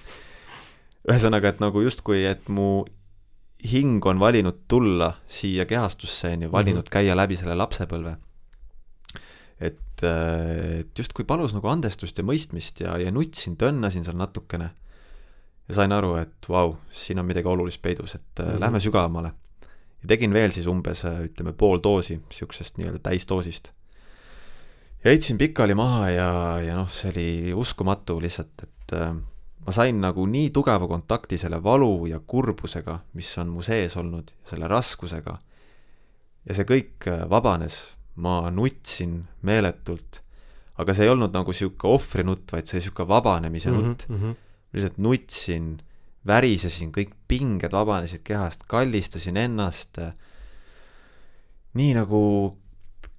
ühesõnaga, 1.11 1.51
et 1.51 1.63
nagu 1.63 1.83
justkui, 1.83 2.23
et 2.29 2.49
mu 2.49 2.85
hing 3.71 4.07
on 4.07 4.19
valinud 4.21 4.65
tulla 4.69 5.13
siia 5.29 5.67
kehastusse, 5.67 6.33
on 6.33 6.43
ju, 6.43 6.53
valinud 6.53 6.83
mm 6.83 6.87
-hmm. 6.87 6.93
käia 6.93 7.17
läbi 7.17 7.37
selle 7.37 7.55
lapsepõlve 7.55 8.17
et, 9.63 10.05
et 10.07 10.99
justkui 10.99 11.27
palus 11.29 11.55
nagu 11.57 11.71
andestust 11.71 12.19
ja 12.19 12.25
mõistmist 12.27 12.83
ja, 12.83 12.97
ja 13.01 13.13
nutsin, 13.15 13.57
tönnasin 13.61 14.07
seal 14.07 14.19
natukene. 14.19 14.71
ja 15.69 15.77
sain 15.79 15.95
aru, 15.95 16.17
et 16.21 16.49
vau, 16.51 16.77
siin 16.93 17.23
on 17.23 17.29
midagi 17.29 17.49
olulist 17.49 17.83
peidus, 17.83 18.15
et 18.15 18.39
mm 18.39 18.45
-hmm. 18.45 18.61
lähme 18.61 18.81
sügavamale. 18.81 19.33
ja 20.03 20.09
tegin 20.09 20.33
veel 20.33 20.53
siis 20.53 20.67
umbes 20.67 21.05
ütleme 21.05 21.53
pool 21.53 21.81
doosi 21.83 22.21
siuksest 22.31 22.79
nii-öelda 22.79 22.99
täisdoosist. 22.99 23.71
ja 25.05 25.11
heitsin 25.11 25.39
pikali 25.39 25.75
maha 25.75 26.11
ja, 26.11 26.61
ja 26.61 26.77
noh, 26.77 26.91
see 26.91 27.11
oli 27.11 27.55
uskumatu 27.55 28.21
lihtsalt, 28.21 28.63
et 28.63 28.93
äh, 28.93 29.15
ma 29.67 29.73
sain 29.75 30.01
nagu 30.03 30.27
nii 30.27 30.51
tugeva 30.55 30.89
kontakti 30.91 31.39
selle 31.39 31.63
valu 31.63 32.07
ja 32.11 32.21
kurbusega, 32.27 32.99
mis 33.19 33.31
on 33.39 33.53
mu 33.55 33.63
sees 33.63 33.97
olnud, 33.97 34.33
selle 34.49 34.69
raskusega. 34.71 35.39
ja 36.43 36.55
see 36.55 36.67
kõik 36.67 37.07
äh, 37.07 37.23
vabanes 37.31 37.77
ma 38.17 38.51
nutsin 38.51 39.23
meeletult. 39.43 40.21
aga 40.79 40.95
see 40.95 41.07
ei 41.07 41.13
olnud 41.13 41.35
nagu 41.35 41.53
sihuke 41.53 41.87
ohvrinutt, 41.87 42.51
vaid 42.53 42.67
see 42.67 42.81
sihuke 42.81 43.07
vabanemise 43.09 43.71
mm 43.71 43.77
-hmm, 43.77 43.87
nutt 43.87 44.09
mm. 44.09 44.17
-hmm. 44.17 44.35
lihtsalt 44.73 44.99
nutsin, 44.99 45.79
värisesin, 46.27 46.93
kõik 46.93 47.15
pinged 47.29 47.73
vabanesid 47.73 48.23
kehast, 48.25 48.67
kallistasin 48.67 49.37
ennast. 49.37 49.99
nii 51.75 51.95
nagu 51.95 52.59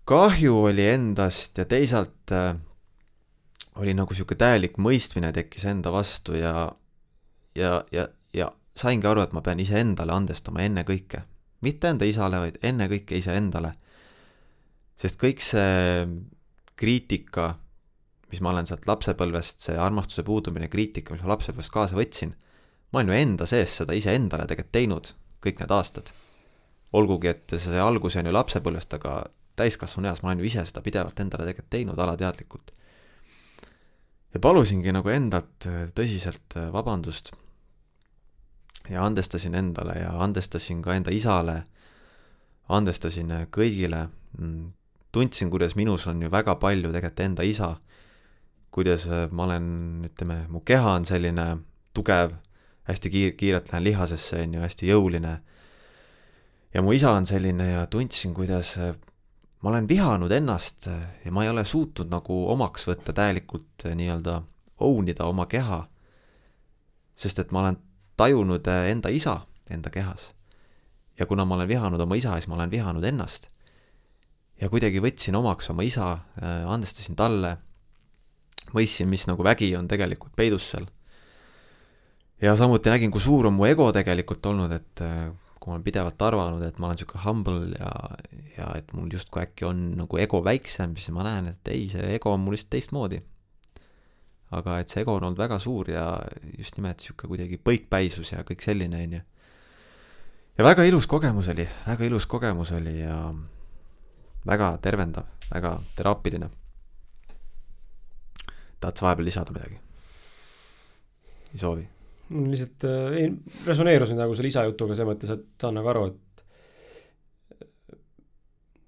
kahju 0.06 0.58
oli 0.68 0.88
endast 0.88 1.58
ja 1.58 1.66
teisalt 1.66 2.32
äh, 2.32 2.56
oli 3.76 3.94
nagu 3.98 4.14
sihuke 4.14 4.36
täielik 4.36 4.78
mõistmine 4.78 5.32
tekkis 5.34 5.66
enda 5.66 5.92
vastu 5.92 6.36
ja, 6.38 6.72
ja, 7.56 7.84
ja, 7.92 8.08
ja 8.34 8.52
saingi 8.76 9.08
aru, 9.08 9.22
et 9.22 9.34
ma 9.34 9.42
pean 9.42 9.60
iseendale 9.60 10.14
andestama 10.14 10.62
ennekõike. 10.62 11.24
mitte 11.62 11.88
enda 11.88 12.06
isale, 12.06 12.40
vaid 12.40 12.60
ennekõike 12.62 13.18
iseendale 13.18 13.74
sest 15.00 15.20
kõik 15.22 15.42
see 15.44 16.06
kriitika, 16.80 17.54
mis 18.32 18.42
ma 18.42 18.54
olen 18.54 18.68
sealt 18.70 18.88
lapsepõlvest, 18.90 19.68
see 19.68 19.78
armastuse 19.78 20.26
puudumine, 20.26 20.70
kriitika, 20.72 21.14
mis 21.14 21.24
ma 21.26 21.34
lapsepõlvest 21.36 21.74
kaasa 21.74 21.98
võtsin, 21.98 22.34
ma 22.94 23.02
olen 23.02 23.14
ju 23.14 23.20
enda 23.20 23.48
sees 23.50 23.78
seda 23.82 23.96
iseendale 23.98 24.48
tegelikult 24.50 24.74
teinud 24.76 25.14
kõik 25.44 25.60
need 25.62 25.74
aastad. 25.74 26.14
olgugi, 26.94 27.28
et 27.28 27.54
see 27.58 27.80
algus 27.82 28.16
on 28.20 28.28
ju 28.30 28.34
lapsepõlvest, 28.34 28.94
aga 29.00 29.24
täiskasvanu 29.58 30.12
eas 30.12 30.22
ma 30.22 30.30
olen 30.30 30.44
ju 30.44 30.46
ise 30.46 30.66
seda 30.70 30.82
pidevalt 30.86 31.20
endale 31.20 31.48
tegelikult 31.48 31.72
teinud 31.74 32.00
alateadlikult. 32.00 32.72
Ja 34.34 34.40
palusingi 34.42 34.92
nagu 34.96 35.10
endalt 35.14 35.68
tõsiselt 35.96 36.58
vabandust. 36.74 37.32
Ja 38.90 39.06
andestasin 39.06 39.56
endale 39.56 40.00
ja 40.02 40.12
andestasin 40.24 40.82
ka 40.84 40.96
enda 40.98 41.12
isale, 41.14 41.64
andestasin 42.68 43.32
kõigile. 43.54 44.08
Mm, 44.38 44.74
tundsin, 45.14 45.52
kuidas 45.54 45.76
minus 45.76 46.08
on 46.08 46.22
ju 46.22 46.32
väga 46.32 46.56
palju 46.60 46.92
tegelikult 46.92 47.22
enda 47.24 47.46
isa, 47.46 47.76
kuidas 48.74 49.06
äh, 49.08 49.28
ma 49.32 49.46
olen, 49.46 49.66
ütleme, 50.10 50.44
mu 50.50 50.64
keha 50.66 50.96
on 50.98 51.06
selline 51.06 51.48
tugev, 51.94 52.34
hästi 52.90 53.12
kiir-, 53.14 53.36
kiirelt 53.38 53.70
lähen 53.72 53.86
lihasesse, 53.86 54.42
on 54.42 54.58
ju, 54.58 54.64
hästi 54.66 54.90
jõuline. 54.90 55.34
ja 56.74 56.82
mu 56.82 56.94
isa 56.98 57.12
on 57.14 57.26
selline 57.30 57.68
ja 57.70 57.86
tundsin, 57.88 58.34
kuidas 58.34 58.78
äh, 58.82 58.96
ma 59.64 59.72
olen 59.72 59.88
vihanud 59.88 60.32
ennast 60.32 60.88
äh, 60.92 61.08
ja 61.26 61.32
ma 61.32 61.46
ei 61.46 61.50
ole 61.50 61.64
suutnud 61.66 62.12
nagu 62.12 62.44
omaks 62.52 62.88
võtta 62.90 63.16
täielikult 63.16 63.88
nii-öelda 63.96 64.42
own 64.84 65.08
ida 65.08 65.26
oma 65.26 65.46
keha. 65.48 65.86
sest 67.16 67.40
et 67.40 67.52
ma 67.52 67.64
olen 67.64 67.78
tajunud 68.18 68.68
enda 68.68 69.10
isa 69.10 69.42
enda 69.70 69.90
kehas. 69.90 70.34
ja 71.20 71.26
kuna 71.26 71.46
ma 71.46 71.56
olen 71.56 71.68
vihanud 71.68 72.02
oma 72.02 72.16
isa, 72.16 72.34
siis 72.34 72.48
ma 72.48 72.56
olen 72.60 72.72
vihanud 72.72 73.04
ennast 73.04 73.48
ja 74.62 74.70
kuidagi 74.70 75.02
võtsin 75.04 75.36
omaks 75.36 75.70
oma 75.74 75.86
isa, 75.86 76.10
andestasin 76.72 77.18
talle, 77.20 77.58
mõistsin, 78.74 79.10
mis 79.12 79.26
nagu 79.28 79.44
vägi 79.44 79.74
on 79.76 79.88
tegelikult 79.92 80.36
peidus 80.36 80.70
seal. 80.72 80.86
ja 82.42 82.56
samuti 82.60 82.92
nägin, 82.92 83.12
kui 83.12 83.22
suur 83.22 83.48
on 83.48 83.58
mu 83.58 83.66
ego 83.68 83.92
tegelikult 83.96 84.46
olnud, 84.46 84.72
et 84.72 85.04
kui 85.64 85.72
ma 85.72 85.78
olen 85.78 85.84
pidevalt 85.86 86.24
arvanud, 86.28 86.64
et 86.68 86.80
ma 86.82 86.90
olen 86.90 87.00
sihuke 87.00 87.22
humble 87.24 87.70
ja, 87.78 87.92
ja 88.58 88.66
et 88.76 88.90
mul 88.92 89.14
justkui 89.16 89.46
äkki 89.46 89.64
on 89.64 89.84
nagu 89.96 90.20
ego 90.20 90.42
väiksem, 90.44 90.98
siis 91.00 91.14
ma 91.16 91.24
näen, 91.24 91.48
et 91.54 91.72
ei, 91.72 91.86
see 91.94 92.10
ego 92.18 92.34
on 92.36 92.44
mul 92.44 92.58
lihtsalt 92.58 92.74
teistmoodi. 92.76 93.22
aga 94.54 94.76
et 94.84 94.92
see 94.92 95.02
ego 95.02 95.16
on 95.16 95.24
olnud 95.24 95.40
väga 95.40 95.58
suur 95.64 95.88
ja 95.90 96.04
just 96.58 96.76
nimelt 96.78 97.00
sihuke 97.00 97.30
kuidagi 97.32 97.58
põikpäisus 97.58 98.36
ja 98.36 98.44
kõik 98.44 98.62
selline, 98.62 99.00
on 99.08 99.16
ju. 99.16 99.22
ja 100.60 100.68
väga 100.68 100.84
ilus 100.84 101.08
kogemus 101.08 101.48
oli, 101.56 101.70
väga 101.88 102.12
ilus 102.12 102.28
kogemus 102.28 102.76
oli 102.76 103.00
ja 103.00 103.24
väga 104.46 104.78
tervendav, 104.84 105.32
väga 105.48 105.78
teraapiline. 105.96 106.52
tahad 108.84 109.00
sa 109.00 109.08
vahepeal 109.08 109.32
lisada 109.32 109.56
midagi? 109.56 109.80
ei 111.54 111.60
soovi? 111.60 111.88
Mul 112.30 112.52
lihtsalt 112.54 112.86
äh, 112.90 113.18
ei, 113.22 113.32
resoneerusin 113.68 114.20
nagu 114.20 114.36
selle 114.38 114.52
isa 114.52 114.64
jutuga 114.68 114.96
selles 114.96 115.10
mõttes, 115.12 115.34
et 115.36 115.48
saan 115.62 115.76
nagu 115.80 115.90
aru, 115.92 116.06
et 116.12 116.20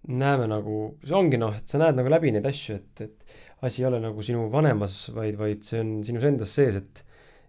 näeme 0.08 0.48
nagu, 0.50 0.76
see 1.04 1.18
ongi 1.18 1.40
noh, 1.42 1.56
et 1.58 1.68
sa 1.70 1.82
näed 1.82 1.98
nagu 1.98 2.12
läbi 2.12 2.32
neid 2.36 2.46
asju, 2.48 2.78
et, 2.78 3.08
et 3.08 3.66
asi 3.66 3.82
ei 3.82 3.90
ole 3.90 4.00
nagu 4.04 4.24
sinu 4.26 4.48
vanemas, 4.54 5.00
vaid, 5.16 5.38
vaid 5.40 5.66
see 5.66 5.82
on 5.82 5.98
sinus 6.06 6.28
endas 6.30 6.56
sees, 6.60 6.80
et 6.82 7.04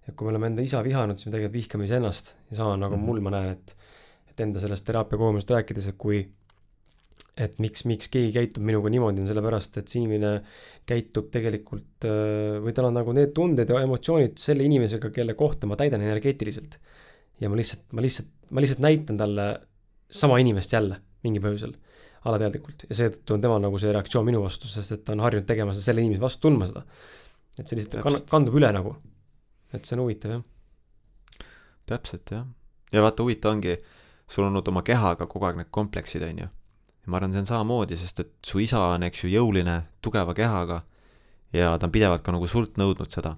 et 0.07 0.15
kui 0.15 0.29
me 0.29 0.31
oleme 0.31 0.53
enda 0.53 0.63
isa 0.63 0.79
vihanud, 0.87 1.19
siis 1.19 1.27
me 1.27 1.33
tegelikult 1.35 1.57
vihkame 1.57 1.87
iseennast 1.89 2.29
ja 2.53 2.57
sama 2.61 2.77
nagu 2.79 2.95
mm 2.95 3.01
-hmm. 3.03 3.07
mul 3.07 3.21
ma 3.27 3.31
näen, 3.35 3.49
et 3.57 3.77
et 4.31 4.41
enda 4.41 4.61
sellest 4.61 4.85
teraapia 4.87 5.19
kogemusest 5.19 5.51
rääkides, 5.51 5.89
et 5.89 5.97
kui 5.99 6.21
et 7.37 7.59
miks, 7.61 7.85
miks 7.85 8.09
keegi 8.13 8.31
käitub 8.33 8.65
minuga 8.65 8.89
niimoodi, 8.93 9.21
on 9.21 9.29
sellepärast, 9.29 9.77
et 9.81 9.91
see 9.93 10.01
inimene 10.01 10.39
käitub 10.89 11.29
tegelikult 11.35 12.07
või 12.65 12.73
tal 12.77 12.89
on 12.89 12.97
nagu 12.97 13.13
need 13.17 13.35
tunded 13.37 13.69
ja 13.69 13.83
emotsioonid 13.85 14.39
selle 14.41 14.65
inimesega, 14.65 15.11
kelle 15.13 15.37
kohta 15.37 15.69
ma 15.69 15.77
täidan 15.77 16.05
energeetiliselt. 16.07 16.79
ja 17.41 17.51
ma 17.53 17.59
lihtsalt, 17.59 17.85
ma 17.93 18.05
lihtsalt, 18.05 18.31
ma 18.51 18.65
lihtsalt 18.65 18.81
näitan 18.81 19.21
talle 19.21 19.51
sama 20.09 20.39
inimest 20.41 20.73
jälle 20.73 20.97
mingil 21.27 21.45
põhjusel 21.45 21.77
alateadlikult 22.27 22.87
ja 22.89 22.99
seetõttu 22.99 23.37
on 23.37 23.45
temal 23.45 23.63
nagu 23.63 23.79
see 23.81 23.93
reaktsioon 23.95 24.27
minu 24.27 24.43
vastu, 24.43 24.69
sest 24.71 24.95
et 24.97 25.05
ta 25.07 25.15
on 25.15 25.23
harjunud 25.25 25.47
tegema 25.49 25.75
seda 25.75 25.91
selle 25.91 26.03
inimese 26.03 26.23
vastu, 26.23 26.47
tundma 26.47 26.69
seda. 26.69 26.83
et 27.59 27.67
see 27.67 27.79
lihtsalt 27.79 28.03
kann-, 28.07 28.23
kandub 28.31 28.59
üle 28.59 28.71
nagu. 28.75 28.97
et 29.75 29.85
see 29.87 29.97
on 29.97 30.05
huvitav, 30.05 30.37
jah. 30.37 31.47
täpselt, 31.93 32.33
jah. 32.35 32.47
ja 32.93 33.05
vaata, 33.05 33.27
huvitav 33.27 33.55
ongi, 33.55 33.77
sul 34.27 34.47
on 34.47 34.53
olnud 34.53 34.73
oma 34.73 34.83
kehaga 34.87 35.29
kogu 35.31 35.49
aeg 35.49 35.61
need 35.63 35.73
kompleksid, 35.75 36.25
on 36.27 36.47
ju. 36.47 36.53
Ja 37.07 37.11
ma 37.11 37.21
arvan, 37.21 37.33
see 37.33 37.45
on 37.45 37.49
samamoodi, 37.49 37.97
sest 37.97 38.21
et 38.21 38.33
su 38.45 38.59
isa 38.59 38.83
on, 38.93 39.07
eks 39.07 39.25
ju, 39.25 39.31
jõuline, 39.31 39.81
tugeva 40.03 40.35
kehaga 40.35 40.83
ja 41.55 41.77
ta 41.79 41.87
on 41.87 41.95
pidevalt 41.95 42.25
ka 42.27 42.35
nagu 42.35 42.49
sult 42.51 42.81
nõudnud 42.81 43.13
seda. 43.13 43.37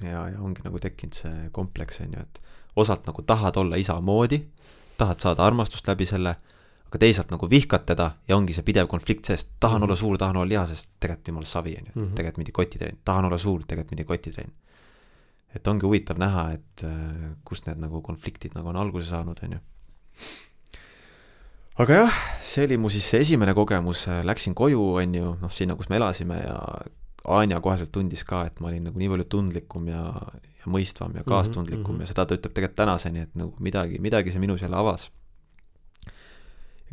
ja, 0.00 0.28
ja 0.32 0.40
ongi 0.40 0.64
nagu 0.64 0.80
tekkinud 0.80 1.14
see 1.14 1.50
kompleks, 1.52 2.00
on 2.00 2.16
ju, 2.16 2.24
et 2.24 2.40
osalt 2.76 3.06
nagu 3.06 3.22
tahad 3.22 3.56
olla 3.60 3.76
isa 3.76 4.00
moodi, 4.00 4.40
tahad 4.96 5.20
saada 5.20 5.44
armastust 5.44 5.88
läbi 5.88 6.06
selle 6.08 6.36
aga 6.90 6.98
teisalt 6.98 7.30
nagu 7.30 7.46
vihkad 7.46 7.84
teda 7.86 8.08
ja 8.26 8.36
ongi 8.36 8.54
see 8.56 8.66
pidev 8.66 8.88
konflikt 8.90 9.28
sees, 9.28 9.46
tahan 9.60 9.78
mm 9.78 9.82
-hmm. 9.82 9.84
olla 9.84 9.96
suur, 9.96 10.18
tahan 10.18 10.36
olla 10.36 10.48
lihasest, 10.48 10.90
tegelikult 11.00 11.28
jumal 11.28 11.44
savi, 11.44 11.76
on 11.78 11.86
ju, 11.86 11.92
mhm. 11.94 12.14
tegelikult 12.14 12.38
mingi 12.38 12.52
kotitrenn, 12.52 12.98
tahan 13.04 13.24
olla 13.24 13.38
suur, 13.38 13.60
tegelikult 13.66 13.90
mingi 13.90 14.04
kotitrenn. 14.04 14.52
et 15.54 15.66
ongi 15.66 15.86
huvitav 15.86 16.18
näha, 16.18 16.52
et 16.52 16.82
äh, 16.84 17.36
kust 17.44 17.66
need 17.66 17.78
nagu 17.78 18.02
konfliktid 18.02 18.54
nagu 18.54 18.68
on 18.68 18.76
alguse 18.76 19.08
saanud, 19.08 19.38
on 19.42 19.52
ju. 19.52 19.58
Aga 21.80 22.00
jah, 22.02 22.16
see 22.44 22.66
oli 22.68 22.76
mu 22.80 22.90
siis 22.92 23.06
see 23.08 23.22
esimene 23.24 23.54
kogemus, 23.56 24.04
äh, 24.12 24.20
läksin 24.26 24.56
koju, 24.56 24.82
on 25.00 25.14
ju, 25.16 25.36
noh, 25.40 25.52
sinna, 25.54 25.76
kus 25.78 25.88
me 25.92 26.00
elasime 26.00 26.42
ja 26.42 26.58
Anja 27.30 27.58
koheselt 27.60 27.90
tundis 27.92 28.22
ka, 28.24 28.46
et 28.48 28.60
ma 28.64 28.70
olin 28.70 28.86
nagu 28.88 28.98
nii 28.98 29.08
palju 29.12 29.26
tundlikum 29.28 29.88
ja, 29.90 30.02
ja 30.40 30.70
mõistvam 30.72 31.12
ja 31.14 31.20
mhm, 31.20 31.28
kaastundlikum 31.28 31.94
mm 31.94 31.96
-hmm. 31.98 32.08
ja 32.08 32.12
seda 32.12 32.26
ta 32.26 32.36
ütleb 32.36 32.54
tegelikult 32.56 32.76
tänaseni, 32.80 33.24
et 33.28 33.34
nagu 33.36 33.52
midagi, 33.60 34.00
midagi 34.00 34.32
see 34.32 34.40
minus 34.40 34.62
jälle 34.62 34.76
avas 34.76 35.10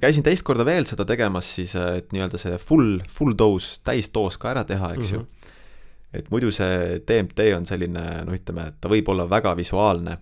käisin 0.02 0.24
teist 0.24 0.44
korda 0.44 0.66
veel 0.66 0.86
seda 0.86 1.06
tegemas 1.06 1.56
siis, 1.56 1.76
äh, 1.76 1.98
et 2.02 2.12
nii-öelda 2.14 2.38
see 2.38 2.58
full, 2.58 3.00
full 3.10 3.36
dose, 3.38 3.80
täisdoos 3.84 4.38
ka 4.38 4.52
ära 4.52 4.64
teha, 4.64 4.94
eks 4.94 5.00
mm 5.00 5.04
-hmm. 5.04 5.14
ju. 5.14 5.20
Mhm. 5.20 5.54
et 6.14 6.30
muidu 6.32 6.52
see 6.52 7.02
DMT 7.08 7.40
on 7.58 7.66
selline, 7.66 8.24
no 8.26 8.34
ütleme, 8.34 8.68
et 8.68 8.76
ta 8.82 8.90
võib 8.90 9.10
olla 9.10 9.30
väga 9.30 9.56
visuaalne 9.58 10.18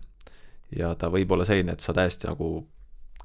ja 0.76 0.95
ta 0.95 1.09
võib 1.09 1.32
olla 1.32 1.45
selline, 1.45 1.72
et 1.72 1.80
sa 1.80 1.93
täiesti 1.93 2.28
nagu 2.28 2.68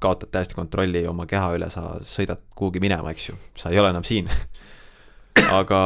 kaotad 0.01 0.31
täiesti 0.33 0.57
kontrolli 0.57 1.05
oma 1.07 1.27
keha 1.29 1.53
üle, 1.57 1.69
sa 1.73 1.95
sõidad 2.07 2.41
kuhugi 2.57 2.81
minema, 2.83 3.13
eks 3.13 3.29
ju, 3.29 3.37
sa 3.57 3.71
ei 3.71 3.79
ole 3.79 3.91
enam 3.93 4.05
siin. 4.07 4.29
Aga 5.59 5.81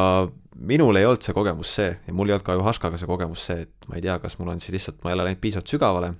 minul 0.55 0.95
ei 0.95 1.05
olnud 1.05 1.23
see 1.23 1.35
kogemus 1.35 1.73
see 1.77 1.91
ja 1.91 2.13
mul 2.15 2.31
ei 2.31 2.35
olnud 2.35 2.45
ka 2.47 2.55
Juhaškaga 2.55 2.99
see 2.99 3.09
kogemus 3.09 3.43
see, 3.49 3.65
et 3.65 3.89
ma 3.89 3.97
ei 3.99 4.05
tea, 4.05 4.17
kas 4.23 4.37
mul 4.39 4.53
on 4.53 4.61
siis 4.63 4.73
lihtsalt, 4.77 5.01
ma 5.03 5.11
ei 5.11 5.17
ole 5.17 5.27
läinud 5.27 5.41
piisavalt 5.43 5.71
sügavale 5.71 6.13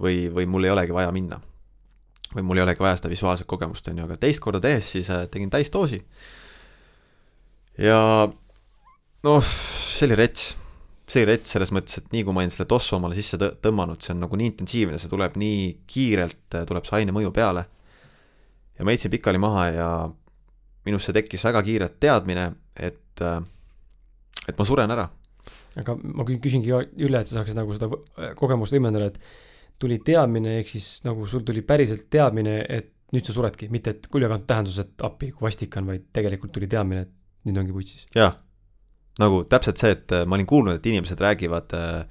või, 0.00 0.26
või 0.32 0.48
mul 0.50 0.66
ei 0.66 0.72
olegi 0.74 0.96
vaja 0.96 1.12
minna. 1.14 1.40
Või 2.32 2.46
mul 2.48 2.62
ei 2.62 2.64
olegi 2.64 2.80
vaja 2.80 2.96
seda 2.96 3.12
visuaalset 3.12 3.46
kogemust, 3.46 3.88
on 3.92 4.00
ju, 4.00 4.06
aga 4.08 4.16
teist 4.20 4.40
korda 4.40 4.60
tehes 4.64 4.88
siis 4.94 5.10
äh, 5.12 5.26
tegin 5.30 5.52
täisdoosi. 5.52 6.00
ja 7.78 8.00
noh, 9.22 9.44
see 9.44 10.08
oli 10.08 10.18
rets, 10.18 10.54
rets 11.28 11.52
selles 11.54 11.72
mõttes, 11.74 12.00
et 12.00 12.10
nii 12.14 12.24
kui 12.24 12.34
ma 12.34 12.42
olin 12.42 12.52
selle 12.52 12.68
tossu 12.70 12.96
omale 12.96 13.16
sisse 13.16 13.38
tõmmanud, 13.38 14.00
see 14.02 14.14
on 14.14 14.22
nagu 14.24 14.38
nii 14.38 14.50
intensiivne, 14.52 14.98
see 15.00 15.10
tuleb 15.12 15.36
nii 15.40 15.62
kiirelt, 15.90 16.58
tuleb 16.68 16.88
see 16.88 17.00
aine 17.00 17.14
mõju 17.14 17.32
peale. 17.36 17.64
ja 18.78 18.84
ma 18.84 18.94
heitsin 18.94 19.12
pikali 19.12 19.38
maha 19.38 19.64
ja 19.70 19.88
minusse 20.88 21.12
tekkis 21.14 21.44
väga 21.44 21.62
kiirelt 21.66 21.98
teadmine, 22.02 22.46
et, 22.76 23.22
et 24.48 24.58
ma 24.58 24.66
suren 24.66 24.94
ära. 24.94 25.08
aga 25.78 25.96
ma 26.02 26.26
küsingi 26.28 26.72
üle, 26.72 27.20
et 27.20 27.28
sa 27.28 27.40
saaksid 27.40 27.58
nagu 27.58 27.76
seda 27.76 27.90
kogemust 28.38 28.74
võimendada, 28.76 29.12
et 29.12 29.20
tuli 29.82 29.98
teadmine, 30.04 30.58
ehk 30.60 30.72
siis 30.72 30.88
nagu 31.06 31.26
sul 31.28 31.44
tuli 31.46 31.62
päriselt 31.66 32.08
teadmine, 32.12 32.60
et 32.68 32.92
nüüd 33.12 33.28
sa 33.28 33.34
suredki, 33.36 33.68
mitte 33.72 33.92
et 33.96 34.08
küljekantud 34.08 34.48
tähendus, 34.48 34.78
et 34.80 35.04
appi, 35.04 35.32
kui 35.34 35.44
vastik 35.44 35.76
on, 35.76 35.90
vaid 35.92 36.08
tegelikult 36.16 36.52
tuli 36.54 36.68
teadmine, 36.70 37.04
et 37.04 37.48
nüüd 37.48 37.60
ongi 37.60 37.74
putsis. 37.76 38.06
jah, 38.16 38.36
nagu 39.20 39.42
täpselt 39.48 39.80
see, 39.80 39.92
et 39.96 40.12
äh, 40.14 40.26
ma 40.26 40.38
olin 40.38 40.48
kuulnud, 40.48 40.78
et 40.78 40.88
inimesed 40.88 41.20
räägivad 41.20 41.74
äh, 41.76 42.04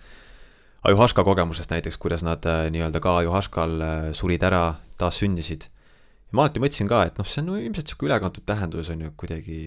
ajuhaska 0.89 1.24
kogemusest 1.26 1.74
näiteks, 1.74 1.97
kuidas 2.02 2.26
nad 2.26 2.45
äh, 2.45 2.68
nii-öelda 2.74 3.02
ka 3.02 3.18
ajuhaskal 3.24 3.78
äh, 3.82 4.10
surid 4.18 4.43
ära, 4.45 4.76
taas 5.02 5.22
sündisid. 5.22 5.68
ja 6.30 6.38
ma 6.38 6.45
alati 6.45 6.64
mõtlesin 6.64 6.89
ka, 6.89 7.04
et 7.10 7.22
noh, 7.22 7.28
see 7.28 7.41
on 7.43 7.54
no, 7.54 7.60
ilmselt 7.60 7.89
niisugune 7.89 8.12
ülekantud 8.12 8.45
tähendus 8.45 8.89
on 8.93 9.06
ju 9.08 9.14
kuidagi, 9.18 9.62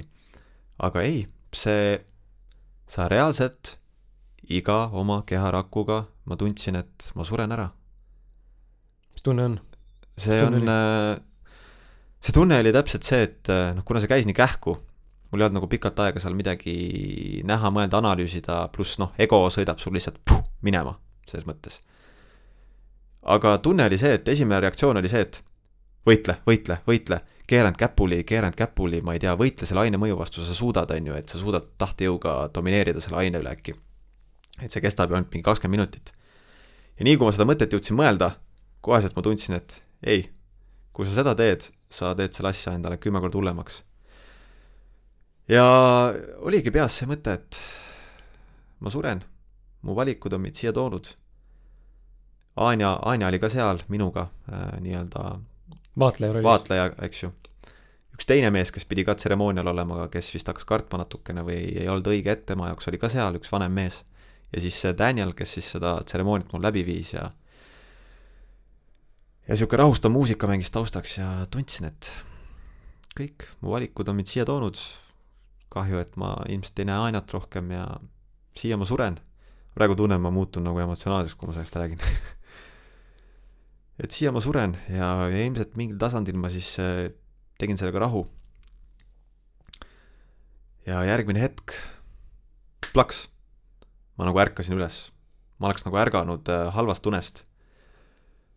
aga 0.78 1.06
ei, 1.06 1.24
see, 1.54 1.98
sa 2.86 3.08
reaalselt 3.10 3.78
iga 4.44 4.90
oma 4.92 5.22
keharakuga 5.26 6.04
ma 6.28 6.36
tundsin, 6.36 6.76
et 6.76 7.10
ma 7.16 7.24
suren 7.24 7.52
ära 7.54 7.70
mis 9.14 9.22
tunne 9.22 9.46
on? 9.46 9.60
see 10.18 10.42
on, 10.42 10.60
äh, 10.68 11.16
see 12.22 12.34
tunne 12.34 12.58
oli 12.62 12.72
täpselt 12.74 13.06
see, 13.06 13.22
et 13.28 13.50
äh, 13.52 13.72
noh, 13.74 13.86
kuna 13.86 14.02
see 14.02 14.10
käis 14.10 14.28
nii 14.28 14.36
kähku, 14.36 14.76
mul 15.34 15.42
ei 15.42 15.48
olnud 15.48 15.58
nagu 15.58 15.66
pikalt 15.70 15.98
aega 15.98 16.20
seal 16.22 16.36
midagi 16.38 16.74
näha, 17.46 17.70
mõelda, 17.74 17.98
analüüsida, 17.98 18.60
pluss 18.74 19.00
noh, 19.02 19.10
ego 19.18 19.40
sõidab 19.50 19.82
sul 19.82 19.96
lihtsalt 19.98 20.20
puh, 20.22 20.44
minema, 20.62 20.94
selles 21.26 21.48
mõttes. 21.48 21.80
aga 23.34 23.56
tunne 23.58 23.88
oli 23.88 23.98
see, 23.98 24.14
et 24.14 24.28
esimene 24.28 24.60
reaktsioon 24.62 25.00
oli 25.00 25.10
see, 25.10 25.24
et 25.26 25.40
võitle, 26.06 26.36
võitle, 26.46 26.78
võitle, 26.86 27.18
keerand 27.50 27.80
käpuli, 27.80 28.20
keerand 28.28 28.54
käpuli, 28.54 29.00
ma 29.02 29.16
ei 29.16 29.22
tea, 29.24 29.34
võitle 29.40 29.66
selle 29.66 29.82
aine 29.82 29.98
mõju 29.98 30.18
vastu, 30.20 30.44
sa 30.46 30.54
suudad, 30.54 30.92
on 30.94 31.10
ju, 31.10 31.16
et 31.18 31.32
sa 31.32 31.40
suudad 31.40 31.66
tahtejõuga 31.80 32.36
domineerida 32.54 33.02
selle 33.02 33.18
aine 33.24 33.40
üle 33.42 33.50
äkki. 33.50 33.74
et 34.62 34.70
see 34.70 34.80
kestab 34.80 35.10
ju 35.10 35.16
ainult 35.16 35.32
mingi 35.34 35.42
kakskümmend 35.42 35.80
minutit. 35.80 36.12
ja 36.98 37.04
nii 37.04 37.16
kui 37.16 37.26
ma 37.26 37.32
seda 37.32 37.48
mõtet 37.48 37.72
jõudsin 37.74 37.98
mõelda, 37.98 38.36
koheselt 38.80 39.16
ma 39.16 39.22
tundsin, 39.22 39.56
et 39.58 39.82
ei, 40.06 40.28
kui 40.92 41.08
sa 41.08 41.16
seda 41.18 41.34
teed, 41.34 41.66
sa 41.90 42.14
teed 42.14 42.32
selle 42.32 42.52
asja 42.52 42.76
endale 42.76 43.00
kümme 43.02 43.20
korda 43.20 43.40
hullemaks. 43.40 43.82
Ja 45.48 45.64
oligi 46.44 46.72
peas 46.74 46.98
see 46.98 47.08
mõte, 47.10 47.36
et 47.38 47.60
ma 48.80 48.92
suren, 48.92 49.22
mu 49.84 49.96
valikud 49.96 50.32
on 50.36 50.44
mind 50.44 50.60
siia 50.60 50.72
toonud. 50.72 51.10
Anja, 52.56 52.94
Anja 53.02 53.28
oli 53.28 53.40
ka 53.42 53.50
seal 53.50 53.82
minuga 53.90 54.28
äh, 54.46 54.76
nii-öelda 54.80 55.24
vaatleja 55.98 56.32
rollis. 56.32 56.46
vaatleja, 56.46 56.90
eks 57.02 57.22
ju. 57.24 57.32
üks 58.14 58.28
teine 58.30 58.50
mees, 58.54 58.70
kes 58.70 58.86
pidi 58.86 59.04
ka 59.04 59.16
tseremoonial 59.18 59.72
olema, 59.72 59.96
aga 59.98 60.08
kes 60.12 60.30
vist 60.36 60.50
hakkas 60.50 60.66
kartma 60.68 61.00
natukene 61.02 61.42
või 61.46 61.60
ei 61.74 61.88
olnud 61.90 62.12
õige 62.12 62.30
ette 62.30 62.52
tema 62.52 62.70
jaoks, 62.70 62.86
oli 62.90 63.00
ka 63.02 63.10
seal 63.10 63.40
üks 63.40 63.50
vanem 63.52 63.74
mees. 63.74 64.04
ja 64.54 64.62
siis 64.62 64.78
see 64.80 64.94
Daniel, 64.94 65.34
kes 65.34 65.56
siis 65.58 65.72
seda 65.74 65.96
tseremooniat 66.06 66.52
mul 66.54 66.62
läbi 66.62 66.84
viis 66.86 67.14
ja 67.16 67.30
ja 69.48 69.56
sihuke 69.56 69.76
rahustav 69.76 70.12
muusika 70.14 70.46
mängis 70.46 70.70
taustaks 70.70 71.18
ja 71.18 71.30
tundsin, 71.50 71.90
et 71.90 72.10
kõik 73.18 73.48
mu 73.60 73.74
valikud 73.74 74.08
on 74.08 74.16
mind 74.18 74.30
siia 74.30 74.46
toonud. 74.48 74.78
Kahju, 75.74 76.00
et 76.00 76.16
ma 76.20 76.36
ilmselt 76.48 76.80
ei 76.80 76.88
näe 76.88 77.08
Ainat 77.08 77.32
rohkem 77.34 77.72
ja 77.74 77.84
siia 78.56 78.78
ma 78.78 78.86
suren. 78.88 79.18
praegu 79.74 79.96
tunnen, 79.98 80.20
ma 80.22 80.30
muutun 80.30 80.62
nagu 80.62 80.78
emotsionaalseks, 80.78 81.34
kui 81.34 81.50
ma 81.50 81.56
sellest 81.56 81.76
räägin 81.76 82.02
et 84.02 84.14
siia 84.14 84.32
ma 84.34 84.42
suren 84.42 84.76
ja, 84.88 85.08
ja 85.30 85.44
ilmselt 85.46 85.76
mingil 85.78 85.98
tasandil 85.98 86.38
ma 86.38 86.50
siis 86.52 86.74
äh, 86.82 87.08
tegin 87.58 87.78
sellega 87.78 88.04
rahu. 88.06 88.24
ja 90.86 91.02
järgmine 91.06 91.42
hetk, 91.42 91.74
plaks, 92.92 93.26
ma 94.18 94.28
nagu 94.28 94.38
ärkasin 94.38 94.78
üles. 94.78 95.08
ma 95.58 95.70
oleks 95.70 95.86
nagu 95.86 95.98
ärganud 95.98 96.50
äh, 96.50 96.70
halvast 96.74 97.06
unest 97.10 97.44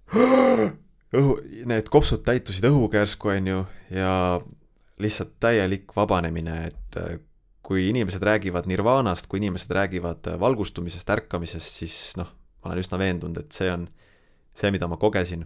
õhu, 1.17 1.37
need 1.67 1.89
kopsud 1.91 2.23
täitusid 2.27 2.67
õhuga 2.69 3.03
järsku, 3.03 3.33
on 3.33 3.51
ju, 3.51 3.63
ja 3.93 4.11
lihtsalt 5.01 5.35
täielik 5.43 5.91
vabanemine, 5.95 6.71
et 6.71 6.86
äh, 6.97 7.19
kui 7.67 7.89
inimesed 7.91 8.23
räägivad 8.23 8.67
nirvaanast, 8.69 9.27
kui 9.27 9.41
inimesed 9.41 9.71
räägivad 9.75 10.27
äh, 10.31 10.39
valgustumisest, 10.39 11.09
ärkamisest, 11.09 11.81
siis 11.81 11.95
noh, 12.19 12.31
ma 12.63 12.71
olen 12.71 12.83
üsna 12.83 12.99
veendunud, 13.01 13.39
et 13.41 13.55
see 13.55 13.69
on 13.71 13.87
see, 14.57 14.71
mida 14.73 14.89
ma 14.89 14.97
kogesin. 14.99 15.45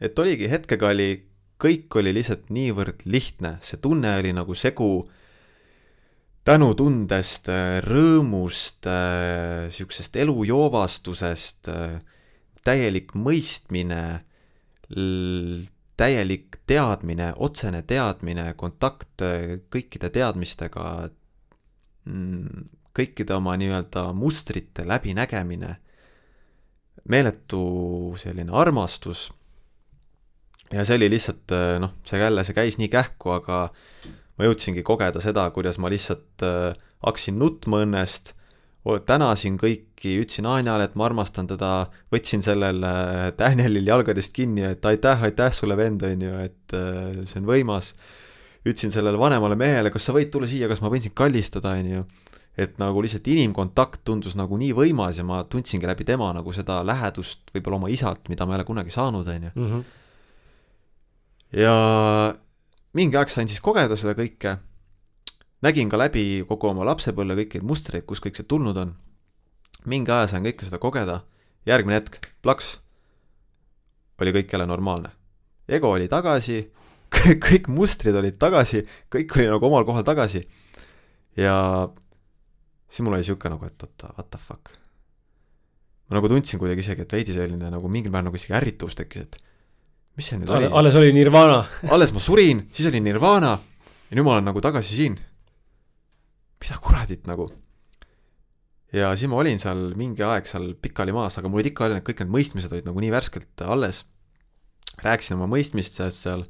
et 0.00 0.18
oligi, 0.18 0.46
hetkega 0.50 0.92
oli, 0.94 1.10
kõik 1.58 1.96
oli 1.98 2.12
lihtsalt 2.14 2.52
niivõrd 2.54 3.02
lihtne, 3.04 3.56
see 3.66 3.80
tunne 3.82 4.14
oli 4.20 4.30
nagu 4.32 4.54
segu 4.54 5.08
tänutundest, 6.48 7.50
äh, 7.52 7.80
rõõmust, 7.84 8.86
niisugusest 8.88 10.16
elujoovastusest 10.16 11.68
täielik 12.64 13.12
mõistmine, 13.16 14.22
täielik 15.98 16.60
teadmine, 16.68 17.32
otsene 17.36 17.82
teadmine, 17.86 18.52
kontakt 18.58 19.24
äh, 19.24 19.58
kõikide 19.72 20.10
teadmistega, 20.14 21.08
mm, 22.06 22.68
kõikide 22.96 23.34
oma 23.36 23.56
nii-öelda 23.58 24.08
mustrite 24.16 24.86
läbinägemine, 24.86 25.74
meeletu 27.08 27.64
selline 28.20 28.54
armastus. 28.54 29.28
Ja 30.72 30.84
see 30.84 30.98
oli 31.00 31.10
lihtsalt 31.10 31.54
äh, 31.56 31.76
noh, 31.82 31.96
see 32.06 32.22
jälle, 32.22 32.44
see 32.46 32.56
käis 32.56 32.78
nii 32.78 32.90
kähku, 32.92 33.34
aga 33.38 33.68
ma 34.38 34.46
jõudsingi 34.46 34.84
kogeda 34.86 35.22
seda, 35.24 35.48
kuidas 35.54 35.80
ma 35.82 35.90
lihtsalt 35.90 36.46
äh, 36.46 36.78
hakkasin 37.02 37.38
nutma 37.40 37.82
õnnest, 37.86 38.36
tänasin 39.04 39.58
kõiki, 39.60 40.14
ütlesin 40.22 40.46
Anjale, 40.48 40.86
et 40.88 40.94
ma 40.98 41.08
armastan 41.08 41.48
teda, 41.50 41.88
võtsin 42.12 42.44
sellel 42.44 42.84
äh, 42.86 43.24
Danielil 43.38 43.88
jalgadest 43.88 44.32
kinni, 44.36 44.64
et 44.68 44.84
aitäh, 44.88 45.24
aitäh 45.28 45.52
sulle, 45.54 45.76
vend, 45.78 46.04
on 46.06 46.24
ju, 46.24 46.38
et 46.46 46.76
äh, 46.76 47.18
see 47.28 47.42
on 47.42 47.48
võimas. 47.48 47.92
ütlesin 48.68 48.92
sellele 48.92 49.18
vanemale 49.18 49.56
mehele, 49.56 49.90
kas 49.94 50.08
sa 50.08 50.12
võid 50.12 50.32
tulla 50.32 50.48
siia, 50.50 50.68
kas 50.68 50.82
ma 50.84 50.90
võin 50.92 51.04
sind 51.04 51.16
kallistada, 51.16 51.74
on 51.78 51.90
ju. 51.92 52.06
et 52.58 52.78
nagu 52.80 53.02
lihtsalt 53.02 53.28
inimkontakt 53.30 54.00
tundus 54.04 54.34
nagu 54.34 54.56
nii 54.58 54.72
võimas 54.74 55.20
ja 55.20 55.24
ma 55.24 55.44
tundsingi 55.46 55.86
läbi 55.86 56.04
tema 56.04 56.32
nagu 56.34 56.52
seda 56.52 56.80
lähedust 56.82 57.52
võib-olla 57.54 57.78
oma 57.78 57.90
isalt, 57.94 58.26
mida 58.28 58.46
ma 58.46 58.56
ei 58.56 58.58
ole 58.58 58.66
kunagi 58.66 58.90
saanud, 58.90 59.28
on 59.28 59.46
ju. 59.46 59.52
Mhm. 59.54 59.84
ja 61.62 61.74
mingi 62.98 63.16
aeg 63.16 63.30
sain 63.30 63.48
siis 63.48 63.60
kogeda 63.62 63.96
seda 63.96 64.16
kõike 64.18 64.56
nägin 65.62 65.90
ka 65.90 65.98
läbi 65.98 66.44
kogu 66.48 66.70
oma 66.70 66.86
lapsepõlve 66.86 67.42
kõiki 67.42 67.60
neid 67.60 67.68
mustreid, 67.68 68.06
kust 68.06 68.22
kõik 68.24 68.38
see 68.38 68.46
tulnud 68.48 68.76
on. 68.78 68.94
mingi 69.86 70.10
aja 70.12 70.26
sain 70.28 70.44
kõike 70.44 70.66
seda 70.66 70.78
kogeda, 70.78 71.22
järgmine 71.66 71.96
hetk, 71.96 72.18
plaks, 72.42 72.78
oli 74.20 74.34
kõik 74.34 74.52
jälle 74.52 74.66
normaalne. 74.66 75.10
ego 75.68 75.90
oli 75.90 76.08
tagasi, 76.08 76.70
kõik 77.46 77.68
mustrid 77.68 78.14
olid 78.14 78.38
tagasi, 78.38 78.84
kõik 79.10 79.36
oli 79.36 79.48
nagu 79.48 79.66
omal 79.66 79.84
kohal 79.84 80.04
tagasi. 80.04 80.42
ja 81.36 81.88
siis 82.88 83.04
mul 83.04 83.18
oli 83.18 83.24
sihuke 83.24 83.48
nagu, 83.48 83.64
et 83.66 83.82
oota, 83.82 84.12
what 84.16 84.30
the 84.30 84.38
fuck. 84.38 84.70
ma 86.08 86.16
nagu 86.16 86.28
tundsin 86.28 86.58
kuidagi 86.58 86.80
isegi, 86.80 87.02
et 87.02 87.12
veidi 87.12 87.34
selline 87.34 87.70
nagu 87.70 87.88
mingil 87.88 88.12
määral 88.12 88.30
nagu 88.30 88.36
isegi 88.36 88.54
ärritus 88.54 88.94
tekkis, 88.94 89.22
et 89.22 89.40
mis 90.16 90.26
see 90.26 90.38
nüüd 90.38 90.50
oli? 90.50 90.70
alles 90.70 90.94
oli 90.94 91.12
Nirvana 91.12 91.64
alles 91.90 92.12
ma 92.12 92.20
surin, 92.20 92.68
siis 92.72 92.88
oli 92.90 93.00
Nirvana 93.00 93.58
ja 94.08 94.16
nüüd 94.16 94.24
ma 94.24 94.38
olen 94.38 94.48
nagu 94.50 94.62
tagasi 94.62 94.94
siin 94.94 95.18
mida 96.62 96.78
kuradit 96.82 97.26
nagu. 97.30 97.48
ja 98.92 99.10
siis 99.16 99.30
ma 99.30 99.40
olin 99.42 99.60
seal 99.60 99.92
mingi 99.98 100.24
aeg 100.24 100.48
seal 100.48 100.72
pikali 100.82 101.12
maas, 101.12 101.38
aga 101.38 101.50
mul 101.50 101.60
olid 101.60 101.72
ikka 101.72 101.90
need 101.92 102.06
kõik 102.06 102.22
need 102.24 102.32
mõistmised 102.34 102.72
olid 102.72 102.88
nagu 102.88 103.02
nii 103.04 103.12
värskelt 103.14 103.66
alles. 103.66 104.04
rääkisin 105.04 105.36
oma 105.36 105.50
mõistmistest 105.52 106.24
seal, 106.24 106.46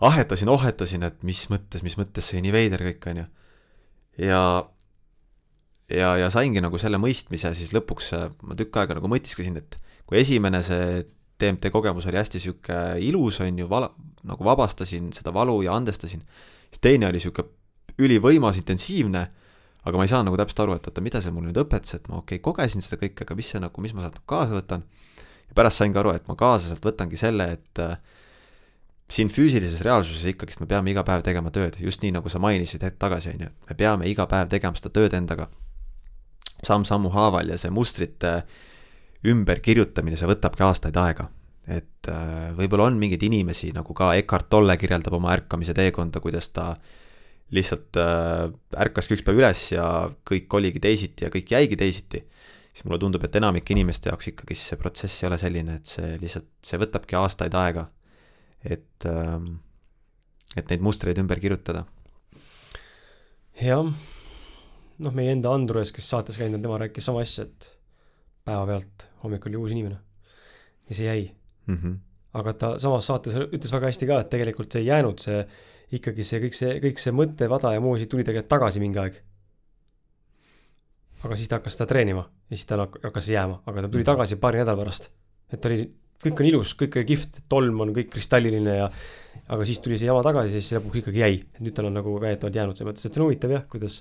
ahetasin, 0.00 0.48
ohetasin, 0.48 1.04
et 1.08 1.22
mis 1.26 1.46
mõttes, 1.52 1.82
mis 1.84 1.98
mõttes 2.00 2.32
see 2.32 2.40
nii 2.44 2.54
veider 2.54 2.86
kõik 2.90 3.10
on 3.10 3.22
ju. 3.22 3.26
ja, 4.28 4.42
ja, 5.90 6.14
ja 6.22 6.30
saingi 6.32 6.62
nagu 6.64 6.78
selle 6.78 7.00
mõistmise 7.02 7.52
siis 7.58 7.74
lõpuks, 7.76 8.14
ma 8.42 8.56
tükk 8.56 8.80
aega 8.80 8.96
nagu 8.96 9.10
mõtisklesin, 9.12 9.60
et 9.60 9.78
kui 10.06 10.20
esimene 10.22 10.62
see 10.64 11.04
DMT 11.36 11.68
kogemus 11.72 12.06
oli 12.08 12.16
hästi 12.16 12.40
sihuke 12.40 12.76
ilus, 13.04 13.42
on 13.44 13.58
ju, 13.60 13.68
vala-, 13.68 13.92
nagu 14.24 14.44
vabastasin 14.46 15.10
seda 15.12 15.34
valu 15.34 15.58
ja 15.66 15.74
andestasin, 15.76 16.22
siis 16.70 16.80
teine 16.80 17.10
oli 17.10 17.20
sihuke 17.20 17.44
ülivõimas, 18.02 18.58
intensiivne, 18.60 19.24
aga 19.86 19.98
ma 19.98 20.04
ei 20.04 20.10
saa 20.10 20.24
nagu 20.26 20.36
täpselt 20.38 20.64
aru, 20.64 20.76
et 20.76 20.88
oota, 20.88 21.02
mida 21.04 21.22
see 21.22 21.32
mulle 21.34 21.50
nüüd 21.50 21.62
õpetas, 21.62 21.96
et 21.96 22.08
ma 22.10 22.18
okei 22.20 22.40
okay,, 22.40 22.44
kogesin 22.44 22.84
seda 22.84 22.98
kõike, 23.00 23.24
aga 23.24 23.36
mis 23.38 23.52
see 23.52 23.62
nagu, 23.62 23.82
mis 23.84 23.94
ma 23.96 24.04
sealt 24.04 24.18
kaasa 24.28 24.56
võtan. 24.58 24.82
ja 25.46 25.56
pärast 25.56 25.80
sain 25.80 25.94
ka 25.94 26.02
aru, 26.02 26.16
et 26.18 26.26
ma 26.28 26.36
kaasa 26.38 26.72
sealt 26.72 26.84
võtangi 26.84 27.20
selle, 27.20 27.46
et 27.56 27.82
äh, 27.82 27.94
siin 29.08 29.30
füüsilises 29.30 29.84
reaalsuses 29.86 30.26
ikkagist 30.32 30.60
me 30.60 30.66
peame 30.66 30.90
iga 30.90 31.06
päev 31.06 31.22
tegema 31.22 31.52
tööd, 31.54 31.78
just 31.80 32.02
nii, 32.02 32.16
nagu 32.18 32.32
sa 32.32 32.42
mainisid 32.42 32.82
hetk 32.82 32.98
tagasi, 32.98 33.36
on 33.36 33.46
ju, 33.46 33.52
me 33.70 33.78
peame 33.78 34.10
iga 34.10 34.26
päev 34.26 34.50
tegema 34.50 34.76
seda 34.76 34.90
tööd 34.98 35.14
endaga 35.14 35.48
samm-sammu 36.66 37.12
haaval 37.14 37.52
ja 37.52 37.58
see 37.60 37.70
mustrite 37.70 38.40
ümberkirjutamine, 39.26 40.18
see 40.18 40.28
võtabki 40.28 40.64
aastaid 40.66 40.98
aega. 40.98 41.30
et 41.66 42.10
äh, 42.10 42.52
võib-olla 42.58 42.90
on 42.90 42.98
mingeid 42.98 43.22
inimesi, 43.22 43.72
nagu 43.74 43.94
ka 43.94 44.12
Eckart 44.18 44.50
Tolle 44.50 44.76
kirjeldab 44.78 45.14
oma 45.14 45.32
ärkamise 45.34 45.74
teekonda, 45.74 46.20
kuidas 46.22 46.50
ta 46.50 46.72
äh, 46.74 47.05
lihtsalt 47.54 47.98
äh, 48.00 48.48
ärkaski 48.86 49.16
üks 49.16 49.26
päev 49.26 49.38
üles 49.38 49.68
ja 49.70 49.86
kõik 50.26 50.56
oligi 50.58 50.82
teisiti 50.82 51.26
ja 51.26 51.30
kõik 51.30 51.52
jäigi 51.54 51.78
teisiti, 51.78 52.22
siis 52.72 52.86
mulle 52.86 52.98
tundub, 53.02 53.24
et 53.24 53.38
enamike 53.38 53.74
inimeste 53.74 54.10
jaoks 54.10 54.32
ikkagi 54.32 54.56
see 54.58 54.78
protsess 54.80 55.22
ei 55.22 55.30
ole 55.30 55.38
selline, 55.40 55.78
et 55.78 55.92
see 55.92 56.16
lihtsalt, 56.22 56.48
see 56.66 56.80
võtabki 56.82 57.18
aastaid 57.20 57.54
aega, 57.54 57.86
et 58.64 59.06
äh,, 59.06 59.38
et 60.56 60.72
neid 60.72 60.82
mustreid 60.84 61.18
ümber 61.20 61.40
kirjutada. 61.42 61.84
jah, 63.60 63.86
noh, 64.98 65.14
meie 65.16 65.32
enda 65.36 65.52
Andrus, 65.54 65.92
kes 65.94 66.10
saates 66.10 66.38
käinud 66.40 66.58
on, 66.58 66.66
tema 66.66 66.80
rääkis 66.82 67.06
sama 67.08 67.22
asja, 67.24 67.46
et 67.46 67.70
päevapealt 68.46 69.06
hommikul 69.22 69.52
oli 69.52 69.62
uus 69.62 69.74
inimene 69.74 69.98
ja 70.88 70.94
see 70.94 71.06
jäi 71.06 71.22
mm. 71.66 71.78
-hmm. 71.78 71.96
aga 72.40 72.52
ta 72.52 72.78
samas 72.78 73.06
saates 73.06 73.34
ütles 73.34 73.72
väga 73.72 73.90
hästi 73.90 74.06
ka, 74.06 74.20
et 74.20 74.30
tegelikult 74.30 74.72
see 74.72 74.84
ei 74.84 74.90
jäänud, 74.90 75.18
see 75.18 75.40
ikkagi 75.94 76.24
see 76.26 76.40
kõik 76.42 76.56
see, 76.58 76.78
kõik 76.82 77.00
see 77.00 77.14
mõttevada 77.14 77.72
ja 77.76 77.82
muu 77.82 77.94
asi 77.96 78.08
tuli 78.10 78.24
tegelikult 78.26 78.50
tagasi 78.50 78.82
mingi 78.82 78.98
aeg. 79.02 79.20
aga 81.26 81.36
siis 81.38 81.48
ta 81.50 81.58
hakkas 81.58 81.78
seda 81.78 81.86
treenima 81.90 82.26
ja 82.26 82.56
siis 82.56 82.66
tal 82.66 82.86
hakkas 82.86 83.28
jääma, 83.30 83.60
aga 83.66 83.84
ta 83.84 83.88
tuli 83.88 84.02
mhm. 84.02 84.10
tagasi 84.10 84.40
paari 84.42 84.62
nädala 84.62 84.82
pärast. 84.82 85.10
et 85.52 85.68
oli, 85.70 85.86
kõik 86.24 86.42
on 86.42 86.50
ilus, 86.50 86.74
kõik 86.74 86.98
oli 86.98 87.10
kihvt, 87.12 87.40
tolm 87.48 87.80
on 87.84 87.94
kõik 87.94 88.10
kristalliline 88.14 88.76
ja 88.80 88.88
aga 89.46 89.68
siis 89.68 89.78
tuli 89.84 89.98
see 90.00 90.10
jama 90.10 90.24
tagasi 90.26 90.58
ja 90.58 90.64
siis 90.64 90.78
lõpuks 90.78 91.02
ikkagi 91.04 91.22
jäi. 91.22 91.38
nüüd 91.60 91.76
tal 91.76 91.90
on 91.90 91.98
nagu 92.00 92.16
väidetavalt 92.20 92.58
jäänud 92.58 92.78
selles 92.78 92.90
mõttes, 92.90 93.06
et 93.06 93.14
see 93.14 93.22
on 93.22 93.28
huvitav 93.28 93.54
jah, 93.54 93.64
kuidas 93.70 94.00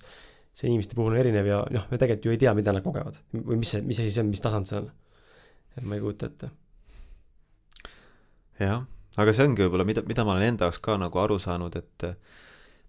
see 0.56 0.72
inimeste 0.72 0.98
puhul 0.98 1.14
on 1.14 1.22
erinev 1.22 1.52
ja 1.52 1.62
noh, 1.70 1.86
me 1.92 2.02
tegelikult 2.02 2.26
ju 2.26 2.34
ei 2.34 2.42
tea, 2.42 2.54
mida 2.58 2.74
nad 2.74 2.86
kogevad 2.86 3.20
või 3.36 3.62
mis 3.62 3.76
see, 3.76 3.86
mis 3.86 4.02
asi 4.02 4.14
see 4.16 4.24
on, 4.24 4.34
mis 4.34 4.42
tasand 4.42 4.70
see 4.70 4.82
on. 4.82 4.92
et 5.78 5.86
ma 5.86 6.00
ei 6.00 6.04
kujuta 6.04 6.32
ette. 6.32 6.52
jah 8.64 8.86
aga 9.16 9.34
see 9.34 9.48
ongi 9.48 9.64
võib-olla, 9.64 9.86
mida, 9.88 10.04
mida 10.08 10.26
ma 10.28 10.36
olen 10.36 10.54
enda 10.54 10.68
jaoks 10.68 10.82
ka 10.84 10.98
nagu 11.00 11.22
aru 11.22 11.38
saanud, 11.42 11.76
et 11.80 12.08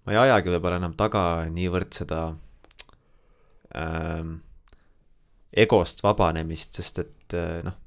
ma 0.07 0.15
ei 0.15 0.21
ajagi 0.25 0.53
võib-olla 0.55 0.81
enam 0.81 0.97
taga 0.99 1.23
niivõrd 1.53 1.95
seda 1.95 2.21
ähm, 3.79 4.39
egost 5.57 6.03
vabanemist, 6.05 6.79
sest 6.79 7.03
et 7.05 7.37
äh, 7.39 7.61
noh, 7.67 7.79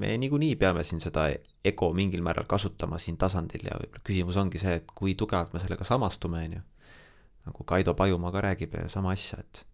me 0.00 0.12
niikuinii 0.18 0.56
peame 0.58 0.84
siin 0.86 1.02
seda 1.02 1.28
ego 1.64 1.92
mingil 1.94 2.24
määral 2.26 2.48
kasutama 2.50 2.98
siin 2.98 3.18
tasandil 3.20 3.68
ja 3.68 3.78
võib-olla 3.78 4.06
küsimus 4.06 4.38
ongi 4.40 4.62
see, 4.62 4.80
et 4.80 4.94
kui 4.94 5.14
tugevalt 5.18 5.54
me 5.54 5.62
sellega 5.62 5.86
samastume, 5.86 6.44
on 6.46 6.58
ju. 6.58 6.62
nagu 7.48 7.64
Kaido 7.64 7.94
Pajumaa 7.94 8.32
ka 8.34 8.42
räägib 8.44 8.74
sama 8.92 9.14
asja, 9.14 9.38
et, 9.40 9.64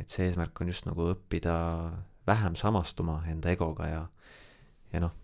et 0.00 0.12
see 0.12 0.28
eesmärk 0.28 0.60
on 0.60 0.72
just 0.72 0.86
nagu 0.86 1.10
õppida 1.14 1.56
vähem 2.26 2.56
samastuma 2.58 3.22
enda 3.30 3.50
egoga 3.54 3.88
ja, 3.88 4.02
ja 4.92 5.00
noh 5.02 5.14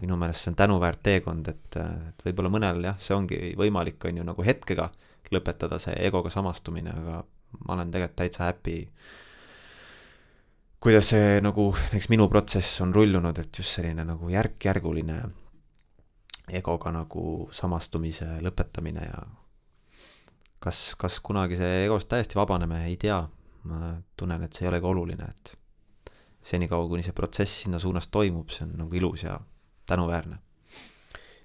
minu 0.00 0.16
meelest 0.16 0.44
see 0.44 0.52
on 0.52 0.58
tänuväärt 0.58 1.02
teekond, 1.02 1.48
et, 1.50 1.76
et 1.76 2.24
võib-olla 2.26 2.52
mõnel 2.52 2.84
jah, 2.86 2.98
see 3.00 3.16
ongi 3.16 3.40
võimalik, 3.58 3.98
on 4.08 4.20
ju, 4.20 4.26
nagu 4.26 4.44
hetkega 4.46 4.90
lõpetada 5.34 5.78
see 5.82 5.94
egoga 6.06 6.30
samastumine, 6.32 6.94
aga 7.02 7.20
ma 7.66 7.74
olen 7.74 7.90
tegelikult 7.90 8.18
täitsa 8.22 8.46
happy, 8.46 8.78
kuidas 10.80 11.10
see 11.12 11.40
nagu, 11.44 11.70
näiteks 11.90 12.10
minu 12.12 12.28
protsess 12.32 12.80
on 12.84 12.94
rullunud, 12.94 13.38
et 13.38 13.62
just 13.62 13.76
selline 13.76 14.06
nagu 14.06 14.30
järk-järguline 14.32 15.20
egoga 16.56 16.90
nagu 16.94 17.24
samastumise 17.54 18.40
lõpetamine 18.42 19.04
ja 19.06 19.20
kas, 20.62 20.94
kas 20.98 21.20
kunagi 21.24 21.58
see 21.60 21.84
egost 21.84 22.10
täiesti 22.10 22.38
vabaneme, 22.38 22.84
ei 22.88 22.96
tea. 23.00 23.22
ma 23.60 23.90
tunnen, 24.16 24.40
et 24.40 24.56
see 24.56 24.64
ei 24.64 24.70
olegi 24.70 24.86
oluline, 24.88 25.26
et 25.28 25.50
senikaua, 26.48 26.86
kuni 26.88 27.02
see 27.04 27.12
protsess 27.12 27.58
sinna 27.66 27.78
suunas 27.78 28.08
toimub, 28.08 28.48
see 28.48 28.64
on 28.64 28.70
nagu 28.80 28.96
ilus 28.96 29.26
ja 29.26 29.34
tänuväärne. 29.90 30.38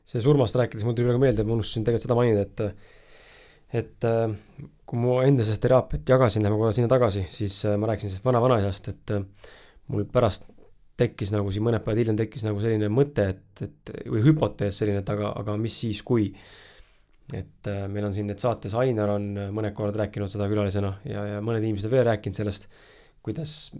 see 0.06 0.22
surmast 0.22 0.56
rääkides 0.56 0.86
mul 0.86 0.94
tuli 0.94 1.10
praegu 1.10 1.22
meelde, 1.24 1.44
ma 1.44 1.58
unustasin 1.58 1.84
tegelikult 1.84 2.06
seda 2.06 2.18
mainida, 2.18 2.46
et 2.46 2.62
et 3.76 4.08
äh, 4.08 4.34
kui 4.88 5.00
ma 5.02 5.22
enda 5.26 5.46
sellest 5.46 5.64
teraapiat 5.66 6.12
jagasin, 6.14 6.44
lähme 6.46 6.60
korra 6.60 6.76
sinna 6.76 6.92
tagasi, 6.92 7.26
siis 7.32 7.58
äh, 7.68 7.78
ma 7.80 7.90
rääkisin 7.90 8.14
sellest 8.14 8.28
vana-vanaisast, 8.28 8.92
et 8.94 9.16
äh, 9.16 9.50
mul 9.92 10.06
pärast 10.12 10.46
tekkis 11.00 11.34
nagu 11.36 11.52
siin 11.52 11.66
mõned 11.66 11.84
päevad 11.84 12.04
hiljem 12.04 12.20
tekkis 12.22 12.46
nagu 12.48 12.62
selline 12.64 12.88
mõte, 12.94 13.26
et, 13.34 13.66
et 13.66 13.92
või 14.08 14.22
hüpotees 14.30 14.78
selline, 14.80 15.02
et 15.04 15.12
aga, 15.12 15.34
aga 15.42 15.58
mis 15.60 15.76
siis, 15.84 16.00
kui 16.08 16.30
et 17.34 17.68
meil 17.90 18.06
on 18.06 18.14
siin 18.14 18.30
need 18.30 18.40
saates, 18.40 18.76
Ainar 18.78 19.16
on 19.16 19.26
mõned 19.52 19.74
korrad 19.76 19.98
rääkinud 19.98 20.32
seda 20.32 20.46
külalisena 20.48 20.94
ja, 21.10 21.24
ja 21.34 21.40
mõned 21.44 21.66
inimesed 21.66 21.90
on 21.90 21.96
veel 21.98 22.06
rääkinud 22.06 22.38
sellest, 22.38 22.70
kuidas 23.26 23.74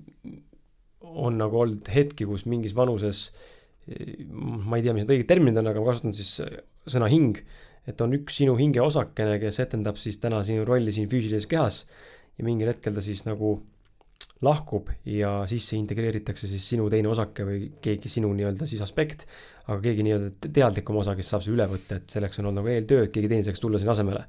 on 1.06 1.38
nagu 1.38 1.62
olnud 1.62 1.88
hetki, 1.94 2.26
kus 2.26 2.48
mingis 2.50 2.74
vanuses 2.76 3.28
äh, 3.30 3.55
ma 3.86 4.80
ei 4.80 4.86
tea, 4.86 4.96
mis 4.96 5.06
need 5.06 5.14
õiged 5.14 5.30
terminid 5.30 5.62
on, 5.62 5.70
aga 5.70 5.82
ma 5.82 5.92
kasutan 5.92 6.16
siis 6.16 6.40
äh, 6.42 6.58
sõna 6.90 7.10
hing, 7.12 7.38
et 7.86 8.02
on 8.02 8.16
üks 8.18 8.40
sinu 8.42 8.56
hinge 8.58 8.82
osakene, 8.82 9.38
kes 9.42 9.62
etendab 9.62 10.00
siis 10.02 10.18
täna 10.22 10.42
sinu 10.46 10.66
rolli 10.66 10.94
siin 10.96 11.10
füüsilises 11.12 11.46
kehas 11.50 11.84
ja 12.36 12.46
mingil 12.48 12.72
hetkel 12.72 12.96
ta 12.96 13.04
siis 13.06 13.24
nagu 13.28 13.60
lahkub 14.44 14.90
ja 15.08 15.30
sisse 15.50 15.78
integreeritakse 15.78 16.48
siis 16.50 16.66
sinu 16.74 16.90
teine 16.92 17.10
osake 17.12 17.46
või 17.48 17.70
keegi 17.84 18.10
sinu 18.12 18.32
nii-öelda 18.36 18.68
siis 18.68 18.82
aspekt, 18.84 19.26
aga 19.68 19.78
keegi 19.84 20.06
nii-öelda 20.08 20.52
teadlikum 20.56 21.00
osa, 21.00 21.16
kes 21.16 21.30
saab 21.32 21.46
selle 21.46 21.60
üle 21.60 21.68
võtta, 21.72 22.00
et 22.02 22.16
selleks 22.18 22.42
on 22.42 22.50
olnud 22.50 22.64
nagu 22.64 22.74
eeltöö, 22.74 23.06
et 23.06 23.14
keegi 23.16 23.32
teine 23.32 23.48
saaks 23.48 23.64
tulla 23.64 23.80
sinna 23.82 23.96
asemele. 23.96 24.26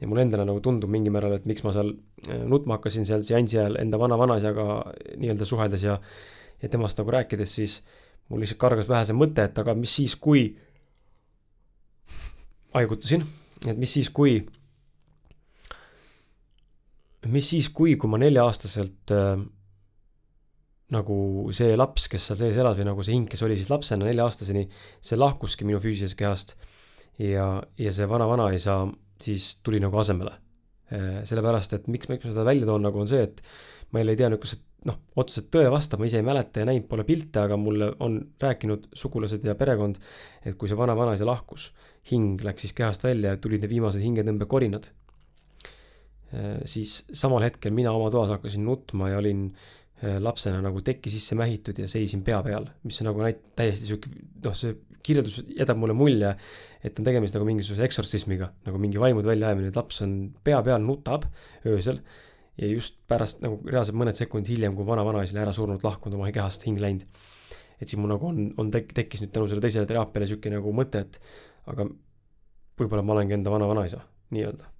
ja 0.00 0.08
mulle 0.10 0.24
endale 0.26 0.44
nagu 0.48 0.60
tundub 0.60 0.90
mingil 0.90 1.12
määral, 1.14 1.36
et 1.36 1.44
miks 1.46 1.62
ma 1.62 1.74
seal 1.76 1.92
äh, 2.26 2.40
nutma 2.48 2.80
hakkasin 2.80 3.06
seal 3.06 3.22
seansi 3.22 3.60
ajal 3.60 3.76
enda 3.84 4.00
vana-vanaisaga 4.00 4.64
nii-öelda 5.20 5.46
suheldes 5.46 5.84
ja 5.86 6.00
ja 6.62 6.68
temast 6.70 6.98
nagu 6.98 7.10
rääkides, 7.10 7.54
siis 7.54 7.80
mul 8.32 8.40
lihtsalt 8.40 8.60
kargas 8.62 8.88
pähe 8.88 9.04
see 9.04 9.16
mõte, 9.16 9.44
et 9.44 9.58
aga 9.60 9.76
mis 9.76 9.92
siis, 10.00 10.16
kui 10.16 10.46
haigutasin, 12.76 13.26
et 13.68 13.76
mis 13.76 13.92
siis, 13.92 14.08
kui 14.08 14.40
mis 17.30 17.48
siis, 17.52 17.68
kui, 17.70 17.94
kui 18.00 18.10
ma 18.10 18.18
nelja-aastaselt 18.18 19.12
äh, 19.14 19.42
nagu 20.92 21.16
see 21.54 21.76
laps, 21.78 22.08
kes 22.12 22.30
seal 22.30 22.40
sees 22.40 22.58
elas 22.60 22.78
või 22.78 22.88
nagu 22.88 23.04
see 23.04 23.14
hing, 23.16 23.28
kes 23.30 23.44
oli 23.46 23.56
siis 23.60 23.70
lapsena 23.72 24.08
nelja-aastaseni, 24.08 24.64
see 25.04 25.20
lahkuski 25.20 25.68
minu 25.68 25.80
füüsilisest 25.82 26.18
kehast. 26.18 26.56
ja, 27.20 27.46
ja 27.78 27.92
see 27.92 28.08
vana-vanaisa 28.08 28.80
siis 29.22 29.56
tuli 29.62 29.78
nagu 29.82 29.98
asemele. 30.00 30.34
Äh, 30.92 31.22
sellepärast, 31.28 31.76
et 31.76 31.88
miks, 31.92 32.08
miks 32.10 32.26
ma 32.26 32.34
seda 32.34 32.48
välja 32.48 32.68
toon, 32.68 32.82
nagu 32.88 33.00
on 33.00 33.08
see, 33.08 33.22
et 33.28 33.44
ma 33.92 34.02
jälle 34.02 34.16
ei 34.16 34.20
tea 34.24 34.32
see 34.48 34.64
noh, 34.88 34.98
otseselt 35.16 35.50
tõele 35.54 35.70
vastab, 35.70 36.00
ma 36.02 36.08
ise 36.08 36.18
ei 36.18 36.26
mäleta 36.26 36.62
ja 36.62 36.68
näinud 36.68 36.88
pole 36.90 37.04
pilte, 37.08 37.44
aga 37.44 37.58
mulle 37.60 37.92
on 38.02 38.18
rääkinud 38.42 38.88
sugulased 38.98 39.44
ja 39.46 39.54
perekond, 39.58 40.00
et 40.44 40.58
kui 40.58 40.70
see 40.70 40.78
vana-vanaisa 40.78 41.28
lahkus, 41.28 41.70
hing 42.10 42.42
läks 42.42 42.66
siis 42.66 42.74
kehast 42.76 43.04
välja 43.06 43.36
ja 43.36 43.40
tulid 43.40 43.62
need 43.62 43.70
viimased 43.76 44.02
hingetõmbekorinad 44.02 44.90
Äh, 46.32 46.62
siis 46.68 47.02
samal 47.12 47.44
hetkel 47.44 47.74
mina 47.76 47.92
oma 47.92 48.08
toas 48.12 48.30
hakkasin 48.32 48.64
nutma 48.64 49.10
ja 49.10 49.18
olin 49.20 49.50
äh, 50.00 50.16
lapsena 50.22 50.62
nagu 50.64 50.80
teki 50.80 51.12
sisse 51.12 51.36
mähitud 51.36 51.76
ja 51.82 51.88
seisin 51.90 52.22
pea 52.24 52.38
peal, 52.46 52.70
mis 52.88 53.00
on 53.02 53.10
nagu 53.10 53.20
näit-, 53.20 53.42
täiesti 53.58 53.90
sihuke, 53.90 54.12
noh, 54.46 54.56
see 54.56 54.78
kirjeldus 55.04 55.42
jätab 55.58 55.80
mulle 55.82 55.96
mulje, 55.98 56.30
et 56.80 56.96
on 56.96 57.04
tegemist 57.04 57.36
nagu 57.36 57.44
mingisuguse 57.48 57.84
eksortsismiga, 57.84 58.48
nagu 58.64 58.80
mingi 58.80 59.02
vaimude 59.02 59.28
väljaajamine, 59.28 59.72
et 59.72 59.76
laps 59.76 60.00
on 60.06 60.14
pea 60.46 60.62
peal, 60.64 60.80
nutab 60.86 61.26
öösel 61.68 62.00
ja 62.62 62.70
just 62.70 63.00
pärast 63.10 63.42
nagu 63.44 63.60
reaalselt 63.66 63.98
mõned 63.98 64.18
sekundid 64.18 64.54
hiljem, 64.54 64.76
kui 64.78 64.86
vana-vanaisa 64.88 65.34
oli 65.34 65.42
ära 65.44 65.54
surnud, 65.56 65.82
lahkunud 65.84 66.18
oma 66.18 66.30
kehast, 66.34 66.66
hing 66.68 66.80
läinud. 66.82 67.22
et 67.80 67.88
siis 67.88 67.98
mul 67.98 68.12
nagu 68.14 68.28
on, 68.28 68.44
on 68.62 68.70
tek-, 68.70 68.92
tekkis 68.94 69.24
nüüd 69.24 69.32
tänu 69.34 69.48
sellele 69.50 69.66
teisele 69.66 69.88
teraapiale 69.90 70.28
sihuke 70.30 70.52
nagu 70.52 70.74
mõte, 70.76 71.02
et 71.02 71.18
aga 71.72 71.88
võib-olla 72.78 73.02
ma 73.02 73.16
olengi 73.16 73.34
enda 73.38 73.50
vana-vanaisa, 73.50 74.04
nii-öelda 74.36 74.70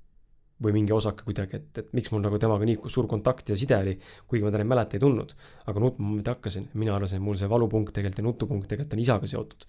või 0.62 0.74
mingi 0.76 0.94
osake 0.94 1.24
kuidagi, 1.26 1.58
et, 1.58 1.78
et 1.80 1.88
miks 1.96 2.12
mul 2.12 2.22
nagu 2.22 2.38
temaga 2.40 2.66
nii 2.68 2.90
suur 2.92 3.08
kontakt 3.10 3.50
ja 3.50 3.56
side 3.58 3.78
oli, 3.82 3.94
kuigi 4.30 4.44
ma 4.44 4.52
teda 4.52 4.62
ei 4.62 4.68
mäleta, 4.70 4.96
ei 4.96 5.02
tundnud. 5.02 5.34
aga 5.66 5.82
nutma 5.82 6.06
ma 6.06 6.18
mitte 6.18 6.34
hakkasin, 6.34 6.68
mina 6.78 6.94
arvasin, 6.96 7.18
et 7.18 7.26
mul 7.26 7.38
see 7.40 7.50
valupunkt 7.50 7.94
tegelikult 7.96 8.22
ja 8.22 8.26
nutupunkt 8.28 8.68
tegelikult 8.70 8.96
on 8.96 9.02
isaga 9.02 9.30
seotud. 9.32 9.66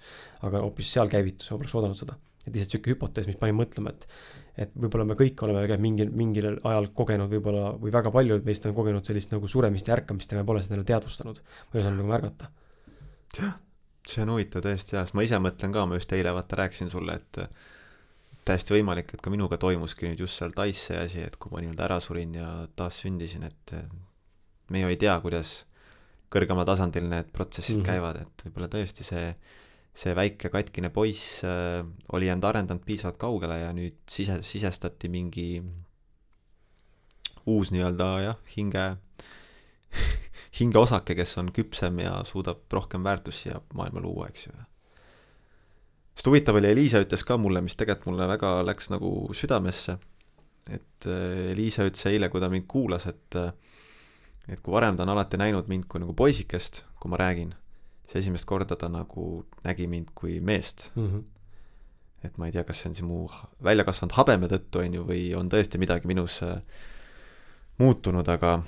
aga 0.49 0.61
hoopis 0.65 0.93
seal 0.93 1.09
käivitus, 1.09 1.49
ma 1.51 1.57
poleks 1.61 1.75
oodanud 1.79 1.99
seda. 1.99 2.17
Et 2.43 2.53
lihtsalt 2.53 2.75
sihuke 2.75 2.93
hüpotees, 2.93 3.27
mis 3.29 3.39
pani 3.39 3.55
mõtlema, 3.55 3.93
et, 3.93 4.07
et 4.65 4.73
võib-olla 4.75 5.05
me 5.09 5.17
kõik 5.19 5.43
oleme 5.45 5.77
mingil, 5.81 6.11
mingil 6.11 6.49
ajal 6.55 6.89
kogenud 6.95 7.31
võib-olla 7.31 7.73
või 7.79 7.93
väga 7.95 8.11
paljud 8.13 8.47
meist 8.47 8.65
on 8.69 8.75
kogenud 8.77 9.05
sellist 9.07 9.35
nagu 9.35 9.49
suremist 9.49 9.87
ja 9.87 9.97
ärkamist 9.97 10.31
ja 10.31 10.39
me 10.39 10.47
pole 10.47 10.63
seda 10.63 10.83
teadvustanud 10.83 11.39
või 11.39 11.79
ei 11.79 11.85
osanud 11.85 12.01
nagu 12.01 12.11
märgata. 12.11 12.49
jah, 13.37 13.55
see 14.07 14.25
on 14.25 14.33
huvitav 14.35 14.65
tõesti 14.65 14.97
jah, 14.97 15.07
sest 15.07 15.17
ma 15.17 15.25
ise 15.25 15.39
mõtlen 15.39 15.73
ka, 15.73 15.85
ma 15.87 15.99
just 15.99 16.11
eile 16.13 16.35
vaata 16.35 16.59
rääkisin 16.63 16.91
sulle, 16.91 17.15
et 17.21 17.43
täiesti 18.43 18.75
võimalik, 18.75 19.13
et 19.15 19.23
ka 19.23 19.31
minuga 19.31 19.57
toimuski 19.59 20.09
nüüd 20.09 20.23
just 20.25 20.39
seal 20.39 20.51
Tais 20.55 20.79
see 20.89 20.97
asi, 20.99 21.21
et 21.23 21.37
kui 21.39 21.53
ma 21.53 21.63
nii-öelda 21.63 21.87
ära 21.87 21.99
surin 22.03 22.35
ja 22.35 22.49
taas 22.75 22.99
sündisin, 23.03 23.47
et 23.47 23.75
me 24.69 24.83
ju 24.83 24.91
ei 24.91 24.99
tea, 24.99 25.15
kuidas 25.23 25.61
kõrgemal 26.33 26.67
tasandil 26.67 27.07
need 27.09 27.29
protsessid 27.33 27.77
mm 27.77 27.81
-hmm. 27.81 27.87
käivad, 27.87 28.21
et 28.21 28.45
võib-olla 28.47 28.69
tõesti 28.75 29.05
see, 29.07 29.35
see 29.93 30.15
väike 30.17 30.49
katkine 30.49 30.89
poiss 30.89 31.43
äh, 31.45 31.85
oli 32.13 32.29
end 32.33 32.43
arendanud 32.43 32.83
piisavalt 32.85 33.19
kaugele 33.21 33.59
ja 33.61 33.71
nüüd 33.77 33.99
sise, 34.09 34.39
sisestati 34.45 35.09
mingi 35.13 35.47
uus 37.45 37.73
nii-öelda 37.75 38.09
jah, 38.23 38.39
hinge 38.55 38.85
hingeosake, 40.59 41.15
kes 41.17 41.37
on 41.41 41.51
küpsem 41.53 41.99
ja 42.01 42.19
suudab 42.27 42.65
rohkem 42.73 43.03
väärtust 43.05 43.45
siia 43.45 43.61
maailma 43.77 44.01
luua, 44.01 44.29
eks 44.29 44.47
ju. 44.47 44.55
Sest 46.13 46.29
huvitav 46.29 46.59
oli, 46.59 46.75
Liisa 46.77 47.01
ütles 47.01 47.23
ka 47.25 47.39
mulle, 47.41 47.61
mis 47.65 47.75
tegelikult 47.77 48.11
mulle 48.11 48.27
väga 48.29 48.59
läks 48.65 48.91
nagu 48.93 49.13
südamesse, 49.33 49.97
et 50.69 51.09
äh, 51.09 51.53
Liisa 51.57 51.85
ütles 51.89 52.05
eile, 52.09 52.29
kui 52.33 52.41
ta 52.41 52.49
mind 52.53 52.69
kuulas, 52.69 53.09
et 53.09 53.39
äh, 53.39 53.51
et 54.47 54.59
kui 54.59 54.73
varem 54.75 54.97
ta 54.97 55.05
on 55.05 55.13
alati 55.13 55.39
näinud 55.39 55.69
mind 55.71 55.87
kui 55.89 56.01
nagu 56.03 56.15
poisikest, 56.17 56.83
kui 56.99 57.11
ma 57.11 57.19
räägin, 57.21 57.53
siis 58.13 58.27
esimest 58.27 58.45
korda 58.45 58.75
ta 58.75 58.89
nagu 58.89 59.45
nägi 59.65 59.87
mind 59.89 60.13
kui 60.15 60.39
meest 60.39 60.91
mm. 60.95 61.07
-hmm. 61.07 61.23
et 62.23 62.37
ma 62.37 62.45
ei 62.45 62.51
tea, 62.51 62.63
kas 62.63 62.81
see 62.81 62.89
on 62.89 62.95
siis 62.95 63.07
mu 63.07 63.27
välja 63.63 63.83
kasvanud 63.83 64.13
habeme 64.13 64.47
tõttu, 64.47 64.85
on 64.85 64.93
ju, 64.93 65.03
või 65.03 65.35
on 65.35 65.49
tõesti 65.49 65.77
midagi 65.77 66.07
minus 66.07 66.43
äh, 66.43 66.61
muutunud, 67.77 68.27
aga, 68.27 68.63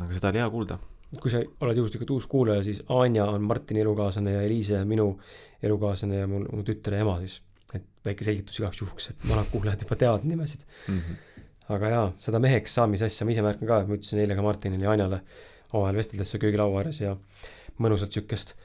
aga 0.00 0.12
seda 0.14 0.28
oli 0.28 0.38
hea 0.38 0.50
kuulda 0.50 0.78
kui 1.20 1.30
sa 1.30 1.42
oled 1.60 1.76
juhuslikult 1.76 2.10
uus 2.10 2.26
kuulaja, 2.26 2.62
siis 2.62 2.82
Anja 2.88 3.26
on 3.28 3.42
Martini 3.42 3.80
elukaaslane 3.80 4.32
ja 4.32 4.42
Eliise 4.42 4.84
minu 4.84 5.20
elukaaslane 5.62 6.22
ja 6.22 6.26
mul, 6.26 6.46
mu 6.52 6.62
tütre 6.64 7.00
ema 7.00 7.18
siis. 7.18 7.42
et 7.74 7.84
väike 8.04 8.24
selgitus 8.24 8.58
igaks 8.60 8.80
juhuks, 8.80 9.10
et 9.10 9.28
vanad 9.28 9.46
kuulajad 9.48 9.80
juba 9.80 9.96
teavad 9.96 10.24
nimesid 10.24 10.60
mm. 10.88 10.98
-hmm. 10.98 11.44
aga 11.68 11.88
jaa, 11.88 12.12
seda 12.16 12.38
meheks 12.38 12.74
saamise 12.74 13.04
asja 13.04 13.26
ma 13.26 13.30
ise 13.30 13.42
märkan 13.42 13.68
ka, 13.68 13.86
ma 13.86 13.94
ütlesin 13.94 14.18
eile 14.18 14.34
ka 14.36 14.42
Martinile 14.42 14.84
ja 14.84 14.90
Anjale 14.90 15.22
omavahel 15.72 15.96
vesteldes 15.96 16.30
seal 16.30 16.40
köögilaua 16.40 16.78
ääres 16.80 17.00
ja 17.00 17.16
mõnusat 17.80 18.12
sihukest 18.12 18.56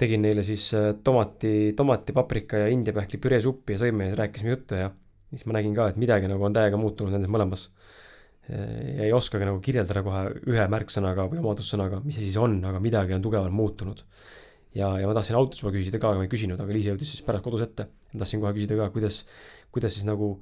tegin 0.00 0.22
neile 0.24 0.42
siis 0.46 0.68
äh, 0.76 0.92
tomati, 1.04 1.72
tomati, 1.76 2.14
paprika 2.16 2.64
ja 2.64 2.68
indiapähkli 2.72 3.20
püreesuppi 3.22 3.76
ja 3.76 3.84
sõime 3.84 4.10
ja 4.10 4.18
rääkisime 4.24 4.54
juttu 4.54 4.78
ja 4.78 4.90
siis 5.30 5.46
ma 5.46 5.58
nägin 5.58 5.74
ka, 5.76 5.90
et 5.90 5.98
midagi 6.00 6.30
nagu 6.30 6.44
on 6.46 6.54
täiega 6.56 6.78
muutunud 6.80 7.14
nendes 7.14 7.30
mõlemas 7.30 7.68
ja 8.50 9.06
ei 9.06 9.12
oskagi 9.14 9.46
nagu 9.46 9.60
kirjeldada 9.62 10.02
kohe 10.02 10.22
ühe 10.50 10.66
märksõnaga 10.72 11.26
või 11.30 11.40
omadussõnaga, 11.42 12.00
mis 12.04 12.18
see 12.18 12.26
siis 12.26 12.38
on, 12.40 12.58
aga 12.66 12.80
midagi 12.82 13.14
on 13.14 13.22
tugevalt 13.22 13.54
muutunud. 13.54 14.02
ja, 14.74 14.88
ja 14.98 15.06
ma 15.06 15.14
tahtsin 15.14 15.38
autos 15.38 15.62
juba 15.62 15.72
küsida 15.76 16.00
ka, 16.02 16.10
aga 16.10 16.22
ma 16.22 16.26
ei 16.26 16.32
küsinud, 16.32 16.60
aga 16.60 16.74
Liis 16.74 16.88
jõudis 16.88 17.14
siis 17.14 17.22
pärast 17.26 17.44
kodus 17.44 17.62
ette. 17.66 17.86
ma 18.12 18.22
tahtsin 18.22 18.42
kohe 18.42 18.52
küsida 18.56 18.78
ka, 18.80 18.90
kuidas, 18.94 19.24
kuidas 19.70 19.94
siis 19.94 20.06
nagu, 20.08 20.32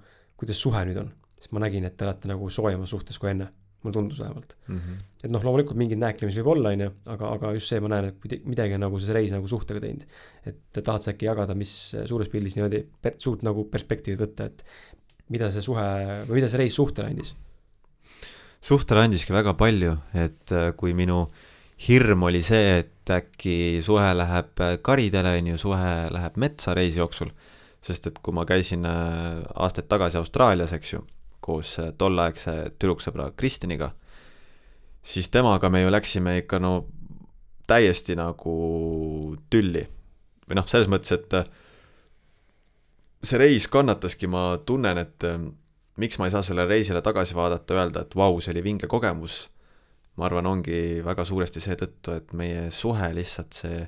kuidas 0.40 0.60
suhe 0.62 0.84
nüüd 0.88 1.02
on, 1.02 1.12
sest 1.38 1.52
ma 1.52 1.64
nägin, 1.64 1.84
et 1.88 1.96
te 1.96 2.06
olete 2.06 2.30
nagu 2.30 2.48
soojemas 2.50 2.94
suhtes 2.94 3.18
kui 3.20 3.32
enne, 3.34 3.50
mulle 3.82 3.94
tundus 3.94 4.20
vähemalt 4.20 4.54
mm. 4.66 4.76
-hmm. 4.76 5.02
et 5.24 5.30
noh, 5.30 5.44
loomulikult 5.44 5.78
mingeid 5.78 6.00
nääklemisi 6.02 6.42
võib 6.42 6.52
olla, 6.56 6.72
on 6.74 6.86
ju, 6.86 6.92
aga, 7.14 7.32
aga 7.38 7.52
just 7.56 7.72
see, 7.72 7.80
ma 7.80 7.92
näen, 7.92 8.10
et 8.10 8.46
midagi 8.46 8.74
on 8.74 8.86
nagu 8.86 9.00
see 9.00 9.14
reis 9.14 9.34
nagu 9.34 9.48
suhtega 9.48 9.80
teinud. 9.84 10.06
et 10.46 10.80
tahad 10.82 11.04
sa 11.04 11.12
äkki 11.14 11.28
jagada, 11.30 11.54
mis 11.54 11.74
suures 12.04 12.30
pildis 12.32 12.58
niimoodi 12.58 12.84
suurt 13.16 13.44
nagu 13.46 13.68
perspektiivi 13.70 14.18
võtta, 14.24 14.48
et 14.50 14.64
mida 15.28 15.50
see 15.52 15.62
suhe 15.62 15.84
või 16.28 16.40
mida 16.40 16.48
see 16.48 16.64
reis 16.64 16.74
suhtele 16.74 17.12
andis 17.12 17.34
suhtele 18.60 19.06
andiski 19.06 19.34
väga 19.34 19.54
palju, 19.58 19.96
et 20.14 20.52
äh, 20.54 20.72
kui 20.76 20.94
minu 20.96 21.26
hirm 21.88 22.26
oli 22.28 22.42
see, 22.42 22.80
et 22.82 23.12
äkki 23.12 23.84
suhe 23.86 24.08
läheb 24.16 24.64
äh, 24.64 24.76
karidele, 24.82 25.36
on 25.38 25.52
ju, 25.52 25.60
suhe 25.60 25.92
läheb 26.14 26.40
metsa 26.40 26.74
reisi 26.76 27.00
jooksul, 27.00 27.30
sest 27.84 28.10
et 28.10 28.18
kui 28.22 28.34
ma 28.34 28.44
käisin 28.48 28.86
äh, 28.88 29.44
aastaid 29.54 29.88
tagasi 29.90 30.18
Austraalias, 30.20 30.74
eks 30.76 30.96
ju, 30.96 31.04
koos 31.48 31.76
tolleaegse 31.98 32.54
tüdruksõbra 32.76 33.30
Kristiniga, 33.36 33.92
siis 35.02 35.30
temaga 35.32 35.70
me 35.72 35.82
ju 35.82 35.92
läksime 35.92 36.38
ikka 36.42 36.60
no 36.60 36.74
täiesti 37.68 38.16
nagu 38.16 38.58
tülli. 39.50 39.86
või 40.48 40.56
noh, 40.56 40.68
selles 40.68 40.88
mõttes, 40.88 41.12
et 41.12 41.34
see 43.20 43.38
reis 43.40 43.66
kannataski, 43.68 44.28
ma 44.30 44.56
tunnen, 44.64 44.98
et 45.02 45.26
miks 45.98 46.18
ma 46.18 46.28
ei 46.28 46.32
saa 46.32 46.44
sellele 46.46 46.70
reisile 46.70 47.02
tagasi 47.04 47.36
vaadata, 47.36 47.76
öelda, 47.76 48.04
et 48.06 48.16
vau, 48.16 48.38
see 48.40 48.54
oli 48.54 48.64
vinge 48.64 48.88
kogemus, 48.90 49.48
ma 50.18 50.28
arvan, 50.28 50.48
ongi 50.50 51.02
väga 51.04 51.26
suuresti 51.26 51.62
seetõttu, 51.62 52.14
et 52.16 52.32
meie 52.38 52.68
suhe 52.74 53.10
lihtsalt 53.14 53.58
see, 53.60 53.82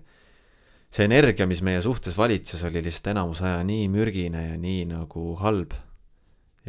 see 0.90 1.06
energia, 1.06 1.46
mis 1.48 1.62
meie 1.66 1.80
suhtes 1.82 2.18
valitses, 2.18 2.64
oli 2.66 2.82
lihtsalt 2.84 3.12
enamus 3.14 3.42
aja 3.46 3.62
nii 3.66 3.88
mürgine 3.92 4.50
ja 4.50 4.58
nii 4.60 4.84
nagu 4.90 5.34
halb. 5.40 5.74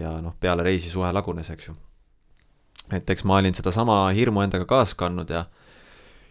Ja 0.02 0.18
noh, 0.22 0.36
peale 0.40 0.66
reisi 0.68 0.90
suhe 0.92 1.12
lagunes, 1.14 1.50
eks 1.54 1.70
ju. 1.70 1.76
et 2.92 3.10
eks 3.10 3.24
ma 3.24 3.40
olin 3.40 3.56
sedasama 3.56 4.04
hirmu 4.18 4.44
endaga 4.44 4.68
kaasa 4.70 4.98
kandnud 5.00 5.30
ja 5.30 5.46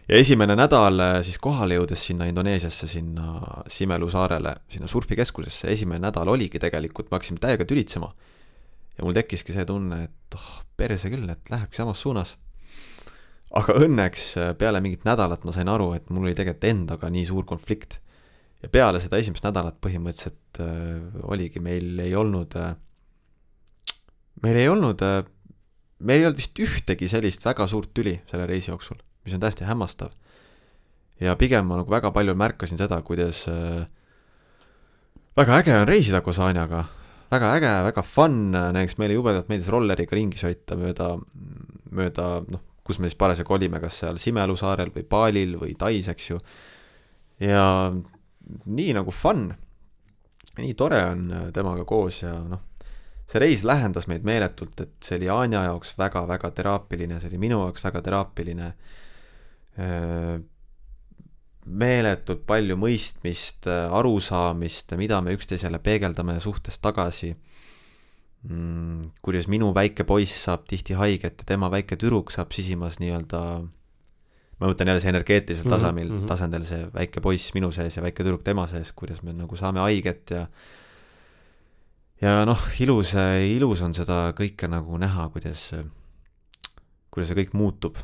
ja 0.09 0.17
esimene 0.19 0.55
nädal 0.57 0.99
siis 1.23 1.37
kohale 1.39 1.77
jõudes 1.77 2.03
sinna 2.09 2.27
Indoneesiasse, 2.27 2.87
sinna 2.87 3.63
Simelu 3.67 4.09
saarele, 4.11 4.55
sinna 4.69 4.89
surfikeskusesse, 4.91 5.71
esimene 5.71 6.07
nädal 6.07 6.29
oligi 6.29 6.59
tegelikult, 6.59 7.11
me 7.11 7.19
hakkasime 7.19 7.39
täiega 7.39 7.65
tülitsema 7.65 8.11
ja 8.97 9.05
mul 9.05 9.17
tekkiski 9.17 9.55
see 9.55 9.65
tunne, 9.67 10.03
et 10.07 10.37
oh, 10.37 10.61
perse 10.77 11.09
küll, 11.11 11.27
et 11.31 11.51
lähebki 11.51 11.79
samas 11.79 12.01
suunas. 12.03 12.35
aga 13.51 13.73
õnneks 13.83 14.25
äh, 14.39 14.53
peale 14.55 14.79
mingit 14.79 15.03
nädalat 15.03 15.43
ma 15.43 15.51
sain 15.51 15.67
aru, 15.67 15.89
et 15.97 16.07
mul 16.09 16.29
oli 16.29 16.35
tegelikult 16.37 16.69
endaga 16.69 17.09
nii 17.11 17.25
suur 17.27 17.47
konflikt. 17.49 17.99
ja 18.61 18.69
peale 18.69 18.99
seda 19.01 19.17
esimest 19.17 19.43
nädalat 19.47 19.79
põhimõtteliselt 19.81 20.61
äh, 20.61 21.23
oligi, 21.23 21.59
meil 21.59 21.99
ei 21.99 22.15
olnud 22.15 22.55
äh,, 22.59 22.75
meil 24.41 24.57
ei 24.57 24.69
olnud 24.71 25.01
äh, 25.05 25.21
meil 26.01 26.21
ei 26.21 26.27
olnud 26.27 26.41
vist 26.41 26.59
ühtegi 26.61 27.09
sellist 27.11 27.45
väga 27.45 27.67
suurt 27.69 27.93
tüli 27.97 28.17
selle 28.29 28.47
reisi 28.49 28.71
jooksul, 28.71 28.99
mis 29.25 29.35
on 29.35 29.43
täiesti 29.43 29.67
hämmastav. 29.67 30.13
ja 31.21 31.35
pigem 31.37 31.67
ma 31.69 31.77
nagu 31.81 31.91
väga 31.91 32.11
palju 32.11 32.35
märkasin 32.35 32.79
seda, 32.79 33.01
kuidas 33.05 33.43
äh, 33.51 33.85
väga 35.37 35.61
äge 35.61 35.77
on 35.77 35.87
reisida 35.87 36.21
koos 36.25 36.39
Anjaga, 36.41 36.85
väga 37.31 37.53
äge, 37.59 37.73
väga 37.91 38.03
fun, 38.05 38.39
näiteks 38.51 38.97
meile 38.97 39.19
jubedalt 39.19 39.49
meeldis 39.51 39.69
rolleriga 39.71 40.17
ringi 40.17 40.41
sõita 40.41 40.77
mööda, 40.79 41.13
mööda 41.91 42.27
noh, 42.47 42.65
kus 42.83 42.99
me 42.99 43.09
siis 43.09 43.19
parasjagu 43.19 43.53
olime, 43.55 43.79
kas 43.83 44.01
seal 44.01 44.17
Simelu 44.19 44.57
saarel 44.57 44.89
või 44.95 45.05
Balil 45.07 45.57
või 45.61 45.75
Tais, 45.77 46.09
eks 46.11 46.31
ju. 46.31 46.39
ja 47.45 47.65
nii 48.65 48.97
nagu 48.97 49.13
fun, 49.13 49.51
nii 50.57 50.73
tore 50.75 51.03
on 51.13 51.29
temaga 51.53 51.85
koos 51.87 52.23
ja 52.25 52.33
noh, 52.41 52.65
see 53.31 53.39
reis 53.39 53.63
lähendas 53.63 54.09
meid 54.11 54.25
meeletult, 54.27 54.75
et 54.83 54.95
see 55.03 55.17
oli 55.21 55.29
Anja 55.31 55.63
jaoks 55.69 55.93
väga-väga 55.99 56.51
teraapiline, 56.57 57.19
see 57.21 57.31
oli 57.31 57.39
minu 57.45 57.61
jaoks 57.63 57.85
väga 57.85 58.01
teraapiline. 58.07 58.71
meeletult 61.81 62.41
palju 62.49 62.75
mõistmist, 62.75 63.69
arusaamist, 63.69 64.91
mida 64.99 65.21
me 65.21 65.35
üksteisele 65.37 65.79
peegeldame 65.79 66.39
suhtes 66.43 66.79
tagasi. 66.83 67.35
Mm, 68.49 69.13
kuidas 69.21 69.45
minu 69.47 69.69
väike 69.73 70.03
poiss 70.03 70.47
saab 70.47 70.65
tihti 70.67 70.97
haiget 70.97 71.43
ja 71.43 71.45
tema 71.53 71.69
väike 71.69 71.95
tüdruk 71.95 72.31
saab 72.33 72.49
sisimas 72.57 72.97
nii-öelda 72.97 73.41
ma 74.61 74.69
mõtlen 74.69 74.89
jälle 74.89 75.01
see 75.03 75.11
energeetilisel 75.13 75.67
mhm, 75.67 75.73
tasemel 75.75 76.07
mm, 76.07 76.15
-hmm. 76.15 76.29
tasandil 76.29 76.65
see 76.65 76.87
väike 76.93 77.21
poiss 77.21 77.53
minu 77.53 77.69
sees 77.71 77.97
ja 77.97 78.01
väike 78.01 78.23
tüdruk 78.23 78.41
tema 78.45 78.65
sees, 78.67 78.91
kuidas 78.97 79.21
me 79.21 79.33
nagu 79.37 79.55
saame 79.55 79.85
haiget 79.85 80.33
ja 80.33 80.47
ja 82.21 82.41
noh, 82.45 82.61
ilus, 82.83 83.15
ilus 83.49 83.81
on 83.85 83.95
seda 83.97 84.29
kõike 84.37 84.69
nagu 84.71 84.99
näha, 85.01 85.27
kuidas, 85.33 85.69
kuidas 87.13 87.31
see 87.31 87.39
kõik 87.41 87.55
muutub. 87.57 87.97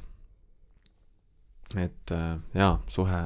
et 1.77 2.13
jaa, 2.55 2.77
suhe 2.87 3.21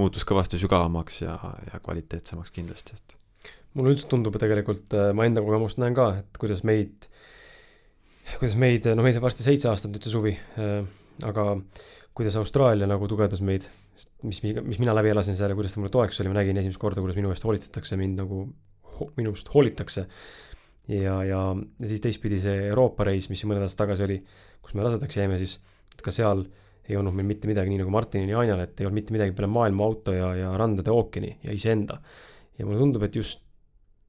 muutus 0.00 0.24
kõvasti 0.28 0.60
sügavamaks 0.60 1.22
ja, 1.22 1.36
ja 1.68 1.80
kvaliteetsemaks 1.84 2.54
kindlasti, 2.54 2.96
et. 2.96 3.16
mulle 3.76 3.94
üldse 3.94 4.08
tundub 4.10 4.38
tegelikult, 4.40 4.96
ma 5.14 5.26
enda 5.28 5.44
kogemust 5.44 5.80
näen 5.82 5.96
ka, 5.96 6.10
et 6.22 6.40
kuidas 6.40 6.64
meid, 6.66 7.10
kuidas 8.38 8.56
meid, 8.60 8.88
no 8.96 9.04
meil 9.04 9.16
saab 9.16 9.28
varsti 9.28 9.46
seitse 9.46 9.70
aastat 9.70 9.92
nüüd 9.92 10.06
see 10.06 10.14
suvi, 10.14 10.34
aga 11.26 11.46
kuidas 12.16 12.38
Austraalia 12.40 12.88
nagu 12.90 13.06
tugevdas 13.10 13.42
meid, 13.44 13.68
mis, 14.26 14.40
mis 14.42 14.80
mina 14.80 14.96
läbi 14.96 15.12
elasin 15.12 15.36
seal 15.38 15.52
ja 15.52 15.58
kuidas 15.58 15.76
ta 15.76 15.82
mulle 15.82 15.92
toeks 15.94 16.22
oli, 16.22 16.32
ma 16.32 16.40
nägin 16.40 16.58
esimest 16.62 16.80
korda, 16.80 17.04
kuidas 17.04 17.18
minu 17.20 17.32
eest 17.34 17.46
hoolitsetakse, 17.46 18.00
mind 18.00 18.24
nagu 18.24 18.46
minu 19.16 19.32
meelest 19.32 19.52
hoolitakse. 19.54 20.06
ja, 20.90 21.20
ja, 21.24 21.42
ja 21.82 21.88
siis 21.88 22.02
teistpidi 22.04 22.40
see 22.42 22.66
Euroopa 22.70 23.06
reis, 23.08 23.28
mis 23.30 23.44
mõned 23.46 23.64
aastad 23.66 23.86
tagasi 23.86 24.06
oli, 24.06 24.18
kus 24.60 24.74
me 24.74 24.86
rasedaks 24.86 25.20
jäime, 25.20 25.38
siis 25.40 25.58
ka 26.00 26.12
seal 26.14 26.46
ei 26.90 26.96
olnud 26.98 27.14
meil 27.14 27.28
mitte 27.28 27.48
midagi, 27.50 27.70
nii 27.70 27.82
nagu 27.82 27.92
Martinil 27.94 28.32
ja 28.32 28.40
Ainal, 28.42 28.64
et 28.64 28.80
ei 28.80 28.88
olnud 28.88 28.98
mitte 28.98 29.14
midagi 29.14 29.34
peale 29.36 29.50
maailma 29.52 29.86
auto 29.86 30.14
ja, 30.16 30.32
ja 30.38 30.50
randade 30.58 30.90
ookeani 30.90 31.36
ja 31.46 31.54
iseenda. 31.54 32.00
ja 32.58 32.66
mulle 32.66 32.80
tundub, 32.82 33.04
et 33.06 33.16
just, 33.16 33.44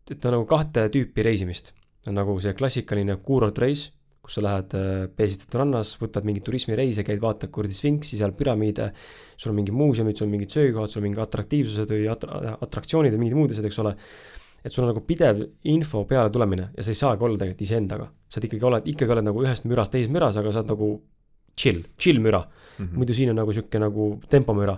et 0.10 0.26
on 0.26 0.38
nagu 0.38 0.48
kahte 0.50 0.88
tüüpi 0.92 1.24
reisimist. 1.24 1.74
on 2.08 2.18
nagu 2.18 2.34
see 2.42 2.56
klassikaline 2.58 3.20
kuurortreis, 3.22 3.92
kus 4.22 4.38
sa 4.38 4.44
lähed 4.46 4.74
äh, 4.78 5.08
Peesistad 5.18 5.54
rannas, 5.60 5.94
võtad 6.02 6.26
mingeid 6.26 6.46
turismireise, 6.46 7.06
käid, 7.06 7.22
vaatad 7.22 7.52
kuradi 7.54 7.78
Sfinksi 7.78 8.18
seal, 8.18 8.34
püramiide, 8.38 8.92
sul 9.38 9.54
on 9.54 9.60
mingi 9.60 9.74
muuseumid, 9.74 10.18
sul 10.18 10.28
on 10.28 10.36
mingid 10.36 10.54
söögikohad, 10.54 10.94
sul 10.94 11.02
on 11.02 11.10
mingi 11.10 11.22
atraktiivsused 11.22 11.94
või 11.94 12.06
atra-, 12.10 12.56
atraktsioonid 12.62 13.14
või 13.16 13.26
mingid 13.26 13.40
muud 13.40 13.54
asjad, 13.54 13.70
eks 13.70 13.82
ole 13.82 13.96
et 14.64 14.74
sul 14.74 14.86
on 14.86 14.92
nagu 14.92 15.04
pidev 15.06 15.42
info 15.74 16.04
peale 16.10 16.30
tulemine 16.34 16.70
ja 16.78 16.84
sa 16.84 16.94
ei 16.94 17.00
saagi 17.00 17.26
olla 17.26 17.40
tegelikult 17.40 17.66
iseendaga. 17.66 18.10
sa 18.30 18.42
ikkagi 18.42 18.66
oled, 18.66 18.88
ikkagi 18.88 19.16
oled 19.16 19.28
nagu 19.28 19.44
ühest 19.44 19.66
mürast 19.70 19.92
teises 19.92 20.12
müras, 20.14 20.38
aga 20.38 20.52
sa 20.52 20.62
oled 20.62 20.74
nagu 20.74 20.92
chill, 21.58 21.82
chill 21.98 22.20
müra 22.20 22.42
mm. 22.42 22.86
-hmm. 22.86 22.98
muidu 22.98 23.14
siin 23.14 23.30
on 23.30 23.36
nagu 23.36 23.54
sihuke 23.54 23.80
nagu 23.80 24.20
tempomüra. 24.30 24.78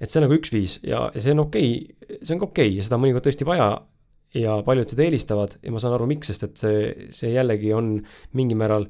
et 0.00 0.10
see 0.10 0.20
on 0.20 0.28
nagu 0.28 0.36
üks 0.38 0.52
viis 0.52 0.80
ja, 0.82 1.10
ja 1.14 1.20
see 1.20 1.32
on 1.32 1.46
okei 1.46 1.70
okay,, 1.76 2.18
see 2.22 2.34
on 2.34 2.40
ka 2.40 2.46
okei 2.46 2.68
okay 2.68 2.76
ja 2.76 2.82
seda 2.82 2.96
on 2.96 3.04
mõnikord 3.04 3.26
tõesti 3.26 3.46
vaja. 3.46 3.70
ja 4.34 4.62
paljud 4.62 4.88
seda 4.88 5.02
eelistavad 5.02 5.56
ja 5.62 5.72
ma 5.72 5.80
saan 5.82 5.94
aru, 5.94 6.06
miks, 6.06 6.28
sest 6.30 6.42
et 6.42 6.56
see, 6.56 7.08
see 7.10 7.32
jällegi 7.32 7.72
on 7.74 7.96
mingil 8.32 8.56
määral 8.56 8.86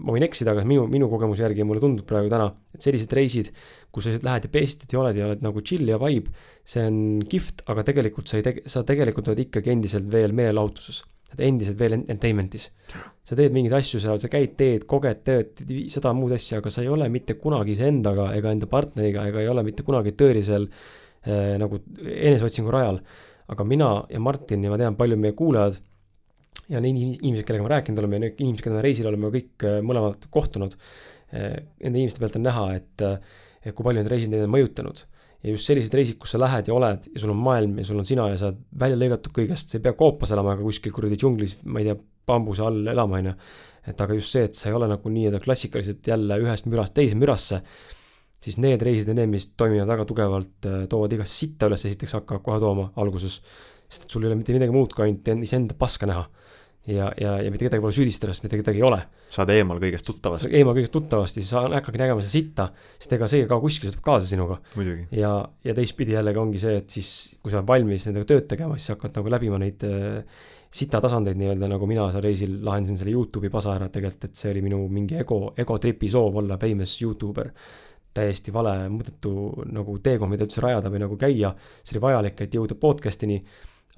ma 0.00 0.14
võin 0.14 0.24
eksida, 0.24 0.54
aga 0.54 0.64
minu, 0.68 0.86
minu 0.90 1.08
kogemuse 1.10 1.44
järgi 1.44 1.64
mulle 1.68 1.82
tundub 1.82 2.06
praegu 2.08 2.30
täna, 2.32 2.48
et 2.72 2.84
sellised 2.84 3.12
reisid, 3.16 3.50
kus 3.92 4.08
sa 4.08 4.14
lähed 4.24 4.48
ja 4.48 4.52
peestid 4.52 4.94
ja 4.94 5.00
oled 5.02 5.18
ja 5.18 5.26
oled 5.28 5.44
nagu 5.44 5.62
chill 5.66 5.88
ja 5.88 5.98
vibe, 6.00 6.32
see 6.68 6.84
on 6.88 7.00
kihvt, 7.28 7.64
aga 7.72 7.84
tegelikult 7.88 8.30
sa 8.30 8.38
ei 8.40 8.46
tege-, 8.46 8.64
sa 8.72 8.84
tegelikult 8.88 9.28
oled 9.32 9.42
ikkagi 9.44 9.74
endiselt 9.74 10.08
veel 10.12 10.34
meelelahutuses. 10.36 11.02
sa 11.28 11.36
oled 11.36 11.46
endiselt 11.48 11.78
veel 11.80 11.98
entertainment'is. 11.98 12.70
sa 13.22 13.38
teed 13.38 13.52
mingeid 13.52 13.76
asju 13.78 14.00
seal, 14.00 14.20
sa 14.22 14.32
käid, 14.32 14.56
teed, 14.56 14.88
koged, 14.88 15.22
teed 15.28 15.62
sada 15.92 16.14
muud 16.16 16.32
asja, 16.36 16.62
aga 16.62 16.72
sa 16.72 16.82
ei 16.82 16.90
ole 16.92 17.08
mitte 17.12 17.36
kunagi 17.40 17.76
iseendaga 17.76 18.32
ega 18.36 18.52
enda 18.52 18.68
partneriga 18.70 19.28
ega 19.28 19.44
ei 19.44 19.48
ole 19.52 19.64
mitte 19.66 19.84
kunagi 19.86 20.16
tõelisel 20.16 20.68
äh, 20.68 21.54
nagu 21.60 21.84
eneseotsingu 22.00 22.72
rajal. 22.72 23.02
aga 23.52 23.64
mina 23.68 23.88
ja 24.08 24.20
Martin 24.20 24.64
ja 24.64 24.70
ma 24.70 24.78
tean, 24.80 24.96
palju 24.96 25.16
meie 25.20 25.34
kuulajad 25.36 25.76
ja 26.70 26.82
need 26.82 26.98
inimesed, 26.98 27.46
kellega 27.46 27.64
ma 27.64 27.72
rääkinud 27.76 28.02
oleme 28.02 28.18
ja 28.18 28.24
need 28.26 28.42
inimesed, 28.42 28.64
kellega 28.64 28.80
me 28.80 28.84
reisil 28.86 29.08
oleme 29.10 29.30
kõik 29.34 29.66
äh, 29.66 29.78
mõlemad 29.86 30.28
kohtunud, 30.34 30.76
äh, 31.32 31.56
nende 31.82 32.02
inimeste 32.02 32.22
pealt 32.22 32.38
on 32.38 32.46
näha, 32.46 32.66
et, 32.78 33.04
äh, 33.06 33.72
kui 33.72 33.82
palju 33.86 34.02
need 34.02 34.12
reisid 34.12 34.32
neid 34.32 34.46
on 34.46 34.54
mõjutanud. 34.54 35.08
ja 35.42 35.50
just 35.50 35.66
sellised 35.66 35.94
reisid, 35.98 36.20
kus 36.22 36.36
sa 36.36 36.38
lähed 36.38 36.68
ja 36.70 36.74
oled 36.76 37.06
ja 37.10 37.18
sul 37.18 37.32
on 37.32 37.40
maailm 37.42 37.72
ja 37.80 37.84
sul 37.88 37.98
on 37.98 38.06
sina 38.06 38.28
ja 38.30 38.36
sa 38.38 38.52
oled 38.52 38.60
välja 38.78 38.98
lõigatud 39.00 39.32
kõigest, 39.34 39.72
sa 39.72 39.80
ei 39.80 39.82
pea 39.82 39.96
koopas 39.98 40.30
elama 40.30 40.52
ega 40.54 40.62
kuskil 40.62 40.94
kuradi 40.94 41.18
džunglis, 41.18 41.56
ma 41.66 41.82
ei 41.82 41.88
tea, 41.88 41.96
bambuse 42.30 42.62
all 42.62 42.86
elama, 42.92 43.18
on 43.18 43.32
ju. 43.32 43.32
et 43.90 44.04
aga 44.04 44.14
just 44.14 44.36
see, 44.36 44.44
et 44.46 44.54
sa 44.54 44.68
ei 44.68 44.76
ole 44.78 44.86
nagu 44.86 45.10
nii-öelda 45.10 45.40
klassikaliselt 45.42 46.06
jälle 46.06 46.38
ühest 46.44 46.68
mürast 46.70 46.94
teise 46.94 47.18
mürasse, 47.18 47.58
siis 48.38 48.60
need 48.62 48.86
reisid 48.86 49.10
on 49.10 49.18
need, 49.18 49.32
mis 49.34 49.48
toimivad 49.58 49.90
väga 49.90 50.06
tugevalt, 50.06 50.70
toovad 50.88 51.18
igast 51.18 51.42
sitta 51.42 51.66
üles, 51.66 51.88
esiteks 51.90 52.14
hakkavad 52.20 52.46
kohe 52.46 52.62
tooma 52.62 52.86
alguses 53.02 53.40
sest 53.92 54.06
et 54.08 54.14
sul 54.14 54.24
ei 54.24 54.30
ole 54.30 54.40
mitte 54.40 54.56
midagi 54.56 54.74
muud 54.74 54.94
kui 54.96 55.06
ainult 55.06 55.28
iseenda 55.44 55.76
paska 55.78 56.08
näha. 56.08 56.24
ja, 56.82 57.12
ja, 57.20 57.36
ja 57.38 57.50
mitte 57.52 57.68
kedagi 57.68 57.82
pole 57.84 57.94
süüdistada, 57.94 58.32
sest 58.34 58.42
mitte 58.46 58.58
kedagi 58.58 58.80
ei 58.80 58.86
ole. 58.88 58.98
saad 59.30 59.52
eemal 59.54 59.78
kõigest 59.82 60.08
tuttavast. 60.08 60.48
eemal 60.50 60.74
kõigest 60.78 60.94
tuttavast 60.96 61.36
ja 61.36 61.44
siis 61.44 61.52
sa 61.52 61.66
hakkadki 61.68 62.00
nägema 62.00 62.24
seda 62.24 62.32
sitta, 62.32 62.66
sest 62.96 63.14
ega 63.18 63.28
see 63.30 63.44
ei 63.44 63.50
kao 63.50 63.62
kuskile, 63.62 63.92
see 63.92 63.98
tuleb 63.98 64.08
kaasa 64.08 64.30
sinuga. 64.30 64.58
ja, 65.14 65.36
ja 65.68 65.76
teistpidi 65.78 66.16
jällegi 66.16 66.42
ongi 66.42 66.64
see, 66.64 66.80
et 66.82 66.96
siis, 66.96 67.12
kui 67.42 67.52
sa 67.52 67.60
oled 67.60 67.70
valmis 67.70 68.08
nendega 68.08 68.32
tööd 68.32 68.48
tegema, 68.50 68.80
siis 68.80 68.96
hakkad 68.96 69.20
nagu 69.20 69.36
läbima 69.36 69.62
neid 69.62 69.86
äh, 69.86 70.42
sita 70.72 71.02
tasandeid 71.04 71.36
nii-öelda, 71.36 71.68
nagu 71.68 71.86
mina 71.86 72.08
seal 72.10 72.24
reisil 72.24 72.58
lahendasin 72.64 72.98
selle 72.98 73.12
Youtube'i 73.12 73.52
pasa 73.52 73.76
ära 73.76 73.90
tegelikult, 73.92 74.30
et 74.30 74.38
see 74.40 74.50
oli 74.54 74.62
minu 74.64 74.80
mingi 74.90 75.18
ego, 75.20 75.52
egotripi 75.60 76.08
soov 76.10 76.40
olla 76.40 76.56
famous 76.60 76.96
Youtuber 77.02 77.52
täiesti 78.12 78.52
vale, 78.52 78.74
mõttetu 78.92 79.32
nagu 79.72 79.96
teekond, 80.04 80.32
mida 80.32 80.46
üldse 80.46 80.62
rajada 80.64 80.90
või 80.92 81.02
nagu 81.04 81.16
käia. 81.20 81.54
see 81.82 81.96
oli 81.96 82.02
vajalik, 82.06 82.40
et 82.44 82.54
jõuda 82.54 82.76
podcast'ini 82.80 83.38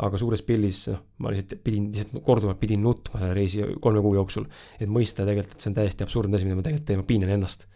aga 0.03 0.19
suures 0.19 0.43
pildis, 0.43 0.81
noh, 0.91 1.03
ma 1.23 1.31
lihtsalt 1.31 1.61
pidin, 1.63 1.87
lihtsalt 1.95 2.25
korduvalt 2.27 2.59
pidin 2.59 2.83
nutma 2.83 3.21
selle 3.21 3.35
reisi 3.37 3.63
kolme 3.83 4.03
kuu 4.03 4.17
jooksul, 4.17 4.49
et 4.81 4.91
mõista 4.91 5.27
tegelikult, 5.27 5.55
et 5.55 5.63
see 5.63 5.71
on 5.71 5.77
täiesti 5.77 6.07
absurdne 6.07 6.39
asi, 6.39 6.49
mida 6.49 6.59
ma 6.59 6.65
tegelikult 6.67 6.89
teen, 6.89 7.03
ma 7.03 7.07
piinan 7.11 7.35
ennast. 7.37 7.69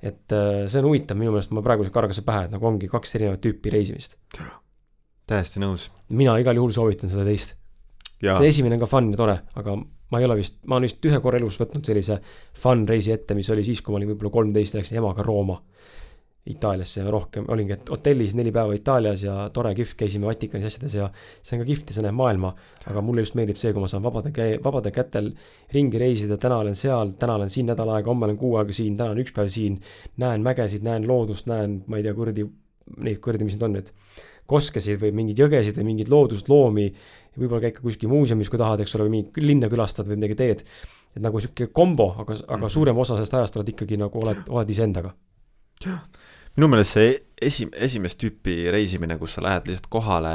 et 0.00 0.32
äh, 0.32 0.66
see 0.68 0.80
on 0.80 0.90
huvitav, 0.90 1.16
minu 1.20 1.32
meelest 1.32 1.54
ma 1.56 1.62
praegu 1.64 1.88
kargas 1.92 2.20
see 2.20 2.26
pähe, 2.26 2.46
et 2.48 2.52
nagu 2.52 2.66
ongi 2.68 2.88
kaks 2.92 3.16
erinevat 3.16 3.40
tüüpi 3.44 3.72
reisimist. 3.72 4.18
täiesti 5.30 5.62
nõus. 5.64 5.88
mina 6.12 6.36
igal 6.42 6.60
juhul 6.60 6.76
soovitan 6.76 7.12
seda 7.12 7.24
teist. 7.24 7.56
see 8.20 8.52
esimene 8.52 8.76
on 8.76 8.84
ka 8.84 8.90
fun 8.90 9.10
ja 9.14 9.20
tore, 9.20 9.40
aga 9.56 9.78
ma 9.80 10.20
ei 10.20 10.28
ole 10.28 10.36
vist, 10.42 10.60
ma 10.66 10.76
olen 10.76 10.90
vist 10.90 11.08
ühe 11.08 11.22
korra 11.24 11.40
elus 11.40 11.56
võtnud 11.62 11.86
sellise 11.88 12.20
fun 12.60 12.84
reisi 12.88 13.14
ette, 13.16 13.32
mis 13.38 13.48
oli 13.48 13.64
siis, 13.64 13.80
kui 13.80 13.94
ma 13.94 14.02
olin 14.02 14.12
võib-olla 14.12 14.34
kolmteist, 14.34 14.76
läksin 14.76 15.00
emaga 15.00 15.24
Rooma 15.24 15.56
Itaaliasse 16.48 17.02
rohkem, 17.12 17.44
olingi 17.52 17.76
hotellis 17.90 18.32
neli 18.34 18.48
päeva 18.52 18.72
Itaalias 18.72 19.20
ja 19.26 19.34
tore, 19.52 19.74
kihvt, 19.76 19.92
käisime 20.00 20.24
Vatikanis 20.24 20.70
asjades 20.70 20.94
ja 20.96 21.08
see 21.44 21.58
on 21.58 21.60
ka 21.60 21.66
kihvt 21.68 21.90
ja 21.90 21.96
see 21.98 22.04
näeb 22.06 22.16
maailma. 22.16 22.54
aga 22.88 23.02
mulle 23.04 23.20
just 23.26 23.36
meeldib 23.36 23.58
see, 23.60 23.74
kui 23.76 23.82
ma 23.84 23.90
saan 23.92 24.02
vabade 24.02 24.32
käe, 24.32 24.54
vabade 24.64 24.88
kätel 24.94 25.28
ringi 25.74 26.00
reisida, 26.00 26.38
täna 26.40 26.62
olen 26.64 26.78
seal, 26.78 27.12
täna 27.20 27.34
olen 27.36 27.52
siin 27.52 27.68
nädal 27.68 27.92
aega, 27.92 28.08
homme 28.08 28.24
olen 28.24 28.38
kuu 28.40 28.54
aega 28.56 28.72
siin, 28.72 28.96
täna 28.96 29.12
on 29.12 29.20
üks 29.20 29.34
päev 29.36 29.50
siin. 29.52 29.76
näen 30.16 30.40
mägesid, 30.46 30.86
näen 30.86 31.04
loodust, 31.08 31.46
näen, 31.50 31.82
ma 31.86 32.00
ei 32.00 32.06
tea, 32.06 32.14
kuradi, 32.16 32.46
neid 33.04 33.20
kuradi, 33.20 33.44
mis 33.44 33.58
need 33.58 33.66
on 33.68 33.76
nüüd. 33.76 33.92
koskesid 34.50 34.96
või 34.98 35.12
mingeid 35.14 35.44
jõgesid 35.44 35.76
või 35.76 35.90
mingeid 35.90 36.08
loodusloomi. 36.08 36.86
võib-olla 37.36 37.66
käid 37.66 37.76
ka 37.76 37.84
kuskil 37.84 38.08
muuseumis, 38.08 38.48
kui 38.48 38.58
tahad, 38.58 38.80
eks 38.80 38.96
ole, 38.96 39.10
või 39.10 39.18
mingit 39.18 39.42
linna 39.44 39.68
külastad 39.68 40.08
või 40.08 40.16
midagi 40.16 40.40
teed. 40.40 40.64
et 41.16 41.20
nagu 41.20 41.40
sihuke 41.40 41.68
kombo, 41.68 42.14
aga, 42.16 42.32
aga 42.48 42.64
mhm. 42.64 42.72
suurem 42.72 42.98
osa 42.98 43.20
sellest 43.20 43.34
ajast 43.34 43.60
oled 43.60 43.68
ikkagi 43.74 44.00
nagu 44.00 44.24
oled, 44.24 44.48
oled 44.48 44.72
iseendaga 44.72 45.12
minu 46.60 46.68
meelest 46.74 46.92
see 46.92 47.12
esi-, 47.40 47.70
esimest 47.72 48.18
tüüpi 48.20 48.68
reisimine, 48.74 49.16
kus 49.16 49.38
sa 49.38 49.44
lähed 49.44 49.70
lihtsalt 49.70 49.88
kohale 49.92 50.32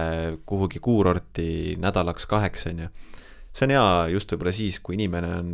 kuhugi 0.49 0.81
kuurorti 0.81 1.75
nädalaks 1.77 2.25
kaheks, 2.31 2.65
on 2.71 2.79
ju, 2.81 2.87
see 3.53 3.67
on 3.67 3.73
hea 3.75 3.89
just 4.15 4.33
võib-olla 4.33 4.53
siis, 4.55 4.79
kui 4.81 4.97
inimene 4.97 5.29
on 5.37 5.51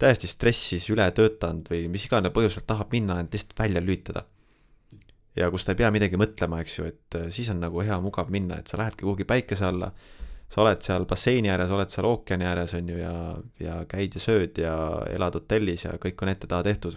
täiesti 0.00 0.30
stressis, 0.32 0.86
ületöötanud 0.94 1.68
või 1.68 1.82
mis 1.92 2.06
iganes 2.08 2.32
põhjusel 2.32 2.64
tahab 2.64 2.96
minna 2.96 3.18
end 3.20 3.36
lihtsalt 3.36 3.58
välja 3.58 3.84
lülitada. 3.84 4.24
ja 5.36 5.50
kus 5.52 5.64
ta 5.64 5.74
ei 5.74 5.82
pea 5.82 5.92
midagi 5.92 6.16
mõtlema, 6.16 6.62
eks 6.64 6.78
ju, 6.78 6.86
et 6.88 7.18
äh, 7.20 7.28
siis 7.28 7.52
on 7.52 7.60
nagu 7.60 7.84
hea 7.84 8.00
mugav 8.00 8.32
minna, 8.32 8.62
et 8.62 8.72
sa 8.72 8.80
lähedki 8.80 9.04
kuhugi 9.04 9.28
päikese 9.28 9.68
alla, 9.68 9.92
sa 10.48 10.64
oled 10.64 10.80
seal 10.82 11.04
basseini 11.06 11.52
ääres, 11.52 11.70
oled 11.70 11.92
seal 11.92 12.08
ookeani 12.08 12.48
ääres, 12.48 12.72
on 12.80 12.88
ju, 12.88 12.96
ja, 12.98 13.12
ja 13.60 13.76
käid 13.88 14.16
ja 14.16 14.24
sööd 14.24 14.58
ja 14.58 14.72
elad 15.12 15.36
hotellis 15.36 15.84
ja 15.84 15.94
kõik 16.00 16.24
on 16.24 16.32
ette-taha 16.32 16.64
tehtud. 16.66 16.96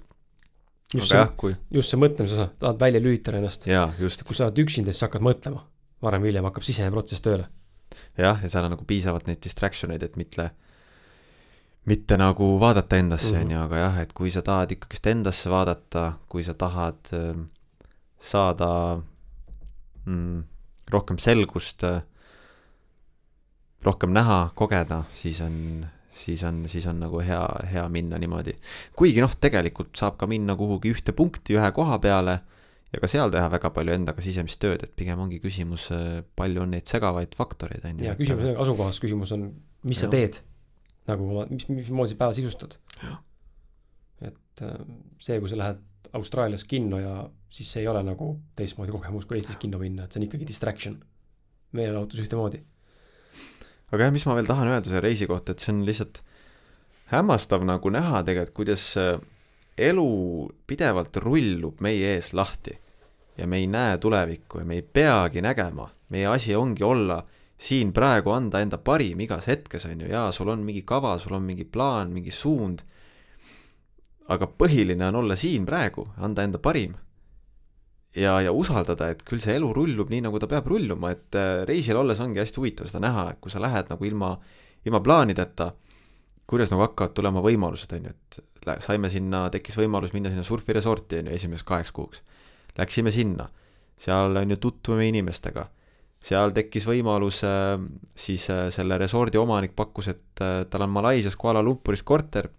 Just 0.99 1.11
aga 1.11 1.23
see, 1.23 1.25
jah, 1.25 1.33
kui, 1.37 1.55
just 1.71 1.89
see 1.93 1.99
mõtlemise 1.99 2.33
osa, 2.37 2.49
tahad 2.59 2.79
välja 2.79 3.01
lülitada 3.01 3.37
ennast. 3.39 3.65
kui 4.23 4.35
sa 4.35 4.45
oled 4.47 4.57
üksinda, 4.65 4.91
siis 4.93 5.01
hakkad 5.07 5.21
mõtlema. 5.25 5.61
varem 6.03 6.21
või 6.21 6.27
hiljem 6.33 6.43
hakkab 6.49 6.63
sisemine 6.67 6.91
protsess 6.91 7.21
tööle. 7.21 7.47
jah, 8.17 8.39
ja 8.43 8.49
seal 8.49 8.65
on 8.65 8.71
nagu 8.75 8.85
piisavalt 8.85 9.27
neid 9.27 9.41
distraction 9.43 9.91
eid, 9.91 10.03
et 10.03 10.15
mitte 10.17 10.51
mitte 11.85 12.15
nagu 12.17 12.59
vaadata 12.59 12.95
endasse, 12.97 13.31
Mhm. 13.33 13.41
on 13.43 13.51
ju, 13.51 13.59
aga 13.59 13.77
jah, 13.77 13.97
et 13.99 14.13
kui 14.13 14.31
sa 14.31 14.41
tahad 14.41 14.71
ikkagist 14.71 15.07
endasse 15.07 15.49
vaadata, 15.49 16.13
kui 16.29 16.43
sa 16.43 16.53
tahad 16.53 16.95
ähm, 17.13 17.47
saada 18.19 19.01
mm, 20.05 20.43
rohkem 20.91 21.17
selgust, 21.19 21.83
rohkem 23.83 24.13
näha, 24.15 24.51
kogeda, 24.55 25.03
siis 25.13 25.41
on, 25.43 25.85
siis 26.17 26.43
on, 26.47 26.63
siis 26.71 26.85
on 26.89 26.99
nagu 27.01 27.21
hea, 27.25 27.41
hea 27.71 27.83
minna 27.89 28.19
niimoodi. 28.21 28.55
kuigi 28.97 29.21
noh, 29.23 29.33
tegelikult 29.41 29.95
saab 29.97 30.17
ka 30.21 30.29
minna 30.29 30.55
kuhugi 30.59 30.93
ühte 30.93 31.15
punkti 31.17 31.57
ühe 31.57 31.71
koha 31.75 31.99
peale 32.03 32.39
ja 32.93 33.01
ka 33.01 33.09
seal 33.09 33.31
teha 33.33 33.49
väga 33.51 33.71
palju 33.73 33.95
endaga 33.95 34.23
sisemist 34.23 34.61
tööd, 34.61 34.85
et 34.85 34.93
pigem 34.97 35.21
ongi 35.23 35.39
küsimus, 35.43 35.89
palju 36.37 36.65
on 36.65 36.75
neid 36.75 36.89
segavaid 36.89 37.33
faktoreid, 37.37 37.85
on 37.89 38.01
ju. 38.01 38.09
ja 38.09 38.17
küsimus 38.19 38.45
ei 38.45 38.53
ole 38.53 38.65
asukohas, 38.65 38.99
küsimus 39.01 39.33
on, 39.35 39.47
mis 39.89 40.01
sa 40.03 40.09
Jah. 40.09 40.13
teed. 40.13 40.41
nagu, 41.09 41.29
mis, 41.49 41.65
mismoodi 41.71 42.13
sa 42.13 42.19
päeva 42.21 42.35
sisustad. 42.37 42.77
et 44.21 44.61
äh, 44.61 44.77
see, 45.19 45.39
kui 45.41 45.49
sa 45.49 45.59
lähed 45.59 45.81
Austraalias 46.13 46.63
kinno 46.69 46.99
ja 47.01 47.15
siis 47.49 47.71
see 47.73 47.81
ei 47.81 47.89
ole 47.89 48.03
nagu 48.05 48.35
teistmoodi 48.57 48.93
kogemus 48.93 49.25
kui 49.25 49.39
Eestis 49.39 49.57
kinno 49.61 49.79
minna, 49.81 50.05
et 50.05 50.13
see 50.13 50.21
on 50.21 50.27
ikkagi 50.27 50.47
distraction. 50.47 50.99
meelelahutus 51.73 52.21
ühtemoodi. 52.21 52.61
Aga 53.93 54.07
jah, 54.07 54.13
mis 54.13 54.25
ma 54.25 54.37
veel 54.37 54.49
tahan 54.49 54.71
öelda 54.71 54.89
selle 54.89 55.03
reisi 55.05 55.29
kohta, 55.29 55.53
et 55.53 55.61
see 55.61 55.73
on 55.73 55.83
lihtsalt 55.85 56.23
hämmastav 57.13 57.65
nagu 57.67 57.91
näha 57.93 58.23
tegelikult, 58.25 58.55
kuidas 58.57 58.87
äh, 58.97 59.19
elu 59.77 60.07
pidevalt 60.67 61.17
rullub 61.21 61.81
meie 61.85 62.15
ees 62.15 62.33
lahti. 62.33 62.73
Ja 63.37 63.47
me 63.49 63.57
ei 63.57 63.67
näe 63.67 63.97
tulevikku 63.97 64.61
ja 64.61 64.65
me 64.65 64.77
ei 64.77 64.83
peagi 64.85 65.41
nägema, 65.41 65.87
meie 66.13 66.27
asi 66.29 66.55
ongi 66.55 66.83
olla 66.85 67.23
siin 67.57 67.93
praegu 67.93 68.33
anda 68.33 68.61
enda 68.61 68.77
parim 68.77 69.21
igas 69.25 69.47
hetkes, 69.49 69.87
on 69.89 70.03
ju, 70.03 70.09
jaa, 70.11 70.31
sul 70.31 70.51
on 70.53 70.65
mingi 70.65 70.83
kava, 70.85 71.15
sul 71.19 71.33
on 71.37 71.45
mingi 71.47 71.65
plaan, 71.65 72.11
mingi 72.13 72.31
suund, 72.31 72.83
aga 74.29 74.47
põhiline 74.47 75.07
on 75.09 75.21
olla 75.23 75.37
siin 75.39 75.65
praegu, 75.65 76.05
anda 76.17 76.45
enda 76.45 76.61
parim. 76.61 76.93
ja, 78.15 78.35
ja 78.41 78.53
usaldada, 78.53 79.09
et 79.13 79.23
küll 79.27 79.41
see 79.43 79.55
elu 79.57 79.71
rullub 79.75 80.11
nii, 80.13 80.23
nagu 80.27 80.39
ta 80.41 80.49
peab 80.49 80.67
rulluma, 80.69 81.13
et 81.15 81.37
äh, 81.39 81.63
reisil 81.69 81.97
olles 81.99 82.21
ongi 82.23 82.41
hästi 82.41 82.61
huvitav 82.61 82.89
seda 82.89 83.03
näha, 83.07 83.29
et 83.33 83.41
kui 83.43 83.53
sa 83.53 83.61
lähed 83.63 83.89
nagu 83.91 84.07
ilma, 84.07 84.33
ilma 84.85 85.01
plaanideta, 85.03 85.71
kuidas 86.49 86.73
nagu 86.73 86.85
hakkavad 86.85 87.15
tulema 87.17 87.43
võimalused, 87.43 87.93
on 87.97 88.09
ju, 88.09 88.13
et 88.13 88.83
saime 88.83 89.09
sinna, 89.11 89.47
tekkis 89.53 89.77
võimalus 89.79 90.13
minna 90.15 90.31
sinna 90.31 90.45
surfiresorti, 90.47 91.21
on 91.21 91.31
ju, 91.31 91.37
esimeseks 91.39 91.67
kaheks 91.67 91.93
kuuks. 91.95 92.23
Läksime 92.77 93.13
sinna, 93.13 93.47
seal 94.01 94.37
on 94.41 94.53
ju 94.53 94.59
tutvume 94.61 95.07
inimestega, 95.09 95.65
seal 96.23 96.53
tekkis 96.55 96.85
võimalus 96.89 97.41
äh, 97.47 97.77
siis 98.15 98.45
äh, 98.53 98.67
selle 98.73 98.99
resordi 99.01 99.41
omanik 99.41 99.73
pakkus, 99.77 100.11
et 100.13 100.43
tal 100.69 100.85
on 100.85 100.93
Malaisias 100.93 101.37
Kuala 101.39 101.63
Lumpuris 101.65 102.03
korter. 102.03 102.49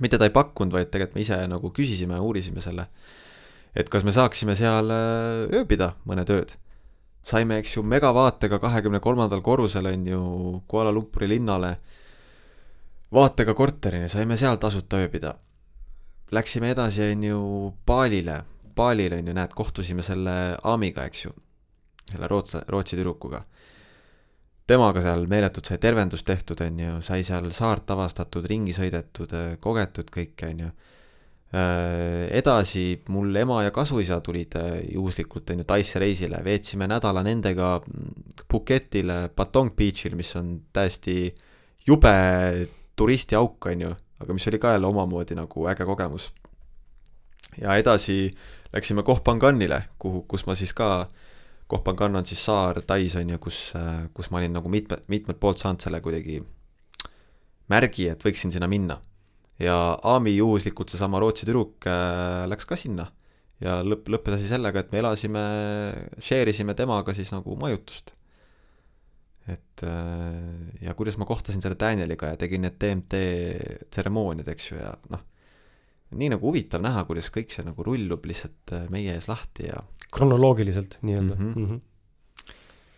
mitte 0.00 0.18
ta 0.18 0.24
ei 0.24 0.30
pakkunud, 0.30 0.72
vaid 0.72 0.88
tegelikult 0.88 1.16
me 1.16 1.24
ise 1.24 1.36
nagu 1.48 1.70
küsisime 1.76 2.20
uurisime 2.20 2.62
selle, 2.64 2.86
et 3.74 3.88
kas 3.88 4.04
me 4.04 4.12
saaksime 4.12 4.56
seal 4.58 4.90
äh, 4.90 5.60
ööbida 5.60 5.94
mõned 6.08 6.30
ööd 6.30 6.56
saime, 7.22 7.60
eks 7.60 7.76
ju, 7.76 7.82
megavaatega 7.86 8.58
kahekümne 8.58 9.00
kolmandal 9.00 9.42
korrusel 9.44 9.86
on 9.86 10.06
ju 10.06 10.22
Kuala 10.68 10.92
Lumpuri 10.92 11.28
linnale 11.28 11.76
vaatega 13.12 13.54
korterini, 13.54 14.08
saime 14.08 14.36
seal 14.40 14.56
tasuta 14.56 15.00
ööbida. 15.02 15.34
Läksime 16.30 16.70
edasi, 16.70 17.10
on 17.10 17.24
ju, 17.26 17.40
Balile, 17.86 18.42
Balil 18.76 19.16
on 19.18 19.26
ju, 19.26 19.34
näed, 19.34 19.54
kohtusime 19.54 20.02
selle 20.06 20.56
Aamiga, 20.64 21.04
eks 21.10 21.24
ju, 21.24 21.32
selle 22.12 22.28
Rootsa, 22.30 22.64
Rootsi 22.68 22.96
tüdrukuga. 22.96 23.44
temaga 24.70 25.00
seal 25.02 25.24
meeletult 25.26 25.66
sai 25.66 25.78
tervendust 25.82 26.22
tehtud, 26.26 26.60
on 26.62 26.76
ju, 26.78 26.90
sai 27.02 27.24
seal 27.26 27.50
saart 27.52 27.90
avastatud, 27.90 28.44
ringi 28.46 28.72
sõidetud, 28.72 29.32
kogetud 29.60 30.12
kõike, 30.14 30.46
on 30.46 30.60
ju 30.60 30.68
edasi 31.50 33.02
mul 33.10 33.34
ema 33.34 33.64
ja 33.64 33.72
kasuisa 33.74 34.20
tulid 34.22 34.54
äh, 34.54 34.84
juhuslikult 34.94 35.50
on 35.50 35.58
ju 35.58 35.64
Taisse 35.66 35.98
reisile, 35.98 36.38
veetsime 36.44 36.86
nädala 36.86 37.24
nendega 37.26 37.80
mm, 37.80 38.44
Phuketil 38.46 39.10
Patong 39.34 39.72
Beachil, 39.74 40.14
mis 40.14 40.30
on 40.38 40.60
täiesti 40.72 41.34
jube 41.86 42.12
turistiauk, 42.96 43.66
on 43.66 43.82
ju, 43.82 43.90
aga 44.22 44.36
mis 44.36 44.46
oli 44.46 44.62
ka 44.62 44.76
jälle 44.76 44.86
omamoodi 44.86 45.34
nagu 45.34 45.66
äge 45.66 45.84
kogemus. 45.84 46.30
ja 47.58 47.74
edasi 47.74 48.30
läksime 48.72 49.02
Koh 49.02 49.24
Phanganile, 49.24 49.82
kuhu, 49.98 50.22
kus 50.28 50.46
ma 50.46 50.54
siis 50.54 50.72
ka, 50.72 51.08
Koh 51.66 51.82
Phangan 51.82 52.16
on 52.16 52.26
siis 52.26 52.44
saar 52.44 52.82
Tais 52.86 53.16
on 53.16 53.30
ju, 53.30 53.38
kus, 53.38 53.72
kus 54.14 54.30
ma 54.30 54.38
olin 54.38 54.52
nagu 54.52 54.68
mitme, 54.68 55.02
mitmelt 55.08 55.40
poolt 55.40 55.58
saanud 55.58 55.82
selle 55.82 56.00
kuidagi 56.00 56.38
märgi, 57.70 58.08
et 58.08 58.22
võiksin 58.22 58.54
sinna 58.54 58.70
minna 58.70 59.00
ja 59.60 59.76
Aami 60.12 60.36
juhuslikult 60.36 60.92
seesama 60.92 61.20
Rootsi 61.20 61.48
tüdruk 61.48 61.88
äh, 61.88 62.46
läks 62.50 62.68
ka 62.68 62.78
sinna 62.80 63.10
ja 63.60 63.80
lõpp, 63.84 64.08
lõppes 64.08 64.38
asi 64.38 64.48
sellega, 64.48 64.80
et 64.80 64.92
me 64.92 65.02
elasime, 65.02 65.42
share 66.22 66.52
isime 66.52 66.74
temaga 66.78 67.14
siis 67.16 67.32
nagu 67.34 67.56
majutust. 67.60 68.14
et 69.50 69.82
äh, 69.84 70.84
ja 70.84 70.94
kuidas 70.94 71.18
ma 71.18 71.26
kohtasin 71.28 71.62
selle 71.62 71.76
Danieliga 71.80 72.32
ja 72.32 72.40
tegin 72.40 72.64
need 72.64 72.78
DMT 72.80 73.20
tseremooniad, 73.90 74.48
eks 74.52 74.70
ju, 74.70 74.80
ja 74.80 74.94
noh, 75.10 75.24
nii 76.16 76.32
nagu 76.34 76.50
huvitav 76.50 76.82
näha, 76.82 77.04
kuidas 77.08 77.30
kõik 77.34 77.52
see 77.54 77.66
nagu 77.66 77.84
rullub 77.86 78.24
lihtsalt 78.26 78.74
äh, 78.76 78.88
meie 78.92 79.14
ees 79.16 79.28
lahti 79.30 79.68
ja 79.68 79.84
kronoloogiliselt 80.10 80.98
nii-öelda 81.02 81.34
Mhm. 81.36 81.52
mm. 81.54 81.66
-hmm. 81.66 82.54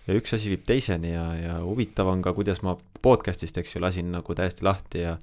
ja 0.07 0.15
üks 0.19 0.35
asi 0.35 0.53
viib 0.53 0.67
teiseni 0.67 1.13
ja, 1.13 1.27
ja 1.37 1.59
huvitav 1.65 2.09
on 2.09 2.23
ka, 2.23 2.33
kuidas 2.33 2.63
ma 2.63 2.77
podcast'ist, 3.03 3.59
eks 3.59 3.75
ju, 3.77 3.81
lasin 3.81 4.13
nagu 4.13 4.35
täiesti 4.35 4.65
lahti 4.65 5.03
ja 5.07 5.19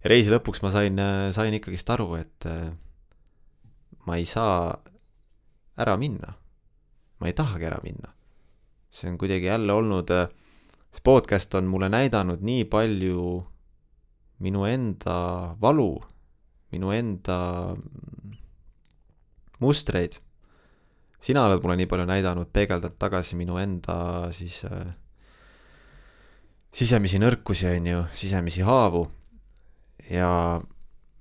ja 0.00 0.12
reisi 0.12 0.32
lõpuks 0.32 0.62
ma 0.64 0.72
sain, 0.72 1.00
sain 1.36 1.56
ikkagist 1.56 1.90
aru, 1.92 2.14
et 2.20 2.46
äh, 2.48 2.70
ma 4.06 4.16
ei 4.16 4.24
saa 4.28 4.72
ära 5.80 5.96
minna. 6.00 6.36
ma 7.20 7.28
ei 7.28 7.36
tahagi 7.36 7.68
ära 7.68 7.80
minna. 7.84 8.14
see 8.90 9.10
on 9.10 9.18
kuidagi 9.18 9.46
jälle 9.46 9.72
olnud, 9.72 10.08
see 10.90 11.04
podcast 11.04 11.54
on 11.54 11.68
mulle 11.70 11.88
näidanud 11.88 12.40
nii 12.42 12.64
palju 12.64 13.44
minu 14.40 14.64
enda 14.64 15.54
valu, 15.60 16.00
minu 16.72 16.90
enda 16.90 17.76
mustreid 19.60 20.16
sina 21.20 21.44
oled 21.44 21.60
mulle 21.62 21.76
nii 21.76 21.88
palju 21.88 22.08
näidanud, 22.08 22.48
peegeldanud 22.52 22.96
tagasi 22.98 23.36
minu 23.36 23.60
enda 23.60 23.94
siis 24.32 24.62
äh, 24.64 24.88
sisemisi 26.72 27.20
nõrkusi, 27.20 27.68
on 27.68 27.88
ju, 27.90 28.04
sisemisi 28.16 28.64
haavu 28.64 29.04
ja, 30.10 30.60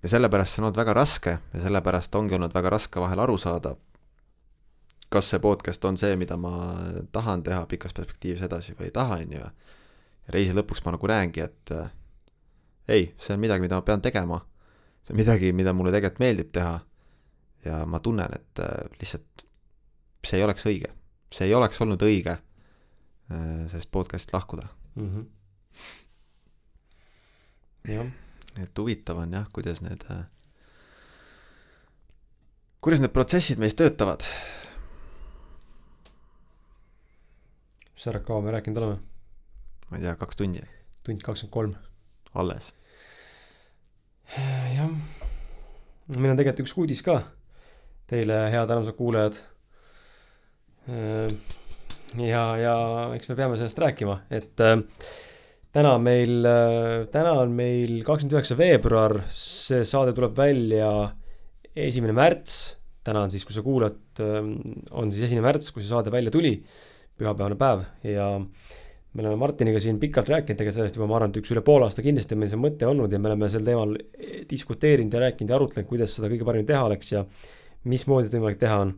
ja 0.03 0.09
sellepärast 0.09 0.55
see 0.55 0.63
on 0.63 0.69
olnud 0.69 0.79
väga 0.79 0.95
raske 0.97 1.37
ja 1.53 1.61
sellepärast 1.61 2.15
ongi 2.15 2.35
olnud 2.37 2.53
väga 2.53 2.73
raske 2.73 3.01
vahel 3.01 3.21
aru 3.23 3.37
saada, 3.37 3.75
kas 5.09 5.29
see 5.31 5.41
podcast 5.43 5.85
on 5.85 5.97
see, 5.97 6.15
mida 6.19 6.37
ma 6.37 6.53
tahan 7.11 7.43
teha 7.45 7.65
pikas 7.69 7.95
perspektiivis 7.97 8.45
edasi 8.45 8.75
või 8.77 8.89
ei 8.89 8.95
taha, 8.95 9.21
on 9.23 9.33
ju. 9.37 9.41
ja 9.41 10.35
reisi 10.35 10.55
lõpuks 10.57 10.83
ma 10.85 10.93
nagu 10.95 11.09
näengi, 11.09 11.45
et 11.45 11.73
äh, 11.75 11.91
ei, 12.87 13.09
see 13.17 13.33
on 13.35 13.41
midagi, 13.41 13.65
mida 13.65 13.79
ma 13.79 13.85
pean 13.85 14.01
tegema. 14.01 14.41
see 15.03 15.13
on 15.13 15.21
midagi, 15.21 15.51
mida 15.53 15.73
mulle 15.73 15.93
tegelikult 15.95 16.23
meeldib 16.25 16.53
teha. 16.53 16.79
ja 17.65 17.83
ma 17.85 17.99
tunnen, 17.99 18.33
et 18.33 18.63
äh, 18.63 18.85
lihtsalt 19.01 19.45
see 20.25 20.37
ei 20.39 20.43
oleks 20.43 20.65
õige, 20.65 20.93
see 21.31 21.47
ei 21.47 21.53
oleks 21.53 21.81
olnud 21.81 22.01
õige 22.01 22.37
äh, 22.37 23.67
sellest 23.71 23.91
podcast'ist 23.91 24.33
lahkuda. 24.33 24.67
Mm 24.95 25.09
-hmm. 25.09 25.25
jah, 27.93 28.07
et 28.57 28.81
huvitav 28.81 29.21
on 29.21 29.33
jah, 29.33 29.45
kuidas 29.53 29.83
need, 29.85 30.05
kuidas 32.81 33.03
need 33.03 33.13
protsessid 33.13 33.61
meis 33.61 33.77
töötavad. 33.77 34.25
mis 37.93 38.03
sa, 38.07 38.19
kaua 38.19 38.41
me 38.41 38.51
rääkinud 38.55 38.81
oleme? 38.81 38.99
ma 39.89 39.97
ei 39.97 40.03
tea, 40.07 40.15
kaks 40.15 40.39
tundi 40.39 40.63
tund 41.03 41.21
kakskümmend 41.25 41.53
kolm. 41.53 41.75
alles. 42.33 42.71
jah, 44.75 44.89
meil 46.15 46.33
on 46.33 46.37
tegelikult 46.37 46.65
üks 46.65 46.75
uudis 46.77 47.01
ka 47.05 47.21
teile, 48.09 48.37
head 48.53 48.69
armsad 48.69 48.97
kuulajad. 48.97 49.39
ja, 52.17 52.43
ja 52.57 52.75
eks 53.15 53.29
me 53.29 53.37
peame 53.37 53.57
sellest 53.57 53.81
rääkima, 53.81 54.19
et 54.33 54.63
äh, 54.65 54.79
täna 55.75 55.93
meil, 56.01 56.47
täna 57.13 57.35
on 57.43 57.53
meil 57.55 57.99
kakskümmend 58.05 58.35
üheksa 58.37 58.57
veebruar, 58.59 59.19
see 59.33 59.83
saade 59.87 60.15
tuleb 60.17 60.35
välja 60.37 60.91
esimene 61.75 62.15
märts. 62.17 62.75
täna 63.05 63.23
on 63.25 63.31
siis, 63.31 63.45
kui 63.47 63.55
sa 63.55 63.63
kuulad, 63.65 63.97
on 64.19 65.11
siis 65.11 65.29
esimene 65.29 65.47
märts, 65.47 65.71
kui 65.73 65.81
see 65.81 65.89
saade 65.89 66.11
välja 66.13 66.33
tuli, 66.33 66.57
pühapäevane 67.17 67.57
päev 67.59 67.85
ja 68.05 68.27
me 69.13 69.23
oleme 69.23 69.39
Martiniga 69.41 69.79
siin 69.81 69.97
pikalt 69.99 70.29
rääkinud 70.29 70.59
tegelikult 70.59 70.77
sellest 70.77 70.97
juba, 70.99 71.07
ma 71.09 71.17
arvan, 71.17 71.31
et 71.33 71.39
üks 71.41 71.51
üle 71.53 71.63
poole 71.65 71.87
aasta 71.87 72.03
kindlasti 72.05 72.35
on 72.35 72.41
meil 72.43 72.51
see 72.51 72.61
mõte 72.61 72.87
olnud 72.89 73.13
ja 73.13 73.19
me 73.21 73.31
oleme 73.31 73.49
sel 73.49 73.65
teemal 73.65 73.95
diskuteerinud 74.49 75.15
ja 75.15 75.23
rääkinud 75.25 75.49
ja 75.49 75.57
arutlenud, 75.57 75.89
kuidas 75.89 76.13
seda 76.17 76.29
kõige 76.29 76.45
paremini 76.47 76.69
teha 76.69 76.83
oleks 76.85 77.13
ja 77.15 77.23
mismoodi 77.89 78.29
seda 78.29 78.41
võimalik 78.41 78.61
teha 78.61 78.77
on. 78.85 78.93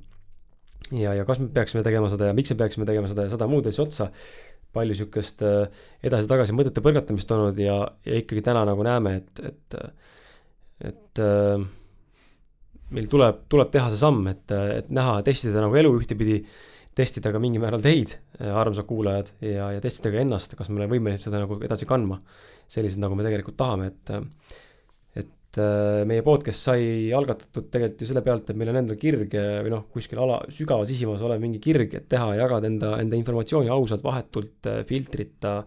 ja, 0.99 1.13
ja 1.15 1.25
kas 1.27 1.39
me 1.39 1.47
peaksime 1.55 1.83
tegema 1.87 2.11
seda 2.11 2.31
ja 2.31 2.35
miks 2.35 2.51
me 2.51 2.59
peaksime 2.59 2.89
tegema 2.89 3.11
seda 3.11 3.27
ja 3.27 3.33
sada 3.37 3.47
muud 3.47 3.71
asja 3.71 3.85
otsa. 3.85 4.09
Palju 4.75 4.97
sihukest 5.01 5.43
äh, 5.47 5.83
edasi-tagasi 6.07 6.55
mõtete 6.55 6.83
põrgatamist 6.83 7.31
olnud 7.35 7.59
ja, 7.61 7.77
ja 8.07 8.23
ikkagi 8.23 8.43
täna 8.45 8.63
nagu 8.67 8.85
näeme, 8.87 9.17
et, 9.21 9.43
et, 9.51 9.79
et 10.91 11.23
äh, 11.23 11.63
meil 12.95 13.09
tuleb, 13.11 13.45
tuleb 13.51 13.71
teha 13.73 13.91
see 13.91 14.01
samm, 14.01 14.27
et, 14.31 14.51
et 14.51 14.91
näha, 14.93 15.19
testida 15.27 15.63
nagu 15.63 15.77
elu 15.79 15.93
ühtepidi 15.99 16.41
testida 16.97 17.31
ka 17.31 17.39
mingil 17.39 17.63
määral 17.63 17.83
teid, 17.83 18.17
äh, 18.39 18.51
armsad 18.51 18.87
kuulajad, 18.89 19.31
ja, 19.45 19.71
ja 19.77 19.83
testida 19.83 20.11
ka 20.13 20.23
ennast, 20.23 20.57
kas 20.59 20.71
me 20.71 20.81
oleme 20.81 20.97
võimelised 20.97 21.29
seda 21.29 21.43
nagu 21.43 21.59
edasi 21.63 21.87
kandma. 21.89 22.19
sellised, 22.71 23.01
nagu 23.03 23.15
me 23.19 23.23
tegelikult 23.25 23.57
tahame, 23.59 23.89
et, 23.91 24.11
meie 25.57 26.23
podcast 26.23 26.69
sai 26.69 26.83
algatatud 27.15 27.67
tegelikult 27.73 28.03
ju 28.03 28.07
selle 28.07 28.23
pealt, 28.23 28.49
et 28.49 28.59
meil 28.59 28.71
on 28.71 28.79
endal 28.79 28.99
kirg 28.99 29.33
või 29.35 29.73
noh, 29.73 29.83
kuskil 29.91 30.21
ala, 30.23 30.37
sügavas 30.53 30.87
sisimas 30.91 31.23
olev 31.27 31.41
mingi 31.43 31.59
kirg, 31.63 31.97
et 31.97 32.07
teha, 32.11 32.29
jagada 32.39 32.69
enda, 32.69 32.93
enda 33.03 33.19
informatsiooni 33.19 33.71
ausalt, 33.73 34.03
vahetult, 34.05 34.69
äh, 34.71 34.81
filtrita 34.87 35.57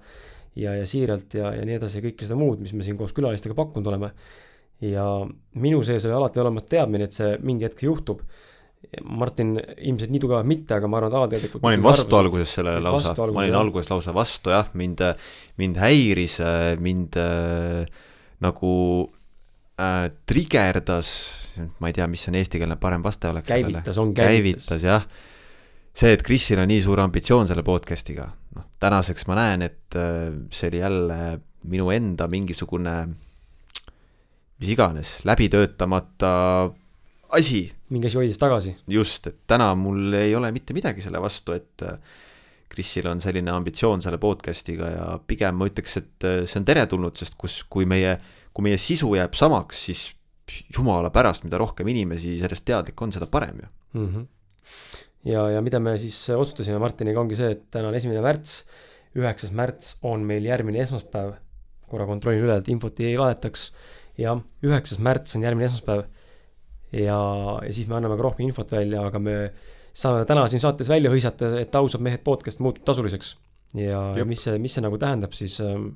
ja, 0.57 0.73
ja 0.79 0.87
siiralt 0.89 1.37
ja, 1.37 1.53
ja 1.59 1.67
nii 1.69 1.77
edasi 1.77 2.01
ja 2.01 2.07
kõike 2.07 2.25
seda 2.25 2.39
muud, 2.41 2.63
mis 2.65 2.73
me 2.73 2.87
siin 2.87 2.97
koos 2.97 3.13
külalistega 3.17 3.57
pakkunud 3.59 3.93
oleme. 3.93 4.15
ja 4.85 5.05
minu 5.61 5.83
sees 5.87 6.05
oli 6.05 6.17
alati 6.17 6.41
olemas 6.43 6.67
teadmine, 6.69 7.07
et 7.07 7.17
see 7.17 7.37
mingi 7.45 7.69
hetk 7.69 7.85
juhtub 7.85 8.25
Martin 9.05 9.55
ilmselt 9.57 10.13
nii 10.13 10.21
tugevalt 10.21 10.49
mitte, 10.49 10.77
aga 10.77 10.89
ma 10.89 10.99
arvan, 10.99 11.13
et 11.13 11.19
alateadlikult. 11.19 11.63
ma 11.65 11.71
olin 11.73 11.85
vastu 11.85 12.19
alguses 12.19 12.57
sellele 12.57 12.81
lausa, 12.85 13.15
ma 13.17 13.45
olin 13.45 13.53
jah. 13.53 13.61
alguses 13.61 13.93
lausa 13.93 14.17
vastu 14.17 14.53
jah, 14.53 14.73
mind, 14.77 15.05
mind 15.61 15.81
häiris, 15.81 16.39
mind 16.85 17.21
äh, 17.21 17.85
nagu 18.45 18.73
äh, 19.81 20.09
trigerdas, 20.27 21.11
ma 21.81 21.91
ei 21.91 21.97
tea, 21.97 22.07
mis 22.11 22.27
on 22.31 22.39
eestikeelne 22.41 22.77
parem 22.81 23.05
vaste 23.05 23.31
oleks. 23.31 23.49
käivitas, 23.49 23.99
on 23.99 24.15
käivitas. 24.15 24.69
käivitas 24.69 24.87
jah, 24.87 25.07
see, 25.95 26.15
et 26.15 26.25
Krisil 26.27 26.63
on 26.63 26.71
nii 26.71 26.83
suur 26.85 27.03
ambitsioon 27.05 27.51
selle 27.51 27.67
podcast'iga, 27.67 28.29
noh, 28.57 28.71
tänaseks 28.83 29.29
ma 29.31 29.39
näen, 29.41 29.67
et 29.67 29.99
äh, 29.99 30.31
see 30.55 30.73
oli 30.73 30.83
jälle 30.83 31.21
minu 31.71 31.91
enda 31.95 32.29
mingisugune 32.29 32.97
mis 34.61 34.71
iganes, 34.75 35.17
läbi 35.27 35.49
töötamata 35.53 36.31
asi. 37.35 37.67
mingi 37.91 38.07
asi 38.07 38.21
hoidis 38.21 38.39
tagasi. 38.39 38.77
just, 38.89 39.27
et 39.27 39.41
täna 39.47 39.73
mul 39.79 40.15
ei 40.19 40.35
ole 40.37 40.53
mitte 40.55 40.77
midagi 40.77 41.03
selle 41.05 41.21
vastu, 41.23 41.57
et 41.57 41.85
Krisil 42.75 43.07
on 43.07 43.21
selline 43.23 43.53
ambitsioon 43.55 44.03
selle 44.03 44.19
podcast'iga 44.19 44.89
ja 44.91 45.05
pigem 45.27 45.59
ma 45.61 45.69
ütleks, 45.69 45.99
et 46.01 46.29
see 46.49 46.59
on 46.59 46.67
teretulnud, 46.67 47.15
sest 47.19 47.37
kus, 47.39 47.61
kui 47.71 47.87
meie, 47.87 48.17
kui 48.55 48.69
meie 48.69 48.79
sisu 48.81 49.11
jääb 49.19 49.35
samaks, 49.39 49.85
siis 49.89 50.05
jumala 50.77 51.11
pärast, 51.11 51.45
mida 51.47 51.59
rohkem 51.59 51.89
inimesi 51.91 52.37
sellest 52.41 52.67
teadlik 52.69 53.01
on, 53.03 53.13
seda 53.15 53.27
parem 53.31 53.63
ju 53.63 53.69
mm. 53.99 54.09
-hmm. 54.09 54.27
ja, 55.33 55.49
ja 55.57 55.63
mida 55.63 55.81
me 55.81 55.99
siis 55.99 56.31
otsustasime 56.31 56.79
Martiniga 56.79 57.21
ongi 57.21 57.37
see, 57.37 57.51
et 57.57 57.65
täna 57.71 57.89
on 57.89 57.95
esimene 57.95 58.23
märts, 58.23 58.65
üheksas 59.17 59.53
märts 59.53 59.97
on 60.03 60.21
meil 60.21 60.45
järgmine 60.45 60.83
esmaspäev. 60.83 61.35
korra 61.89 62.07
kontrollin 62.07 62.43
üle, 62.43 62.57
et 62.59 62.69
infot 62.69 63.01
ei 63.01 63.19
valetaks. 63.19 63.73
jah, 64.19 64.41
üheksas 64.63 64.99
märts 64.99 65.37
on 65.37 65.43
järgmine 65.43 65.65
esmaspäev 65.65 66.05
ja, 66.93 67.19
ja 67.67 67.73
siis 67.73 67.89
me 67.89 67.97
anname 67.99 68.17
ka 68.17 68.23
rohkem 68.23 68.47
infot 68.47 68.73
välja, 68.73 69.03
aga 69.09 69.19
me 69.19 69.37
saame 69.95 70.25
täna 70.29 70.47
siin 70.51 70.63
saates 70.63 70.89
välja 70.91 71.11
hõisata, 71.13 71.55
et 71.61 71.75
ausad 71.75 72.03
mehed 72.05 72.23
podcast 72.27 72.63
muutub 72.65 72.85
tasuliseks. 72.87 73.37
ja, 73.75 74.01
ja 74.19 74.25
mis 74.25 74.45
see, 74.47 74.59
mis 74.59 74.75
see 74.75 74.85
nagu 74.85 74.99
tähendab 75.01 75.35
siis 75.35 75.61
ähm, 75.65 75.95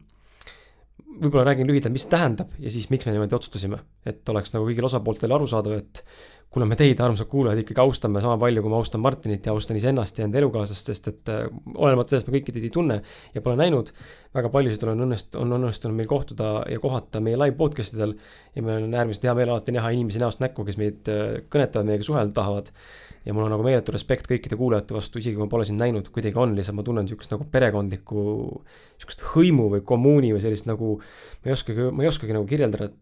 võib-olla 1.19 1.45
räägin 1.51 1.69
lühidalt, 1.69 1.95
mis 1.95 2.07
tähendab 2.11 2.53
ja 2.62 2.73
siis 2.73 2.89
miks 2.93 3.07
me 3.07 3.15
niimoodi 3.15 3.36
otsustasime, 3.39 3.81
et 4.07 4.28
oleks 4.32 4.55
nagu 4.55 4.69
kõigil 4.69 4.86
osapooltel 4.89 5.35
arusaadav, 5.35 5.78
et 5.82 6.03
kuna 6.49 6.65
me 6.65 6.77
teid, 6.81 6.97
armsad 7.05 7.29
kuulajad, 7.29 7.61
ikkagi 7.61 7.83
austame 7.83 8.23
sama 8.25 8.39
palju, 8.41 8.62
kui 8.65 8.73
ma 8.73 8.79
austan 8.81 9.03
Martinit 9.05 9.45
ja 9.45 9.53
austan 9.53 9.77
iseennast 9.77 10.16
ja 10.16 10.25
enda 10.25 10.41
elukaaslast, 10.41 10.87
sest 10.89 11.09
et 11.11 11.33
äh, 11.33 11.43
olenemata 11.75 12.15
sellest, 12.15 12.31
me 12.31 12.39
kõiki 12.39 12.55
teid 12.55 12.65
ei 12.65 12.73
tunne 12.73 12.97
ja 13.35 13.43
pole 13.45 13.59
näinud, 13.61 13.91
väga 14.37 14.49
paljusid 14.55 14.87
on 14.89 15.05
õnnest-, 15.05 15.37
on 15.41 15.53
õnnestunud 15.59 15.99
meil 15.99 16.09
kohtuda 16.09 16.53
ja 16.73 16.81
kohata 16.81 17.20
meie 17.25 17.37
live 17.37 17.57
podcast 17.59 17.99
idel 17.99 18.15
ja 18.57 18.65
meil 18.65 18.87
on 18.87 18.97
äärmiselt 18.97 19.27
hea 19.29 19.35
meel 19.37 19.53
alati 19.53 19.75
näha 19.77 19.91
inimesi 19.97 20.23
näost 20.23 20.41
näkku, 20.41 20.65
kes 20.65 20.79
meid 20.81 21.11
äh, 21.12 21.43
kõnetavad, 21.53 21.91
meiega 21.91 22.07
suhelda 22.09 22.33
tahavad. 22.41 22.70
ja 23.29 23.35
mul 23.37 23.45
on 23.45 23.53
nagu 23.53 23.66
meeletu 23.66 23.93
respekt 23.93 24.31
kõikide 24.31 24.57
kuulajate 24.57 24.97
vastu, 24.97 25.20
isegi 25.20 25.37
kui 25.37 25.45
ma 25.45 25.51
pole 25.53 25.66
sind 25.69 25.83
näinud, 25.83 26.09
kuidagi 26.15 26.41
on 26.41 26.57
lihtsalt, 26.57 26.79
ma 26.79 26.87
tunnen 26.87 27.05
niisugust 27.05 27.35
nagu 27.35 27.45
perekondlikku, 27.53 28.23
niisugust 28.97 29.27
hõimu 29.35 29.69
või 29.75 29.85
kommuuni 29.85 30.33
või 30.33 30.41
sellist 30.41 30.70
nagu, 30.70 30.97
ma 31.43 31.53
ei 31.53 31.59
oskagi, 31.59 31.91
ma 31.93 32.07
ei 32.07 32.09
oskagi 32.09 32.39
nagu 32.39 32.49
kirjeldada, 32.49 32.89
et 32.89 32.97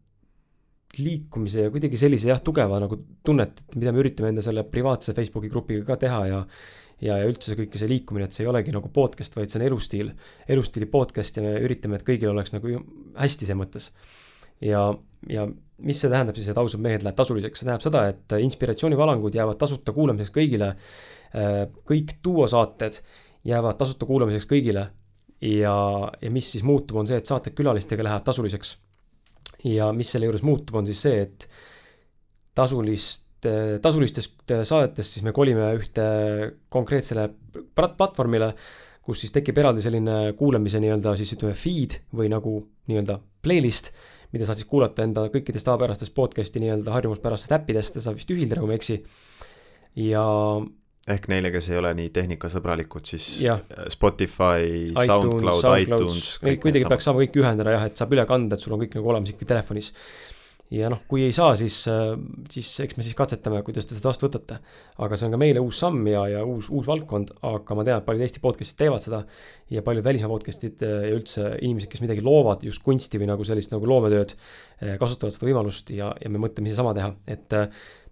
liikumise 0.96 1.66
ja 1.66 1.72
kuidagi 1.72 1.98
sellise 2.00 2.30
jah, 2.30 2.40
tugeva 2.44 2.78
nagu 2.80 2.98
tunnet, 3.26 3.62
et 3.68 3.78
mida 3.78 3.92
me 3.92 4.00
üritame 4.00 4.30
enda 4.32 4.44
selle 4.44 4.64
privaatse 4.70 5.14
Facebooki 5.16 5.50
grupiga 5.52 5.84
ka 5.90 5.98
teha 6.06 6.20
ja 6.30 6.42
ja, 7.02 7.18
ja 7.18 7.26
üldse 7.28 7.50
see 7.50 7.58
kõik 7.58 7.76
see 7.76 7.90
liikumine, 7.90 8.28
et 8.28 8.36
see 8.36 8.44
ei 8.46 8.50
olegi 8.50 8.72
nagu 8.74 8.88
podcast, 8.92 9.36
vaid 9.36 9.52
see 9.52 9.60
on 9.60 9.66
elustiil, 9.66 10.12
elustiili 10.48 10.88
podcast 10.90 11.36
ja 11.36 11.44
me 11.44 11.52
üritame, 11.66 11.98
et 11.98 12.06
kõigil 12.06 12.32
oleks 12.32 12.54
nagu 12.54 12.80
hästi 13.18 13.48
see 13.48 13.58
mõttes. 13.58 13.90
ja, 14.64 14.88
ja 15.28 15.46
mis 15.84 16.00
see 16.00 16.08
tähendab 16.08 16.38
siis, 16.38 16.48
et 16.48 16.58
ausad 16.60 16.80
mehed 16.80 17.04
läheb 17.04 17.16
tasuliseks, 17.18 17.60
see 17.60 17.68
tähendab 17.68 17.84
seda, 17.84 18.06
et 18.12 18.36
inspiratsioonivalangud 18.40 19.34
jäävad 19.36 19.60
tasuta 19.60 19.92
kuulamiseks 19.92 20.32
kõigile. 20.32 20.74
kõik 21.84 22.16
duosaated 22.24 23.02
jäävad 23.44 23.76
tasuta 23.76 24.06
kuulamiseks 24.08 24.48
kõigile 24.48 24.88
ja, 25.42 25.76
ja 26.22 26.30
mis 26.32 26.48
siis 26.52 26.64
muutub, 26.64 26.96
on 26.96 27.06
see, 27.06 27.18
et 27.20 27.28
saated 27.28 27.52
külalistega 27.58 28.06
lähevad 28.06 28.24
tasuliseks 28.24 28.76
ja 29.64 29.92
mis 29.96 30.10
selle 30.12 30.28
juures 30.28 30.44
muutub, 30.46 30.76
on 30.80 30.88
siis 30.88 31.00
see, 31.06 31.22
et 31.26 31.46
tasulist, 32.56 33.46
tasulistest 33.82 34.56
saadetest 34.66 35.16
siis 35.16 35.24
me 35.26 35.32
kolime 35.36 35.68
ühte 35.76 36.04
konkreetsele 36.72 37.28
platvormile, 37.76 38.52
kus 39.06 39.22
siis 39.22 39.34
tekib 39.34 39.58
eraldi 39.62 39.84
selline 39.84 40.34
kuulamise 40.38 40.80
nii-öelda 40.82 41.14
siis 41.18 41.36
ütleme 41.36 41.54
feed 41.56 42.00
või 42.16 42.30
nagu 42.32 42.58
nii-öelda 42.90 43.20
playlist, 43.44 43.92
mida 44.34 44.48
saad 44.48 44.58
siis 44.58 44.68
kuulata 44.68 45.04
enda 45.06 45.28
kõikidest 45.32 45.68
tavapärastest 45.68 46.14
podcast'i 46.16 46.62
nii-öelda 46.64 46.94
harjumuspärastest 46.96 47.54
äppidest, 47.60 48.00
saab 48.02 48.18
vist 48.18 48.32
ühildada, 48.34 48.62
kui 48.62 48.72
ma 48.72 48.74
ei 48.74 48.82
eksi. 48.82 48.98
ja 50.08 50.24
ehk 51.06 51.28
neile, 51.30 51.52
kes 51.54 51.68
ei 51.70 51.78
ole 51.78 51.92
nii 52.00 52.12
tehnikasõbralikud, 52.14 53.06
siis 53.06 53.26
ja. 53.44 53.56
Spotify, 53.92 54.88
SoundCloud, 54.94 55.66
iTunes. 55.84 56.22
Kuidagi 56.42 56.86
peaks 56.88 57.06
saama 57.06 57.22
kõik 57.22 57.36
ühendada 57.42 57.76
jah, 57.76 57.84
et 57.86 57.98
saab 57.98 58.14
üle 58.16 58.24
kanda, 58.28 58.56
et 58.56 58.64
sul 58.64 58.74
on 58.74 58.82
kõik 58.82 58.96
nagu 58.98 59.12
olemas 59.14 59.30
ikka 59.34 59.46
telefonis. 59.54 59.92
ja 60.74 60.88
noh, 60.90 61.04
kui 61.06 61.22
ei 61.22 61.30
saa, 61.30 61.52
siis, 61.54 61.76
siis 62.50 62.68
eks 62.82 62.96
me 62.98 63.04
siis 63.06 63.14
katsetame, 63.14 63.60
kuidas 63.62 63.86
te 63.86 63.94
seda 63.94 64.08
vastu 64.10 64.26
võtate. 64.26 64.56
aga 64.98 65.16
see 65.16 65.28
on 65.28 65.36
ka 65.36 65.38
meile 65.38 65.62
uus 65.62 65.78
samm 65.78 66.08
ja, 66.10 66.24
ja 66.26 66.40
uus, 66.42 66.72
uus 66.74 66.88
valdkond, 66.90 67.30
aga 67.46 67.76
ma 67.78 67.84
tean, 67.86 68.02
et 68.02 68.08
paljud 68.08 68.24
Eesti 68.26 68.42
podcast'id 68.42 68.80
teevad 68.80 69.04
seda. 69.04 69.22
ja 69.70 69.84
paljud 69.86 70.04
välismaa 70.04 70.32
podcast'id 70.32 70.82
ja 70.82 71.12
üldse 71.14 71.52
inimesed, 71.60 71.92
kes 71.92 72.02
midagi 72.02 72.26
loovad, 72.26 72.66
just 72.66 72.82
kunsti 72.82 73.22
või 73.22 73.30
nagu 73.30 73.46
sellist 73.46 73.70
nagu 73.70 73.86
loometööd, 73.86 74.34
kasutavad 74.98 75.38
seda 75.38 75.52
võimalust 75.52 75.94
ja, 75.94 76.10
ja 76.18 76.34
me 76.34 76.42
mõtleme 76.42 76.66
ise 76.66 76.82
sama 76.82 76.96
teha, 76.98 77.14
et 77.30 77.54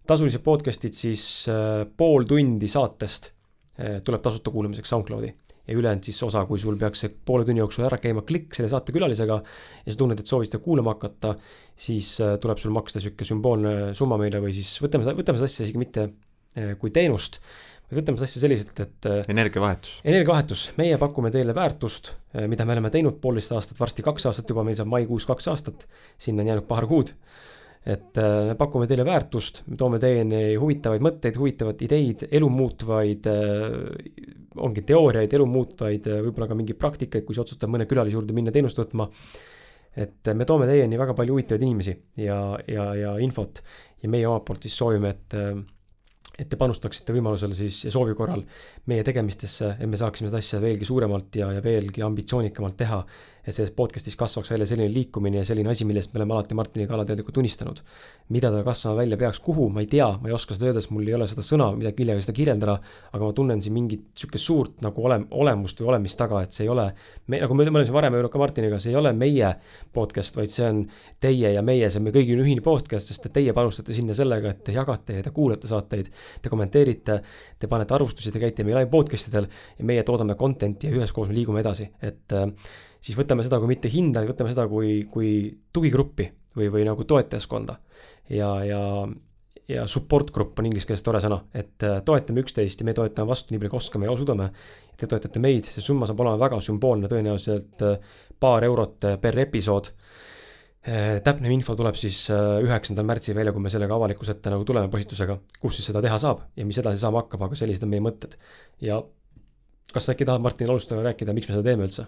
tasulised 0.09 0.44
podcast'id 0.44 0.97
siis 0.97 1.22
äh, 1.51 1.85
pool 1.97 2.26
tundi 2.28 2.68
saatest 2.70 3.31
äh, 3.81 3.98
tuleb 4.05 4.22
tasuta 4.24 4.52
kuulamiseks 4.55 4.93
SoundCloudi. 4.93 5.32
ja 5.64 5.74
ülejäänud 5.74 6.05
siis 6.05 6.18
osa, 6.22 6.43
kui 6.44 6.59
sul 6.60 6.76
peaks 6.76 7.01
see 7.01 7.12
poole 7.24 7.44
tunni 7.48 7.62
jooksul 7.62 7.86
ära 7.89 7.97
käima 7.97 8.20
klikk 8.28 8.52
selle 8.52 8.68
saate 8.68 8.93
külalisega 8.93 9.39
ja 9.40 9.93
sa 9.93 10.01
tunned, 10.01 10.20
et 10.20 10.28
soovid 10.28 10.51
seda 10.51 10.60
kuulama 10.64 10.93
hakata, 10.93 11.32
siis 11.86 12.18
äh, 12.20 12.35
tuleb 12.40 12.60
sul 12.60 12.74
maksta 12.74 13.01
sihuke 13.01 13.24
sümboolne 13.24 13.94
summa 13.97 14.18
meile 14.20 14.43
või 14.44 14.52
siis 14.56 14.74
võtame 14.85 15.06
seda, 15.06 15.16
võtame 15.16 15.40
seda 15.40 15.48
asja 15.48 15.68
isegi 15.68 15.81
mitte 15.81 16.10
kui 16.78 16.93
teenust, 16.94 17.40
vaid 17.89 17.97
võtame 17.98 18.20
seda 18.20 18.28
asja 18.28 18.43
selliselt, 18.44 18.76
et 18.85 19.09
energiavahetus. 19.32 19.97
energiavahetus, 20.06 20.60
meie 20.78 21.01
pakume 21.01 21.32
teile 21.35 21.56
väärtust, 21.56 22.12
mida 22.47 22.62
me 22.68 22.76
oleme 22.76 22.93
teinud 22.94 23.16
poolteist 23.24 23.56
aastat, 23.56 23.81
varsti 23.81 24.05
kaks 24.06 24.28
aastat 24.31 24.52
juba, 24.52 24.62
meil 24.68 24.78
saab 24.78 24.93
maikuus 24.93 25.26
kaks 25.26 25.51
aastat, 25.51 25.89
sinna 26.14 26.44
on 26.44 26.52
jäänud 26.52 26.68
paar 26.68 26.86
kuud 26.86 27.10
et 27.85 28.19
äh, 28.19 28.47
me 28.48 28.55
pakume 28.56 28.86
teile 28.89 29.05
väärtust, 29.05 29.62
me 29.69 29.77
toome 29.81 29.98
teieni 30.01 30.55
huvitavaid 30.61 31.05
mõtteid, 31.05 31.36
huvitavaid 31.36 31.82
ideid, 31.85 32.27
elu 32.32 32.48
muutvaid, 32.48 33.28
äh, 33.28 34.31
ongi 34.65 34.85
teooriaid, 34.89 35.36
elu 35.36 35.47
muutvaid, 35.51 36.09
äh, 36.09 36.23
võib-olla 36.24 36.48
ka 36.48 36.56
mingeid 36.56 36.81
praktikaid, 36.81 37.27
kui 37.27 37.36
sa 37.36 37.44
otsustad 37.44 37.73
mõne 37.73 37.89
külalise 37.90 38.16
juurde 38.16 38.36
minna 38.36 38.55
teenust 38.55 38.81
võtma. 38.81 39.11
et 39.94 40.27
me 40.35 40.43
toome 40.43 40.66
teieni 40.66 40.98
väga 40.98 41.15
palju 41.15 41.36
huvitavaid 41.36 41.62
inimesi 41.62 41.93
ja, 42.19 42.59
ja, 42.66 42.89
ja 42.98 43.12
infot 43.23 43.61
ja 44.02 44.09
meie 44.11 44.27
omalt 44.27 44.43
poolt 44.48 44.65
siis 44.66 44.74
soovime, 44.74 45.12
et 45.15 45.36
et 46.35 46.48
te 46.51 46.59
panustaksite 46.59 47.15
võimalusel 47.15 47.55
siis 47.55 47.85
ja 47.86 47.93
soovi 47.94 48.15
korral 48.19 48.43
meie 48.90 49.05
tegemistesse, 49.06 49.77
et 49.78 49.86
me 49.86 49.98
saaksime 50.01 50.32
seda 50.32 50.40
asja 50.43 50.59
veelgi 50.62 50.89
suuremalt 50.89 51.39
ja, 51.39 51.52
ja 51.55 51.62
veelgi 51.62 52.02
ambitsioonikamalt 52.02 52.77
teha. 52.81 52.98
Et 53.44 53.52
selles 53.52 53.72
podcast'is 53.76 54.16
kasvaks 54.16 54.50
välja 54.54 54.66
selline 54.68 54.88
liikumine 54.92 55.42
ja 55.42 55.44
selline 55.48 55.70
asi, 55.70 55.84
millest 55.88 56.12
me 56.14 56.20
oleme 56.20 56.36
alati 56.36 56.56
Martiniga 56.56 56.94
alateadlikult 56.96 57.36
unistanud. 57.42 57.80
mida 58.28 58.50
ta 58.50 58.62
kasvama 58.64 58.96
välja 58.96 59.16
peaks, 59.16 59.40
kuhu, 59.40 59.68
ma 59.68 59.80
ei 59.80 59.86
tea, 59.86 60.06
ma 60.20 60.28
ei 60.28 60.32
oska 60.32 60.54
seda 60.56 60.70
öelda, 60.70 60.80
sest 60.80 60.92
mul 60.96 61.08
ei 61.08 61.14
ole 61.14 61.26
seda 61.28 61.42
sõna, 61.44 61.66
mida, 61.76 61.92
millega 61.98 62.20
seda 62.24 62.36
kirjeldada. 62.36 62.78
aga 63.12 63.24
ma 63.24 63.32
tunnen 63.32 63.62
siin 63.62 63.74
mingit 63.74 64.06
sihukest 64.16 64.44
suurt 64.44 64.80
nagu 64.82 65.04
ole, 65.04 65.20
olemust 65.30 65.80
või 65.80 65.92
olemist 65.92 66.18
taga, 66.18 66.42
et 66.42 66.52
see 66.52 66.64
ei 66.64 66.72
ole. 66.72 66.86
me, 67.26 67.40
nagu 67.40 67.54
me, 67.54 67.64
me 67.64 67.70
oleme 67.70 67.84
siin 67.84 67.98
varem 67.98 68.14
öelnud 68.14 68.32
ka 68.32 68.38
Martiniga, 68.38 68.78
see 68.78 68.94
ei 68.94 68.96
ole 68.96 69.12
meie 69.12 69.54
podcast, 69.92 70.36
vaid 70.36 70.50
see 70.50 70.68
on 70.68 70.84
teie 71.20 71.52
ja 71.52 71.62
meie, 71.62 71.90
see 71.90 72.00
on 72.00 72.08
meie 72.08 72.16
kõigi 72.16 72.38
ühine 72.38 72.64
podcast, 72.64 73.12
sest 73.12 73.28
et 73.28 73.36
teie 73.36 73.52
panustate 73.52 73.92
sinna 73.96 74.16
sellega, 74.16 74.54
et 74.54 74.64
te 74.64 74.72
jagate 74.72 75.20
ja 75.20 75.26
te 75.26 75.34
kuulate 75.34 75.68
saateid 75.68 76.10
te 76.42 76.52
kommenteerite, 76.52 77.20
te 77.58 77.68
panete 77.70 77.94
arvustusi, 77.96 78.32
te 78.32 78.42
käite 78.42 78.64
meie 78.64 78.80
live 78.80 78.90
podcast 78.92 79.30
idel 79.30 79.48
ja 79.78 79.86
meie 79.86 80.02
toodame 80.06 80.36
content'i 80.40 80.88
ja 80.88 80.98
üheskoos 80.98 81.30
me 81.30 81.36
liigume 81.36 81.62
edasi, 81.64 81.88
et 82.02 82.34
äh, 82.36 82.48
siis 83.05 83.18
võtame 83.18 83.44
seda 83.44 83.60
kui 83.60 83.70
mitte 83.70 83.90
hinda, 83.93 84.24
võtame 84.28 84.52
seda 84.55 84.66
kui, 84.70 85.05
kui 85.12 85.31
tugigruppi 85.74 86.31
või, 86.56 86.70
või 86.72 86.89
nagu 86.89 87.05
toetajaskonda. 87.09 87.78
ja, 88.32 88.51
ja, 88.64 88.82
ja 89.68 89.86
support 89.90 90.32
grupp 90.32 90.59
on 90.59 90.70
inglise 90.70 90.89
keeles 90.89 91.05
tore 91.05 91.20
sõna, 91.24 91.43
et 91.52 91.85
äh, 91.85 92.01
toetame 92.05 92.44
üksteist 92.44 92.81
ja 92.81 92.89
me 92.89 92.97
toetame 92.97 93.28
vastu 93.28 93.52
nii 93.52 93.62
palju, 93.62 93.74
kui 93.74 93.82
oskame 93.82 94.09
ja 94.09 94.16
suudame. 94.16 94.51
Te 94.94 95.09
toetate 95.10 95.40
meid, 95.43 95.66
see 95.66 95.82
summa 95.82 96.06
saab 96.06 96.20
olema 96.22 96.39
väga 96.39 96.60
sümboolne, 96.62 97.10
tõenäoliselt 97.10 97.82
äh, 97.82 98.14
paar 98.40 98.64
eurot 98.64 99.10
per 99.20 99.40
episood 99.43 99.90
täpne 101.24 101.48
info 101.48 101.72
tuleb 101.72 101.97
siis 101.97 102.26
üheksandal 102.28 103.06
märtsil 103.09 103.32
välja, 103.32 103.55
kui 103.56 103.62
me 103.64 103.70
sellega 103.72 103.97
avalikkuse 103.97 104.35
ette 104.35 104.51
nagu 104.52 104.66
tuleme 104.68 104.90
postitusega, 104.93 105.39
kus 105.56 105.78
siis 105.78 105.89
seda 105.89 106.02
teha 106.05 106.18
saab 106.20 106.43
ja 106.60 106.66
mis 106.68 106.76
edasi 106.82 107.01
saama 107.01 107.22
hakkab, 107.22 107.47
aga 107.47 107.56
sellised 107.56 107.86
on 107.86 107.94
meie 107.94 108.05
mõtted. 108.05 108.36
ja 108.85 108.98
kas 109.94 110.05
sa 110.05 110.12
äkki 110.12 110.28
tahad, 110.28 110.44
Martin, 110.44 110.68
alustada 110.68 111.01
rääkida, 111.06 111.32
miks 111.32 111.48
me 111.48 111.56
seda 111.56 111.64
teeme 111.70 111.89
üldse? 111.89 112.05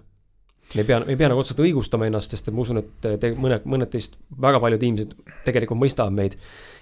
Me 0.75 0.83
ei 0.83 0.87
pea, 0.89 1.01
me 1.05 1.15
ei 1.15 1.19
pea 1.21 1.29
nagu 1.31 1.41
otseselt 1.43 1.63
õigustama 1.63 2.09
ennast, 2.09 2.33
sest 2.35 2.49
ma 2.51 2.63
usun, 2.63 2.81
et 2.83 3.09
te, 3.23 3.31
mõned, 3.39 3.67
mõned 3.71 3.91
teist, 3.93 4.19
väga 4.43 4.61
paljud 4.63 4.83
inimesed 4.83 5.15
tegelikult 5.47 5.81
mõistavad 5.81 6.17
meid. 6.17 6.35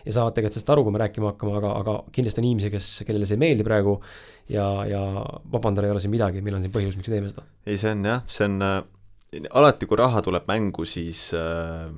ja 0.05 0.13
saavad 0.13 0.35
tegelikult 0.37 0.57
sellest 0.57 0.73
aru, 0.73 0.85
kui 0.85 0.93
me 0.93 1.01
rääkima 1.01 1.31
hakkame, 1.33 1.55
aga, 1.61 1.75
aga 1.81 1.95
kindlasti 2.13 2.43
on 2.43 2.49
inimesi, 2.49 2.73
kes, 2.73 2.89
kellele 3.09 3.29
see 3.29 3.39
ei 3.39 3.45
meeldi 3.45 3.67
praegu. 3.67 3.99
ja, 4.49 4.67
ja 4.89 5.03
vabandada 5.53 5.89
ei 5.89 5.95
ole 5.95 6.01
siin 6.01 6.15
midagi, 6.15 6.43
meil 6.45 6.59
on 6.59 6.65
siin 6.65 6.73
põhjus, 6.73 6.97
miks 6.97 7.13
teeme 7.13 7.31
seda. 7.33 7.45
ei, 7.67 7.79
see 7.81 7.93
on 7.93 8.05
jah, 8.09 8.25
see 8.31 8.49
on 8.49 8.59
alati, 9.51 9.87
kui 9.87 9.99
raha 9.99 10.23
tuleb 10.25 10.49
mängu, 10.49 10.87
siis 10.89 11.27
äh, 11.37 11.91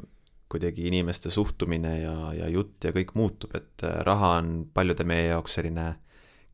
kuidagi 0.50 0.86
inimeste 0.88 1.30
suhtumine 1.30 2.00
ja, 2.00 2.16
ja 2.34 2.48
jutt 2.50 2.84
ja 2.86 2.94
kõik 2.94 3.14
muutub, 3.18 3.54
et 3.58 3.84
äh, 3.86 4.00
raha 4.06 4.36
on 4.40 4.52
paljude 4.74 5.06
meie 5.06 5.30
jaoks 5.30 5.58
selline 5.58 5.94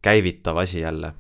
käivitav 0.03 0.59
asi 0.59 0.81
jälle. 0.81 1.15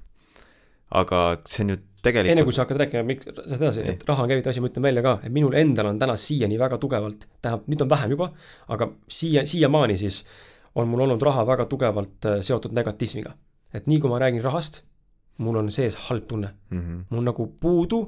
aga 0.91 1.19
see 1.49 1.65
on 1.65 1.71
ju 1.71 1.77
tegelikult 2.03 2.33
enne 2.35 2.45
kui 2.47 2.55
sa 2.55 2.65
hakkad 2.65 2.81
rääkima, 2.83 3.03
miks, 3.07 3.29
sa 3.37 3.59
edasi, 3.59 3.85
et 3.95 4.05
raha 4.09 4.25
on 4.25 4.33
käivitav 4.33 4.53
asi, 4.53 4.63
ma 4.63 4.71
ütlen 4.71 4.87
välja 4.89 5.05
ka, 5.07 5.17
et 5.23 5.35
minul 5.35 5.55
endal 5.59 5.91
on 5.93 6.01
täna 6.03 6.17
siiani 6.19 6.59
väga 6.61 6.79
tugevalt, 6.83 7.29
tähendab, 7.41 7.69
nüüd 7.71 7.85
on 7.85 7.91
vähem 7.93 8.17
juba, 8.17 8.31
aga 8.75 8.89
siia, 9.11 9.45
siiamaani 9.49 9.99
siis 10.01 10.23
on 10.79 10.89
mul 10.91 11.05
olnud 11.07 11.23
raha 11.23 11.45
väga 11.47 11.69
tugevalt 11.71 12.31
äh, 12.31 12.41
seotud 12.43 12.75
negatiivsmiga. 12.77 13.37
et 13.73 13.87
nii 13.87 14.01
kui 14.01 14.11
ma 14.11 14.19
räägin 14.21 14.43
rahast, 14.45 14.83
mul 15.39 15.57
on 15.57 15.71
sees 15.71 15.97
halb 16.09 16.27
tunne 16.29 16.51
mm. 16.71 16.81
-hmm. 16.81 17.05
mul 17.11 17.19
on 17.19 17.25
nagu 17.25 17.47
puudu 17.61 18.03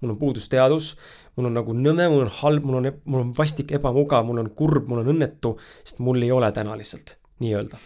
mul 0.00 0.10
on 0.10 0.18
puudus 0.18 0.48
teadus, 0.48 0.96
mul 1.36 1.46
on 1.50 1.54
nagu 1.54 1.74
nõme, 1.76 2.08
mul 2.08 2.24
on 2.24 2.32
halb, 2.40 2.64
mul 2.64 2.78
on, 2.80 2.90
mul 3.04 3.20
on 3.20 3.32
vastik, 3.36 3.72
ebamugav, 3.76 4.24
mul 4.26 4.38
on 4.38 4.50
kurb, 4.56 4.88
mul 4.88 5.02
on 5.02 5.12
õnnetu, 5.14 5.58
sest 5.84 6.00
mul 6.04 6.22
ei 6.22 6.32
ole 6.32 6.52
täna 6.56 6.76
lihtsalt 6.76 7.18
nii-öelda. 7.40 7.76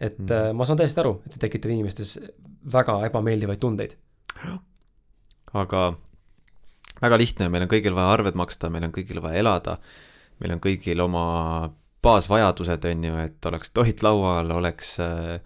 et 0.00 0.18
mm. 0.18 0.32
äh, 0.32 0.52
ma 0.52 0.64
saan 0.64 0.78
täiesti 0.78 1.00
aru, 1.00 1.20
et 1.26 1.32
see 1.32 1.40
tekitab 1.44 1.70
inimestes 1.70 2.18
väga 2.72 3.06
ebameeldivaid 3.06 3.60
tundeid. 3.60 3.96
aga 5.52 5.92
väga 7.02 7.18
lihtne, 7.18 7.48
meil 7.52 7.66
on 7.66 7.72
kõigil 7.72 7.96
vaja 7.96 8.12
arved 8.16 8.38
maksta, 8.38 8.70
meil 8.70 8.86
on 8.86 8.94
kõigil 8.94 9.22
vaja 9.24 9.42
elada, 9.42 9.78
meil 10.42 10.54
on 10.56 10.62
kõigil 10.62 11.02
oma 11.02 11.24
baasvajadused, 12.02 12.86
on 12.90 13.04
ju, 13.08 13.18
et 13.26 13.50
oleks 13.50 13.70
toit 13.70 14.02
laual, 14.02 14.50
oleks 14.50 14.96
äh, 15.02 15.36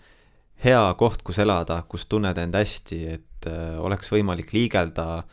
hea 0.65 0.85
koht, 1.01 1.24
kus 1.27 1.41
elada, 1.43 1.83
kus 1.89 2.07
tunned 2.09 2.39
end 2.41 2.57
hästi, 2.57 3.03
et 3.19 3.51
äh, 3.51 3.77
oleks 3.81 4.12
võimalik 4.12 4.55
liigelda 4.57 5.24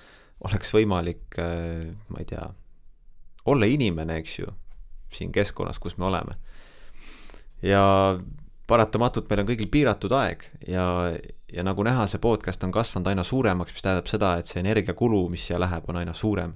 oleks 0.44 0.74
võimalik, 0.76 1.26
äh, 1.40 1.88
ma 2.12 2.22
ei 2.22 2.28
tea, 2.30 2.45
olla 3.50 3.68
inimene, 3.70 4.20
eks 4.22 4.38
ju, 4.40 4.52
siin 5.14 5.32
keskkonnas, 5.36 5.80
kus 5.80 5.98
me 5.98 6.10
oleme. 6.10 6.40
ja 7.64 7.84
paratamatult 8.68 9.30
meil 9.30 9.44
on 9.44 9.48
kõigil 9.48 9.70
piiratud 9.72 10.12
aeg 10.18 10.41
ja, 10.68 10.86
ja 11.53 11.63
nagu 11.65 11.84
näha, 11.85 12.05
see 12.09 12.21
podcast 12.21 12.63
on 12.65 12.73
kasvanud 12.73 13.07
aina 13.11 13.23
suuremaks, 13.25 13.73
mis 13.75 13.85
tähendab 13.85 14.09
seda, 14.09 14.34
et 14.39 14.49
see 14.49 14.61
energiakulu, 14.63 15.25
mis 15.31 15.45
siia 15.47 15.59
läheb, 15.61 15.88
on 15.89 15.99
aina 16.01 16.13
suurem. 16.17 16.55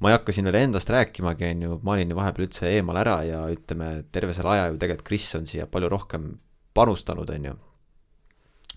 ma 0.00 0.08
ei 0.08 0.14
hakka 0.16 0.32
siin 0.32 0.46
veel 0.48 0.56
endast 0.62 0.88
rääkimagi, 0.88 1.50
on 1.50 1.62
ju, 1.62 1.74
ma 1.84 1.92
olin 1.92 2.08
ju 2.08 2.16
vahepeal 2.16 2.46
üldse 2.46 2.70
eemal 2.70 2.96
ära 2.96 3.18
ja 3.28 3.42
ütleme, 3.52 3.90
terve 4.12 4.32
selle 4.32 4.54
aja 4.54 4.70
ju 4.70 4.78
tegelikult 4.80 5.08
Kris 5.10 5.26
on 5.36 5.44
siia 5.46 5.66
palju 5.68 5.90
rohkem 5.92 6.30
panustanud, 6.74 7.28
on 7.34 7.50
ju, 7.50 7.52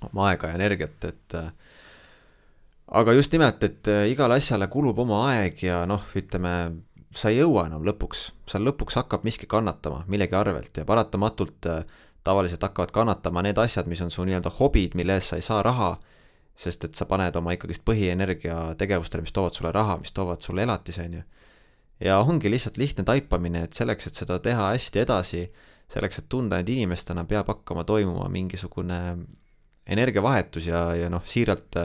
oma 0.10 0.28
aega 0.32 0.52
ja 0.52 0.60
energiat, 0.60 0.98
et 1.08 1.38
äh, 1.40 1.48
aga 3.00 3.16
just 3.16 3.32
nimelt, 3.32 3.64
et 3.64 3.88
äh, 3.88 4.10
igale 4.12 4.42
asjale 4.42 4.68
kulub 4.68 5.00
oma 5.00 5.22
aeg 5.30 5.64
ja 5.64 5.86
noh, 5.88 6.04
ütleme, 6.20 6.54
sa 7.16 7.32
ei 7.32 7.40
jõua 7.40 7.70
enam 7.70 7.86
lõpuks, 7.88 8.26
seal 8.52 8.68
lõpuks 8.68 9.00
hakkab 9.00 9.24
miski 9.24 9.48
kannatama 9.48 10.04
millegi 10.12 10.36
arvelt 10.36 10.82
ja 10.82 10.84
paratamatult 10.90 11.72
äh, 11.72 11.86
tavaliselt 12.24 12.64
hakkavad 12.64 12.92
kannatama 12.96 13.44
need 13.44 13.58
asjad, 13.60 13.88
mis 13.92 14.02
on 14.02 14.12
su 14.12 14.26
nii-öelda 14.26 14.52
hobid, 14.60 14.96
mille 14.96 15.18
eest 15.20 15.34
sa 15.34 15.40
ei 15.40 15.46
saa 15.46 15.62
raha, 15.66 15.98
sest 16.56 16.86
et 16.88 16.96
sa 16.96 17.08
paned 17.10 17.36
oma 17.36 17.56
ikkagist 17.56 17.84
põhienergia 17.86 18.58
tegevustele, 18.80 19.26
mis 19.26 19.36
toovad 19.36 19.58
sulle 19.58 19.72
raha, 19.76 19.98
mis 20.02 20.14
toovad 20.14 20.42
sulle 20.46 20.64
elatise, 20.64 21.08
on 21.08 21.20
ju. 21.20 21.24
ja 22.04 22.20
ongi 22.20 22.52
lihtsalt 22.52 22.78
lihtne 22.78 23.04
taipamine, 23.04 23.64
et 23.68 23.74
selleks, 23.74 24.08
et 24.08 24.20
seda 24.20 24.40
teha 24.40 24.72
hästi 24.72 25.04
edasi, 25.04 25.44
selleks, 25.92 26.20
et 26.20 26.30
tunda 26.30 26.60
end 26.60 26.70
inimestena, 26.70 27.26
peab 27.30 27.50
hakkama 27.52 27.84
toimuma 27.84 28.30
mingisugune 28.30 29.00
energiavahetus 29.88 30.68
ja, 30.68 30.86
ja 30.96 31.10
noh, 31.12 31.24
siiralt 31.28 31.76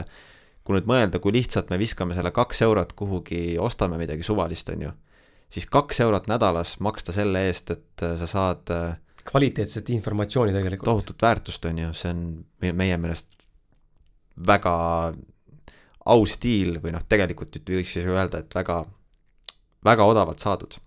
kui 0.63 0.77
nüüd 0.77 0.87
mõelda, 0.87 1.19
kui 1.19 1.33
lihtsalt 1.33 1.71
me 1.73 1.79
viskame 1.81 2.15
selle 2.15 2.31
kaks 2.31 2.61
eurot 2.61 2.93
kuhugi, 2.97 3.57
ostame 3.59 3.97
midagi 3.97 4.23
suvalist, 4.23 4.69
on 4.69 4.83
ju, 4.85 4.91
siis 5.49 5.65
kaks 5.65 5.99
eurot 6.05 6.29
nädalas 6.29 6.75
maksta 6.79 7.15
selle 7.15 7.47
eest, 7.49 7.73
et 7.73 8.05
sa 8.21 8.27
saad 8.29 8.69
äh, 8.75 8.91
kvaliteetset 9.29 9.89
informatsiooni 9.93 10.53
tegelikult. 10.55 10.85
tohutut 10.89 11.21
väärtust, 11.21 11.65
on 11.65 11.77
ju, 11.77 11.89
see 11.93 12.13
on 12.13 12.23
meie 12.61 12.97
meelest 12.97 13.27
väga 14.47 14.75
aus 16.09 16.37
stiil 16.37 16.79
või 16.83 16.93
noh, 16.95 17.03
tegelikult 17.09 17.59
võiks 17.69 17.93
siis 17.97 18.07
öelda, 18.07 18.41
et 18.41 18.55
väga, 18.55 18.81
väga 19.85 20.07
odavalt 20.09 20.41
saadud. 20.41 20.79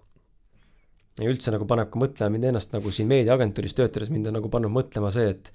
ja 1.20 1.28
üldse 1.28 1.52
nagu 1.52 1.68
paneb 1.68 1.90
ka 1.92 2.00
mõtlema 2.00 2.32
mind 2.32 2.50
ennast 2.50 2.72
nagu 2.72 2.90
siin 2.90 3.10
meediaagentuuris 3.10 3.76
töötades, 3.78 4.10
mind 4.10 4.30
on 4.30 4.38
nagu 4.40 4.50
pannud 4.50 4.72
mõtlema 4.72 5.12
see, 5.12 5.28
et 5.34 5.52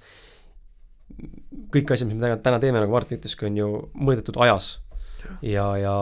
kõik 1.73 1.91
asjad, 1.93 2.07
mis 2.09 2.19
me 2.19 2.35
täna 2.43 2.59
teeme, 2.61 2.80
nagu 2.84 2.93
Martin 2.93 3.18
ütleski, 3.19 3.47
on 3.49 3.57
ju 3.57 3.69
mõõdetud 3.95 4.38
ajas. 4.43 4.77
ja, 5.41 5.65
ja, 5.81 5.95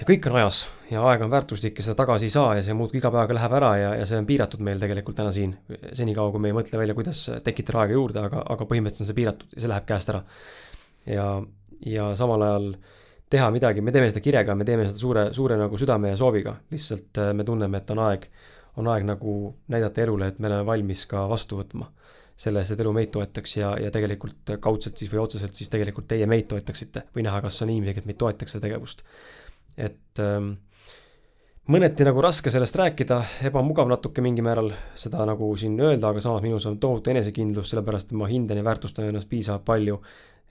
ja 0.00 0.06
kõik 0.08 0.26
on 0.30 0.36
ajas 0.40 0.62
ja 0.90 1.02
aeg 1.06 1.24
on 1.24 1.32
väärtuslik 1.32 1.78
ja 1.78 1.84
seda 1.84 1.98
tagasi 2.00 2.28
ei 2.28 2.32
saa 2.32 2.54
ja 2.56 2.62
see 2.64 2.76
muudkui 2.76 3.00
iga 3.00 3.10
päevaga 3.12 3.36
läheb 3.36 3.56
ära 3.58 3.70
ja, 3.76 3.90
ja 4.00 4.06
see 4.08 4.20
on 4.20 4.28
piiratud 4.28 4.62
meil 4.64 4.80
tegelikult 4.80 5.18
täna 5.18 5.32
siin. 5.34 5.52
senikaua, 5.96 6.32
kui 6.32 6.40
me 6.40 6.50
ei 6.50 6.56
mõtle 6.56 6.80
välja, 6.80 6.96
kuidas 6.96 7.26
tekitada 7.44 7.82
aega 7.84 7.98
juurde, 7.98 8.24
aga, 8.30 8.44
aga 8.54 8.68
põhimõtteliselt 8.70 9.04
on 9.04 9.10
see 9.10 9.18
piiratud 9.20 9.52
ja 9.56 9.64
see 9.64 9.72
läheb 9.72 9.86
käest 9.88 10.12
ära. 10.14 10.22
ja, 11.06 11.26
ja 11.86 12.08
samal 12.16 12.46
ajal 12.46 12.70
teha 13.30 13.50
midagi, 13.54 13.84
me 13.84 13.92
teeme 13.94 14.08
seda 14.10 14.24
kirega, 14.24 14.56
me 14.58 14.66
teeme 14.66 14.88
seda 14.88 14.98
suure, 14.98 15.28
suure 15.36 15.58
nagu 15.60 15.78
südame 15.78 16.14
ja 16.14 16.18
sooviga, 16.18 16.56
lihtsalt 16.72 17.20
äh, 17.22 17.32
me 17.36 17.46
tunneme, 17.46 17.78
et 17.78 17.92
on 17.94 18.00
aeg, 18.08 18.26
on 18.80 18.88
aeg 18.90 19.06
nagu 19.06 19.34
näidata 19.70 20.02
elule, 20.06 20.32
et 20.32 20.40
me 20.40 20.50
oleme 20.50 20.66
valmis 20.66 21.04
ka 21.10 21.28
vastu 21.30 21.60
võtma 21.60 21.90
selle 22.40 22.62
eest, 22.62 22.72
et 22.72 22.80
elu 22.80 22.92
meid 22.96 23.10
toetaks 23.12 23.58
ja, 23.58 23.74
ja 23.78 23.90
tegelikult 23.92 24.54
kaudselt 24.64 24.96
siis 24.96 25.10
või 25.12 25.20
otseselt 25.26 25.58
siis 25.58 25.68
tegelikult 25.68 26.08
teie 26.08 26.24
meid 26.30 26.48
toetaksite 26.48 27.04
või 27.14 27.26
näha, 27.26 27.42
kas 27.44 27.60
on 27.62 27.72
inimesi, 27.74 27.98
kes 27.98 28.08
meid 28.08 28.18
toetaks 28.22 28.56
seda 28.56 28.64
tegevust. 28.64 29.04
Et 29.76 30.22
ähm, 30.22 30.52
mõneti 31.70 32.06
nagu 32.06 32.22
raske 32.24 32.50
sellest 32.50 32.78
rääkida, 32.80 33.20
ebamugav 33.50 33.90
natuke 33.90 34.22
mingil 34.24 34.46
määral 34.46 34.72
seda 34.98 35.26
nagu 35.28 35.52
siin 35.60 35.78
öelda, 35.80 36.10
aga 36.10 36.22
samas 36.24 36.42
minus 36.42 36.66
on 36.70 36.80
tohutu 36.82 37.12
enesekindlus, 37.12 37.70
sellepärast 37.70 38.10
et 38.10 38.18
ma 38.18 38.28
hindan 38.30 38.58
ja 38.58 38.66
väärtustan 38.66 39.06
ennast 39.10 39.30
piisavalt 39.30 39.64
palju 39.68 40.00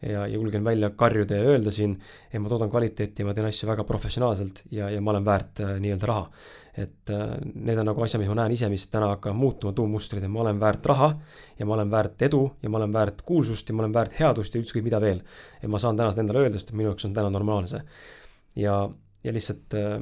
ja 0.02 0.28
julgen 0.28 0.64
välja 0.64 0.90
karjuda 0.90 1.36
ja 1.36 1.44
öelda 1.44 1.72
siin, 1.72 1.98
et 2.32 2.42
ma 2.42 2.50
toodan 2.50 2.70
kvaliteeti 2.70 3.22
ja 3.22 3.28
ma 3.28 3.34
teen 3.36 3.50
asju 3.50 3.68
väga 3.68 3.84
professionaalselt 3.84 4.64
ja, 4.72 4.90
ja 4.90 5.02
ma 5.02 5.12
olen 5.12 5.26
väärt 5.26 5.60
äh, 5.60 5.76
nii-öelda 5.80 6.08
raha. 6.08 6.30
et 6.80 7.10
äh, 7.12 7.34
need 7.56 7.78
on 7.82 7.90
nagu 7.90 8.04
asjad, 8.04 8.22
mis 8.22 8.30
ma 8.32 8.38
näen 8.40 8.54
ise, 8.56 8.70
mis 8.72 8.86
täna 8.88 9.10
hakkavad 9.12 9.36
muutuma, 9.36 9.74
tuummustrid, 9.76 10.24
et 10.24 10.32
ma 10.32 10.40
olen 10.46 10.60
väärt 10.60 10.86
raha 10.86 11.10
ja 11.60 11.66
ma 11.66 11.76
olen 11.76 11.92
väärt 11.92 12.22
edu 12.30 12.46
ja 12.64 12.70
ma 12.70 12.80
olen 12.80 12.94
väärt 12.94 13.22
kuulsust 13.28 13.70
ja 13.70 13.76
ma 13.76 13.84
olen 13.84 13.94
väärt 13.94 14.16
headust 14.20 14.56
ja 14.56 14.62
ükskõik 14.64 14.88
mida 14.88 15.02
veel. 15.04 15.20
ja 15.62 15.70
ma 15.70 15.80
saan 15.80 15.98
täna 15.98 16.14
seda 16.14 16.24
endale 16.24 16.46
öelda, 16.46 16.60
sest 16.60 16.72
minu 16.72 16.94
jaoks 16.94 17.06
on 17.06 17.14
täna 17.14 17.30
normaalne 17.30 17.68
see. 17.68 17.82
ja, 18.64 18.80
ja 19.24 19.34
lihtsalt 19.34 19.74
äh, 19.74 20.02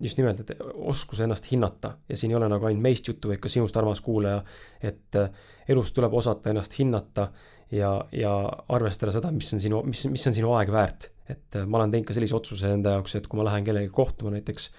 just 0.00 0.18
nimelt, 0.18 0.40
et 0.40 0.60
oskus 0.74 1.20
ennast 1.20 1.50
hinnata 1.50 1.96
ja 2.08 2.16
siin 2.16 2.32
ei 2.32 2.38
ole 2.38 2.48
nagu 2.50 2.68
ainult 2.68 2.82
meist 2.82 3.08
juttu, 3.08 3.30
vaid 3.32 3.42
ka 3.42 3.50
sinust, 3.50 3.76
armas 3.76 4.00
kuulaja, 4.04 4.42
et 4.82 5.18
äh, 5.18 5.30
elus 5.68 5.92
tuleb 5.92 6.14
osata 6.14 6.52
ennast 6.52 6.78
hinnata 6.78 7.28
ja, 7.74 7.92
ja 8.12 8.34
arvestada 8.74 9.12
seda, 9.14 9.32
mis 9.34 9.50
on 9.54 9.64
sinu, 9.64 9.82
mis, 9.88 10.06
mis 10.12 10.30
on 10.30 10.38
sinu 10.38 10.54
aeg 10.58 10.72
väärt. 10.72 11.10
et 11.28 11.58
äh, 11.58 11.66
ma 11.66 11.80
olen 11.80 11.90
teinud 11.92 12.08
ka 12.08 12.16
sellise 12.16 12.36
otsuse 12.38 12.70
enda 12.72 12.94
jaoks, 12.96 13.18
et 13.18 13.26
kui 13.26 13.40
ma 13.40 13.50
lähen 13.50 13.66
kellegagi 13.66 13.92
kohtuma 13.92 14.32
näiteks, 14.36 14.70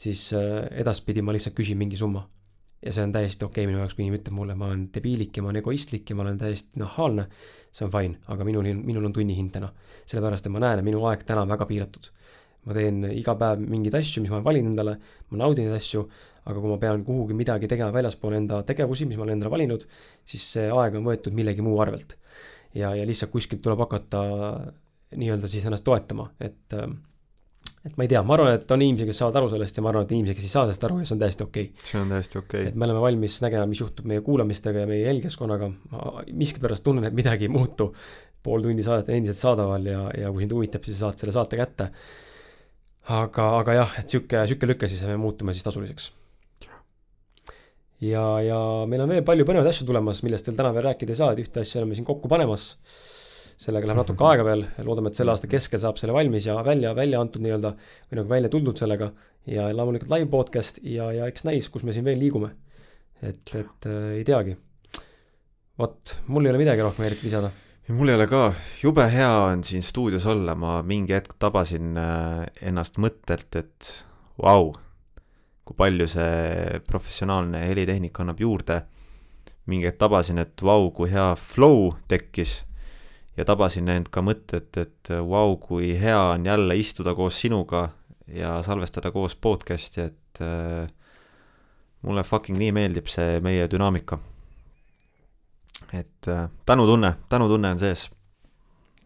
siis 0.00 0.30
edaspidi 0.34 1.22
ma 1.22 1.32
lihtsalt 1.32 1.54
küsin 1.56 1.78
mingi 1.78 1.96
summa. 1.96 2.26
ja 2.82 2.92
see 2.96 3.04
on 3.04 3.12
täiesti 3.12 3.44
okei 3.44 3.62
okay 3.62 3.70
minu 3.70 3.84
jaoks, 3.84 3.94
kui 3.94 4.02
inimene 4.02 4.22
ütleb 4.22 4.34
mulle, 4.34 4.54
ma 4.56 4.66
olen 4.72 4.86
debiilik 4.92 5.36
ja 5.36 5.44
ma 5.44 5.52
olen 5.52 5.60
egoistlik 5.60 6.10
ja 6.10 6.16
ma 6.16 6.24
olen 6.24 6.38
täiesti 6.40 6.80
nahaalne, 6.80 7.26
see 7.70 7.84
on 7.86 7.92
fine, 7.92 8.18
aga 8.26 8.44
minul, 8.48 8.66
minul 8.82 9.04
on 9.04 9.12
tunnihind 9.12 9.52
täna. 9.54 9.70
sellepärast, 10.10 10.48
et 10.48 10.52
ma 10.52 10.64
näen, 10.64 10.80
et 10.80 10.88
minu 10.88 11.04
aeg 11.06 11.22
täna 11.28 11.44
on 11.46 11.52
väga 11.54 11.68
piiratud 11.68 12.10
ma 12.70 12.76
teen 12.76 13.02
iga 13.10 13.34
päev 13.38 13.64
mingeid 13.66 13.98
asju, 13.98 14.22
mis 14.24 14.32
ma 14.32 14.40
valin 14.46 14.70
endale, 14.70 14.96
ma 15.30 15.42
naudin 15.42 15.68
neid 15.68 15.80
asju, 15.80 16.06
aga 16.46 16.56
kui 16.56 16.72
ma 16.72 16.78
pean 16.80 17.04
kuhugi 17.06 17.36
midagi 17.36 17.68
tegema 17.70 17.92
väljaspool 17.94 18.38
enda 18.38 18.62
tegevusi, 18.66 19.08
mis 19.08 19.18
ma 19.18 19.26
olen 19.26 19.38
endale 19.38 19.52
valinud, 19.52 19.84
siis 20.26 20.46
see 20.56 20.70
aeg 20.70 20.96
on 20.98 21.06
võetud 21.10 21.36
millegi 21.36 21.64
muu 21.66 21.78
arvelt. 21.82 22.16
ja, 22.74 22.94
ja 22.94 23.04
lihtsalt 23.06 23.32
kuskilt 23.32 23.62
tuleb 23.64 23.80
hakata 23.82 24.22
nii-öelda 25.18 25.48
siis 25.50 25.64
ennast 25.66 25.84
toetama, 25.84 26.30
et 26.40 26.78
et 27.80 27.96
ma 27.96 28.04
ei 28.04 28.10
tea, 28.12 28.20
ma 28.24 28.34
arvan, 28.36 28.54
et 28.58 28.72
on 28.74 28.82
inimesi, 28.84 29.06
kes 29.08 29.18
saavad 29.22 29.38
aru 29.40 29.50
sellest 29.54 29.78
ja 29.78 29.82
ma 29.84 29.88
arvan, 29.92 30.04
et 30.04 30.10
inimesi, 30.12 30.36
kes 30.36 30.46
ei 30.46 30.52
saa 30.52 30.64
sellest 30.66 30.84
aru 30.84 30.98
ja 31.00 31.06
see 31.08 31.16
on 31.16 31.22
täiesti 31.22 31.44
okei 31.46 31.68
okay.. 31.70 31.86
see 31.90 32.00
on 32.00 32.12
täiesti 32.12 32.38
okei 32.40 32.60
okay.. 32.60 32.72
et 32.72 32.76
me 32.76 32.86
oleme 32.86 33.04
valmis 33.04 33.36
nägema, 33.44 33.68
mis 33.70 33.80
juhtub 33.80 34.08
meie 34.10 34.24
kuulamistega 34.24 34.84
ja 34.84 34.90
meie 34.90 35.06
jälgijaskonnaga, 35.06 35.70
ma 35.92 36.24
miskipärast 36.42 36.84
tunnen, 36.84 37.08
et 37.08 37.16
midagi 37.16 37.48
ei 37.48 37.52
muutu. 37.52 37.90
pool 38.40 38.62
tundi 38.64 38.84
saadet 38.84 39.08
on 39.10 39.18
endiselt 39.18 39.36
saadaval 39.36 39.86
ja, 39.88 40.02
ja 40.16 40.30
kui 40.32 40.44
sind 40.44 40.52
huvitab, 40.56 40.84
siis 40.84 41.00
saad 41.00 41.20
selle 41.20 41.32
saate 41.36 41.58
kätte 41.60 41.90
aga, 43.08 43.46
aga 43.60 43.76
jah, 43.76 43.92
et 44.00 44.12
sihuke, 44.12 44.42
sihuke 44.48 44.68
lüke 44.68 44.88
siis 44.90 45.02
me 45.08 45.16
muutume 45.20 45.54
siis 45.56 45.64
tasuliseks. 45.64 46.10
ja, 48.04 48.24
ja 48.44 48.58
meil 48.88 49.04
on 49.04 49.14
veel 49.14 49.24
palju 49.26 49.46
põnevaid 49.48 49.70
asju 49.70 49.86
tulemas, 49.88 50.22
millest 50.26 50.48
veel 50.48 50.58
täna 50.58 50.74
veel 50.76 50.86
rääkida 50.90 51.14
ei 51.14 51.20
saa, 51.22 51.32
et 51.32 51.42
ühte 51.44 51.64
asja 51.64 51.80
oleme 51.80 51.96
siin 51.96 52.08
kokku 52.08 52.28
panemas. 52.28 52.74
sellega 53.60 53.88
läheb 53.88 54.00
natuke 54.00 54.24
aega 54.24 54.44
veel, 54.44 54.64
loodame, 54.86 55.12
et 55.12 55.18
selle 55.20 55.34
aasta 55.34 55.48
keskel 55.50 55.80
saab 55.82 55.98
selle 56.00 56.16
valmis 56.16 56.46
ja 56.48 56.56
välja, 56.64 56.94
välja 56.96 57.20
antud 57.20 57.44
nii-öelda 57.44 57.74
või 57.76 58.20
nagu 58.20 58.28
välja 58.28 58.52
tuldud 58.52 58.80
sellega. 58.80 59.12
ja 59.46 59.70
loomulikult 59.72 60.12
live 60.12 60.30
podcast 60.30 60.82
ja, 60.82 61.10
ja 61.12 61.28
eks 61.30 61.44
näis, 61.48 61.68
kus 61.68 61.84
me 61.84 61.96
siin 61.96 62.04
veel 62.04 62.20
liigume. 62.20 62.54
et, 63.22 63.54
et 63.54 63.88
äh, 63.88 64.12
ei 64.20 64.24
teagi. 64.24 64.56
vot, 65.78 66.16
mul 66.26 66.46
ei 66.46 66.54
ole 66.54 66.64
midagi 66.64 66.84
rohkem 66.84 67.08
eriti 67.08 67.28
lisada 67.28 67.50
ja 67.88 67.94
mul 67.94 68.08
ei 68.08 68.14
ole 68.14 68.26
ka, 68.30 68.52
jube 68.82 69.04
hea 69.10 69.32
on 69.48 69.64
siin 69.66 69.82
stuudios 69.82 70.26
olla, 70.30 70.54
ma 70.54 70.80
mingi 70.86 71.14
hetk 71.16 71.34
tabasin 71.42 71.98
äh, 71.98 72.44
ennast 72.70 73.00
mõttelt, 73.02 73.50
et 73.58 73.90
vau, 74.40 74.72
kui 75.64 75.76
palju 75.78 76.08
see 76.10 76.80
professionaalne 76.86 77.64
helitehnika 77.68 78.24
annab 78.24 78.40
juurde. 78.40 78.82
mingi 79.70 79.86
hetk 79.86 80.00
tabasin, 80.00 80.38
et 80.42 80.62
vau, 80.62 80.90
kui 80.90 81.10
hea 81.12 81.34
flow 81.38 81.92
tekkis. 82.08 82.64
Ja 83.36 83.44
tabasin 83.46 83.88
end 83.88 84.08
ka 84.10 84.20
mõtet, 84.20 84.74
et 84.76 85.10
vau, 85.10 85.56
kui 85.56 85.92
hea 86.00 86.18
on 86.32 86.46
jälle 86.46 86.76
istuda 86.76 87.14
koos 87.14 87.38
sinuga 87.40 87.90
ja 88.26 88.62
salvestada 88.62 89.12
koos 89.14 89.36
podcast'i, 89.36 90.08
et 90.10 90.42
äh, 90.42 90.90
mulle 92.02 92.24
fucking 92.24 92.58
nii 92.58 92.72
meeldib 92.72 93.06
see 93.12 93.38
meie 93.44 93.68
dünaamika 93.70 94.18
et 95.92 96.28
äh, 96.28 96.48
tänutunne, 96.66 97.14
tänutunne 97.28 97.74
on 97.74 97.78
sees. 97.78 98.08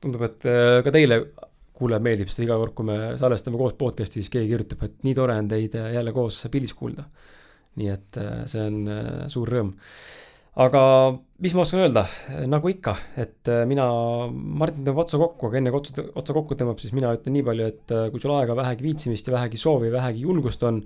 tundub, 0.00 0.24
et 0.26 0.46
äh, 0.48 0.80
ka 0.84 0.92
teile, 0.94 1.20
kuulajad, 1.74 2.04
meeldib 2.04 2.32
seda 2.32 2.48
iga 2.48 2.58
kord, 2.60 2.74
kui 2.76 2.88
me 2.88 2.98
salvestame 3.20 3.58
koos 3.60 3.76
podcast'i, 3.78 4.20
siis 4.20 4.32
keegi 4.32 4.52
kirjutab, 4.52 4.84
et 4.86 5.00
nii 5.06 5.14
tore 5.16 5.38
on 5.40 5.48
teid 5.50 5.78
äh, 5.80 5.94
jälle 5.96 6.12
koos 6.16 6.44
pildis 6.52 6.76
kuulda. 6.76 7.08
nii 7.74 7.88
et 7.90 8.16
see 8.46 8.62
on 8.62 8.84
suur 9.26 9.50
rõõm. 9.50 9.72
aga 10.62 10.82
mis 11.42 11.54
ma 11.58 11.64
oskan 11.64 11.80
öelda, 11.82 12.04
nagu 12.46 12.70
ikka, 12.70 12.94
et 13.18 13.50
mina, 13.66 13.88
Martin 14.30 14.84
tõmbab 14.84 15.02
otsa 15.02 15.18
kokku, 15.18 15.48
aga 15.48 15.58
enne 15.58 15.72
kui 15.74 15.82
otsa, 15.82 16.04
otsa 16.14 16.36
kokku 16.36 16.54
tõmbab, 16.54 16.78
siis 16.78 16.94
mina 16.94 17.10
ütlen 17.16 17.34
nii 17.34 17.46
palju, 17.48 17.66
et 17.72 17.96
kui 18.12 18.22
sul 18.22 18.36
aega 18.36 18.54
vähegi 18.54 18.86
viitsimist 18.86 19.26
ja 19.26 19.34
vähegi 19.34 19.58
soovi, 19.58 19.90
vähegi 19.90 20.22
julgust 20.22 20.62
on, 20.62 20.78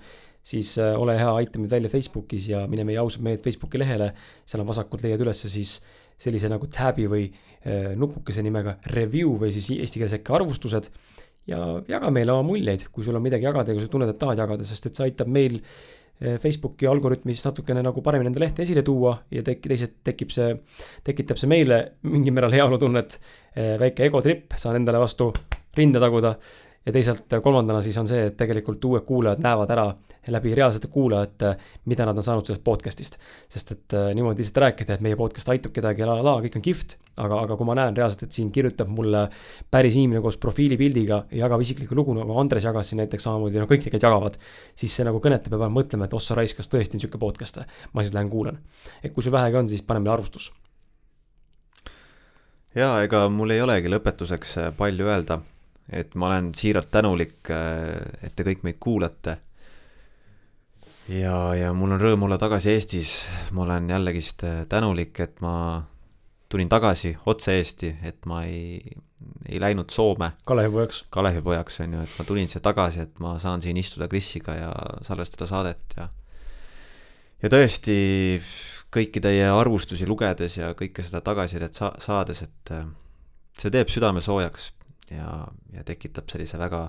siis 0.49 0.75
äh, 0.81 0.97
ole 0.97 1.17
hea, 1.19 1.29
aita 1.43 1.61
meid 1.61 1.73
välja 1.73 1.91
Facebookis 1.93 2.49
ja 2.53 2.65
mine 2.71 2.87
meie 2.89 3.01
ausad 3.03 3.25
mehed 3.25 3.43
Facebooki 3.45 3.81
lehele. 3.81 4.13
seal 4.49 4.63
on 4.65 4.71
vasakult 4.71 5.05
leiad 5.05 5.21
ülesse 5.25 5.51
siis 5.53 5.79
sellise 6.19 6.51
nagu 6.51 6.69
tab'i 6.73 7.07
või 7.11 7.29
äh, 7.29 7.93
nupukese 7.99 8.43
nimega 8.45 8.79
review 8.95 9.37
või 9.41 9.53
siis 9.55 9.71
eesti 9.77 10.01
keeles 10.01 10.17
äkki 10.19 10.35
arvustused. 10.39 10.91
ja 11.49 11.59
jaga 11.89 12.11
meile 12.13 12.33
oma 12.33 12.45
muljeid, 12.51 12.89
kui 12.93 13.05
sul 13.05 13.17
on 13.17 13.25
midagi 13.25 13.47
jagada 13.49 13.73
ja 13.73 13.77
kui 13.77 13.85
sa 13.85 13.93
tunned, 13.93 14.11
et 14.13 14.19
tahad 14.21 14.41
jagada, 14.41 14.65
sest 14.69 14.89
et 14.89 14.99
see 14.99 15.09
aitab 15.09 15.29
meil 15.33 15.59
äh, 15.61 16.39
Facebooki 16.41 16.89
algoritmis 16.89 17.45
natukene 17.45 17.85
nagu 17.85 18.03
paremini 18.05 18.33
enda 18.33 18.43
lehte 18.45 18.65
esile 18.65 18.85
tuua 18.85 19.19
ja 19.33 19.45
tek-, 19.45 19.69
teisalt 19.69 20.01
tekib 20.05 20.33
see, 20.33 20.55
tekitab 21.05 21.41
see 21.41 21.51
meile 21.51 21.83
mingil 22.09 22.37
määral 22.37 22.57
heaolutunnet. 22.57 23.21
väike 23.59 24.05
egotripp, 24.07 24.53
saan 24.55 24.77
endale 24.79 25.01
vastu 25.03 25.33
rinda 25.75 25.99
taguda 25.99 26.37
ja 26.89 26.93
teisalt 26.93 27.35
kolmandana 27.45 27.83
siis 27.85 27.97
on 28.01 28.09
see, 28.09 28.29
et 28.31 28.37
tegelikult 28.39 28.85
uued 28.89 29.05
kuulajad 29.05 29.43
näevad 29.45 29.73
ära 29.75 29.85
läbi 30.33 30.55
reaalsete 30.57 30.89
kuulajate, 30.93 31.51
mida 31.89 32.07
nad 32.09 32.17
on 32.17 32.25
saanud 32.25 32.49
sellest 32.49 32.65
podcast'ist. 32.65 33.19
sest 33.49 33.73
et 33.73 33.97
äh, 33.97 34.09
niimoodi 34.17 34.41
lihtsalt 34.41 34.63
rääkida, 34.65 34.97
et 34.97 35.05
meie 35.05 35.17
podcast 35.17 35.49
aitab 35.53 35.73
kedagi 35.77 36.01
ja 36.01 36.09
la 36.09 36.17
la 36.19 36.25
la, 36.25 36.35
kõik 36.45 36.57
on 36.57 36.65
kihvt, 36.65 36.97
aga, 37.17 37.41
aga 37.45 37.57
kui 37.57 37.69
ma 37.69 37.77
näen 37.77 37.97
reaalselt, 37.97 38.25
et 38.25 38.37
siin 38.37 38.53
kirjutab 38.53 38.89
mulle 38.93 39.27
päris 39.71 39.97
inimene 39.97 40.23
koos 40.25 40.41
profiilipildiga 40.41 41.21
ja 41.31 41.43
jagab 41.45 41.65
isiklikku 41.65 41.97
lugu, 41.99 42.15
nagu 42.17 42.39
Andres 42.41 42.65
jagas 42.65 42.93
siin 42.93 43.03
näiteks 43.03 43.29
samamoodi, 43.29 43.61
no 43.61 43.69
kõik 43.69 43.85
tegelikult 43.85 44.09
jagavad, 44.09 44.41
siis 44.75 44.97
see 44.97 45.05
nagu 45.09 45.21
kõnetab 45.25 45.59
ja 45.59 45.61
peab 45.65 45.77
mõtlema, 45.77 46.09
et 46.09 46.17
ossa 46.17 46.39
raisk, 46.39 46.63
kas 46.63 46.73
tõesti 46.73 46.97
on 46.97 47.05
sihuke 47.05 47.21
podcast, 47.21 47.61
ma 47.93 48.05
siis 48.05 48.17
lähen 48.17 48.33
kuulan. 48.33 48.59
et 49.03 49.13
kui 49.13 49.23
sul 49.23 49.33
vähegi 49.37 49.61
on, 49.61 49.69
siis 49.69 49.85
pane 49.85 50.01
meile 50.01 50.17
arvustus. 50.17 50.53
jaa, 52.75 53.03
ega 53.03 53.29
mul 53.29 53.51
ei 53.51 53.61
olegi 53.61 53.93
lõpetuseks 53.93 54.59
palju 54.77 55.13
öelda 55.13 55.41
et 55.93 56.15
ma 56.15 56.27
olen 56.27 56.53
siiralt 56.55 56.91
tänulik, 56.91 57.51
äh, 57.51 57.97
et 58.23 58.37
te 58.37 58.45
kõik 58.47 58.65
meid 58.67 58.79
kuulate. 58.81 59.39
ja, 61.09 61.55
ja 61.55 61.73
mul 61.73 61.97
on 61.97 62.01
rõõm 62.01 62.27
olla 62.29 62.39
tagasi 62.39 62.71
Eestis, 62.75 63.13
ma 63.53 63.65
olen 63.65 63.89
jällegist 63.91 64.45
äh, 64.45 64.65
tänulik, 64.69 65.21
et 65.21 65.41
ma 65.41 65.83
tulin 66.49 66.69
tagasi 66.69 67.17
otse 67.27 67.57
Eesti, 67.57 67.97
et 68.03 68.27
ma 68.27 68.43
ei, 68.45 68.81
ei 69.49 69.61
läinud 69.61 69.91
Soome. 69.91 70.33
Kalevipojaks. 70.45 71.05
Kalevipojaks 71.11 71.81
on 71.85 71.99
ju, 71.99 72.05
et 72.05 72.15
ma 72.19 72.25
tulin 72.25 72.49
siia 72.49 72.61
tagasi, 72.65 73.05
et 73.09 73.21
ma 73.21 73.39
saan 73.41 73.65
siin 73.65 73.77
istuda 73.77 74.09
Krisiga 74.09 74.57
ja 74.57 74.73
salvestada 75.03 75.49
saadet 75.49 75.97
ja 75.97 76.09
ja 77.43 77.49
tõesti 77.53 78.41
kõiki 78.91 79.21
teie 79.23 79.47
arvustusi 79.53 80.07
lugedes 80.09 80.57
ja 80.59 80.73
kõike 80.75 81.05
seda 81.07 81.21
tagasisidet 81.23 81.77
sa-, 81.77 81.95
saades, 82.03 82.43
et 82.43 82.73
äh, 82.75 82.89
see 83.59 83.73
teeb 83.73 83.93
südame 83.93 84.21
soojaks 84.25 84.73
ja, 85.11 85.49
ja 85.73 85.85
tekitab 85.85 86.29
sellise 86.31 86.59
väga 86.59 86.89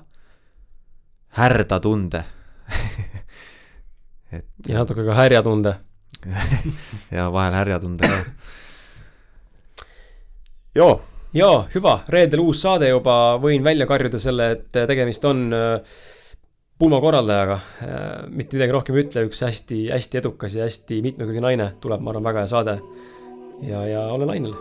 härda 1.37 1.79
tunde 1.79 2.23
et. 4.35 4.45
ja 4.67 4.81
natuke 4.81 5.05
ka 5.05 5.13
härjatunde 5.17 5.75
ja 7.17 7.29
vahel 7.31 7.53
härjatunde 7.53 8.07
ka. 8.07 8.19
joo. 10.75 11.01
jaa, 11.33 11.67
hüva, 11.75 11.99
reedel 12.09 12.43
uus 12.43 12.61
saade 12.61 12.89
juba, 12.89 13.37
võin 13.41 13.63
välja 13.63 13.87
karjuda 13.87 14.19
selle, 14.19 14.51
et 14.57 14.79
tegemist 14.89 15.25
on 15.29 15.45
äh, 15.53 15.99
pulmakorraldajaga. 16.79 17.59
Äh, 17.85 18.09
mitte 18.33 18.57
midagi 18.57 18.73
rohkem 18.73 18.97
ei 18.97 19.05
ütle, 19.05 19.27
üks 19.29 19.43
hästi-hästi 19.45 20.21
edukas 20.23 20.57
ja 20.57 20.65
hästi 20.65 20.99
mitmekülgne 21.05 21.45
naine 21.45 21.69
tuleb, 21.83 22.01
ma 22.01 22.13
arvan, 22.13 22.25
väga 22.31 22.43
hea 22.43 22.51
saade. 22.55 22.79
ja, 23.61 23.85
ja 23.87 24.07
olen 24.09 24.33
lainel. 24.33 24.57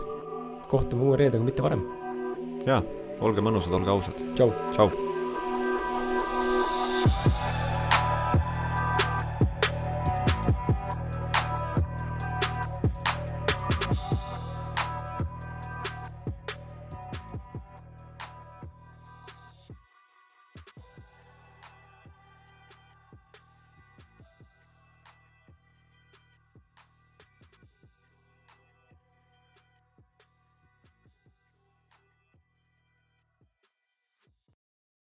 kohtume 0.69 1.09
uue 1.09 1.17
reedega, 1.17 1.43
mitte 1.43 1.65
varem. 1.65 1.83
jaa 2.67 2.83
olge 3.21 3.41
mõnusad, 3.45 3.75
olge 3.75 3.95
ausad. 3.97 4.25
tšau. 4.35 4.51
tšau. 4.73 5.08